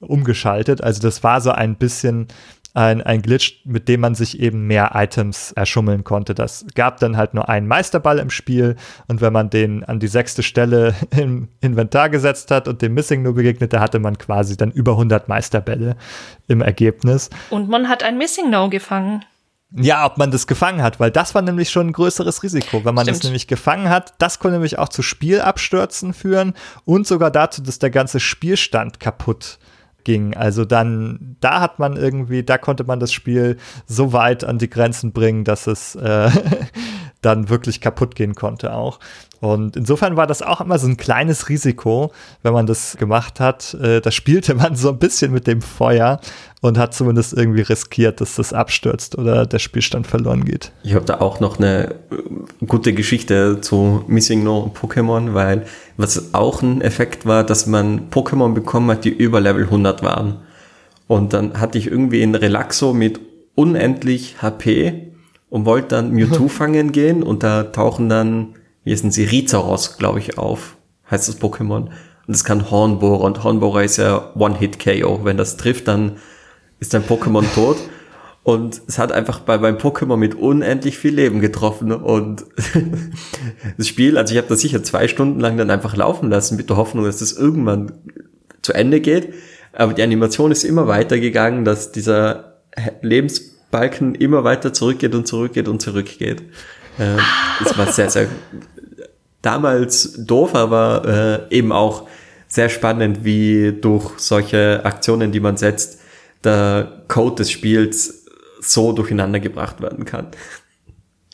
umgeschaltet. 0.00 0.82
Also 0.82 1.02
das 1.02 1.22
war 1.22 1.40
so 1.40 1.50
ein 1.50 1.76
bisschen 1.76 2.28
ein, 2.74 3.02
ein 3.02 3.22
Glitch, 3.22 3.62
mit 3.64 3.88
dem 3.88 4.00
man 4.00 4.16
sich 4.16 4.40
eben 4.40 4.66
mehr 4.66 4.90
Items 4.94 5.52
erschummeln 5.52 6.02
konnte. 6.02 6.34
Das 6.34 6.66
gab 6.74 6.98
dann 6.98 7.16
halt 7.16 7.32
nur 7.32 7.48
einen 7.48 7.68
Meisterball 7.68 8.18
im 8.18 8.30
Spiel 8.30 8.74
und 9.06 9.20
wenn 9.20 9.32
man 9.32 9.48
den 9.48 9.84
an 9.84 10.00
die 10.00 10.08
sechste 10.08 10.42
Stelle 10.42 10.94
im 11.16 11.48
Inventar 11.60 12.10
gesetzt 12.10 12.50
hat 12.50 12.66
und 12.66 12.82
dem 12.82 12.94
Missing 12.94 13.22
nur 13.22 13.34
begegnete, 13.34 13.78
hatte 13.78 14.00
man 14.00 14.18
quasi 14.18 14.56
dann 14.56 14.72
über 14.72 14.92
100 14.92 15.28
Meisterbälle 15.28 15.96
im 16.48 16.60
Ergebnis. 16.60 17.30
Und 17.48 17.68
man 17.68 17.88
hat 17.88 18.02
ein 18.02 18.18
Missing 18.18 18.50
No 18.50 18.68
gefangen. 18.68 19.24
Ja, 19.76 20.06
ob 20.06 20.18
man 20.18 20.30
das 20.30 20.46
gefangen 20.46 20.82
hat, 20.82 21.00
weil 21.00 21.10
das 21.10 21.34
war 21.34 21.42
nämlich 21.42 21.70
schon 21.70 21.88
ein 21.88 21.92
größeres 21.92 22.44
Risiko. 22.44 22.84
Wenn 22.84 22.94
man 22.94 23.04
Stimmt. 23.04 23.18
das 23.18 23.24
nämlich 23.24 23.46
gefangen 23.48 23.88
hat, 23.88 24.14
das 24.18 24.38
konnte 24.38 24.54
nämlich 24.54 24.78
auch 24.78 24.88
zu 24.88 25.02
Spielabstürzen 25.02 26.12
führen 26.12 26.54
und 26.84 27.06
sogar 27.06 27.32
dazu, 27.32 27.60
dass 27.62 27.80
der 27.80 27.90
ganze 27.90 28.20
Spielstand 28.20 29.00
kaputt 29.00 29.58
ging. 30.04 30.34
Also 30.34 30.64
dann, 30.64 31.36
da 31.40 31.60
hat 31.60 31.78
man 31.78 31.96
irgendwie, 31.96 32.42
da 32.42 32.58
konnte 32.58 32.84
man 32.84 33.00
das 33.00 33.12
Spiel 33.12 33.56
so 33.86 34.12
weit 34.12 34.44
an 34.44 34.58
die 34.58 34.70
Grenzen 34.70 35.12
bringen, 35.12 35.44
dass 35.44 35.66
es 35.66 35.94
äh, 35.96 36.30
dann 37.24 37.48
wirklich 37.48 37.80
kaputt 37.80 38.14
gehen 38.14 38.34
konnte 38.34 38.74
auch. 38.74 38.98
Und 39.40 39.76
insofern 39.76 40.16
war 40.16 40.26
das 40.26 40.40
auch 40.40 40.62
immer 40.62 40.78
so 40.78 40.86
ein 40.86 40.96
kleines 40.96 41.50
Risiko, 41.50 42.12
wenn 42.42 42.54
man 42.54 42.66
das 42.66 42.96
gemacht 42.96 43.40
hat. 43.40 43.74
Äh, 43.74 44.00
da 44.00 44.10
spielte 44.10 44.54
man 44.54 44.74
so 44.74 44.88
ein 44.88 44.98
bisschen 44.98 45.32
mit 45.32 45.46
dem 45.46 45.60
Feuer 45.60 46.20
und 46.62 46.78
hat 46.78 46.94
zumindest 46.94 47.34
irgendwie 47.34 47.60
riskiert, 47.60 48.22
dass 48.22 48.36
das 48.36 48.54
abstürzt 48.54 49.18
oder 49.18 49.44
der 49.44 49.58
Spielstand 49.58 50.06
verloren 50.06 50.44
geht. 50.44 50.72
Ich 50.82 50.94
habe 50.94 51.04
da 51.04 51.20
auch 51.20 51.40
noch 51.40 51.58
eine 51.58 51.90
äh, 51.90 51.96
gute 52.66 52.94
Geschichte 52.94 53.60
zu 53.60 54.04
Missing 54.06 54.42
No 54.44 54.72
Pokémon, 54.74 55.34
weil 55.34 55.66
was 55.98 56.32
auch 56.32 56.62
ein 56.62 56.80
Effekt 56.80 57.26
war, 57.26 57.44
dass 57.44 57.66
man 57.66 58.10
Pokémon 58.10 58.54
bekommen 58.54 58.90
hat, 58.90 59.04
die 59.04 59.10
über 59.10 59.40
Level 59.40 59.64
100 59.64 60.02
waren. 60.02 60.38
Und 61.06 61.34
dann 61.34 61.60
hatte 61.60 61.76
ich 61.76 61.86
irgendwie 61.86 62.22
ein 62.22 62.34
Relaxo 62.34 62.94
mit 62.94 63.20
unendlich 63.54 64.36
HP 64.40 65.13
und 65.54 65.66
wollte 65.66 65.88
dann 65.88 66.10
Mewtwo 66.10 66.48
fangen 66.60 66.90
gehen 66.90 67.22
und 67.22 67.44
da 67.44 67.62
tauchen 67.62 68.08
dann 68.08 68.54
wie 68.84 68.92
heißen 68.92 69.10
sie, 69.10 69.24
Rizaros, 69.24 69.96
glaube 69.96 70.18
ich, 70.18 70.38
auf, 70.38 70.76
heißt 71.10 71.28
das 71.28 71.40
Pokémon. 71.40 71.86
Und 71.86 71.92
das 72.26 72.44
kann 72.44 72.70
Hornbohrer 72.70 73.22
und 73.22 73.42
Hornbohrer 73.42 73.84
ist 73.84 73.96
ja 73.96 74.32
One-Hit-KO. 74.34 75.24
Wenn 75.24 75.36
das 75.36 75.56
trifft, 75.56 75.88
dann 75.88 76.16
ist 76.80 76.94
dein 76.94 77.02
Pokémon 77.02 77.44
tot. 77.54 77.76
Und 78.42 78.82
es 78.86 78.98
hat 78.98 79.10
einfach 79.10 79.40
bei 79.40 79.56
meinem 79.56 79.78
Pokémon 79.78 80.18
mit 80.18 80.34
unendlich 80.34 80.98
viel 80.98 81.14
Leben 81.14 81.40
getroffen. 81.40 81.92
Und 81.92 82.44
das 83.78 83.88
Spiel, 83.88 84.18
also 84.18 84.32
ich 84.32 84.38
habe 84.38 84.48
das 84.48 84.60
sicher 84.60 84.82
zwei 84.82 85.08
Stunden 85.08 85.40
lang 85.40 85.56
dann 85.56 85.70
einfach 85.70 85.96
laufen 85.96 86.28
lassen 86.28 86.56
mit 86.56 86.68
der 86.68 86.76
Hoffnung, 86.76 87.06
dass 87.06 87.18
das 87.18 87.32
irgendwann 87.32 87.92
zu 88.60 88.74
Ende 88.74 89.00
geht. 89.00 89.32
Aber 89.72 89.94
die 89.94 90.02
Animation 90.02 90.52
ist 90.52 90.64
immer 90.64 90.88
weitergegangen, 90.88 91.64
dass 91.64 91.90
dieser 91.90 92.58
Lebensbalken 93.74 94.14
immer 94.14 94.44
weiter 94.44 94.72
zurückgeht 94.72 95.14
und 95.14 95.26
zurückgeht 95.26 95.68
und 95.68 95.82
zurückgeht. 95.82 96.42
Äh, 96.98 97.18
es 97.64 97.76
war 97.76 97.92
sehr, 97.92 98.10
sehr 98.10 98.28
damals 99.42 100.14
doof, 100.24 100.54
aber 100.54 101.46
äh, 101.50 101.56
eben 101.56 101.72
auch 101.72 102.08
sehr 102.48 102.68
spannend, 102.68 103.24
wie 103.24 103.72
durch 103.72 104.18
solche 104.18 104.84
Aktionen, 104.84 105.32
die 105.32 105.40
man 105.40 105.56
setzt, 105.56 106.00
der 106.44 107.04
Code 107.08 107.36
des 107.36 107.50
Spiels 107.50 108.26
so 108.60 108.92
durcheinander 108.92 109.40
gebracht 109.40 109.80
werden 109.82 110.04
kann. 110.04 110.28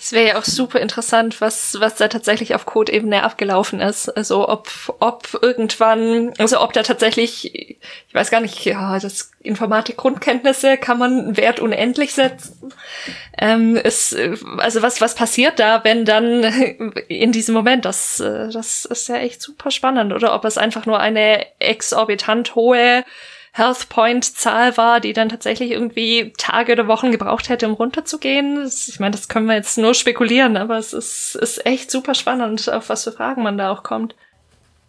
Es 0.02 0.12
wäre 0.12 0.28
ja 0.28 0.38
auch 0.38 0.44
super 0.44 0.80
interessant, 0.80 1.42
was, 1.42 1.76
was 1.78 1.96
da 1.96 2.08
tatsächlich 2.08 2.54
auf 2.54 2.64
Code-Ebene 2.64 3.22
abgelaufen 3.22 3.80
ist. 3.80 4.08
Also 4.08 4.48
ob, 4.48 4.70
ob 4.98 5.38
irgendwann, 5.42 6.32
also 6.38 6.58
ob 6.62 6.72
da 6.72 6.82
tatsächlich, 6.82 7.54
ich 7.54 8.14
weiß 8.14 8.30
gar 8.30 8.40
nicht, 8.40 8.64
ja, 8.64 8.98
das 8.98 9.32
Informatik-Grundkenntnisse 9.40 10.78
kann 10.78 10.98
man 10.98 11.36
Wert 11.36 11.60
unendlich 11.60 12.14
setzen. 12.14 12.72
Ähm, 13.36 13.76
ist, 13.76 14.16
also 14.56 14.80
was, 14.80 15.02
was 15.02 15.14
passiert 15.14 15.58
da, 15.58 15.84
wenn 15.84 16.06
dann 16.06 16.44
in 17.08 17.30
diesem 17.30 17.54
Moment, 17.54 17.84
das, 17.84 18.16
das 18.16 18.86
ist 18.86 19.08
ja 19.10 19.16
echt 19.16 19.42
super 19.42 19.70
spannend, 19.70 20.14
oder 20.14 20.34
ob 20.34 20.46
es 20.46 20.56
einfach 20.56 20.86
nur 20.86 20.98
eine 20.98 21.44
exorbitant 21.58 22.54
hohe 22.54 23.04
Health 23.52 23.88
Point 23.88 24.24
Zahl 24.24 24.76
war, 24.76 25.00
die 25.00 25.12
dann 25.12 25.28
tatsächlich 25.28 25.72
irgendwie 25.72 26.32
Tage 26.38 26.72
oder 26.72 26.86
Wochen 26.86 27.10
gebraucht 27.10 27.48
hätte, 27.48 27.66
um 27.66 27.74
runterzugehen. 27.74 28.64
ich 28.64 29.00
meine, 29.00 29.12
das 29.12 29.28
können 29.28 29.46
wir 29.46 29.56
jetzt 29.56 29.76
nur 29.76 29.94
spekulieren, 29.94 30.56
aber 30.56 30.78
es 30.78 30.92
ist, 30.92 31.34
ist 31.34 31.66
echt 31.66 31.90
super 31.90 32.14
spannend, 32.14 32.70
auf 32.72 32.88
was 32.88 33.04
für 33.04 33.12
Fragen 33.12 33.42
man 33.42 33.58
da 33.58 33.72
auch 33.72 33.82
kommt. 33.82 34.14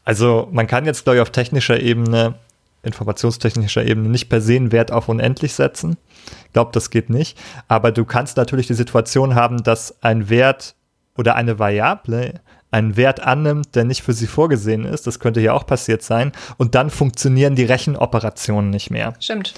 Also 0.04 0.48
man 0.52 0.68
kann 0.68 0.86
jetzt, 0.86 1.04
glaube 1.04 1.18
ich, 1.18 1.22
auf 1.22 1.32
technischer 1.32 1.80
Ebene, 1.80 2.36
informationstechnischer 2.84 3.84
Ebene 3.84 4.10
nicht 4.10 4.30
per 4.30 4.42
se 4.42 4.56
einen 4.56 4.72
Wert 4.72 4.92
auf 4.92 5.10
unendlich 5.10 5.54
setzen. 5.54 5.98
Ich 6.46 6.54
glaube, 6.54 6.72
das 6.74 6.90
geht 6.90 7.10
nicht. 7.10 7.38
Aber 7.68 7.92
du 7.92 8.06
kannst 8.06 8.38
natürlich 8.38 8.68
die 8.68 8.74
Situation 8.74 9.36
haben, 9.36 9.64
dass 9.64 10.04
ein 10.04 10.30
Wert 10.30 10.76
oder 11.18 11.36
eine 11.36 11.60
Variable 11.60 12.42
einen 12.72 12.98
Wert 12.98 13.19
annimmt, 13.19 13.76
der 13.76 13.84
nicht 13.84 14.02
für 14.02 14.14
sie 14.14 14.27
vorgesehen 14.27 14.85
ist, 14.85 15.06
das 15.06 15.19
könnte 15.19 15.39
hier 15.39 15.53
auch 15.53 15.65
passiert 15.65 16.02
sein, 16.02 16.31
und 16.57 16.73
dann 16.73 16.89
funktionieren 16.89 17.56
die 17.56 17.65
Rechenoperationen 17.65 18.69
nicht 18.69 18.89
mehr. 18.89 19.14
Stimmt. 19.19 19.53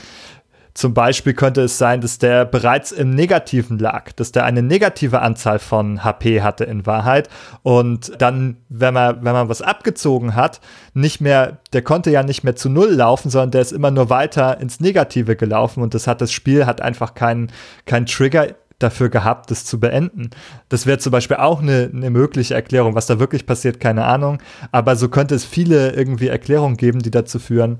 Zum 0.73 0.95
Beispiel 0.95 1.33
könnte 1.35 1.61
es 1.61 1.77
sein, 1.77 2.01
dass 2.01 2.17
der 2.17 2.45
bereits 2.45 2.91
im 2.91 3.11
Negativen 3.11 3.77
lag, 3.77 4.11
dass 4.13 4.31
der 4.31 4.43
eine 4.45 4.63
negative 4.63 5.21
Anzahl 5.21 5.59
von 5.59 6.03
HP 6.03 6.41
hatte 6.41 6.63
in 6.63 6.87
Wahrheit 6.87 7.29
und 7.61 8.19
dann, 8.19 8.57
wenn 8.69 8.93
man, 8.95 9.23
wenn 9.23 9.33
man 9.33 9.49
was 9.49 9.61
abgezogen 9.61 10.33
hat, 10.33 10.61
nicht 10.95 11.21
mehr, 11.21 11.59
der 11.73 11.83
konnte 11.83 12.09
ja 12.09 12.23
nicht 12.23 12.43
mehr 12.43 12.55
zu 12.55 12.69
Null 12.69 12.89
laufen, 12.89 13.29
sondern 13.29 13.51
der 13.51 13.61
ist 13.61 13.71
immer 13.71 13.91
nur 13.91 14.09
weiter 14.09 14.59
ins 14.59 14.79
Negative 14.79 15.35
gelaufen 15.35 15.83
und 15.83 15.93
das 15.93 16.07
hat 16.07 16.21
das 16.21 16.31
Spiel 16.31 16.65
hat 16.65 16.81
einfach 16.81 17.13
keinen 17.13 17.51
kein 17.85 18.07
Trigger 18.07 18.47
dafür 18.83 19.09
gehabt, 19.09 19.49
das 19.49 19.65
zu 19.65 19.79
beenden. 19.79 20.29
Das 20.69 20.85
wäre 20.85 20.97
zum 20.97 21.11
Beispiel 21.11 21.37
auch 21.37 21.61
eine, 21.61 21.89
eine 21.93 22.09
mögliche 22.09 22.53
Erklärung. 22.53 22.95
Was 22.95 23.07
da 23.07 23.19
wirklich 23.19 23.45
passiert, 23.45 23.79
keine 23.79 24.05
Ahnung. 24.05 24.39
Aber 24.71 24.95
so 24.95 25.09
könnte 25.09 25.35
es 25.35 25.45
viele 25.45 25.93
irgendwie 25.93 26.27
Erklärungen 26.27 26.77
geben, 26.77 26.99
die 26.99 27.11
dazu 27.11 27.39
führen, 27.39 27.79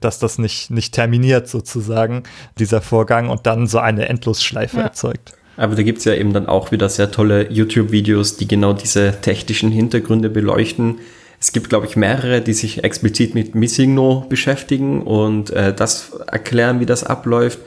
dass 0.00 0.18
das 0.18 0.38
nicht, 0.38 0.70
nicht 0.70 0.94
terminiert 0.94 1.48
sozusagen, 1.48 2.24
dieser 2.58 2.80
Vorgang 2.80 3.30
und 3.30 3.46
dann 3.46 3.66
so 3.66 3.78
eine 3.78 4.08
Endlosschleife 4.08 4.78
ja. 4.78 4.84
erzeugt. 4.84 5.32
Aber 5.56 5.74
da 5.74 5.82
gibt 5.82 5.98
es 5.98 6.04
ja 6.04 6.14
eben 6.14 6.32
dann 6.32 6.46
auch 6.46 6.72
wieder 6.72 6.88
sehr 6.88 7.10
tolle 7.10 7.50
YouTube-Videos, 7.50 8.36
die 8.36 8.48
genau 8.48 8.72
diese 8.72 9.20
technischen 9.20 9.70
Hintergründe 9.70 10.30
beleuchten. 10.30 10.98
Es 11.38 11.52
gibt, 11.52 11.68
glaube 11.68 11.86
ich, 11.86 11.96
mehrere, 11.96 12.40
die 12.40 12.52
sich 12.52 12.84
explizit 12.84 13.34
mit 13.34 13.54
Missigno 13.54 14.26
beschäftigen 14.28 15.02
und 15.02 15.50
äh, 15.50 15.74
das 15.74 16.12
erklären, 16.26 16.80
wie 16.80 16.86
das 16.86 17.04
abläuft. 17.04 17.58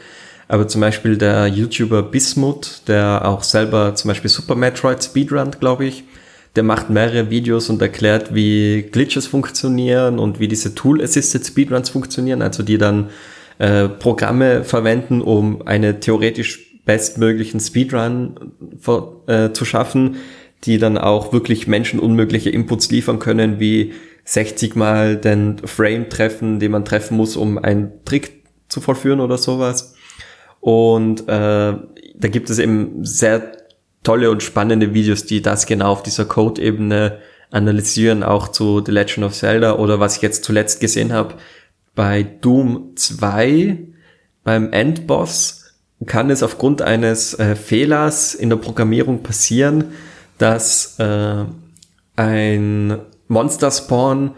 Aber 0.48 0.68
zum 0.68 0.82
Beispiel 0.82 1.18
der 1.18 1.48
YouTuber 1.48 2.04
Bismuth, 2.04 2.84
der 2.88 3.26
auch 3.26 3.44
selber 3.44 3.96
zum 3.96 4.10
Beispiel 4.10 4.30
Super 4.30 4.56
Metroid 4.56 5.04
Speedrun, 5.04 5.52
glaube 5.60 5.86
ich, 5.86 6.04
der 6.56 6.64
macht 6.64 6.90
mehrere 6.90 7.30
Videos 7.30 7.70
und 7.70 7.82
erklärt, 7.82 8.34
wie 8.34 8.84
Glitches 8.84 9.28
funktionieren 9.28 10.20
und 10.20 10.40
wie 10.40 10.48
diese 10.48 10.74
Tool-Assisted 10.74 11.46
Speedruns 11.46 11.90
funktionieren, 11.90 12.42
also 12.42 12.64
die 12.64 12.78
dann 12.78 13.10
äh, 13.58 13.90
Programme 13.90 14.64
verwenden, 14.64 15.22
um 15.22 15.66
eine 15.68 16.00
theoretisch 16.00 16.80
bestmöglichen 16.86 17.60
Speedrun 17.60 18.54
vor, 18.80 19.24
äh, 19.28 19.52
zu 19.52 19.66
schaffen, 19.66 20.18
die 20.64 20.78
dann 20.78 20.98
auch 20.98 21.34
wirklich 21.34 21.68
menschenunmögliche 21.68 22.50
Inputs 22.50 22.90
liefern 22.90 23.20
können, 23.20 23.60
wie 23.60 23.94
60 24.24 24.76
mal 24.76 25.18
den 25.18 25.58
Frame 25.66 26.10
treffen, 26.10 26.60
den 26.60 26.72
man 26.72 26.86
treffen 26.86 27.18
muss, 27.18 27.36
um 27.36 27.58
einen 27.58 27.92
Trick 28.06 28.44
zu 28.70 28.82
vollführen 28.82 29.20
oder 29.20 29.38
sowas. 29.38 29.95
Und 30.66 31.30
äh, 31.30 31.74
da 32.16 32.28
gibt 32.28 32.50
es 32.50 32.58
eben 32.58 33.06
sehr 33.06 33.52
tolle 34.02 34.32
und 34.32 34.42
spannende 34.42 34.96
Videos, 34.96 35.28
die 35.28 35.44
das 35.44 35.68
genau 35.68 35.92
auf 35.92 36.02
dieser 36.02 36.26
Code-Ebene 36.26 37.20
analysieren, 37.52 38.24
auch 38.24 38.48
zu 38.48 38.82
The 38.84 38.92
Legend 38.92 39.28
of 39.28 39.36
Zelda 39.36 39.76
oder 39.76 40.00
was 40.00 40.16
ich 40.16 40.24
jetzt 40.24 40.44
zuletzt 40.44 40.80
gesehen 40.80 41.14
habe, 41.14 41.36
bei 41.94 42.24
Doom 42.24 42.94
2, 42.96 43.78
beim 44.44 44.74
Endboss, 44.74 45.76
kann 46.08 46.32
es 46.32 46.42
aufgrund 46.42 46.82
eines 46.82 47.38
äh, 47.38 47.56
Fehlers 47.56 48.34
in 48.34 48.50
der 48.50 48.58
Programmierung 48.58 49.22
passieren, 49.22 49.92
dass 50.40 50.98
äh, 50.98 51.46
ein 52.16 53.02
Monster-Spawn 53.28 54.32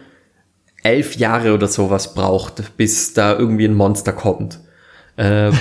elf 0.84 1.16
Jahre 1.16 1.54
oder 1.54 1.70
sowas 1.70 2.14
braucht, 2.14 2.76
bis 2.76 3.14
da 3.14 3.40
irgendwie 3.40 3.66
ein 3.66 3.76
Monster 3.76 4.12
kommt. 4.12 4.60
Äh, 5.26 5.52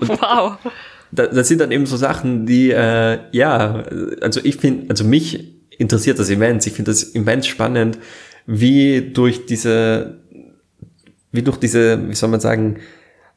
wow 0.00 0.58
da, 1.12 1.26
das 1.26 1.48
sind 1.48 1.60
dann 1.60 1.70
eben 1.70 1.86
so 1.86 1.96
Sachen, 1.96 2.46
die, 2.46 2.70
äh, 2.70 3.18
ja, 3.32 3.84
also 4.20 4.40
ich 4.42 4.56
finde, 4.56 4.86
also 4.88 5.04
mich 5.04 5.52
interessiert 5.78 6.18
das 6.18 6.30
immens. 6.30 6.66
Ich 6.66 6.72
finde 6.72 6.90
das 6.90 7.02
immens 7.02 7.46
spannend, 7.46 7.98
wie 8.46 9.12
durch 9.12 9.46
diese, 9.46 10.18
wie 11.30 11.42
durch 11.42 11.58
diese, 11.58 12.08
wie 12.08 12.14
soll 12.14 12.30
man 12.30 12.40
sagen, 12.40 12.78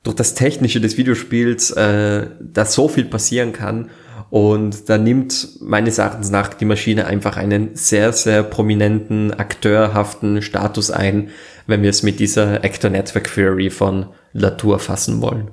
durch 0.04 0.16
das 0.16 0.36
Technische 0.36 0.80
des 0.80 0.98
Videospiels 0.98 1.72
äh, 1.72 2.28
da 2.40 2.66
so 2.66 2.88
viel 2.88 3.06
passieren 3.06 3.52
kann. 3.54 3.90
Und 4.30 4.90
da 4.90 4.98
nimmt 4.98 5.62
meines 5.62 5.98
Erachtens 5.98 6.30
nach 6.30 6.54
die 6.54 6.66
Maschine 6.66 7.06
einfach 7.06 7.38
einen 7.38 7.76
sehr, 7.76 8.12
sehr 8.12 8.44
prominenten, 8.44 9.34
akteurhaften 9.34 10.42
Status 10.42 10.92
ein, 10.92 11.30
wenn 11.68 11.82
wir 11.82 11.90
es 11.90 12.04
mit 12.04 12.20
dieser 12.20 12.64
Actor 12.64 12.90
Network 12.90 13.34
Theory 13.34 13.70
von 13.70 14.08
Latour 14.34 14.80
fassen 14.80 15.22
wollen. 15.22 15.52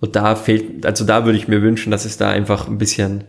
Und 0.00 0.16
da 0.16 0.34
fehlt, 0.34 0.84
also 0.84 1.04
da 1.04 1.24
würde 1.24 1.38
ich 1.38 1.48
mir 1.48 1.62
wünschen, 1.62 1.90
dass 1.90 2.04
es 2.04 2.16
da 2.16 2.30
einfach 2.30 2.66
ein 2.66 2.78
bisschen 2.78 3.24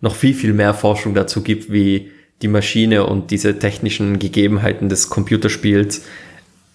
noch 0.00 0.14
viel, 0.14 0.34
viel 0.34 0.52
mehr 0.52 0.74
Forschung 0.74 1.14
dazu 1.14 1.42
gibt, 1.42 1.72
wie 1.72 2.12
die 2.42 2.48
Maschine 2.48 3.06
und 3.06 3.30
diese 3.30 3.58
technischen 3.58 4.18
Gegebenheiten 4.18 4.88
des 4.88 5.10
Computerspiels 5.10 6.02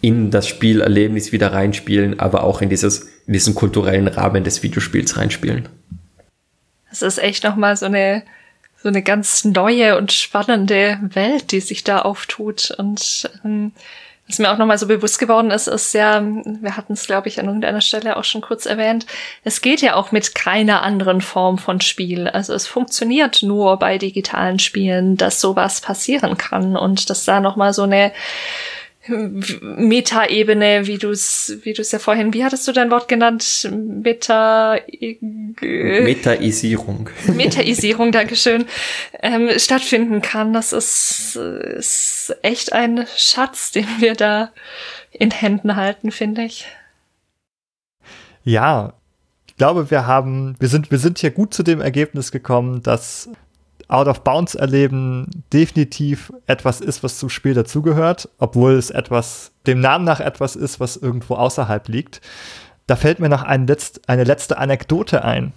in 0.02 0.32
das 0.32 0.48
Spielerlebnis 0.48 1.32
wieder 1.32 1.54
reinspielen, 1.54 2.20
aber 2.20 2.44
auch 2.44 2.62
in 2.62 2.70
dieses, 2.70 3.10
in 3.26 3.34
diesen 3.34 3.56
kulturellen 3.56 4.08
Rahmen 4.08 4.44
des 4.44 4.64
Videospiels 4.64 5.18
reinspielen. 5.18 5.68
Das 6.90 7.02
ist 7.02 7.18
echt 7.18 7.44
nochmal 7.44 7.76
so 7.76 7.86
eine, 7.86 8.24
so 8.82 8.90
eine 8.90 9.02
ganz 9.02 9.44
neue 9.44 9.98
und 9.98 10.12
spannende 10.12 11.00
Welt, 11.02 11.52
die 11.52 11.60
sich 11.60 11.84
da 11.84 12.00
auftut 12.00 12.72
und, 12.78 13.30
ähm, 13.44 13.72
was 14.28 14.40
mir 14.40 14.52
auch 14.52 14.58
nochmal 14.58 14.78
so 14.78 14.88
bewusst 14.88 15.20
geworden 15.20 15.52
ist, 15.52 15.68
ist 15.68 15.94
ja, 15.94 16.22
wir 16.22 16.76
hatten 16.76 16.94
es, 16.94 17.06
glaube 17.06 17.30
ich, 17.30 17.40
an 17.40 17.46
irgendeiner 17.46 17.82
Stelle 17.82 18.18
auch 18.18 18.26
schon 18.26 18.42
kurz 18.42 18.66
erwähnt, 18.66 19.06
es 19.44 19.62
geht 19.62 19.82
ja 19.82 19.96
auch 19.96 20.12
mit 20.12 20.36
keiner 20.36 20.84
anderen 20.84 21.22
Form 21.22 21.58
von 21.58 21.80
Spiel. 21.80 22.28
Also 22.28 22.54
es 22.54 22.68
funktioniert 22.68 23.42
nur 23.42 23.78
bei 23.78 23.98
digitalen 23.98 24.60
Spielen, 24.60 25.16
dass 25.16 25.40
sowas 25.40 25.80
passieren 25.80 26.38
kann 26.38 26.76
und 26.76 27.10
dass 27.10 27.24
da 27.24 27.40
nochmal 27.40 27.72
so 27.74 27.84
eine 27.84 28.12
Meta-Ebene, 29.08 30.88
wie 30.88 30.98
du 30.98 31.10
es, 31.10 31.58
wie 31.64 31.74
du 31.74 31.82
es 31.82 31.92
ja 31.92 32.00
vorhin, 32.00 32.34
wie 32.34 32.44
hattest 32.44 32.68
du 32.68 32.72
dein 32.72 32.92
Wort 32.92 33.08
genannt? 33.08 33.70
Meta, 33.72 34.78
Metaisierung. 35.62 37.10
Metaisierung, 37.34 38.12
Dankeschön, 38.12 38.66
ähm, 39.22 39.50
stattfinden 39.58 40.22
kann. 40.22 40.54
Das 40.54 40.74
ist, 40.74 41.36
ist 41.36 42.36
echt 42.42 42.74
ein 42.74 43.06
Schatz, 43.16 43.72
den 43.72 43.88
wir 44.00 44.16
da 44.16 44.52
in 45.12 45.32
Händen 45.32 45.76
halten, 45.76 46.12
finde 46.12 46.44
ich. 46.44 46.66
Ja, 48.44 48.94
ich 49.48 49.56
glaube, 49.58 49.92
wir 49.92 50.06
haben, 50.08 50.56
wir 50.60 50.68
sind, 50.68 50.92
wir 50.92 51.00
sind 51.00 51.20
hier 51.20 51.32
gut 51.32 51.54
zu 51.54 51.64
dem 51.64 51.82
Ergebnis 51.82 52.32
gekommen, 52.32 52.84
dass 52.84 53.30
Out 53.88 54.08
of 54.08 54.22
Bounds 54.22 54.56
erleben 54.56 55.44
definitiv 55.54 56.34
etwas 56.46 56.82
ist, 56.82 57.04
was 57.04 57.20
zum 57.20 57.30
Spiel 57.30 57.54
dazugehört, 57.54 58.30
obwohl 58.38 58.74
es 58.74 58.90
etwas, 58.90 59.52
dem 59.66 59.80
Namen 59.80 60.04
nach 60.04 60.20
etwas 60.20 60.56
ist, 60.56 60.80
was 60.80 60.98
irgendwo 60.98 61.36
außerhalb 61.36 61.88
liegt. 61.88 62.22
Da 62.86 62.96
fällt 62.96 63.20
mir 63.20 63.30
noch 63.30 63.44
ein 63.44 63.68
letzt, 63.68 64.10
eine 64.10 64.24
letzte 64.24 64.58
Anekdote 64.58 65.24
ein. 65.24 65.54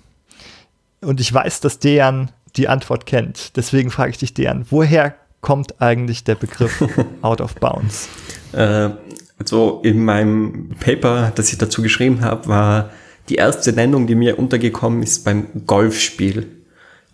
Und 1.01 1.21
ich 1.21 1.33
weiß, 1.33 1.61
dass 1.61 1.79
Dejan 1.79 2.31
die 2.57 2.69
Antwort 2.69 3.07
kennt. 3.07 3.57
Deswegen 3.57 3.91
frage 3.91 4.11
ich 4.11 4.19
dich, 4.19 4.35
Dejan, 4.35 4.67
woher 4.71 5.15
kommt 5.41 5.81
eigentlich 5.81 6.25
der 6.25 6.35
Begriff 6.35 6.85
Out 7.23 7.41
of 7.41 7.55
Bounds? 7.57 8.09
Äh, 8.53 8.91
also 9.39 9.81
in 9.83 10.05
meinem 10.05 10.77
Paper, 10.79 11.33
das 11.35 11.51
ich 11.53 11.59
dazu 11.59 11.83
geschrieben 11.83 12.21
habe, 12.21 12.47
war 12.49 12.91
die 13.29 13.37
erste 13.37 13.73
Nennung, 13.73 14.07
die 14.07 14.15
mir 14.15 14.39
untergekommen 14.39 15.03
ist 15.03 15.25
beim 15.25 15.47
Golfspiel. 15.67 16.60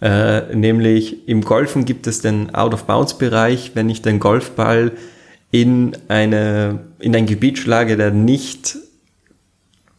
Äh, 0.01 0.55
nämlich 0.55 1.29
im 1.29 1.43
Golfen 1.43 1.85
gibt 1.85 2.07
es 2.07 2.21
den 2.21 2.55
Out-of-Bounds-Bereich, 2.55 3.73
wenn 3.75 3.89
ich 3.89 4.03
den 4.03 4.21
Golfball 4.21 4.93
in, 5.51 5.97
eine, 6.09 6.81
in 6.99 7.17
ein 7.17 7.27
Gebiet 7.27 7.59
schlage, 7.59 7.97
der 7.97 8.11
nicht 8.11 8.77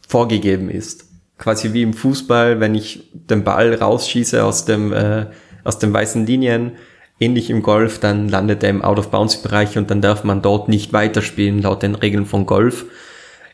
vorgegeben 0.06 0.70
ist. 0.70 1.06
Quasi 1.36 1.72
wie 1.72 1.82
im 1.82 1.94
Fußball, 1.94 2.60
wenn 2.60 2.74
ich 2.74 3.10
den 3.12 3.44
Ball 3.44 3.74
rausschieße 3.74 4.42
aus 4.44 4.64
dem, 4.64 4.92
äh, 4.92 5.26
aus 5.64 5.78
den 5.78 5.92
weißen 5.92 6.26
Linien, 6.26 6.72
ähnlich 7.20 7.50
im 7.50 7.62
Golf, 7.62 7.98
dann 7.98 8.28
landet 8.28 8.62
er 8.62 8.70
im 8.70 8.82
Out-of-Bounds-Bereich 8.82 9.76
und 9.76 9.90
dann 9.90 10.00
darf 10.00 10.22
man 10.22 10.42
dort 10.42 10.68
nicht 10.68 10.92
weiterspielen, 10.92 11.62
laut 11.62 11.82
den 11.82 11.94
Regeln 11.96 12.26
von 12.26 12.46
Golf. 12.46 12.86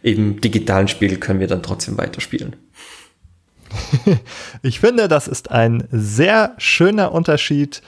Im 0.02 0.40
digitalen 0.40 0.88
Spiel 0.88 1.16
können 1.16 1.40
wir 1.40 1.46
dann 1.46 1.62
trotzdem 1.62 1.96
weiterspielen. 1.96 2.56
ich 4.62 4.80
finde, 4.80 5.08
das 5.08 5.28
ist 5.28 5.50
ein 5.50 5.86
sehr 5.90 6.54
schöner 6.58 7.12
Unterschied 7.12 7.82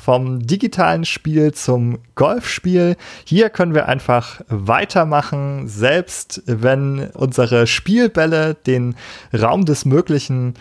vom 0.00 0.46
digitalen 0.46 1.04
Spiel 1.04 1.52
zum 1.52 1.98
Golfspiel. 2.14 2.96
Hier 3.24 3.50
können 3.50 3.74
wir 3.74 3.86
einfach 3.86 4.40
weitermachen, 4.48 5.68
selbst 5.68 6.42
wenn 6.46 7.10
unsere 7.10 7.66
Spielbälle 7.66 8.54
den 8.54 8.96
Raum 9.32 9.66
des 9.66 9.84
Möglichen 9.84 10.54
äh, 10.54 10.58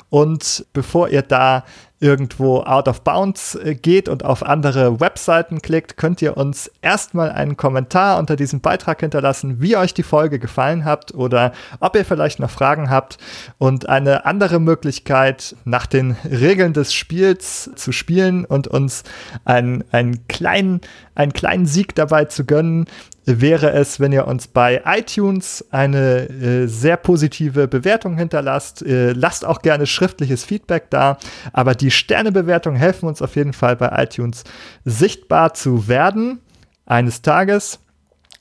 und 0.10 0.66
bevor 0.74 1.10
ihr 1.10 1.24
da 1.24 1.64
irgendwo 2.04 2.60
out 2.64 2.90
of 2.90 3.02
bounds 3.02 3.56
äh, 3.56 3.76
geht 3.76 4.10
und 4.10 4.26
auf 4.26 4.44
andere 4.44 5.00
Webseiten 5.00 5.62
klickt, 5.62 5.96
könnt 5.96 6.22
ihr 6.22 6.36
uns 6.36 6.70
erstmal 6.82 7.32
einen 7.32 7.56
Kommentar 7.56 8.20
unter 8.20 8.36
diesem 8.36 8.60
Beitrag 8.60 9.00
hinterlassen, 9.00 9.62
wie 9.62 9.78
euch 9.78 9.94
die 9.94 10.04
Folge 10.04 10.38
gefallen 10.38 10.84
hat 10.84 11.14
oder 11.14 11.54
ob 11.80 11.96
ihr 11.96 12.04
vielleicht 12.04 12.40
noch 12.40 12.50
Fragen 12.50 12.90
habt. 12.90 13.18
Und 13.58 13.88
eine 13.88 14.26
andere 14.26 14.60
Möglichkeit, 14.60 15.56
nach 15.64 15.86
den 15.86 16.18
Regeln 16.30 16.74
des 16.74 16.94
Spiels 16.94 17.72
zu 17.76 17.94
spielen 17.94 18.44
und 18.44 18.68
uns 18.68 19.04
einen, 19.46 19.86
einen, 19.92 20.28
kleinen, 20.28 20.82
einen 21.16 21.32
kleinen 21.32 21.66
Sieg 21.66 21.96
dabei 21.96 22.26
zu 22.26 22.44
gönnen, 22.44 22.86
wäre 23.26 23.72
es, 23.72 24.00
wenn 24.00 24.12
ihr 24.12 24.28
uns 24.28 24.48
bei 24.48 24.82
iTunes 24.86 25.66
eine 25.72 26.30
äh, 26.30 26.68
sehr 26.68 26.98
positive 26.98 27.68
Bewertung 27.68 28.18
hinterlasst. 28.18 28.82
Äh, 28.82 29.14
lasst 29.14 29.46
auch 29.46 29.62
gerne 29.62 29.86
schriftliches 29.86 30.44
Feedback 30.44 30.90
da, 30.90 31.18
aber 31.54 31.76
die 31.76 31.92
Sternebewertungen 31.92 32.80
helfen 32.80 33.08
uns 33.08 33.22
auf 33.22 33.36
jeden 33.36 33.54
Fall 33.54 33.76
bei 33.76 33.92
iTunes 34.04 34.44
sichtbar 34.86 35.54
zu 35.54 35.88
werden 35.88 36.40
eines 36.86 37.22
Tages 37.22 37.80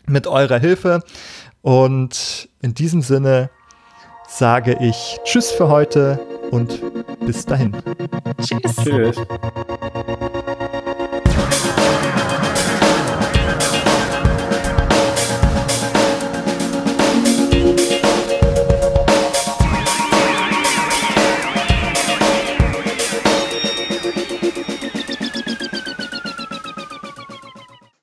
mit 0.06 0.26
eurer 0.26 0.58
Hilfe. 0.58 1.02
Und 1.62 2.48
in 2.60 2.74
diesem 2.74 3.02
Sinne 3.02 3.50
sage 4.28 4.76
ich 4.80 5.18
Tschüss 5.24 5.50
für 5.52 5.68
heute 5.68 6.18
und 6.50 6.80
bis 7.24 7.46
dahin. 7.46 7.76
Tschüss. 8.40 8.76
Tschüss. 8.76 9.16